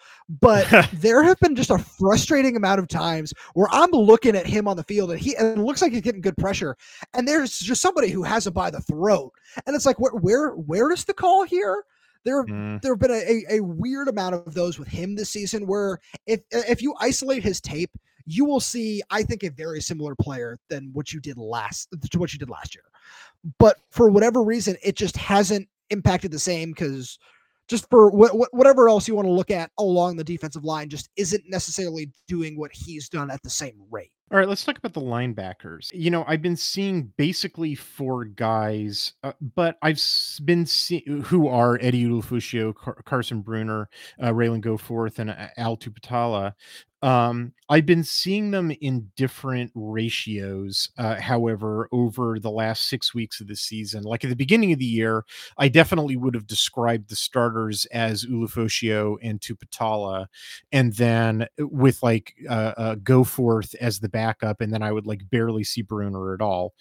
But 0.41 0.89
there 0.93 1.23
have 1.25 1.39
been 1.41 1.57
just 1.57 1.71
a 1.71 1.79
frustrating 1.79 2.57
amount 2.57 2.79
of 2.79 2.87
times 2.87 3.35
where 3.55 3.67
I'm 3.73 3.91
looking 3.91 4.37
at 4.37 4.47
him 4.47 4.69
on 4.69 4.77
the 4.77 4.85
field 4.85 5.11
and 5.11 5.21
he 5.21 5.37
and 5.37 5.59
it 5.59 5.63
looks 5.63 5.83
like 5.83 5.93
he's 5.93 6.01
getting 6.01 6.21
good 6.21 6.37
pressure. 6.37 6.77
And 7.15 7.27
there's 7.27 7.59
just 7.59 7.83
somebody 7.83 8.11
who 8.11 8.23
has 8.23 8.47
him 8.47 8.53
by 8.53 8.71
the 8.71 8.81
throat. 8.83 9.33
And 9.67 9.75
it's 9.75 9.85
like, 9.87 9.99
where 9.99 10.13
where 10.13 10.51
where 10.51 10.93
is 10.93 11.05
the 11.05 11.15
call 11.15 11.45
here? 11.45 11.85
There 12.25 12.45
Mm. 12.45 12.83
there 12.83 12.93
have 12.93 12.99
been 13.01 13.11
a, 13.11 13.15
a, 13.55 13.57
a 13.59 13.61
weird 13.61 14.09
amount 14.09 14.35
of 14.35 14.55
those 14.55 14.79
with 14.79 14.89
him 14.89 15.15
this 15.15 15.31
season 15.31 15.67
where 15.67 15.99
if 16.27 16.41
if 16.51 16.83
you 16.83 16.95
isolate 17.01 17.43
his 17.43 17.61
tape, 17.61 17.91
you 18.27 18.45
will 18.45 18.61
see, 18.61 19.03
I 19.11 19.23
think, 19.23 19.43
a 19.43 19.51
very 19.51 19.81
similar 19.81 20.15
player 20.15 20.59
than 20.69 20.91
what 20.93 21.13
you 21.13 21.21
did 21.21 21.39
last 21.39 21.89
to 22.11 22.19
what 22.19 22.33
you 22.33 22.39
did 22.39 22.51
last 22.51 22.75
year. 22.75 22.85
But 23.59 23.79
for 23.91 24.11
whatever 24.11 24.43
reason, 24.43 24.77
it 24.83 24.97
just 24.97 25.17
hasn't 25.17 25.67
impacted 25.89 26.31
the 26.31 26.39
same 26.39 26.71
because 26.73 27.19
just 27.69 27.89
for 27.89 28.11
wh- 28.11 28.33
wh- 28.37 28.53
whatever 28.55 28.89
else 28.89 29.09
you 29.09 29.15
want 29.15 29.27
to 29.27 29.33
look 29.33 29.51
at 29.51 29.71
along 29.79 30.17
the 30.17 30.25
defensive 30.25 30.65
line, 30.65 30.89
just 30.89 31.09
isn't 31.17 31.45
necessarily 31.49 32.11
doing 32.29 32.59
what 32.59 32.71
he's 32.73 33.09
done 33.09 33.31
at 33.31 33.43
the 33.43 33.51
same 33.51 33.81
rate. 33.91 34.13
All 34.33 34.39
right, 34.39 34.49
let's 34.49 34.65
talk 34.65 34.79
about 34.79 34.93
the 34.93 35.01
linebackers. 35.01 35.91
You 35.93 36.09
know, 36.13 36.25
I've 36.29 36.41
been 36.41 36.57
seeing 36.57 37.13
basically 37.17 37.75
four 37.75 38.25
guys, 38.25 39.15
uh, 39.25 39.33
but 39.57 39.77
I've 39.83 40.01
been 40.45 40.67
seeing 40.67 41.23
who 41.25 41.49
are 41.49 41.79
Eddie 41.81 42.05
Ulofoshio, 42.05 42.73
Car- 42.73 43.03
Carson 43.05 43.43
Bruener, 43.43 43.87
uh, 44.23 44.29
Ralen 44.29 44.63
Goforth, 44.65 45.19
and 45.19 45.31
uh, 45.31 45.49
Al 45.57 45.77
Tuputala. 45.77 46.53
Um, 47.03 47.53
I've 47.71 47.87
been 47.87 48.05
seeing 48.05 48.51
them 48.51 48.71
in 48.83 49.11
different 49.17 49.71
ratios, 49.75 50.91
uh, 50.99 51.19
however, 51.19 51.89
over 51.93 52.39
the 52.39 52.51
last 52.51 52.89
six 52.89 53.15
weeks 53.15 53.41
of 53.41 53.47
the 53.47 53.57
season. 53.57 54.03
Like 54.03 54.23
at 54.25 54.29
the 54.29 54.37
beginning 54.37 54.73
of 54.73 54.79
the 54.79 54.85
year, 54.85 55.25
I 55.57 55.69
definitely 55.69 56.17
would 56.17 56.35
have 56.35 56.47
described 56.47 57.09
the 57.09 57.17
starters 57.17 57.87
as 57.87 58.27
Ulofoshio 58.27 59.17
and 59.23 59.41
Tuputala, 59.41 60.27
and 60.73 60.93
then 60.95 61.47
with 61.59 62.03
like 62.03 62.35
uh, 62.49 62.75
uh, 62.77 62.95
Goforth 62.97 63.75
as 63.77 63.99
the 64.01 64.09
backup, 64.09 64.61
and 64.61 64.73
then 64.73 64.83
I 64.83 64.93
would 64.93 65.07
like 65.07 65.29
barely 65.31 65.65
see 65.65 65.83
Bruener 65.83 66.35
at 66.35 66.43
all, 66.43 66.75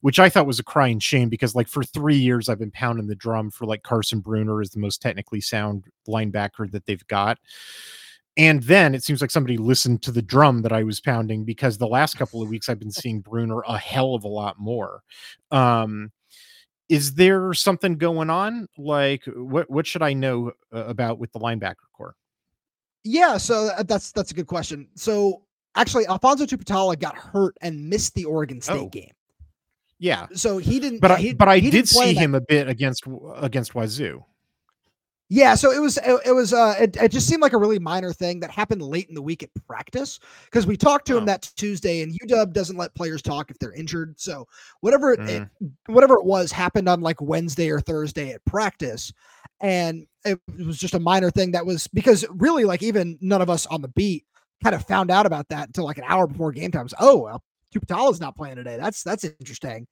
which 0.00 0.20
I 0.20 0.28
thought 0.28 0.46
was 0.46 0.60
a 0.60 0.64
crying 0.64 1.00
shame 1.00 1.28
because 1.28 1.56
like 1.56 1.68
for 1.68 1.82
three 1.82 2.16
years 2.16 2.48
I've 2.48 2.60
been 2.60 2.70
pounding 2.70 3.08
the 3.08 3.16
drum 3.16 3.50
for 3.50 3.66
like 3.66 3.82
Carson 3.82 4.22
Bruener 4.22 4.62
is 4.62 4.70
the 4.70 4.78
most 4.80 5.02
technically 5.02 5.40
sound 5.40 5.86
linebacker 6.06 6.70
that 6.70 6.86
they've 6.86 7.06
got. 7.08 7.38
And 8.38 8.62
then 8.64 8.94
it 8.94 9.02
seems 9.02 9.20
like 9.22 9.30
somebody 9.30 9.56
listened 9.56 10.02
to 10.02 10.10
the 10.12 10.20
drum 10.22 10.60
that 10.62 10.72
I 10.72 10.82
was 10.82 11.00
pounding 11.00 11.44
because 11.44 11.78
the 11.78 11.86
last 11.86 12.18
couple 12.18 12.42
of 12.42 12.48
weeks 12.50 12.68
I've 12.68 12.78
been 12.78 12.90
seeing 12.90 13.22
Bruener 13.22 13.62
a 13.66 13.78
hell 13.78 14.14
of 14.14 14.24
a 14.24 14.28
lot 14.28 14.58
more. 14.58 15.02
Um, 15.50 16.12
is 16.88 17.14
there 17.14 17.52
something 17.54 17.96
going 17.96 18.28
on? 18.30 18.68
Like, 18.78 19.24
what 19.26 19.68
what 19.70 19.86
should 19.86 20.02
I 20.02 20.12
know 20.12 20.52
uh, 20.72 20.84
about 20.84 21.18
with 21.18 21.32
the 21.32 21.40
linebacker 21.40 21.74
core? 21.96 22.14
Yeah, 23.04 23.38
so 23.38 23.70
that's 23.86 24.12
that's 24.12 24.30
a 24.30 24.34
good 24.34 24.46
question. 24.46 24.86
So 24.96 25.42
actually, 25.74 26.04
Alphonzo 26.06 26.44
Tuputala 26.46 26.98
got 26.98 27.16
hurt 27.16 27.56
and 27.62 27.88
missed 27.88 28.14
the 28.14 28.24
Oregon 28.26 28.60
State 28.60 28.74
Oh. 28.76 28.88
game. 28.88 29.12
Yeah, 29.98 30.26
So 30.34 30.58
he 30.58 30.78
didn't. 30.78 31.00
but 31.00 31.10
I 31.10 31.16
he- 31.16 31.32
but 31.34 31.48
I 31.48 31.58
did 31.58 31.88
see 31.88 32.10
in 32.10 32.14
that 32.16 32.20
him 32.20 32.34
a 32.34 32.40
bit 32.42 32.68
against 32.68 33.04
against 33.36 33.74
Wazoo. 33.74 34.22
Yeah, 35.28 35.56
so 35.56 35.72
it 35.72 35.80
was 35.80 35.98
it, 35.98 36.20
it 36.26 36.32
was 36.32 36.52
uh 36.52 36.76
it, 36.78 36.96
it 36.96 37.10
just 37.10 37.28
seemed 37.28 37.42
like 37.42 37.52
a 37.52 37.58
really 37.58 37.80
minor 37.80 38.12
thing 38.12 38.38
that 38.40 38.50
happened 38.50 38.80
late 38.80 39.08
in 39.08 39.14
the 39.16 39.22
week 39.22 39.42
at 39.42 39.50
practice 39.66 40.20
because 40.44 40.68
we 40.68 40.76
talked 40.76 41.06
to 41.08 41.14
Oh. 41.14 41.18
him 41.18 41.24
that 41.26 41.50
Tuesday 41.56 42.02
and 42.02 42.16
UW 42.20 42.52
doesn't 42.52 42.76
let 42.76 42.94
players 42.94 43.22
talk 43.22 43.50
if 43.50 43.58
they're 43.58 43.72
injured. 43.72 44.14
So 44.20 44.46
whatever 44.82 45.12
it, 45.14 45.20
it 45.28 45.42
Mm. 45.62 45.72
whatever 45.86 46.14
it 46.14 46.24
was 46.24 46.52
happened 46.52 46.88
on 46.88 47.00
like 47.00 47.20
Wednesday 47.20 47.70
or 47.70 47.80
Thursday 47.80 48.30
at 48.32 48.44
practice 48.44 49.12
and 49.60 50.06
it 50.24 50.38
was 50.64 50.78
just 50.78 50.94
a 50.94 51.00
minor 51.00 51.30
thing 51.30 51.50
that 51.52 51.66
was 51.66 51.88
because 51.88 52.24
really 52.30 52.64
like 52.64 52.82
even 52.82 53.18
none 53.20 53.42
of 53.42 53.50
us 53.50 53.66
on 53.66 53.82
the 53.82 53.88
beat 53.88 54.24
kind 54.62 54.74
of 54.76 54.84
found 54.86 55.10
out 55.10 55.26
about 55.26 55.48
that 55.48 55.66
until 55.68 55.84
like 55.84 55.98
an 55.98 56.04
hour 56.06 56.26
before 56.28 56.52
game 56.52 56.70
time. 56.70 56.80
It 56.82 56.84
was, 56.84 56.94
oh 57.00 57.16
well, 57.16 57.42
Tuputala's 57.74 58.20
not 58.20 58.36
playing 58.36 58.56
today. 58.56 58.76
That's 58.76 59.02
that's 59.02 59.24
interesting. 59.24 59.86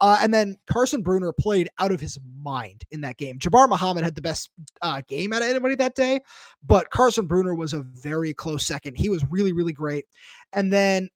Uh, 0.00 0.18
and 0.20 0.32
then 0.32 0.56
Carson 0.66 1.02
Bruener 1.02 1.32
played 1.36 1.68
out 1.78 1.92
of 1.92 2.00
his 2.00 2.18
mind 2.42 2.84
in 2.90 3.00
that 3.02 3.18
game. 3.18 3.38
Jabbar 3.38 3.68
Muhammad 3.68 4.04
had 4.04 4.14
the 4.14 4.22
best 4.22 4.50
uh, 4.82 5.02
game 5.08 5.32
out 5.32 5.42
of 5.42 5.48
anybody 5.48 5.74
that 5.76 5.94
day, 5.94 6.20
but 6.66 6.90
Carson 6.90 7.28
Bruener 7.28 7.56
was 7.56 7.74
a 7.74 7.82
very 7.82 8.32
close 8.32 8.66
second. 8.66 8.96
He 8.96 9.08
was 9.08 9.24
really, 9.30 9.52
really 9.52 9.72
great. 9.72 10.06
And 10.52 10.72
then 10.72 11.08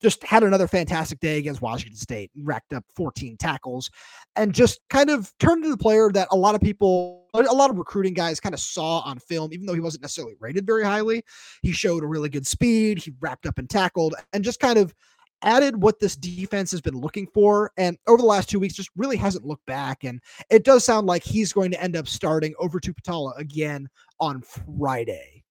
just 0.00 0.22
had 0.22 0.42
another 0.42 0.68
fantastic 0.68 1.20
day 1.20 1.38
against 1.38 1.62
Washington 1.62 1.96
State, 1.96 2.30
racked 2.42 2.72
up 2.72 2.84
14 2.96 3.36
tackles, 3.36 3.90
and 4.36 4.54
just 4.54 4.80
kind 4.90 5.10
of 5.10 5.32
turned 5.38 5.64
into 5.64 5.74
the 5.74 5.82
player 5.82 6.10
that 6.12 6.28
a 6.30 6.36
lot 6.36 6.54
of 6.54 6.60
people, 6.60 7.26
a 7.34 7.42
lot 7.42 7.70
of 7.70 7.78
recruiting 7.78 8.14
guys 8.14 8.40
kind 8.40 8.54
of 8.54 8.60
saw 8.60 9.00
on 9.00 9.18
film, 9.18 9.52
even 9.52 9.66
though 9.66 9.74
he 9.74 9.80
wasn't 9.80 10.02
necessarily 10.02 10.34
rated 10.38 10.66
very 10.66 10.84
highly. 10.84 11.22
He 11.62 11.72
showed 11.72 12.04
a 12.04 12.06
really 12.06 12.28
good 12.28 12.46
speed, 12.46 12.98
he 12.98 13.12
wrapped 13.20 13.46
up 13.46 13.58
and 13.58 13.68
tackled, 13.68 14.14
and 14.32 14.44
just 14.44 14.60
kind 14.60 14.78
of 14.78 14.94
added 15.44 15.80
what 15.80 16.00
this 16.00 16.16
defense 16.16 16.70
has 16.72 16.80
been 16.80 16.98
looking 16.98 17.26
for, 17.26 17.70
and 17.76 17.96
over 18.06 18.18
the 18.18 18.26
last 18.26 18.48
two 18.48 18.58
weeks, 18.58 18.74
just 18.74 18.90
really 18.96 19.16
hasn't 19.16 19.44
looked 19.44 19.66
back. 19.66 20.04
And 20.04 20.20
it 20.50 20.64
does 20.64 20.84
sound 20.84 21.06
like 21.06 21.22
he's 21.22 21.52
going 21.52 21.70
to 21.70 21.82
end 21.82 21.96
up 21.96 22.08
starting 22.08 22.54
over 22.58 22.80
Tuipulotu 22.80 23.38
again 23.38 23.88
on 24.20 24.42
Friday. 24.42 25.44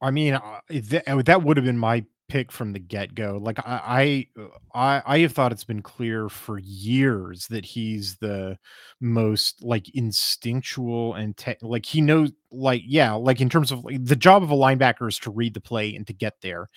I 0.00 0.10
mean, 0.10 0.34
uh, 0.34 0.60
that, 0.68 1.24
that 1.26 1.42
would 1.42 1.56
have 1.56 1.66
been 1.66 1.78
my 1.78 2.04
pick 2.28 2.50
from 2.50 2.72
the 2.72 2.78
get 2.78 3.14
go. 3.14 3.38
Like 3.40 3.58
I, 3.60 4.26
I, 4.74 5.02
I, 5.06 5.18
have 5.20 5.32
thought 5.32 5.52
it's 5.52 5.64
been 5.64 5.82
clear 5.82 6.28
for 6.28 6.58
years 6.58 7.46
that 7.48 7.64
he's 7.64 8.16
the 8.16 8.58
most 9.00 9.62
like 9.62 9.88
instinctual 9.94 11.14
and 11.14 11.36
te- 11.36 11.56
like 11.62 11.86
he 11.86 12.00
knows, 12.00 12.32
like 12.50 12.82
yeah, 12.84 13.12
like 13.12 13.40
in 13.40 13.48
terms 13.48 13.70
of 13.72 13.84
like, 13.84 14.04
the 14.04 14.16
job 14.16 14.42
of 14.42 14.50
a 14.50 14.56
linebacker 14.56 15.08
is 15.08 15.18
to 15.20 15.30
read 15.30 15.54
the 15.54 15.60
play 15.60 15.94
and 15.94 16.06
to 16.06 16.12
get 16.12 16.34
there, 16.42 16.68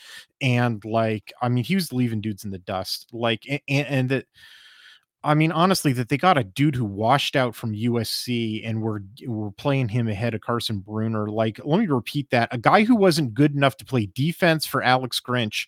and 0.42 0.84
like 0.86 1.34
I 1.42 1.50
mean, 1.50 1.64
he 1.64 1.76
was 1.76 1.94
leaving 1.94 2.22
dudes 2.22 2.46
in 2.46 2.52
the 2.52 2.60
dust, 2.60 3.10
like 3.12 3.44
and, 3.48 3.62
and 3.88 4.10
that 4.10 4.26
I 5.24 5.34
mean, 5.34 5.52
honestly, 5.52 5.92
that 5.94 6.08
they 6.08 6.18
got 6.18 6.38
a 6.38 6.44
dude 6.44 6.76
who 6.76 6.86
washed 6.86 7.36
out 7.36 7.54
from 7.54 7.74
USC 7.74 8.62
and 8.66 8.82
we're 8.82 9.02
we're 9.26 9.52
playing 9.52 9.90
him 9.90 10.08
ahead 10.08 10.34
of 10.34 10.42
Carson 10.42 10.82
Bruener. 10.82 11.30
Like, 11.30 11.60
let 11.66 11.80
me 11.80 11.88
repeat 11.88 12.30
that: 12.30 12.50
a 12.52 12.58
guy 12.58 12.84
who 12.84 12.96
wasn't 12.96 13.34
good 13.34 13.54
enough 13.54 13.76
to 13.78 13.86
play 13.86 14.06
defense 14.14 14.66
for 14.66 14.82
Alex 14.82 15.20
Grinch 15.20 15.68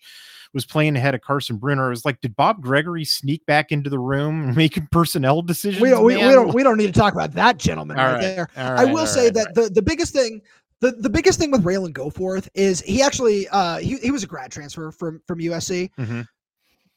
was 0.54 0.64
playing 0.64 0.96
ahead 0.96 1.14
of 1.14 1.20
Carson 1.20 1.58
Bruener. 1.58 1.86
It 1.86 1.90
was 1.90 2.04
like, 2.04 2.20
did 2.20 2.36
Bob 2.36 2.60
Gregory 2.60 3.04
sneak 3.04 3.44
back 3.46 3.72
into 3.72 3.88
the 3.88 3.98
room 3.98 4.54
making 4.54 4.88
personnel 4.92 5.42
decisions? 5.42 5.80
We 5.80 5.90
don't, 5.90 6.04
we, 6.04 6.16
we, 6.16 6.20
don't, 6.20 6.54
we 6.54 6.62
don't 6.62 6.76
need 6.76 6.92
to 6.92 6.98
talk 6.98 7.14
about 7.14 7.32
that 7.32 7.58
gentleman 7.58 7.96
right, 7.96 8.12
right, 8.12 8.20
there. 8.20 8.48
Right, 8.56 8.80
I 8.80 8.84
will 8.84 9.06
say 9.06 9.30
that 9.30 9.54
the, 9.54 9.70
the 9.70 9.82
biggest 9.82 10.12
thing 10.12 10.42
the, 10.80 10.90
the 10.92 11.08
biggest 11.08 11.38
thing 11.38 11.52
with 11.52 11.62
Ralen 11.62 11.92
Goforth 11.92 12.48
is 12.54 12.80
he 12.80 13.02
actually 13.02 13.48
uh 13.48 13.78
he, 13.78 13.96
he 13.98 14.10
was 14.10 14.24
a 14.24 14.26
grad 14.26 14.50
transfer 14.50 14.90
from 14.90 15.22
from 15.26 15.38
USC. 15.38 15.90
Mm-hmm. 15.98 16.22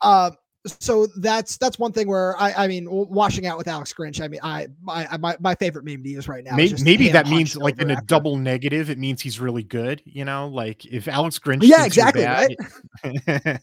Uh, 0.02 0.32
so 0.66 1.08
that's 1.18 1.58
that's 1.58 1.78
one 1.78 1.92
thing 1.92 2.08
where 2.08 2.36
I 2.40 2.54
I 2.54 2.68
mean 2.68 2.88
washing 2.90 3.46
out 3.46 3.58
with 3.58 3.68
Alex 3.68 3.94
Grinch. 3.94 4.22
I 4.22 4.28
mean 4.28 4.40
I 4.44 4.68
my 4.82 5.08
my, 5.18 5.38
my 5.40 5.56
favorite 5.56 5.86
meme 5.86 6.04
to 6.04 6.10
use 6.10 6.28
right 6.28 6.44
now. 6.44 6.56
Maybe, 6.56 6.82
maybe 6.84 7.10
that 7.10 7.28
means 7.28 7.56
like 7.56 7.80
in 7.80 7.92
a 7.92 7.94
after. 7.94 8.06
double 8.06 8.38
negative. 8.38 8.90
It 8.90 8.98
means 8.98 9.22
he's 9.22 9.40
really 9.40 9.64
good. 9.64 10.02
You 10.06 10.26
know, 10.26 10.48
like 10.48 10.86
if 10.86 11.08
Alex 11.08 11.40
Grinch. 11.40 11.64
Yeah, 11.64 11.86
exactly. 11.86 12.24
Bad, 12.24 12.56
right. 13.04 13.60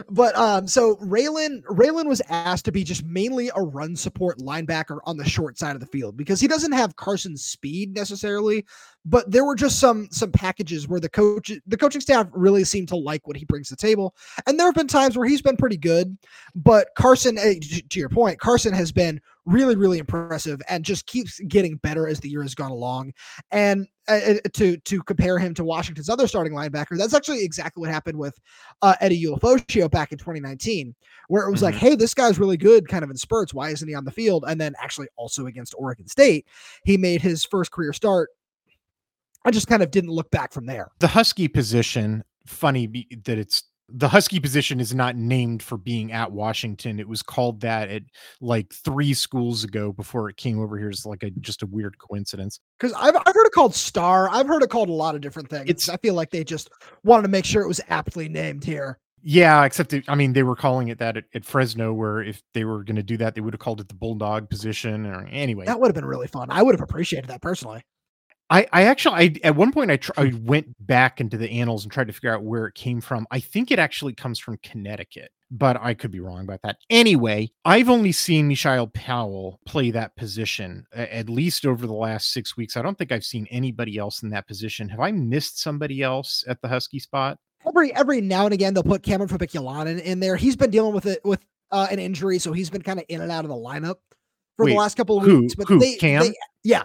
But 0.10 0.36
um, 0.38 0.68
so 0.68 0.96
Ralen 0.98 1.64
Ralen 1.64 2.08
was 2.08 2.22
asked 2.30 2.66
to 2.66 2.72
be 2.72 2.84
just 2.84 3.06
mainly 3.06 3.50
a 3.56 3.62
run 3.62 3.96
support 3.96 4.40
linebacker 4.40 5.00
on 5.06 5.18
the 5.18 5.28
short 5.28 5.58
side 5.58 5.76
of 5.76 5.80
the 5.80 5.88
field 5.88 6.18
because 6.18 6.40
he 6.40 6.48
doesn't 6.48 6.72
have 6.72 6.96
Carson's 6.96 7.44
speed 7.44 7.94
necessarily, 7.96 8.66
but 9.06 9.30
there 9.30 9.46
were 9.46 9.56
just 9.56 9.80
some 9.80 10.08
some 10.12 10.32
packages 10.32 10.88
where 10.88 11.00
the 11.00 11.10
coach 11.10 11.52
the 11.68 11.78
coaching 11.78 12.02
staff 12.02 12.28
really 12.32 12.64
seemed 12.64 12.88
to 12.90 12.96
like 12.96 13.28
what 13.28 13.38
he 13.38 13.46
brings 13.46 13.70
to 13.70 13.76
the 13.76 13.82
table, 13.82 14.16
and 14.48 14.60
there 14.60 14.68
have 14.68 14.76
been 14.76 14.88
times 14.88 15.18
where 15.18 15.28
he's 15.28 15.42
been 15.42 15.58
pretty 15.58 15.78
good, 15.78 16.18
but 16.56 16.90
Carson, 16.96 17.36
to 17.36 18.00
your 18.00 18.10
point, 18.10 18.40
Carson 18.40 18.74
has 18.74 18.92
been 18.92 19.22
really 19.46 19.76
really 19.76 19.98
impressive 19.98 20.62
and 20.70 20.86
just 20.86 21.08
keeps 21.08 21.40
getting 21.48 21.78
better 21.78 22.08
as 22.08 22.20
the 22.20 22.30
year 22.30 22.44
has 22.44 22.56
gone 22.56 22.72
along, 22.72 23.14
and 23.52 23.88
uh, 24.08 24.36
to 24.54 24.78
to 24.78 25.02
compare 25.04 25.38
him 25.38 25.54
to 25.54 25.64
Washington's 25.64 26.10
other 26.10 26.28
starting 26.28 26.54
linebacker. 26.54 26.98
That's 26.98 27.14
actually 27.14 27.44
exactly 27.44 27.82
what 27.82 27.90
happened 27.90 28.18
with 28.18 28.38
uh, 28.82 28.96
Eddie 29.00 29.24
Ulofoshio 29.24 29.90
back 29.90 30.12
in 30.12 30.18
2019, 30.18 30.96
where 31.28 31.48
it 31.48 31.52
was 31.52 31.60
mm-hmm. 31.60 31.66
like, 31.66 31.76
hey, 31.76 31.96
this 31.96 32.14
guy's 32.14 32.40
really 32.40 32.58
good, 32.58 32.88
kind 32.88 33.04
of 33.04 33.10
in 33.10 33.18
spurts. 33.18 33.54
Why 33.54 33.70
isn't 33.70 33.88
he 33.88 33.96
on 33.96 34.06
the 34.06 34.12
field? 34.12 34.46
And 34.48 34.60
then 34.60 34.74
actually 34.82 35.08
also 35.18 35.48
against 35.48 35.76
Oregon 35.78 36.08
State, 36.08 36.46
he 36.84 36.98
made 36.98 37.22
his 37.22 37.44
first 37.46 37.72
career 37.72 37.94
start. 37.94 38.30
I 39.46 39.52
just 39.52 39.68
kind 39.68 39.82
of 39.82 39.92
didn't 39.92 40.12
look 40.12 40.30
back 40.30 40.54
from 40.54 40.66
there. 40.66 40.90
The 41.00 41.08
Husky 41.08 41.48
position, 41.48 42.24
funny 42.46 43.08
that 43.24 43.38
it's 43.38 43.64
the 43.94 44.08
Husky 44.08 44.40
position 44.40 44.80
is 44.80 44.94
not 44.94 45.16
named 45.16 45.62
for 45.62 45.78
being 45.78 46.12
at 46.12 46.32
Washington. 46.32 47.00
It 47.00 47.08
was 47.08 47.22
called 47.22 47.62
that 47.62 47.90
at 47.90 48.04
like 48.40 48.74
three 48.74 49.14
schools 49.14 49.64
ago 49.64 49.92
before 49.92 50.30
it 50.30 50.38
came 50.38 50.60
over 50.60 50.78
here. 50.78 50.90
It's 50.90 51.06
like 51.06 51.24
a 51.24 51.32
just 51.32 51.64
a 51.64 51.66
weird 51.66 51.98
coincidence. 51.98 52.60
Because 52.80 52.94
I've, 52.94 53.16
I've 53.16 53.34
heard 53.34 53.46
it 53.46 53.54
called 53.54 53.76
Star. 53.76 54.30
I've 54.30 54.48
heard 54.48 54.64
it 54.64 54.70
called 54.70 54.90
a 54.90 54.94
lot 54.94 55.16
of 55.16 55.22
different 55.22 55.50
things. 55.50 55.70
It's, 55.70 55.90
I 55.90 55.98
feel 55.98 56.14
like 56.14 56.30
they 56.30 56.44
just 56.44 56.70
wanted 57.04 57.24
to 57.24 57.30
make 57.30 57.46
sure 57.46 57.62
it 57.62 57.68
was 57.68 57.82
aptly 57.90 58.30
named 58.30 58.64
here. 58.64 59.00
Yeah, 59.24 59.64
except 59.66 59.94
it, 59.94 60.06
I 60.08 60.16
mean 60.16 60.34
they 60.34 60.44
were 60.44 60.56
calling 60.56 60.88
it 60.88 60.98
that 61.00 61.18
at, 61.18 61.26
at 61.36 61.46
Fresno, 61.46 61.94
where 61.94 62.24
if 62.24 62.42
they 62.54 62.66
were 62.66 62.84
going 62.84 62.96
to 62.96 63.04
do 63.04 63.18
that, 63.18 63.36
they 63.36 63.42
would 63.42 63.54
have 63.54 63.60
called 63.60 63.80
it 63.80 63.88
the 63.88 63.96
Bulldog 63.96 64.50
position. 64.50 65.06
Or 65.06 65.28
anyway, 65.28 65.66
that 65.66 65.80
would 65.80 65.88
have 65.88 65.96
been 65.96 66.06
really 66.06 66.28
fun. 66.28 66.48
I 66.50 66.64
would 66.64 66.74
have 66.74 66.82
appreciated 66.82 67.30
that 67.30 67.42
personally. 67.42 67.84
I, 68.52 68.68
I 68.74 68.84
actually 68.84 69.16
I 69.16 69.36
at 69.46 69.56
one 69.56 69.72
point 69.72 69.92
I, 69.92 69.96
tr- 69.96 70.12
I 70.18 70.34
went 70.44 70.76
back 70.86 71.22
into 71.22 71.38
the 71.38 71.50
annals 71.50 71.84
and 71.84 71.92
tried 71.92 72.08
to 72.08 72.14
figure 72.14 72.36
out 72.36 72.44
where 72.44 72.68
it 72.68 72.76
came 72.76 73.00
from. 73.00 73.26
I 73.32 73.40
think 73.40 73.72
it 73.72 73.80
actually 73.80 74.14
comes 74.14 74.40
from 74.40 74.58
Connecticut, 74.58 75.32
but 75.50 75.78
I 75.82 75.94
could 75.94 76.12
be 76.12 76.20
wrong 76.20 76.42
about 76.42 76.60
that. 76.64 76.76
Anyway, 76.90 77.50
I've 77.64 77.90
only 77.90 78.12
seen 78.12 78.50
Mishael 78.50 78.88
Powell 78.88 79.62
play 79.66 79.90
that 79.92 80.18
position 80.18 80.86
at 80.92 81.30
least 81.30 81.66
over 81.66 81.88
the 81.88 81.94
last 81.94 82.34
six 82.34 82.58
weeks. 82.58 82.76
I 82.76 82.82
don't 82.82 82.98
think 82.98 83.14
I've 83.14 83.24
seen 83.24 83.48
anybody 83.50 83.98
else 83.98 84.22
in 84.22 84.30
that 84.32 84.48
position. 84.48 84.90
Have 84.90 85.00
I 85.00 85.14
missed 85.14 85.62
somebody 85.62 86.04
else 86.04 86.44
at 86.46 86.62
the 86.62 86.68
Husky 86.68 87.00
spot? 87.00 87.38
Every 87.66 87.96
every 87.96 88.20
now 88.20 88.44
and 88.46 88.54
again 88.54 88.74
they'll 88.74 88.84
put 88.84 89.02
Kamren 89.02 89.30
Fabiculanan 89.30 89.92
in, 89.92 90.00
in 90.00 90.20
there. 90.20 90.36
He's 90.36 90.58
been 90.58 90.72
dealing 90.72 90.94
with 90.94 91.06
it 91.06 91.22
with 91.24 91.40
uh, 91.72 91.88
an 91.90 92.00
injury, 92.00 92.38
so 92.38 92.52
he's 92.52 92.70
been 92.70 92.82
kind 92.82 93.00
of 93.00 93.06
in 93.08 93.22
and 93.22 93.32
out 93.32 93.46
of 93.46 93.50
the 93.50 93.56
lineup 93.56 93.96
for 94.58 94.66
Wait, 94.66 94.72
the 94.72 94.78
last 94.78 94.98
couple 94.98 95.20
of 95.20 95.24
who, 95.24 95.40
weeks. 95.42 95.56
But 95.56 95.70
who, 95.70 95.80
they, 95.80 95.96
Cam? 95.96 96.24
They, 96.24 96.34
yeah, 96.64 96.84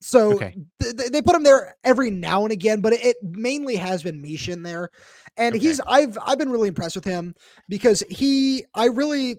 so 0.00 0.32
okay. 0.34 0.56
th- 0.80 1.10
they 1.12 1.20
put 1.20 1.36
him 1.36 1.42
there 1.42 1.76
every 1.84 2.10
now 2.10 2.44
and 2.44 2.52
again, 2.52 2.80
but 2.80 2.94
it, 2.94 3.16
mainly 3.22 3.76
has 3.76 4.02
been 4.02 4.20
Misha 4.20 4.56
there. 4.56 4.90
And 5.36 5.54
okay. 5.54 5.66
he's 5.66 5.80
I've 5.86 6.16
I've 6.24 6.38
been 6.38 6.50
really 6.50 6.68
impressed 6.68 6.96
with 6.96 7.04
him 7.04 7.34
because 7.68 8.02
he 8.08 8.64
I 8.74 8.86
really 8.86 9.36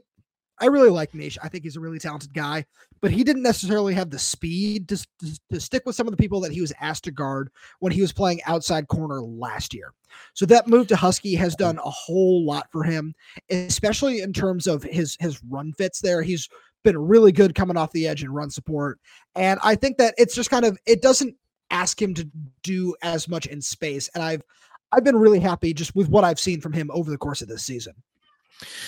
I 0.62 0.68
really 0.68 0.92
like 0.92 1.16
Mish. 1.16 1.40
I 1.42 1.50
think 1.50 1.64
he's 1.64 1.76
a 1.76 1.80
really 1.80 1.98
talented 1.98 2.34
guy, 2.34 2.64
but 3.02 3.10
he 3.10 3.24
didn't 3.24 3.42
necessarily 3.42 3.96
have 3.96 4.12
the 4.12 4.20
speed 4.20 4.88
to, 4.90 4.98
to, 4.98 5.40
to, 5.52 5.60
stick 5.60 5.82
with 5.88 5.96
some 5.96 6.06
of 6.08 6.12
the 6.12 6.18
people 6.18 6.40
that 6.42 6.52
he 6.52 6.62
was 6.62 6.72
asked 6.80 7.06
to 7.06 7.12
guard 7.12 7.50
when 7.80 7.92
he 7.92 8.00
was 8.00 8.14
playing 8.14 8.44
outside 8.46 8.88
corner 8.88 9.22
last 9.22 9.74
year. 9.74 9.92
So 10.36 10.46
that 10.46 10.68
move 10.68 10.86
to 10.88 10.96
Husky 10.96 11.34
has 11.34 11.56
done 11.56 11.80
a 11.80 11.90
whole 11.90 12.46
lot 12.46 12.68
for 12.72 12.84
him, 12.84 13.16
especially 13.50 14.22
in 14.22 14.34
terms 14.34 14.68
of 14.68 14.84
his 14.84 15.18
his 15.20 15.42
run 15.50 15.74
fits 15.74 16.00
there. 16.00 16.22
He's 16.22 16.48
been 16.84 16.98
really 16.98 17.32
good 17.32 17.56
coming 17.56 17.78
off 17.78 17.92
the 17.92 18.08
edge 18.08 18.24
and 18.24 18.34
run 18.34 18.50
support. 18.50 19.00
And 19.36 19.60
I 19.64 19.76
think 19.76 19.98
that 19.98 20.16
it's 20.18 20.36
just 20.36 20.50
kind 20.50 20.66
of 20.66 20.78
it 20.86 21.02
doesn't 21.02 21.36
ask 21.70 22.02
him 22.02 22.14
to 22.16 22.30
do 22.64 22.96
as 23.02 23.28
much 23.28 23.46
in 23.46 23.62
space. 23.62 24.10
And 24.14 24.24
I've 24.24 24.44
I've 24.92 25.04
been 25.04 25.16
really 25.16 25.40
happy 25.40 25.74
just 25.74 25.96
with 25.96 26.10
what 26.10 26.24
I've 26.24 26.40
seen 26.40 26.62
from 26.62 26.74
him 26.74 26.90
over 26.92 27.10
the 27.10 27.18
course 27.18 27.42
of 27.42 27.48
this 27.48 27.64
season. 27.64 27.94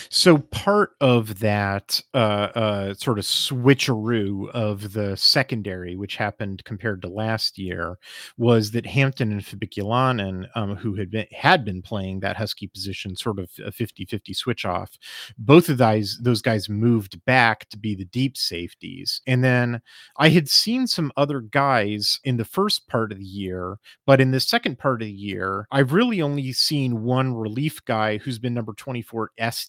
So 0.10 0.38
part 0.38 0.92
of 1.02 1.40
that 1.40 2.02
uh, 2.14 2.18
uh, 2.18 2.94
sort 2.94 3.20
of 3.20 3.26
switcheroo 3.26 4.50
of 4.52 4.94
the 4.94 5.16
secondary, 5.18 5.96
which 5.96 6.16
happened 6.16 6.64
compared 6.66 7.02
to 7.02 7.10
last 7.10 7.58
year, 7.58 7.98
was 8.38 8.72
that 8.72 8.86
Hampton 8.86 9.32
and 9.32 9.42
Fabiculanan, 9.42 10.48
um, 10.56 10.76
who 10.76 10.96
had 10.96 11.10
been 11.10 11.28
had 11.32 11.66
been 11.66 11.82
playing 11.82 12.20
that 12.20 12.38
Husky 12.38 12.68
position, 12.68 13.16
sort 13.16 13.40
of 13.40 13.50
a 13.66 13.72
50-50 13.72 14.36
switch 14.36 14.66
off, 14.66 14.98
both 15.38 15.70
of 15.70 15.78
those 15.78 16.20
those 16.22 16.42
guys 16.42 16.70
moved 16.70 17.24
back 17.26 17.68
to 17.70 17.78
be 17.78 17.96
the 17.96 18.06
deep 18.06 18.38
safeties. 18.38 19.22
And 19.28 19.44
then 19.44 19.82
I 20.18 20.30
had 20.30 20.50
seen 20.50 20.88
some 20.88 21.12
other 21.18 21.42
guys 21.42 22.20
in 22.24 22.38
the 22.38 22.46
first 22.46 22.88
part 22.88 23.12
of 23.12 23.18
the 23.18 23.26
year, 23.26 23.78
but 24.06 24.22
in 24.22 24.32
the 24.32 24.40
second 24.40 24.78
part 24.78 25.02
of 25.02 25.08
the 25.08 25.14
year, 25.14 25.68
I've 25.72 25.94
really 25.94 26.22
only 26.22 26.54
seen 26.54 27.04
one 27.04 27.34
relief 27.34 27.84
guy 27.86 28.18
who's 28.18 28.40
been 28.40 28.54
number 28.54 28.74
24 28.74 29.32
S 29.38 29.63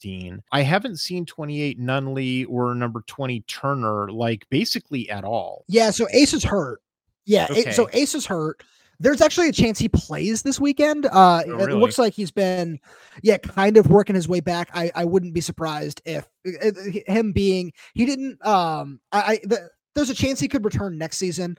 I 0.52 0.62
haven't 0.62 0.98
seen 0.98 1.26
28 1.26 1.80
Nunley 1.80 2.46
or 2.48 2.74
number 2.74 3.02
20 3.06 3.40
Turner 3.42 4.10
like 4.10 4.46
basically 4.50 5.08
at 5.10 5.24
all. 5.24 5.64
Yeah, 5.68 5.90
so 5.90 6.06
Ace 6.12 6.34
is 6.34 6.44
hurt. 6.44 6.80
Yeah, 7.26 7.46
okay. 7.50 7.72
so 7.72 7.88
Ace 7.92 8.14
is 8.14 8.26
hurt. 8.26 8.62
There's 9.00 9.20
actually 9.20 9.48
a 9.48 9.52
chance 9.52 9.78
he 9.78 9.88
plays 9.88 10.42
this 10.42 10.60
weekend. 10.60 11.06
Uh, 11.06 11.42
oh, 11.46 11.50
really? 11.50 11.72
It 11.72 11.76
looks 11.76 11.98
like 11.98 12.14
he's 12.14 12.30
been, 12.30 12.78
yeah, 13.22 13.38
kind 13.38 13.76
of 13.76 13.88
working 13.88 14.14
his 14.14 14.28
way 14.28 14.40
back. 14.40 14.70
I, 14.72 14.92
I 14.94 15.04
wouldn't 15.04 15.34
be 15.34 15.40
surprised 15.40 16.00
if, 16.04 16.26
if 16.44 17.06
him 17.06 17.32
being 17.32 17.72
he 17.94 18.06
didn't. 18.06 18.44
Um, 18.46 19.00
I, 19.10 19.20
I 19.20 19.40
the, 19.42 19.68
there's 19.94 20.10
a 20.10 20.14
chance 20.14 20.38
he 20.38 20.48
could 20.48 20.64
return 20.64 20.96
next 20.96 21.18
season, 21.18 21.56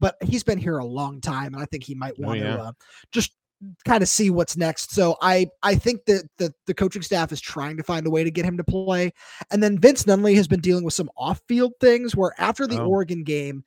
but 0.00 0.16
he's 0.22 0.42
been 0.42 0.58
here 0.58 0.78
a 0.78 0.84
long 0.84 1.20
time, 1.20 1.54
and 1.54 1.62
I 1.62 1.66
think 1.66 1.84
he 1.84 1.94
might 1.94 2.18
want 2.18 2.40
oh, 2.40 2.44
yeah. 2.44 2.56
to 2.56 2.62
uh, 2.62 2.72
just 3.12 3.32
kind 3.84 4.02
of 4.02 4.08
see 4.08 4.30
what's 4.30 4.56
next. 4.56 4.92
So 4.92 5.16
I 5.20 5.48
I 5.62 5.74
think 5.74 6.04
that 6.06 6.28
the 6.38 6.52
the 6.66 6.74
coaching 6.74 7.02
staff 7.02 7.32
is 7.32 7.40
trying 7.40 7.76
to 7.76 7.82
find 7.82 8.06
a 8.06 8.10
way 8.10 8.24
to 8.24 8.30
get 8.30 8.44
him 8.44 8.56
to 8.56 8.64
play. 8.64 9.12
And 9.50 9.62
then 9.62 9.78
Vince 9.78 10.04
Nunley 10.04 10.36
has 10.36 10.48
been 10.48 10.60
dealing 10.60 10.84
with 10.84 10.94
some 10.94 11.10
off-field 11.16 11.72
things 11.80 12.14
where 12.14 12.32
after 12.38 12.66
the 12.66 12.80
oh. 12.80 12.86
Oregon 12.86 13.24
game, 13.24 13.64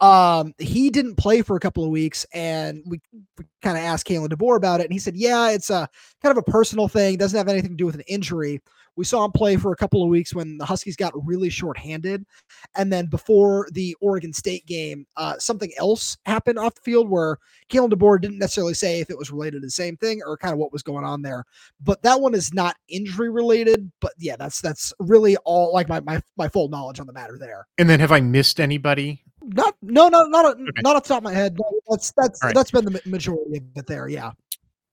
Um, 0.00 0.54
he 0.58 0.90
didn't 0.90 1.16
play 1.16 1.42
for 1.42 1.56
a 1.56 1.60
couple 1.60 1.84
of 1.84 1.90
weeks, 1.90 2.26
and 2.34 2.82
we, 2.86 3.00
we 3.38 3.44
kind 3.62 3.78
of 3.78 3.82
asked 3.84 4.06
Kalen 4.06 4.28
DeBoer 4.28 4.56
about 4.56 4.80
it, 4.80 4.84
and 4.84 4.92
he 4.92 4.98
said, 4.98 5.16
"Yeah, 5.16 5.50
it's 5.50 5.70
a 5.70 5.88
kind 6.22 6.36
of 6.36 6.38
a 6.38 6.50
personal 6.50 6.88
thing. 6.88 7.16
Doesn't 7.16 7.36
have 7.36 7.48
anything 7.48 7.70
to 7.70 7.76
do 7.76 7.86
with 7.86 7.94
an 7.94 8.02
injury." 8.06 8.60
We 8.96 9.04
saw 9.04 9.24
him 9.24 9.32
play 9.32 9.56
for 9.56 9.72
a 9.72 9.76
couple 9.76 10.02
of 10.02 10.08
weeks 10.08 10.34
when 10.34 10.56
the 10.56 10.64
Huskies 10.64 10.96
got 10.96 11.12
really 11.26 11.50
shorthanded. 11.50 12.24
And 12.74 12.90
then 12.90 13.06
before 13.06 13.68
the 13.72 13.94
Oregon 14.00 14.32
State 14.32 14.66
game, 14.66 15.06
uh, 15.16 15.38
something 15.38 15.70
else 15.76 16.16
happened 16.24 16.58
off 16.58 16.74
the 16.74 16.80
field 16.80 17.08
where 17.08 17.36
Kalen 17.68 17.90
DeBoer 17.90 18.20
didn't 18.20 18.38
necessarily 18.38 18.74
say 18.74 19.00
if 19.00 19.10
it 19.10 19.18
was 19.18 19.30
related 19.30 19.60
to 19.60 19.66
the 19.66 19.70
same 19.70 19.98
thing 19.98 20.20
or 20.26 20.38
kind 20.38 20.52
of 20.52 20.58
what 20.58 20.72
was 20.72 20.82
going 20.82 21.04
on 21.04 21.20
there. 21.20 21.44
But 21.80 22.02
that 22.02 22.20
one 22.20 22.34
is 22.34 22.54
not 22.54 22.76
injury 22.88 23.28
related. 23.28 23.92
But 24.00 24.14
yeah, 24.18 24.36
that's 24.36 24.60
that's 24.62 24.92
really 24.98 25.36
all 25.38 25.72
like 25.74 25.88
my 25.88 26.00
my, 26.00 26.22
my 26.38 26.48
full 26.48 26.68
knowledge 26.68 26.98
on 26.98 27.06
the 27.06 27.12
matter 27.12 27.36
there. 27.38 27.66
And 27.76 27.90
then 27.90 28.00
have 28.00 28.12
I 28.12 28.20
missed 28.20 28.60
anybody? 28.60 29.22
Not 29.46 29.76
no 29.82 30.08
no 30.08 30.24
not 30.24 30.44
okay. 30.44 30.62
not 30.82 30.96
off 30.96 31.04
the 31.04 31.08
top 31.08 31.18
of 31.18 31.24
my 31.24 31.32
head. 31.32 31.56
No, 31.58 31.80
that's 31.88 32.12
that's 32.16 32.42
right. 32.42 32.54
that's 32.54 32.70
been 32.70 32.84
the 32.84 33.00
majority 33.06 33.58
of 33.58 33.64
it 33.76 33.86
there. 33.86 34.08
Yeah 34.08 34.32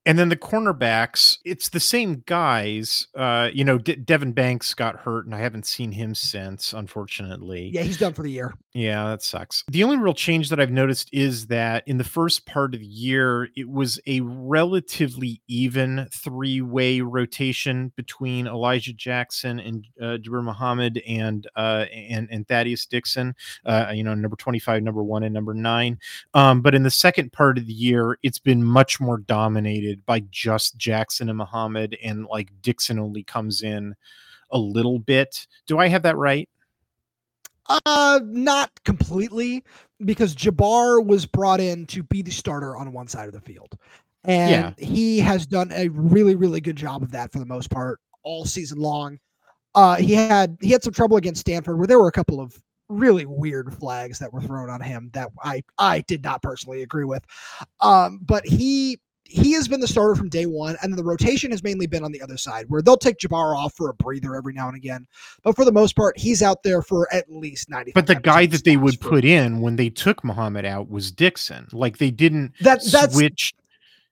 and 0.05 0.19
then 0.19 0.29
the 0.29 0.35
cornerbacks, 0.35 1.37
it's 1.45 1.69
the 1.69 1.79
same 1.79 2.23
guys. 2.25 3.07
Uh, 3.15 3.49
you 3.53 3.63
know, 3.63 3.77
De- 3.77 3.95
Devin 3.95 4.33
Banks 4.33 4.73
got 4.73 4.97
hurt, 4.97 5.25
and 5.25 5.33
I 5.33 5.39
haven't 5.39 5.65
seen 5.65 5.91
him 5.91 6.13
since, 6.15 6.73
unfortunately. 6.73 7.71
Yeah, 7.73 7.83
he's 7.83 7.97
done 7.97 8.13
for 8.13 8.23
the 8.23 8.31
year. 8.31 8.53
Yeah, 8.73 9.09
that 9.09 9.21
sucks. 9.21 9.63
The 9.69 9.83
only 9.83 9.97
real 9.97 10.13
change 10.13 10.49
that 10.49 10.59
I've 10.59 10.71
noticed 10.71 11.09
is 11.13 11.47
that 11.47 11.87
in 11.87 11.97
the 11.97 12.03
first 12.03 12.45
part 12.45 12.73
of 12.73 12.79
the 12.79 12.85
year, 12.85 13.49
it 13.55 13.69
was 13.69 13.99
a 14.07 14.21
relatively 14.21 15.41
even 15.47 16.07
three-way 16.11 17.01
rotation 17.01 17.91
between 17.95 18.47
Elijah 18.47 18.93
Jackson 18.93 19.59
and 19.59 19.87
uh, 20.01 20.17
Jabbar 20.17 20.43
Muhammad 20.43 21.01
and 21.07 21.47
uh, 21.55 21.85
and 21.93 22.27
and 22.31 22.47
Thaddeus 22.47 22.87
Dixon. 22.87 23.35
Uh, 23.65 23.91
you 23.93 24.03
know, 24.03 24.15
number 24.15 24.35
twenty-five, 24.35 24.81
number 24.81 25.03
one, 25.03 25.23
and 25.23 25.33
number 25.33 25.53
nine. 25.53 25.99
Um, 26.33 26.61
but 26.61 26.73
in 26.73 26.83
the 26.83 26.89
second 26.89 27.31
part 27.31 27.57
of 27.57 27.67
the 27.67 27.73
year, 27.73 28.17
it's 28.23 28.39
been 28.39 28.63
much 28.63 28.99
more 28.99 29.19
dominated 29.19 29.92
by 30.05 30.21
just 30.31 30.77
Jackson 30.77 31.29
and 31.29 31.37
Muhammad, 31.37 31.97
and 32.03 32.25
like 32.25 32.49
Dixon 32.61 32.99
only 32.99 33.23
comes 33.23 33.63
in 33.63 33.95
a 34.51 34.57
little 34.57 34.99
bit. 34.99 35.47
Do 35.67 35.79
I 35.79 35.87
have 35.87 36.03
that 36.03 36.17
right? 36.17 36.47
Uh, 37.67 38.19
not 38.25 38.71
completely, 38.83 39.63
because 40.05 40.35
Jabbar 40.35 41.05
was 41.05 41.25
brought 41.25 41.59
in 41.59 41.85
to 41.87 42.03
be 42.03 42.21
the 42.21 42.31
starter 42.31 42.75
on 42.75 42.91
one 42.91 43.07
side 43.07 43.27
of 43.27 43.33
the 43.33 43.41
field, 43.41 43.77
and 44.25 44.75
yeah. 44.77 44.85
he 44.85 45.19
has 45.19 45.45
done 45.45 45.71
a 45.73 45.87
really, 45.89 46.35
really 46.35 46.61
good 46.61 46.75
job 46.75 47.03
of 47.03 47.11
that 47.11 47.31
for 47.31 47.39
the 47.39 47.45
most 47.45 47.69
part 47.69 47.99
all 48.23 48.45
season 48.45 48.79
long. 48.79 49.19
Uh, 49.75 49.95
he 49.95 50.13
had 50.13 50.57
he 50.61 50.71
had 50.71 50.83
some 50.83 50.93
trouble 50.93 51.17
against 51.17 51.41
Stanford 51.41 51.77
where 51.77 51.87
there 51.87 51.99
were 51.99 52.07
a 52.07 52.11
couple 52.11 52.39
of 52.39 52.61
really 52.89 53.25
weird 53.25 53.73
flags 53.73 54.19
that 54.19 54.31
were 54.31 54.41
thrown 54.41 54.69
on 54.69 54.81
him 54.81 55.09
that 55.13 55.29
I 55.43 55.63
I 55.77 56.01
did 56.01 56.23
not 56.23 56.41
personally 56.41 56.83
agree 56.83 57.05
with. 57.05 57.25
Um, 57.81 58.19
but 58.21 58.45
he 58.45 58.99
he 59.33 59.51
has 59.53 59.67
been 59.67 59.79
the 59.79 59.87
starter 59.87 60.13
from 60.13 60.29
day 60.29 60.45
one, 60.45 60.77
and 60.83 60.95
the 60.95 61.03
rotation 61.03 61.49
has 61.49 61.63
mainly 61.63 61.87
been 61.87 62.03
on 62.03 62.11
the 62.11 62.21
other 62.21 62.37
side, 62.37 62.65
where 62.67 62.83
they'll 62.83 62.95
take 62.95 63.17
Jabbar 63.17 63.57
off 63.57 63.73
for 63.73 63.89
a 63.89 63.93
breather 63.95 64.35
every 64.35 64.53
now 64.53 64.67
and 64.67 64.77
again. 64.77 65.07
But 65.41 65.55
for 65.55 65.65
the 65.65 65.71
most 65.71 65.95
part, 65.95 66.15
he's 66.19 66.43
out 66.43 66.61
there 66.61 66.83
for 66.83 67.11
at 67.11 67.31
least 67.31 67.67
90. 67.67 67.93
But 67.93 68.05
the 68.05 68.13
guy 68.13 68.45
that 68.45 68.63
they 68.63 68.77
would 68.77 68.99
put 68.99 69.25
in 69.25 69.59
when 69.59 69.75
they 69.75 69.89
took 69.89 70.23
Muhammad 70.23 70.65
out 70.65 70.87
was 70.87 71.11
Dixon. 71.11 71.67
Like 71.71 71.97
they 71.97 72.11
didn't 72.11 72.53
that, 72.61 72.83
that's, 72.91 73.15
switch 73.15 73.55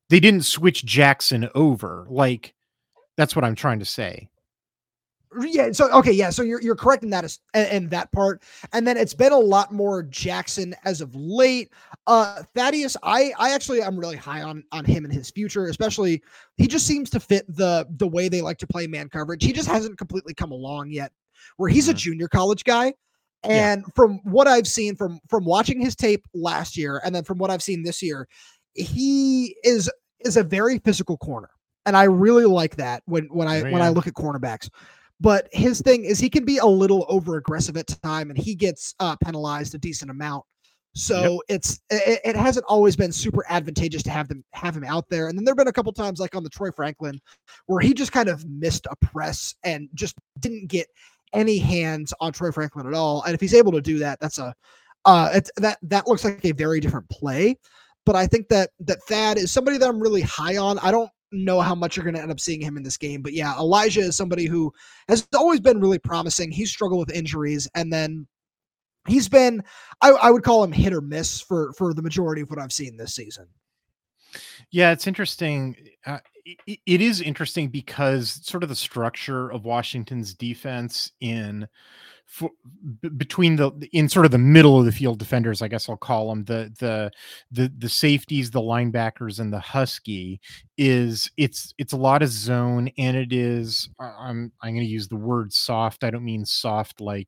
they 0.09 0.19
didn't 0.19 0.45
switch 0.45 0.83
Jackson 0.85 1.49
over. 1.53 2.07
Like 2.09 2.55
that's 3.15 3.35
what 3.35 3.45
I'm 3.45 3.55
trying 3.55 3.77
to 3.77 3.85
say 3.85 4.27
yeah 5.39 5.71
so 5.71 5.89
okay 5.91 6.11
yeah 6.11 6.29
so 6.29 6.41
you're 6.43 6.61
you're 6.61 6.75
correct 6.75 7.03
in 7.03 7.09
that 7.09 7.23
is 7.23 7.39
in 7.53 7.87
that 7.89 8.11
part. 8.11 8.43
And 8.73 8.85
then 8.85 8.97
it's 8.97 9.13
been 9.13 9.31
a 9.31 9.39
lot 9.39 9.71
more 9.71 10.03
jackson 10.03 10.75
as 10.83 11.01
of 11.01 11.15
late. 11.15 11.71
Uh 12.07 12.43
thaddeus 12.55 12.97
i 13.03 13.31
i 13.37 13.53
actually 13.53 13.81
i'm 13.81 13.97
really 13.97 14.17
high 14.17 14.41
on 14.41 14.63
on 14.71 14.83
him 14.83 15.05
and 15.05 15.13
his 15.13 15.29
future 15.29 15.67
especially 15.67 16.21
he 16.57 16.67
just 16.67 16.85
seems 16.85 17.09
to 17.11 17.19
fit 17.19 17.45
the 17.47 17.87
the 17.97 18.07
way 18.07 18.27
they 18.27 18.41
like 18.41 18.57
to 18.57 18.67
play 18.67 18.87
man 18.87 19.09
coverage. 19.09 19.43
He 19.43 19.53
just 19.53 19.69
hasn't 19.69 19.97
completely 19.97 20.33
come 20.33 20.51
along 20.51 20.91
yet 20.91 21.11
where 21.57 21.69
he's 21.69 21.85
mm-hmm. 21.85 21.91
a 21.91 21.99
junior 21.99 22.27
college 22.27 22.63
guy. 22.63 22.93
And 23.43 23.81
yeah. 23.81 23.91
from 23.95 24.19
what 24.23 24.47
i've 24.47 24.67
seen 24.67 24.95
from 24.95 25.19
from 25.27 25.45
watching 25.45 25.81
his 25.81 25.95
tape 25.95 26.27
last 26.35 26.77
year 26.77 27.01
and 27.03 27.15
then 27.15 27.23
from 27.23 27.39
what 27.39 27.49
i've 27.49 27.63
seen 27.63 27.81
this 27.81 28.01
year 28.03 28.27
he 28.75 29.55
is 29.63 29.89
is 30.19 30.37
a 30.37 30.43
very 30.43 30.77
physical 30.79 31.17
corner. 31.17 31.49
And 31.85 31.97
i 31.97 32.03
really 32.03 32.45
like 32.45 32.75
that 32.75 33.01
when 33.05 33.25
when 33.31 33.47
i 33.47 33.61
oh, 33.61 33.71
when 33.71 33.81
i 33.81 33.89
look 33.89 34.05
at 34.05 34.13
cornerbacks 34.13 34.69
but 35.21 35.47
his 35.51 35.81
thing 35.81 36.03
is 36.03 36.19
he 36.19 36.31
can 36.31 36.45
be 36.45 36.57
a 36.57 36.65
little 36.65 37.05
over 37.07 37.37
aggressive 37.37 37.77
at 37.77 37.87
time 38.03 38.31
and 38.31 38.39
he 38.39 38.55
gets 38.55 38.95
uh, 38.99 39.15
penalized 39.23 39.75
a 39.75 39.77
decent 39.77 40.09
amount. 40.09 40.43
So 40.93 41.33
yep. 41.33 41.39
it's 41.47 41.79
it, 41.91 42.19
it, 42.25 42.35
hasn't 42.35 42.65
always 42.67 42.95
been 42.95 43.11
super 43.11 43.45
advantageous 43.47 44.03
to 44.03 44.09
have 44.09 44.27
them 44.27 44.43
have 44.51 44.75
him 44.75 44.83
out 44.83 45.07
there. 45.09 45.27
And 45.27 45.37
then 45.37 45.45
there've 45.45 45.55
been 45.55 45.69
a 45.69 45.73
couple 45.73 45.93
times 45.93 46.19
like 46.19 46.35
on 46.35 46.43
the 46.43 46.49
Troy 46.49 46.71
Franklin 46.71 47.21
where 47.67 47.79
he 47.79 47.93
just 47.93 48.11
kind 48.11 48.27
of 48.27 48.45
missed 48.49 48.87
a 48.89 48.95
press 48.97 49.55
and 49.63 49.87
just 49.93 50.17
didn't 50.39 50.67
get 50.67 50.87
any 51.33 51.59
hands 51.59 52.13
on 52.19 52.33
Troy 52.33 52.51
Franklin 52.51 52.87
at 52.87 52.93
all. 52.93 53.21
And 53.23 53.33
if 53.33 53.39
he's 53.39 53.53
able 53.53 53.71
to 53.73 53.81
do 53.81 53.99
that, 53.99 54.19
that's 54.19 54.39
a 54.39 54.53
uh 55.05 55.39
that 55.57 55.77
that 55.83 56.07
looks 56.07 56.25
like 56.25 56.43
a 56.43 56.51
very 56.51 56.79
different 56.79 57.07
play. 57.09 57.57
But 58.05 58.15
I 58.15 58.25
think 58.25 58.49
that 58.49 58.71
that 58.79 59.03
Thad 59.03 59.37
is 59.37 59.51
somebody 59.51 59.77
that 59.77 59.87
I'm 59.87 59.99
really 59.99 60.21
high 60.21 60.57
on. 60.57 60.79
I 60.79 60.89
don't 60.89 61.11
know 61.31 61.61
how 61.61 61.75
much 61.75 61.95
you're 61.95 62.03
going 62.03 62.15
to 62.15 62.21
end 62.21 62.31
up 62.31 62.39
seeing 62.39 62.61
him 62.61 62.77
in 62.77 62.83
this 62.83 62.97
game. 62.97 63.21
But 63.21 63.33
yeah, 63.33 63.55
Elijah 63.57 64.01
is 64.01 64.17
somebody 64.17 64.45
who 64.45 64.73
has 65.07 65.27
always 65.35 65.59
been 65.59 65.79
really 65.79 65.99
promising. 65.99 66.51
He's 66.51 66.71
struggled 66.71 67.07
with 67.07 67.15
injuries, 67.15 67.67
and 67.75 67.91
then 67.91 68.27
he's 69.07 69.29
been 69.29 69.63
I, 70.01 70.11
I 70.11 70.31
would 70.31 70.43
call 70.43 70.63
him 70.63 70.71
hit 70.71 70.93
or 70.93 71.01
miss 71.01 71.41
for 71.41 71.73
for 71.73 71.93
the 71.93 72.01
majority 72.01 72.41
of 72.41 72.49
what 72.49 72.59
I've 72.59 72.73
seen 72.73 72.97
this 72.97 73.15
season. 73.15 73.47
Yeah, 74.71 74.91
it's 74.91 75.07
interesting. 75.07 75.75
Uh, 76.05 76.19
it, 76.45 76.79
it 76.85 77.01
is 77.01 77.21
interesting 77.21 77.69
because 77.69 78.39
sort 78.45 78.63
of 78.63 78.69
the 78.69 78.75
structure 78.75 79.51
of 79.51 79.65
Washington's 79.65 80.33
defense 80.33 81.11
in 81.19 81.67
for, 82.31 82.49
b- 83.01 83.09
between 83.09 83.57
the 83.57 83.71
in 83.91 84.07
sort 84.07 84.25
of 84.25 84.31
the 84.31 84.37
middle 84.37 84.79
of 84.79 84.85
the 84.85 84.91
field 84.91 85.19
defenders, 85.19 85.61
I 85.61 85.67
guess 85.67 85.89
I'll 85.89 85.97
call 85.97 86.29
them 86.29 86.45
the 86.45 86.73
the 86.79 87.11
the 87.51 87.71
the 87.77 87.89
safeties, 87.89 88.49
the 88.49 88.61
linebackers, 88.61 89.41
and 89.41 89.51
the 89.51 89.59
husky 89.59 90.39
is 90.77 91.29
it's 91.35 91.73
it's 91.77 91.91
a 91.91 91.97
lot 91.97 92.23
of 92.23 92.29
zone, 92.29 92.89
and 92.97 93.17
it 93.17 93.33
is 93.33 93.89
I'm 93.99 94.49
I'm 94.61 94.73
going 94.73 94.85
to 94.85 94.85
use 94.85 95.09
the 95.09 95.17
word 95.17 95.51
soft. 95.51 96.05
I 96.05 96.09
don't 96.09 96.23
mean 96.23 96.45
soft 96.45 97.01
like 97.01 97.27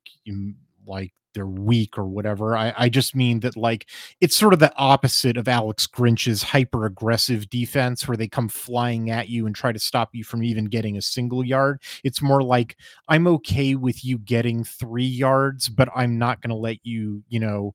like 0.86 1.12
they're 1.34 1.46
weak 1.46 1.98
or 1.98 2.06
whatever. 2.06 2.56
I, 2.56 2.72
I 2.76 2.88
just 2.88 3.14
mean 3.14 3.40
that 3.40 3.56
like 3.56 3.88
it's 4.20 4.36
sort 4.36 4.52
of 4.52 4.58
the 4.58 4.74
opposite 4.76 5.36
of 5.36 5.48
Alex 5.48 5.86
Grinch's 5.86 6.42
hyper 6.42 6.86
aggressive 6.86 7.50
defense 7.50 8.08
where 8.08 8.16
they 8.16 8.28
come 8.28 8.48
flying 8.48 9.10
at 9.10 9.28
you 9.28 9.46
and 9.46 9.54
try 9.54 9.72
to 9.72 9.78
stop 9.78 10.10
you 10.12 10.24
from 10.24 10.42
even 10.42 10.66
getting 10.66 10.96
a 10.96 11.02
single 11.02 11.44
yard. 11.44 11.82
It's 12.02 12.22
more 12.22 12.42
like 12.42 12.76
I'm 13.08 13.26
okay 13.26 13.74
with 13.74 14.04
you 14.04 14.18
getting 14.18 14.64
three 14.64 15.04
yards, 15.04 15.68
but 15.68 15.88
I'm 15.94 16.18
not 16.18 16.40
going 16.40 16.50
to 16.50 16.56
let 16.56 16.78
you, 16.84 17.22
you 17.28 17.40
know, 17.40 17.74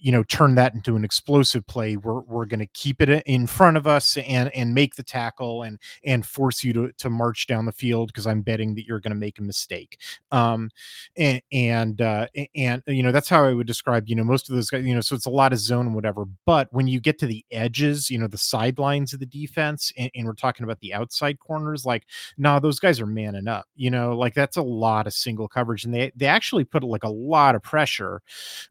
you 0.00 0.10
know 0.10 0.22
turn 0.24 0.54
that 0.54 0.74
into 0.74 0.96
an 0.96 1.04
explosive 1.04 1.66
play 1.66 1.96
we're, 1.96 2.20
we're 2.20 2.46
going 2.46 2.60
to 2.60 2.66
keep 2.68 3.00
it 3.02 3.22
in 3.26 3.46
front 3.46 3.76
of 3.76 3.86
us 3.86 4.16
and 4.16 4.54
and 4.54 4.74
make 4.74 4.94
the 4.94 5.02
tackle 5.02 5.62
and 5.62 5.78
and 6.04 6.24
force 6.26 6.64
you 6.64 6.72
to 6.72 6.90
to 6.92 7.10
march 7.10 7.46
down 7.46 7.66
the 7.66 7.72
field 7.72 8.08
because 8.08 8.26
i'm 8.26 8.40
betting 8.40 8.74
that 8.74 8.86
you're 8.86 9.00
going 9.00 9.12
to 9.12 9.16
make 9.16 9.38
a 9.38 9.42
mistake. 9.42 9.98
Um 10.32 10.70
and 11.16 11.42
and 11.52 12.00
uh 12.00 12.26
and 12.54 12.82
you 12.86 13.02
know 13.02 13.12
that's 13.12 13.28
how 13.28 13.44
i 13.44 13.52
would 13.52 13.66
describe 13.66 14.08
you 14.08 14.14
know 14.14 14.24
most 14.24 14.48
of 14.48 14.54
those 14.54 14.70
guys 14.70 14.84
you 14.84 14.94
know 14.94 15.00
so 15.00 15.14
it's 15.14 15.26
a 15.26 15.30
lot 15.30 15.52
of 15.52 15.58
zone 15.58 15.86
and 15.86 15.94
whatever 15.94 16.24
but 16.46 16.68
when 16.72 16.86
you 16.86 17.00
get 17.00 17.18
to 17.18 17.26
the 17.26 17.44
edges 17.50 18.10
you 18.10 18.18
know 18.18 18.26
the 18.26 18.38
sidelines 18.38 19.12
of 19.12 19.20
the 19.20 19.26
defense 19.26 19.92
and, 19.96 20.10
and 20.14 20.26
we're 20.26 20.32
talking 20.34 20.64
about 20.64 20.80
the 20.80 20.94
outside 20.94 21.38
corners 21.38 21.84
like 21.84 22.06
nah 22.38 22.58
those 22.58 22.80
guys 22.80 23.00
are 23.00 23.06
manning 23.06 23.48
up 23.48 23.66
you 23.76 23.90
know 23.90 24.16
like 24.16 24.34
that's 24.34 24.56
a 24.56 24.62
lot 24.62 25.06
of 25.06 25.12
single 25.12 25.48
coverage 25.48 25.84
and 25.84 25.94
they 25.94 26.10
they 26.16 26.26
actually 26.26 26.64
put 26.64 26.82
like 26.82 27.04
a 27.04 27.08
lot 27.08 27.54
of 27.54 27.62
pressure 27.62 28.22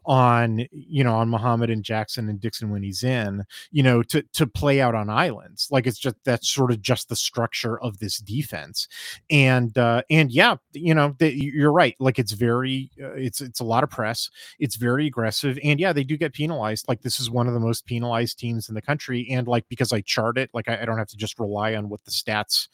on 0.06 0.66
you 0.72 1.04
know 1.04 1.19
on 1.20 1.30
Muhammad 1.30 1.70
and 1.70 1.84
Jackson 1.84 2.30
and 2.30 2.40
Dixon 2.40 2.70
when 2.70 2.82
he's 2.84 3.04
in, 3.04 3.44
you 3.72 3.84
know, 3.84 4.02
to 4.04 4.24
to 4.34 4.48
play 4.48 4.82
out 4.82 4.96
on 4.96 5.10
islands. 5.10 5.68
Like 5.70 5.86
it's 5.86 6.00
just 6.00 6.16
that's 6.24 6.50
sort 6.50 6.72
of 6.72 6.82
just 6.82 7.10
the 7.10 7.16
structure 7.16 7.80
of 7.82 8.00
this 8.00 8.18
defense. 8.18 8.88
And 9.30 9.78
uh 9.78 10.02
and 10.10 10.32
yeah, 10.32 10.56
you 10.74 10.96
know, 10.96 11.16
you're 11.20 11.72
right. 11.72 11.96
Like 12.00 12.20
it's 12.20 12.32
very 12.32 12.90
uh, 13.02 13.14
it's 13.14 13.42
it's 13.42 13.60
a 13.60 13.66
lot 13.66 13.84
of 13.84 13.90
press. 13.90 14.30
It's 14.60 14.76
very 14.76 15.08
aggressive 15.08 15.60
and 15.64 15.80
yeah, 15.80 15.94
they 15.94 16.04
do 16.04 16.18
get 16.18 16.34
penalized. 16.34 16.88
Like 16.88 17.02
this 17.02 17.20
is 17.20 17.30
one 17.30 17.48
of 17.48 17.54
the 17.54 17.60
most 17.60 17.86
penalized 17.86 18.40
teams 18.40 18.70
in 18.70 18.76
the 18.76 18.82
country 18.82 19.28
and 19.30 19.48
like 19.48 19.66
because 19.70 19.92
I 19.92 20.02
chart 20.02 20.38
it, 20.38 20.50
like 20.54 20.70
I, 20.70 20.82
I 20.82 20.86
don't 20.86 20.98
have 20.98 21.08
to 21.10 21.18
just 21.18 21.40
rely 21.40 21.76
on 21.76 21.90
what 21.90 22.04
the 22.06 22.12
stats, 22.12 22.68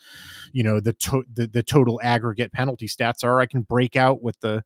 you 0.53 0.63
know, 0.63 0.79
the 0.79 0.93
to- 0.93 1.25
the 1.33 1.47
the 1.47 1.63
total 1.63 1.99
aggregate 2.03 2.51
penalty 2.51 2.87
stats 2.87 3.23
are. 3.23 3.41
I 3.41 3.45
can 3.45 3.61
break 3.61 3.95
out 3.95 4.21
what 4.21 4.39
the 4.41 4.63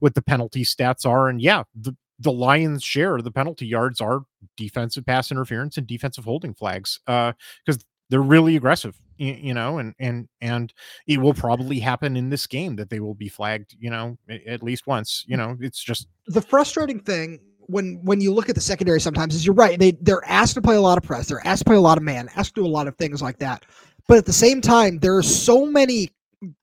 what 0.00 0.14
the 0.14 0.22
penalty 0.22 0.64
stats 0.64 1.06
are 1.06 1.28
and 1.28 1.40
yeah, 1.40 1.64
the 1.74 1.96
the 2.20 2.30
Lions' 2.30 2.84
share 2.84 3.16
of 3.16 3.24
the 3.24 3.30
penalty 3.30 3.66
yards 3.66 4.00
are 4.00 4.20
defensive 4.56 5.06
pass 5.06 5.32
interference 5.32 5.78
and 5.78 5.86
defensive 5.86 6.24
holding 6.24 6.54
flags 6.54 7.00
because 7.06 7.38
uh, 7.68 7.82
they're 8.10 8.20
really 8.20 8.56
aggressive, 8.56 9.00
you, 9.16 9.32
you, 9.32 9.54
know, 9.54 9.78
and 9.78 9.94
and 9.98 10.28
and 10.40 10.74
it 11.06 11.18
will 11.18 11.32
probably 11.32 11.80
happen 11.80 12.16
in 12.16 12.28
this 12.28 12.46
game 12.46 12.76
that 12.76 12.90
they 12.90 13.00
will 13.00 13.14
be 13.14 13.28
flagged, 13.28 13.74
you 13.78 13.90
know, 13.90 14.18
at 14.46 14.62
least 14.62 14.86
once. 14.86 15.24
You 15.26 15.38
know, 15.38 15.56
it's 15.60 15.82
just 15.82 16.08
the 16.26 16.42
frustrating 16.42 17.00
thing 17.00 17.40
when 17.60 18.00
when 18.02 18.20
you 18.20 18.34
look 18.34 18.48
at 18.48 18.54
the 18.54 18.60
secondary 18.60 19.00
sometimes 19.00 19.34
is 19.34 19.46
you're 19.46 19.54
right. 19.54 19.78
They 19.78 19.92
they're 20.02 20.24
asked 20.26 20.54
to 20.54 20.62
play 20.62 20.76
a 20.76 20.80
lot 20.80 20.98
of 20.98 21.04
press, 21.04 21.26
they're 21.26 21.46
asked 21.46 21.60
to 21.60 21.64
play 21.66 21.76
a 21.76 21.80
lot 21.80 21.96
of 21.96 22.04
man, 22.04 22.28
asked 22.36 22.54
to 22.56 22.62
do 22.62 22.66
a 22.66 22.68
lot 22.68 22.86
of 22.86 22.96
things 22.96 23.22
like 23.22 23.38
that. 23.38 23.64
But 24.08 24.18
at 24.18 24.26
the 24.26 24.32
same 24.32 24.60
time, 24.60 24.98
there 24.98 25.16
are 25.16 25.22
so 25.22 25.64
many 25.64 26.10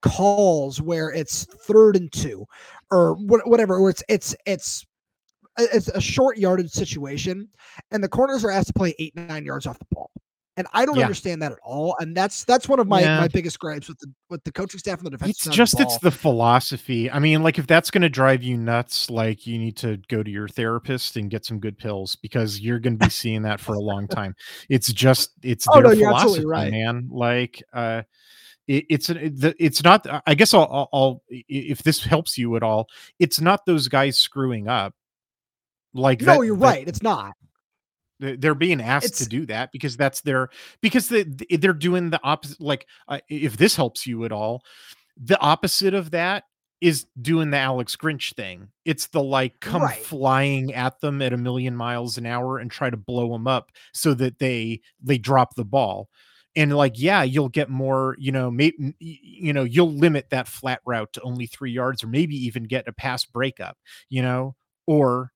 calls 0.01 0.81
where 0.81 1.09
it's 1.09 1.45
third 1.45 1.95
and 1.95 2.11
two 2.11 2.45
or 2.91 3.15
whatever, 3.15 3.81
where 3.81 3.89
it's 3.89 4.03
it's 4.09 4.35
it's 4.45 4.85
it's 5.57 5.87
a 5.89 6.01
short 6.01 6.38
yardage 6.38 6.71
situation, 6.71 7.47
and 7.91 8.03
the 8.03 8.09
corners 8.09 8.43
are 8.43 8.51
asked 8.51 8.67
to 8.67 8.73
play 8.73 8.95
eight 8.99 9.15
nine 9.15 9.45
yards 9.45 9.65
off 9.65 9.79
the 9.79 9.85
ball. 9.91 10.11
And 10.57 10.65
I 10.73 10.88
don't 10.88 10.95
yeah. 10.95 11.03
understand 11.03 11.43
that 11.43 11.51
at 11.51 11.59
all. 11.63 11.95
And 11.99 12.17
that's 12.17 12.43
that's 12.43 12.67
one 12.67 12.79
of 12.79 12.88
my 12.88 13.01
yeah. 13.01 13.19
my 13.19 13.27
biggest 13.27 13.59
gripes 13.59 13.88
with 13.88 13.99
the 13.99 14.11
with 14.31 14.43
the 14.43 14.51
coaching 14.51 14.79
staff 14.79 14.97
and 14.97 15.05
the 15.05 15.11
defense. 15.11 15.45
It's 15.45 15.55
just 15.55 15.77
the 15.77 15.84
it's 15.84 15.99
the 15.99 16.09
philosophy. 16.09 17.11
I 17.11 17.19
mean, 17.19 17.43
like 17.43 17.59
if 17.59 17.67
that's 17.67 17.91
going 17.91 18.01
to 18.01 18.09
drive 18.09 18.41
you 18.41 18.57
nuts, 18.57 19.11
like 19.11 19.45
you 19.45 19.59
need 19.59 19.77
to 19.77 19.97
go 20.07 20.23
to 20.23 20.31
your 20.31 20.47
therapist 20.47 21.15
and 21.15 21.29
get 21.29 21.45
some 21.45 21.59
good 21.59 21.77
pills 21.77 22.15
because 22.15 22.59
you're 22.59 22.79
going 22.79 22.97
to 22.97 23.05
be 23.05 23.11
seeing 23.11 23.43
that 23.43 23.59
for 23.59 23.75
a 23.75 23.79
long 23.79 24.07
time. 24.07 24.35
It's 24.67 24.91
just 24.91 25.31
it's 25.43 25.67
oh, 25.69 25.75
their 25.75 25.95
no, 25.95 25.95
philosophy, 25.95 26.45
right. 26.45 26.71
man. 26.71 27.07
Like 27.11 27.61
uh 27.71 28.01
it, 28.67 28.85
it's 28.89 29.09
it's 29.09 29.84
not 29.84 30.05
i 30.25 30.35
guess 30.35 30.53
I'll, 30.53 30.89
I'll 30.91 31.23
if 31.29 31.84
this 31.84 32.03
helps 32.03 32.38
you 32.38 32.57
at 32.57 32.63
all 32.63 32.88
it's 33.17 33.39
not 33.39 33.65
those 33.65 33.88
guys 33.88 34.17
screwing 34.17 34.67
up 34.67 34.93
like 35.98 36.22
no 36.22 36.38
that, 36.38 36.45
you're 36.45 36.57
that, 36.57 36.65
right 36.65 36.88
it's 36.88 37.03
not. 37.03 37.34
They're 38.19 38.56
being 38.56 38.82
asked 38.82 39.06
it's, 39.06 39.19
to 39.19 39.30
do 39.30 39.45
that 39.45 39.72
because 39.72 39.95
that's 39.95 40.22
their 40.22 40.49
because 40.82 41.07
they 41.10 41.24
they're 41.24 41.74
doing 41.74 42.10
the 42.10 42.19
opposite 42.24 42.60
like 42.60 42.88
uh, 43.07 43.19
if 43.30 43.57
this 43.57 43.76
helps 43.76 44.07
you 44.07 44.26
at 44.26 44.32
all 44.32 44.64
the 45.22 45.40
opposite 45.40 45.94
of 45.94 46.11
that 46.11 46.44
is 46.80 47.06
doing 47.19 47.49
the 47.49 47.57
alex 47.57 47.95
grinch 47.95 48.36
thing. 48.36 48.69
It's 48.86 49.07
the 49.07 49.22
like 49.22 49.60
come 49.60 49.82
right. 49.82 49.98
flying 49.98 50.74
at 50.74 50.99
them 51.02 51.22
at 51.22 51.34
a 51.34 51.38
million 51.38 51.76
miles 51.76 52.18
an 52.18 52.26
hour 52.26 52.60
and 52.60 52.69
try 52.69 52.90
to 52.90 52.98
blow 52.98 53.32
them 53.32 53.48
up 53.48 53.72
so 53.94 54.14
that 54.15 54.40
they 54.40 54.82
they 55.02 55.18
drop 55.18 55.56
the 55.56 55.65
ball. 55.65 56.10
And 56.56 56.76
like 56.76 56.94
yeah 56.95 57.22
you'll 57.22 57.49
get 57.49 57.69
more 57.69 58.15
you 58.19 58.32
know 58.32 58.49
maybe 58.49 58.95
you 58.99 59.53
know 59.53 59.64
you'll 59.64 59.94
limit 59.94 60.32
that 60.32 60.48
flat 60.48 60.82
route 60.86 61.14
to 61.14 61.22
only 61.22 61.45
three 61.45 61.72
yards 61.72 62.03
or 62.03 62.07
maybe 62.07 62.36
even 62.36 62.64
get 62.64 62.88
a 62.88 62.94
pass 62.94 63.26
breakup 63.26 63.78
you 64.10 64.24
know 64.24 64.56
or 64.88 65.32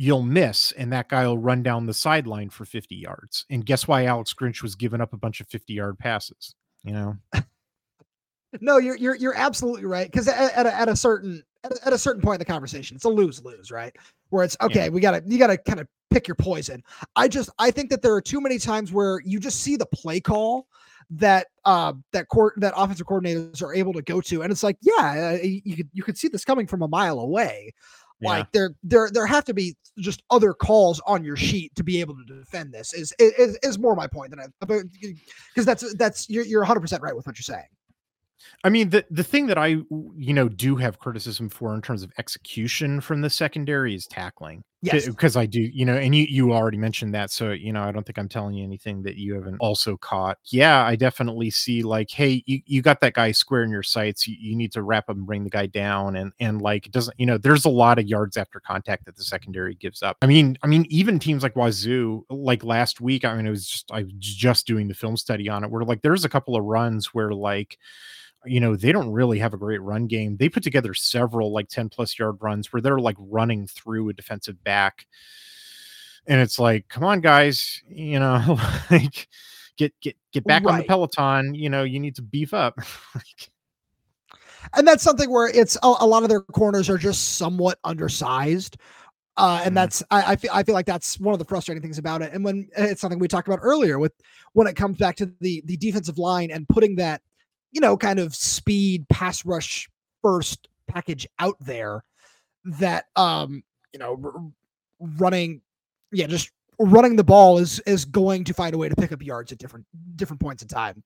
you'll 0.00 0.22
miss 0.22 0.70
and 0.72 0.92
that 0.92 1.08
guy 1.08 1.26
will 1.26 1.38
run 1.38 1.62
down 1.62 1.86
the 1.86 1.94
sideline 1.94 2.48
for 2.48 2.64
50 2.64 2.94
yards 2.94 3.44
and 3.50 3.66
guess 3.66 3.88
why 3.88 4.04
alex 4.04 4.32
grinch 4.32 4.62
was 4.62 4.74
giving 4.74 5.00
up 5.00 5.12
a 5.12 5.16
bunch 5.16 5.40
of 5.40 5.48
50 5.48 5.72
yard 5.72 5.98
passes 5.98 6.54
you 6.84 6.92
know 6.92 7.16
no 8.60 8.78
you're 8.78 8.96
you're, 8.96 9.16
you're 9.16 9.36
absolutely 9.36 9.84
right 9.84 10.10
because 10.10 10.28
at, 10.28 10.52
at, 10.54 10.66
a, 10.66 10.74
at 10.74 10.88
a 10.88 10.94
certain 10.94 11.42
at 11.84 11.92
a 11.92 11.98
certain 11.98 12.22
point 12.22 12.36
in 12.36 12.38
the 12.38 12.44
conversation 12.44 12.94
it's 12.94 13.04
a 13.04 13.08
lose 13.08 13.44
lose 13.44 13.72
right 13.72 13.96
where 14.30 14.44
it's 14.44 14.56
okay 14.60 14.84
yeah. 14.84 14.88
we 14.88 15.00
gotta 15.00 15.20
you 15.26 15.36
gotta 15.36 15.58
kind 15.58 15.80
of 15.80 15.88
pick 16.10 16.26
your 16.26 16.34
poison. 16.34 16.82
I 17.16 17.28
just 17.28 17.50
I 17.58 17.70
think 17.70 17.90
that 17.90 18.02
there 18.02 18.14
are 18.14 18.20
too 18.20 18.40
many 18.40 18.58
times 18.58 18.92
where 18.92 19.20
you 19.24 19.38
just 19.38 19.60
see 19.60 19.76
the 19.76 19.86
play 19.86 20.20
call 20.20 20.66
that 21.10 21.46
uh 21.64 21.94
that 22.12 22.28
court 22.28 22.54
that 22.58 22.74
offensive 22.76 23.06
coordinators 23.06 23.62
are 23.62 23.72
able 23.72 23.94
to 23.94 24.02
go 24.02 24.20
to 24.20 24.42
and 24.42 24.52
it's 24.52 24.62
like 24.62 24.76
yeah 24.82 25.38
uh, 25.40 25.42
you 25.42 25.74
could 25.74 25.88
you 25.94 26.02
could 26.02 26.18
see 26.18 26.28
this 26.28 26.44
coming 26.44 26.66
from 26.66 26.82
a 26.82 26.88
mile 26.88 27.20
away 27.20 27.72
yeah. 28.20 28.28
like 28.28 28.52
there 28.52 28.74
there 28.82 29.10
there 29.10 29.26
have 29.26 29.44
to 29.44 29.54
be 29.54 29.76
just 29.98 30.22
other 30.30 30.52
calls 30.52 31.00
on 31.06 31.24
your 31.24 31.36
sheet 31.36 31.74
to 31.74 31.82
be 31.82 32.00
able 32.00 32.14
to 32.14 32.24
defend 32.24 32.72
this 32.72 32.92
is 32.94 33.12
is, 33.18 33.58
is 33.62 33.78
more 33.78 33.94
my 33.94 34.06
point 34.06 34.30
than 34.30 34.40
I 34.40 34.46
because 34.60 35.66
that's 35.66 35.94
that's 35.94 36.28
you're, 36.28 36.44
you're 36.44 36.64
100% 36.64 37.00
right 37.00 37.14
with 37.14 37.26
what 37.26 37.36
you're 37.36 37.42
saying 37.42 37.66
I 38.64 38.70
mean, 38.70 38.90
the 38.90 39.04
the 39.10 39.24
thing 39.24 39.46
that 39.46 39.58
I 39.58 39.66
you 39.66 40.32
know 40.34 40.48
do 40.48 40.76
have 40.76 40.98
criticism 40.98 41.48
for 41.48 41.74
in 41.74 41.82
terms 41.82 42.02
of 42.02 42.12
execution 42.18 43.00
from 43.00 43.20
the 43.20 43.30
secondary 43.30 43.94
is 43.94 44.06
tackling. 44.06 44.62
Yes, 44.80 45.08
because 45.08 45.36
I 45.36 45.46
do, 45.46 45.60
you 45.60 45.84
know, 45.84 45.96
and 45.96 46.14
you 46.14 46.24
you 46.28 46.52
already 46.52 46.76
mentioned 46.78 47.12
that, 47.12 47.32
so 47.32 47.50
you 47.50 47.72
know, 47.72 47.82
I 47.82 47.90
don't 47.90 48.06
think 48.06 48.16
I'm 48.16 48.28
telling 48.28 48.54
you 48.54 48.62
anything 48.62 49.02
that 49.02 49.16
you 49.16 49.34
haven't 49.34 49.56
also 49.58 49.96
caught. 49.96 50.38
Yeah, 50.52 50.84
I 50.86 50.94
definitely 50.94 51.50
see 51.50 51.82
like, 51.82 52.12
hey, 52.12 52.44
you, 52.46 52.60
you 52.64 52.80
got 52.80 53.00
that 53.00 53.14
guy 53.14 53.32
square 53.32 53.64
in 53.64 53.70
your 53.70 53.82
sights. 53.82 54.28
You, 54.28 54.36
you 54.38 54.54
need 54.54 54.70
to 54.74 54.82
wrap 54.84 55.08
up 55.10 55.16
and 55.16 55.26
bring 55.26 55.42
the 55.42 55.50
guy 55.50 55.66
down, 55.66 56.14
and 56.14 56.32
and 56.38 56.62
like 56.62 56.86
it 56.86 56.92
doesn't, 56.92 57.18
you 57.18 57.26
know, 57.26 57.38
there's 57.38 57.64
a 57.64 57.68
lot 57.68 57.98
of 57.98 58.06
yards 58.06 58.36
after 58.36 58.60
contact 58.60 59.06
that 59.06 59.16
the 59.16 59.24
secondary 59.24 59.74
gives 59.74 60.00
up. 60.00 60.16
I 60.22 60.26
mean, 60.26 60.56
I 60.62 60.68
mean, 60.68 60.86
even 60.90 61.18
teams 61.18 61.42
like 61.42 61.56
Wazoo, 61.56 62.24
like 62.30 62.62
last 62.62 63.00
week, 63.00 63.24
I 63.24 63.34
mean, 63.34 63.46
it 63.46 63.50
was 63.50 63.66
just 63.66 63.90
I 63.90 64.04
was 64.04 64.12
just 64.12 64.64
doing 64.68 64.86
the 64.86 64.94
film 64.94 65.16
study 65.16 65.48
on 65.48 65.64
it, 65.64 65.72
where 65.72 65.82
like 65.82 66.02
there's 66.02 66.24
a 66.24 66.28
couple 66.28 66.54
of 66.54 66.62
runs 66.64 67.12
where 67.12 67.32
like 67.32 67.78
you 68.44 68.60
know, 68.60 68.76
they 68.76 68.92
don't 68.92 69.10
really 69.10 69.38
have 69.38 69.54
a 69.54 69.58
great 69.58 69.82
run 69.82 70.06
game. 70.06 70.36
They 70.36 70.48
put 70.48 70.62
together 70.62 70.94
several 70.94 71.52
like 71.52 71.68
10 71.68 71.88
plus 71.88 72.18
yard 72.18 72.36
runs 72.40 72.72
where 72.72 72.80
they're 72.80 72.98
like 72.98 73.16
running 73.18 73.66
through 73.66 74.08
a 74.08 74.12
defensive 74.12 74.62
back. 74.62 75.06
And 76.26 76.40
it's 76.40 76.58
like, 76.58 76.88
come 76.88 77.04
on, 77.04 77.20
guys, 77.20 77.82
you 77.88 78.20
know, 78.20 78.58
like 78.90 79.28
get 79.76 79.98
get 80.00 80.16
get 80.32 80.44
back 80.44 80.64
right. 80.64 80.72
on 80.72 80.78
the 80.80 80.84
peloton. 80.84 81.54
You 81.54 81.70
know, 81.70 81.84
you 81.84 82.00
need 82.00 82.16
to 82.16 82.22
beef 82.22 82.52
up. 82.52 82.78
and 84.76 84.86
that's 84.86 85.02
something 85.02 85.30
where 85.30 85.48
it's 85.48 85.76
a, 85.82 85.94
a, 86.00 86.06
lot 86.06 86.22
of 86.22 86.28
their 86.28 86.42
corners 86.42 86.90
are 86.90 86.98
just 86.98 87.36
somewhat 87.36 87.78
undersized. 87.84 88.76
Uh, 89.36 89.62
and 89.64 89.72
mm. 89.72 89.76
that's 89.76 90.02
I, 90.10 90.32
I, 90.32 90.36
feel 90.36 90.50
I 90.52 90.62
feel 90.62 90.74
like 90.74 90.86
that's 90.86 91.18
one 91.18 91.32
of 91.32 91.38
the 91.38 91.44
frustrating 91.44 91.80
things 91.80 91.98
about 91.98 92.22
it. 92.22 92.32
And 92.32 92.44
when 92.44 92.68
it's 92.76 93.00
something 93.00 93.18
we 93.18 93.28
talked 93.28 93.48
about 93.48 93.60
earlier 93.62 93.98
with 93.98 94.12
when 94.52 94.66
it 94.66 94.74
comes 94.76 94.98
back 94.98 95.16
to 95.16 95.32
the 95.40 95.62
the 95.64 95.76
defensive 95.76 96.18
line 96.18 96.50
and 96.50 96.68
putting 96.68 96.96
that 96.96 97.22
you 97.72 97.80
know, 97.80 97.96
kind 97.96 98.18
of 98.18 98.34
speed 98.34 99.08
pass 99.08 99.44
rush 99.44 99.88
first 100.22 100.68
package 100.86 101.26
out 101.38 101.56
there 101.60 102.04
that 102.64 103.06
um, 103.16 103.62
you 103.92 103.98
know, 103.98 104.20
r- 104.22 105.08
running 105.18 105.60
yeah, 106.12 106.26
just 106.26 106.50
running 106.78 107.16
the 107.16 107.24
ball 107.24 107.58
is 107.58 107.80
is 107.80 108.04
going 108.04 108.44
to 108.44 108.54
find 108.54 108.74
a 108.74 108.78
way 108.78 108.88
to 108.88 108.96
pick 108.96 109.12
up 109.12 109.22
yards 109.22 109.52
at 109.52 109.58
different 109.58 109.86
different 110.16 110.40
points 110.40 110.62
in 110.62 110.68
time. 110.68 111.02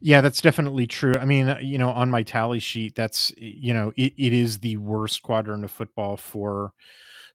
Yeah, 0.00 0.20
that's 0.20 0.42
definitely 0.42 0.86
true. 0.86 1.14
I 1.18 1.24
mean, 1.24 1.56
you 1.62 1.78
know, 1.78 1.88
on 1.90 2.10
my 2.10 2.22
tally 2.22 2.58
sheet, 2.58 2.94
that's 2.94 3.32
you 3.36 3.72
know, 3.72 3.92
it, 3.96 4.12
it 4.16 4.32
is 4.32 4.58
the 4.58 4.76
worst 4.76 5.22
quadrant 5.22 5.64
of 5.64 5.70
football 5.70 6.16
for 6.16 6.72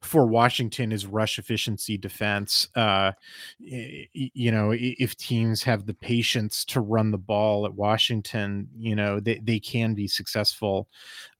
for 0.01 0.26
Washington 0.26 0.91
is 0.91 1.05
rush 1.05 1.38
efficiency 1.39 1.97
defense. 1.97 2.67
Uh, 2.76 3.11
you 3.59 4.51
know, 4.51 4.73
if 4.73 5.15
teams 5.17 5.61
have 5.63 5.85
the 5.85 5.93
patience 5.93 6.63
to 6.65 6.80
run 6.80 7.11
the 7.11 7.17
ball 7.17 7.65
at 7.65 7.73
Washington, 7.73 8.69
you 8.77 8.95
know, 8.95 9.19
they, 9.19 9.39
they 9.39 9.59
can 9.59 9.93
be 9.93 10.07
successful 10.07 10.88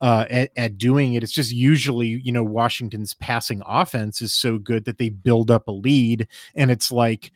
uh, 0.02 0.26
at, 0.30 0.52
at 0.58 0.78
doing 0.78 1.14
it. 1.14 1.24
It's 1.24 1.32
just 1.32 1.52
usually, 1.52 2.08
you 2.08 2.34
know, 2.34 2.44
Washington's 2.44 3.14
passing 3.14 3.62
offense 3.66 4.22
is 4.22 4.34
so 4.34 4.58
good 4.58 4.84
that 4.86 4.98
they 4.98 5.10
build 5.10 5.50
up 5.50 5.68
a 5.68 5.72
lead. 5.72 6.28
And 6.56 6.70
it's 6.70 6.92
like, 6.92 7.32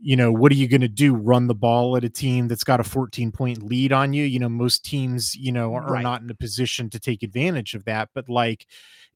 you 0.00 0.14
know, 0.14 0.30
what 0.30 0.52
are 0.52 0.56
you 0.56 0.68
going 0.68 0.80
to 0.80 0.88
do? 0.88 1.14
Run 1.14 1.48
the 1.48 1.54
ball 1.56 1.96
at 1.96 2.04
a 2.04 2.08
team 2.08 2.46
that's 2.46 2.62
got 2.62 2.78
a 2.78 2.84
14 2.84 3.32
point 3.32 3.62
lead 3.62 3.92
on 3.92 4.12
you? 4.12 4.24
You 4.24 4.38
know, 4.38 4.48
most 4.48 4.84
teams, 4.84 5.34
you 5.34 5.50
know, 5.50 5.74
are, 5.74 5.92
right. 5.92 6.02
not 6.02 6.22
in 6.22 6.30
a 6.30 6.34
position 6.34 6.88
to 6.90 7.00
take 7.00 7.24
advantage 7.24 7.74
of 7.74 7.84
that. 7.86 8.10
But 8.14 8.28
like, 8.28 8.66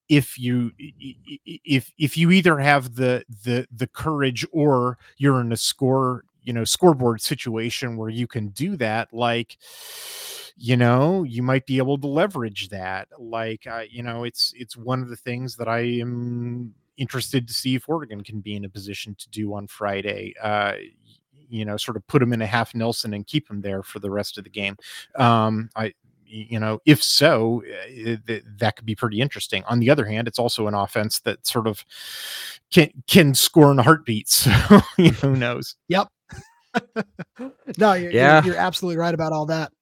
if 0.08 0.38
you 0.38 0.72
if 0.78 1.92
if 1.98 2.16
you 2.16 2.30
either 2.30 2.58
have 2.58 2.96
the 2.96 3.24
the 3.44 3.66
the 3.74 3.86
courage 3.86 4.46
or 4.52 4.98
you're 5.16 5.40
in 5.40 5.52
a 5.52 5.56
score 5.56 6.24
you 6.42 6.52
know 6.52 6.64
scoreboard 6.64 7.20
situation 7.20 7.96
where 7.96 8.10
you 8.10 8.26
can 8.26 8.48
do 8.48 8.76
that 8.76 9.12
like 9.12 9.56
you 10.56 10.76
know 10.76 11.22
you 11.22 11.42
might 11.42 11.66
be 11.66 11.78
able 11.78 11.98
to 11.98 12.06
leverage 12.06 12.68
that. 12.68 13.08
Like 13.18 13.66
uh, 13.66 13.84
you 13.90 14.02
know 14.02 14.24
it's 14.24 14.52
it's 14.56 14.76
one 14.76 15.02
of 15.02 15.08
the 15.08 15.16
things 15.16 15.56
that 15.56 15.68
i 15.68 15.80
am 15.80 16.74
interested 16.98 17.48
to 17.48 17.54
see 17.54 17.74
if 17.74 17.88
oregon 17.88 18.22
can 18.22 18.40
be 18.40 18.54
in 18.54 18.64
a 18.64 18.68
position 18.68 19.14
to 19.16 19.28
do 19.30 19.54
on 19.54 19.66
friday. 19.66 20.34
Uh 20.42 20.74
you 21.48 21.64
know 21.64 21.76
sort 21.76 21.96
of 21.96 22.06
put 22.06 22.20
them 22.20 22.32
in 22.32 22.42
a 22.42 22.46
half 22.46 22.74
nelson 22.74 23.14
and 23.14 23.26
keep 23.26 23.48
them 23.48 23.60
there 23.60 23.82
for 23.82 23.98
the 23.98 24.10
rest 24.10 24.38
of 24.38 24.44
the 24.44 24.50
game. 24.50 24.76
Um 25.16 25.70
i 25.76 25.92
you 26.32 26.58
know, 26.58 26.80
if 26.86 27.02
so, 27.02 27.62
eh, 27.66 28.16
it, 28.26 28.58
that 28.58 28.76
could 28.76 28.86
be 28.86 28.94
pretty 28.94 29.20
interesting. 29.20 29.62
On 29.64 29.80
the 29.80 29.90
other 29.90 30.04
hand, 30.04 30.26
it's 30.26 30.38
also 30.38 30.66
an 30.66 30.74
offense 30.74 31.20
that 31.20 31.46
sort 31.46 31.66
of 31.66 31.84
can 32.72 32.90
can 33.06 33.34
score 33.34 33.70
in 33.70 33.78
a 33.78 33.82
heartbeat. 33.82 34.28
So 34.28 34.50
who 35.20 35.36
knows? 35.36 35.76
Yep. 35.88 36.08
no, 37.78 37.92
you're, 37.92 38.10
yeah. 38.10 38.42
You're, 38.42 38.54
you're 38.54 38.62
absolutely 38.62 38.96
right 38.96 39.14
about 39.14 39.32
all 39.32 39.46
that. 39.46 39.72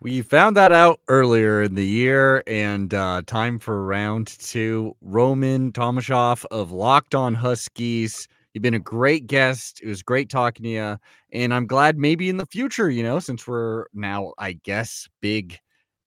We 0.00 0.22
found 0.22 0.56
that 0.56 0.72
out 0.72 1.00
earlier 1.08 1.62
in 1.62 1.74
the 1.74 1.86
year, 1.86 2.42
and 2.46 2.92
uh, 2.94 3.22
time 3.26 3.58
for 3.58 3.84
round 3.84 4.26
two. 4.26 4.96
Roman 5.02 5.72
Tomashoff 5.72 6.46
of 6.50 6.72
Locked 6.72 7.14
On 7.14 7.34
Huskies 7.34 8.28
You've 8.58 8.64
been 8.64 8.74
a 8.74 8.80
great 8.80 9.28
guest. 9.28 9.80
It 9.84 9.86
was 9.86 10.02
great 10.02 10.28
talking 10.28 10.64
to 10.64 10.68
you. 10.68 10.98
And 11.32 11.54
I'm 11.54 11.68
glad 11.68 11.96
maybe 11.96 12.28
in 12.28 12.38
the 12.38 12.46
future, 12.46 12.90
you 12.90 13.04
know, 13.04 13.20
since 13.20 13.46
we're 13.46 13.84
now, 13.94 14.32
I 14.36 14.54
guess, 14.64 15.08
big, 15.20 15.56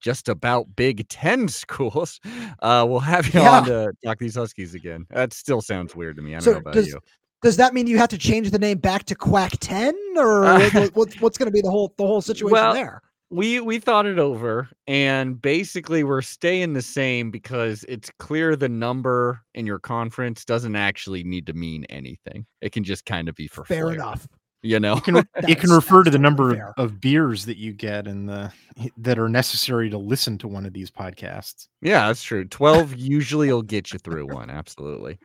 just 0.02 0.28
about 0.28 0.66
Big 0.76 1.08
Ten 1.08 1.48
schools, 1.48 2.20
uh, 2.60 2.84
we'll 2.86 3.00
have 3.00 3.32
you 3.32 3.40
yeah. 3.40 3.50
on 3.50 3.64
to 3.64 3.92
talk 4.04 4.18
these 4.18 4.34
Huskies 4.34 4.74
again. 4.74 5.06
That 5.08 5.32
still 5.32 5.62
sounds 5.62 5.96
weird 5.96 6.16
to 6.16 6.22
me. 6.22 6.32
I 6.32 6.40
don't 6.40 6.42
so 6.42 6.52
know 6.52 6.58
about 6.58 6.74
does, 6.74 6.88
you. 6.88 7.00
Does 7.40 7.56
that 7.56 7.72
mean 7.72 7.86
you 7.86 7.96
have 7.96 8.10
to 8.10 8.18
change 8.18 8.50
the 8.50 8.58
name 8.58 8.76
back 8.76 9.04
to 9.04 9.14
Quack 9.14 9.52
10 9.60 9.94
or 10.18 10.44
uh, 10.44 10.68
what, 10.72 10.94
what, 10.94 11.14
what's 11.22 11.38
going 11.38 11.46
to 11.46 11.52
be 11.52 11.62
the 11.62 11.70
whole 11.70 11.94
the 11.96 12.06
whole 12.06 12.20
situation 12.20 12.52
well, 12.52 12.74
there? 12.74 13.00
We 13.32 13.60
we 13.60 13.78
thought 13.78 14.04
it 14.04 14.18
over 14.18 14.68
and 14.86 15.40
basically 15.40 16.04
we're 16.04 16.20
staying 16.20 16.74
the 16.74 16.82
same 16.82 17.30
because 17.30 17.84
it's 17.88 18.10
clear 18.18 18.54
the 18.54 18.68
number 18.68 19.40
in 19.54 19.66
your 19.66 19.78
conference 19.78 20.44
doesn't 20.44 20.76
actually 20.76 21.24
need 21.24 21.46
to 21.46 21.54
mean 21.54 21.84
anything. 21.88 22.44
It 22.60 22.72
can 22.72 22.84
just 22.84 23.06
kind 23.06 23.28
of 23.28 23.34
be 23.34 23.48
for 23.48 23.64
Fair 23.64 23.90
enough. 23.90 24.28
You 24.64 24.78
know, 24.78 24.94
You 24.94 25.00
can 25.00 25.16
it 25.48 25.58
can 25.58 25.70
refer 25.70 26.04
to 26.04 26.10
the 26.10 26.18
number 26.20 26.50
of, 26.50 26.56
fair. 26.56 26.74
of 26.76 27.00
beers 27.00 27.46
that 27.46 27.56
you 27.56 27.72
get 27.72 28.06
and 28.06 28.28
the 28.28 28.52
that 28.96 29.18
are 29.18 29.28
necessary 29.28 29.90
to 29.90 29.98
listen 29.98 30.38
to 30.38 30.46
one 30.48 30.64
of 30.64 30.72
these 30.72 30.88
podcasts. 30.90 31.66
yeah, 31.80 32.06
that's 32.06 32.22
true. 32.22 32.44
Twelve 32.44 32.94
usually 32.96 33.52
will 33.52 33.62
get 33.62 33.92
you 33.92 33.98
through 33.98 34.26
one. 34.32 34.50
Absolutely. 34.50 35.18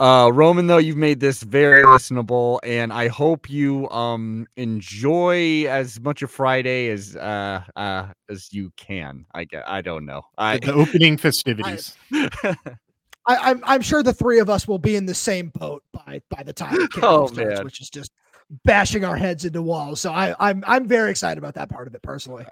Uh, 0.00 0.30
Roman, 0.32 0.66
though, 0.68 0.78
you've 0.78 0.96
made 0.96 1.20
this 1.20 1.42
very 1.42 1.84
listenable, 1.84 2.58
and 2.62 2.90
I 2.92 3.08
hope 3.08 3.50
you 3.50 3.88
um 3.90 4.46
enjoy 4.56 5.66
as 5.68 6.00
much 6.00 6.22
of 6.22 6.30
Friday 6.30 6.88
as 6.88 7.14
uh 7.14 7.62
uh 7.76 8.06
as 8.30 8.52
you 8.52 8.72
can. 8.78 9.26
I 9.34 9.44
get. 9.44 9.68
I 9.68 9.82
don't 9.82 10.06
know. 10.06 10.22
I 10.38 10.58
the 10.58 10.72
opening 10.72 11.18
festivities. 11.18 11.94
I, 12.12 13.36
I'm 13.50 13.60
I'm 13.64 13.82
sure 13.82 14.02
the 14.02 14.14
three 14.14 14.38
of 14.40 14.48
us 14.48 14.66
will 14.66 14.78
be 14.78 14.96
in 14.96 15.04
the 15.04 15.14
same 15.14 15.50
boat 15.54 15.82
by 15.92 16.22
by 16.30 16.42
the 16.42 16.52
time 16.54 16.74
it 16.74 16.80
Oh, 17.02 17.26
kickoff 17.26 17.32
starts, 17.34 17.56
man. 17.58 17.64
which 17.64 17.80
is 17.82 17.90
just 17.90 18.10
bashing 18.64 19.04
our 19.04 19.16
heads 19.16 19.44
into 19.44 19.62
walls. 19.62 20.00
So 20.00 20.12
I 20.12 20.34
I'm 20.38 20.64
I'm 20.66 20.86
very 20.86 21.10
excited 21.10 21.38
about 21.38 21.54
that 21.54 21.68
part 21.68 21.86
of 21.86 21.94
it 21.94 22.02
personally. 22.02 22.46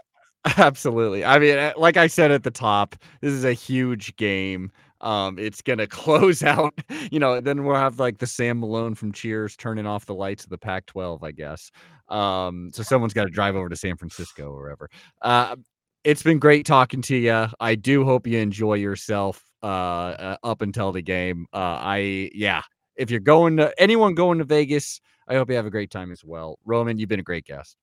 Absolutely. 0.56 1.24
I 1.24 1.39
mean, 1.39 1.59
uh, 1.59 1.73
like 1.77 1.97
I 1.97 2.06
said 2.06 2.31
at 2.31 2.44
the 2.44 2.51
top, 2.51 2.94
this 3.20 3.32
is 3.32 3.44
a 3.44 3.52
huge 3.52 4.14
game. 4.16 4.70
Um, 5.01 5.39
it's 5.39 5.60
gonna 5.60 5.86
close 5.89 6.43
out, 6.43 6.74
you 7.10 7.18
know. 7.18 7.40
Then 7.40 7.64
we'll 7.64 7.77
have 7.77 7.98
like 7.98 8.18
the 8.18 8.27
Sam 8.27 8.60
Malone 8.60 8.94
from 8.94 9.12
Cheers 9.12 9.56
turning 9.56 9.86
off 9.86 10.06
the 10.06 10.14
lights 10.14 10.44
of 10.44 10.51
the 10.51 10.59
Pac-12, 10.59 11.23
I 11.23 11.32
guess. 11.32 11.70
Um, 12.09 12.70
so 12.73 12.82
someone's 12.82 13.12
got 13.12 13.24
to 13.24 13.31
drive 13.31 13.56
over 13.56 13.68
to 13.68 13.77
San 13.77 13.97
Francisco 13.97 14.51
or 14.51 14.62
wherever. 14.62 14.89
Uh, 15.23 15.56
it's 16.05 16.23
been 16.23 16.39
great 16.39 16.64
talking 16.64 17.02
to 17.02 17.16
you. 17.16 17.48
I 17.59 17.74
do 17.74 18.05
hope 18.05 18.27
you 18.27 18.39
enjoy 18.39 18.74
yourself 18.74 19.43
uh, 19.62 19.66
uh 19.66 20.36
up 20.44 20.62
until 20.62 20.93
the 20.93 21.02
game. 21.02 21.47
Uh, 21.52 21.78
I 21.81 22.31
yeah. 22.32 22.62
If 22.94 23.10
you're 23.10 23.20
going 23.20 23.59
to 23.59 23.74
anyone 23.78 24.14
going 24.14 24.39
to 24.39 24.44
Vegas, 24.44 25.01
I 25.28 25.35
hope 25.35 25.51
you 25.51 25.57
have 25.57 25.66
a 25.66 25.70
great 25.70 25.90
time 25.90 26.12
as 26.12 26.24
well. 26.24 26.59
Roman, 26.65 26.98
you've 26.98 27.09
been 27.09 27.20
a 27.20 27.24
great 27.24 27.44
guest. 27.44 27.77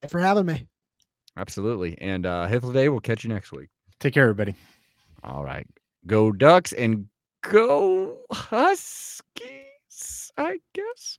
Thanks 0.00 0.12
for 0.12 0.20
having 0.20 0.46
me. 0.46 0.66
Absolutely. 1.36 1.98
And 2.00 2.26
uh 2.26 2.46
Day, 2.48 2.88
we'll 2.88 3.00
catch 3.00 3.24
you 3.24 3.30
next 3.30 3.52
week. 3.52 3.68
Take 4.00 4.14
care, 4.14 4.24
everybody. 4.24 4.54
All 5.22 5.44
right. 5.44 5.66
Go 6.06 6.32
Ducks 6.32 6.72
and 6.72 7.06
go 7.42 8.18
Huskies, 8.30 9.40
I 10.36 10.58
guess. 10.74 11.18